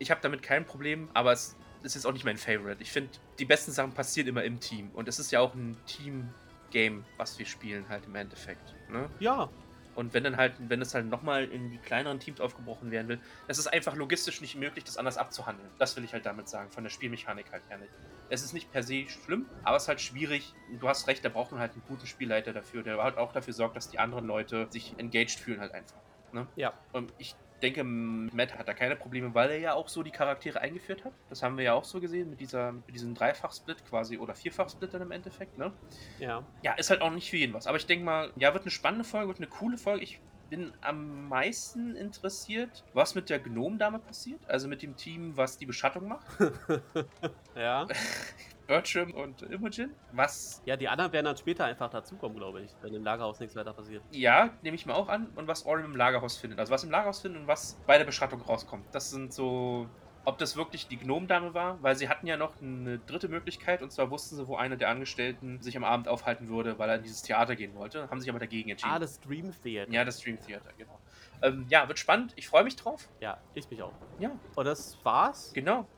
Ich 0.00 0.10
habe 0.10 0.20
damit 0.20 0.42
kein 0.42 0.64
Problem, 0.66 1.08
aber 1.14 1.32
es, 1.32 1.54
es 1.84 1.94
ist 1.94 2.06
auch 2.06 2.12
nicht 2.12 2.24
mein 2.24 2.38
Favorite. 2.38 2.82
Ich 2.82 2.90
finde, 2.90 3.10
die 3.38 3.44
besten 3.44 3.70
Sachen 3.70 3.92
passieren 3.92 4.26
immer 4.28 4.42
im 4.42 4.58
Team. 4.58 4.90
Und 4.94 5.06
es 5.06 5.18
ist 5.20 5.30
ja 5.30 5.40
auch 5.40 5.54
ein 5.54 5.76
Team-Game, 5.86 7.04
was 7.18 7.38
wir 7.38 7.46
spielen 7.46 7.88
halt 7.88 8.06
im 8.06 8.14
Endeffekt. 8.16 8.74
Ne? 8.90 9.08
Ja, 9.20 9.48
Und 9.94 10.14
wenn 10.14 10.24
dann 10.24 10.36
halt, 10.36 10.54
wenn 10.58 10.80
es 10.80 10.94
halt 10.94 11.06
nochmal 11.06 11.44
in 11.44 11.70
die 11.70 11.78
kleineren 11.78 12.18
Teams 12.18 12.40
aufgebrochen 12.40 12.90
werden 12.90 13.08
will, 13.08 13.20
es 13.48 13.58
ist 13.58 13.66
einfach 13.66 13.94
logistisch 13.94 14.40
nicht 14.40 14.56
möglich, 14.56 14.84
das 14.84 14.96
anders 14.96 15.18
abzuhandeln. 15.18 15.68
Das 15.78 15.96
will 15.96 16.04
ich 16.04 16.12
halt 16.12 16.24
damit 16.24 16.48
sagen, 16.48 16.70
von 16.70 16.82
der 16.82 16.90
Spielmechanik 16.90 17.52
halt 17.52 17.62
her 17.68 17.78
nicht. 17.78 17.92
Es 18.30 18.42
ist 18.42 18.54
nicht 18.54 18.72
per 18.72 18.82
se 18.82 19.06
schlimm, 19.08 19.46
aber 19.62 19.76
es 19.76 19.84
ist 19.84 19.88
halt 19.88 20.00
schwierig. 20.00 20.54
Du 20.80 20.88
hast 20.88 21.06
recht, 21.08 21.24
da 21.24 21.28
braucht 21.28 21.52
man 21.52 21.60
halt 21.60 21.72
einen 21.72 21.82
guten 21.86 22.06
Spielleiter 22.06 22.52
dafür, 22.52 22.82
der 22.82 23.02
halt 23.02 23.18
auch 23.18 23.32
dafür 23.32 23.52
sorgt, 23.52 23.76
dass 23.76 23.88
die 23.90 23.98
anderen 23.98 24.26
Leute 24.26 24.66
sich 24.70 24.94
engaged 24.98 25.38
fühlen 25.38 25.60
halt 25.60 25.72
einfach. 25.72 25.98
Ne? 26.32 26.46
ja. 26.56 26.72
Und 26.92 27.12
ich 27.18 27.34
denke, 27.62 27.84
Matt 27.84 28.58
hat 28.58 28.68
da 28.68 28.74
keine 28.74 28.96
Probleme, 28.96 29.34
weil 29.34 29.50
er 29.50 29.58
ja 29.58 29.74
auch 29.74 29.88
so 29.88 30.02
die 30.02 30.10
Charaktere 30.10 30.60
eingeführt 30.60 31.04
hat. 31.04 31.12
Das 31.28 31.42
haben 31.42 31.56
wir 31.56 31.64
ja 31.64 31.74
auch 31.74 31.84
so 31.84 32.00
gesehen 32.00 32.30
mit, 32.30 32.40
dieser, 32.40 32.72
mit 32.72 32.94
diesem 32.94 33.14
Dreifach-Split 33.14 33.84
quasi 33.88 34.18
oder 34.18 34.34
Vierfach-Split 34.34 34.92
dann 34.92 35.02
im 35.02 35.10
Endeffekt, 35.12 35.58
ne? 35.58 35.72
Ja. 36.18 36.44
Ja, 36.62 36.72
ist 36.74 36.90
halt 36.90 37.00
auch 37.00 37.10
nicht 37.10 37.30
für 37.30 37.36
jeden 37.36 37.54
was. 37.54 37.66
Aber 37.66 37.76
ich 37.76 37.86
denke 37.86 38.04
mal, 38.04 38.32
ja, 38.36 38.52
wird 38.52 38.64
eine 38.64 38.70
spannende 38.70 39.04
Folge, 39.04 39.28
wird 39.28 39.38
eine 39.38 39.46
coole 39.46 39.78
Folge. 39.78 40.02
Ich 40.02 40.20
bin 40.50 40.72
am 40.82 41.28
meisten 41.28 41.96
interessiert, 41.96 42.84
was 42.92 43.14
mit 43.14 43.30
der 43.30 43.38
Gnome-Dame 43.38 44.00
passiert. 44.00 44.40
Also 44.48 44.68
mit 44.68 44.82
dem 44.82 44.96
Team, 44.96 45.36
was 45.36 45.56
die 45.56 45.66
Beschattung 45.66 46.08
macht. 46.08 46.26
Ja. 47.54 47.86
Bertram 48.66 49.10
und 49.12 49.42
Imogen. 49.42 49.94
Was, 50.12 50.62
Ja, 50.64 50.76
die 50.76 50.88
anderen 50.88 51.12
werden 51.12 51.26
dann 51.26 51.36
später 51.36 51.64
einfach 51.64 51.90
dazukommen, 51.90 52.36
glaube 52.38 52.62
ich, 52.62 52.70
wenn 52.82 52.94
im 52.94 53.04
Lagerhaus 53.04 53.40
nichts 53.40 53.56
weiter 53.56 53.72
passiert. 53.72 54.02
ja, 54.12 54.50
nehme 54.62 54.74
ich 54.76 54.86
mal 54.86 54.94
auch 54.94 55.08
an. 55.08 55.28
Und 55.34 55.48
was 55.48 55.66
Orem 55.66 55.84
im 55.84 55.96
Lagerhaus 55.96 56.36
findet. 56.36 56.58
Also 56.58 56.72
was 56.72 56.84
im 56.84 56.90
Lagerhaus 56.90 57.20
findet 57.20 57.42
und 57.42 57.48
was 57.48 57.78
bei 57.86 57.98
der 57.98 58.04
Beschattung 58.04 58.40
rauskommt. 58.42 58.86
Das 58.92 59.10
sind 59.10 59.32
so... 59.32 59.88
Ob 60.24 60.38
das 60.38 60.54
wirklich 60.54 60.86
die 60.86 60.98
Gnome-Dame 60.98 61.52
war, 61.52 61.82
weil 61.82 61.96
sie 61.96 62.08
hatten 62.08 62.28
ja 62.28 62.36
noch 62.36 62.52
eine 62.62 63.00
dritte 63.00 63.26
Möglichkeit 63.26 63.82
und 63.82 63.90
zwar 63.90 64.08
wussten 64.12 64.36
sie, 64.36 64.46
wo 64.46 64.54
einer 64.54 64.76
der 64.76 64.88
Angestellten 64.88 65.60
sich 65.60 65.76
am 65.76 65.82
Abend 65.82 66.06
aufhalten 66.06 66.48
würde, 66.48 66.78
weil 66.78 66.88
er 66.90 66.94
in 66.94 67.02
dieses 67.02 67.22
Theater 67.22 67.56
gehen 67.56 67.74
wollte, 67.74 68.08
haben 68.08 68.20
sich 68.20 68.30
aber 68.30 68.38
dagegen 68.38 68.70
entschieden. 68.70 68.92
Ah, 68.94 69.00
das 69.00 69.18
Dream 69.18 69.50
Theater. 69.64 69.90
Ja, 69.90 70.04
das 70.04 70.20
Stream 70.20 70.38
Theater, 70.38 70.70
genau. 70.78 70.96
Ähm, 71.42 71.66
ja, 71.68 71.88
wird 71.88 71.98
spannend. 71.98 72.34
Ich 72.36 72.46
freue 72.46 72.62
mich 72.62 72.76
drauf. 72.76 73.08
Ja, 73.18 73.38
ich 73.54 73.68
mich 73.68 73.82
auch. 73.82 73.90
Ja, 74.20 74.30
Und 74.54 74.64
das 74.64 74.96
war's. 75.04 75.50
genau. 75.54 75.88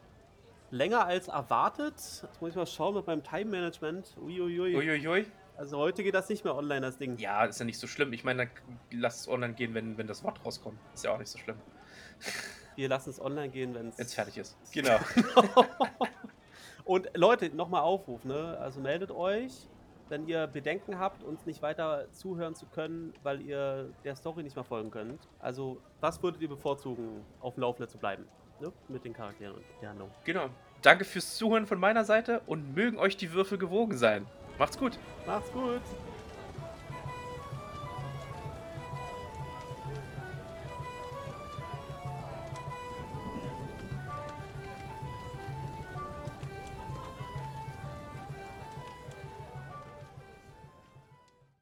Länger 0.74 1.06
als 1.06 1.28
erwartet. 1.28 1.94
Jetzt 1.94 2.40
muss 2.40 2.50
ich 2.50 2.56
mal 2.56 2.66
schauen 2.66 2.96
mit 2.96 3.06
meinem 3.06 3.22
Time-Management. 3.22 4.16
Uiuiui. 4.20 4.74
Uiuiui. 4.74 5.26
Also 5.56 5.78
heute 5.78 6.02
geht 6.02 6.14
das 6.14 6.28
nicht 6.28 6.44
mehr 6.44 6.56
online, 6.56 6.80
das 6.80 6.98
Ding. 6.98 7.16
Ja, 7.18 7.44
ist 7.44 7.60
ja 7.60 7.64
nicht 7.64 7.78
so 7.78 7.86
schlimm. 7.86 8.12
Ich 8.12 8.24
meine, 8.24 8.46
dann 8.46 9.00
lass 9.00 9.20
es 9.20 9.28
online 9.28 9.54
gehen, 9.54 9.72
wenn, 9.72 9.96
wenn 9.96 10.08
das 10.08 10.24
Wort 10.24 10.44
rauskommt. 10.44 10.76
Ist 10.92 11.04
ja 11.04 11.14
auch 11.14 11.18
nicht 11.18 11.30
so 11.30 11.38
schlimm. 11.38 11.56
Wir 12.74 12.88
lassen 12.88 13.10
es 13.10 13.20
online 13.20 13.50
gehen, 13.50 13.72
wenn 13.72 13.92
es. 13.96 14.14
Fertig 14.14 14.36
ist. 14.36 14.56
Genau. 14.72 14.98
Und 16.84 17.08
Leute, 17.14 17.54
nochmal 17.54 17.82
Aufruf, 17.82 18.24
ne? 18.24 18.58
Also 18.60 18.80
meldet 18.80 19.12
euch, 19.12 19.52
wenn 20.08 20.26
ihr 20.26 20.48
Bedenken 20.48 20.98
habt, 20.98 21.22
uns 21.22 21.46
nicht 21.46 21.62
weiter 21.62 22.10
zuhören 22.10 22.56
zu 22.56 22.66
können, 22.66 23.14
weil 23.22 23.40
ihr 23.40 23.90
der 24.02 24.16
Story 24.16 24.42
nicht 24.42 24.56
mehr 24.56 24.64
folgen 24.64 24.90
könnt. 24.90 25.28
Also, 25.38 25.80
was 26.00 26.20
würdet 26.20 26.42
ihr 26.42 26.48
bevorzugen, 26.48 27.24
auf 27.40 27.54
dem 27.54 27.60
Laufenden 27.60 27.88
zu 27.88 27.96
bleiben? 27.96 28.26
Ne? 28.60 28.72
Mit 28.88 29.04
den 29.04 29.12
Charakteren 29.12 29.54
und 29.54 29.64
der 29.80 29.90
Handlung. 29.90 30.10
genau. 30.24 30.48
Danke 30.84 31.06
fürs 31.06 31.36
Zuhören 31.36 31.66
von 31.66 31.80
meiner 31.80 32.04
Seite 32.04 32.42
und 32.44 32.76
mögen 32.76 32.98
euch 32.98 33.16
die 33.16 33.32
Würfel 33.32 33.56
gewogen 33.56 33.96
sein. 33.96 34.26
Macht's 34.58 34.76
gut. 34.76 34.98
Macht's 35.26 35.50
gut! 35.50 35.80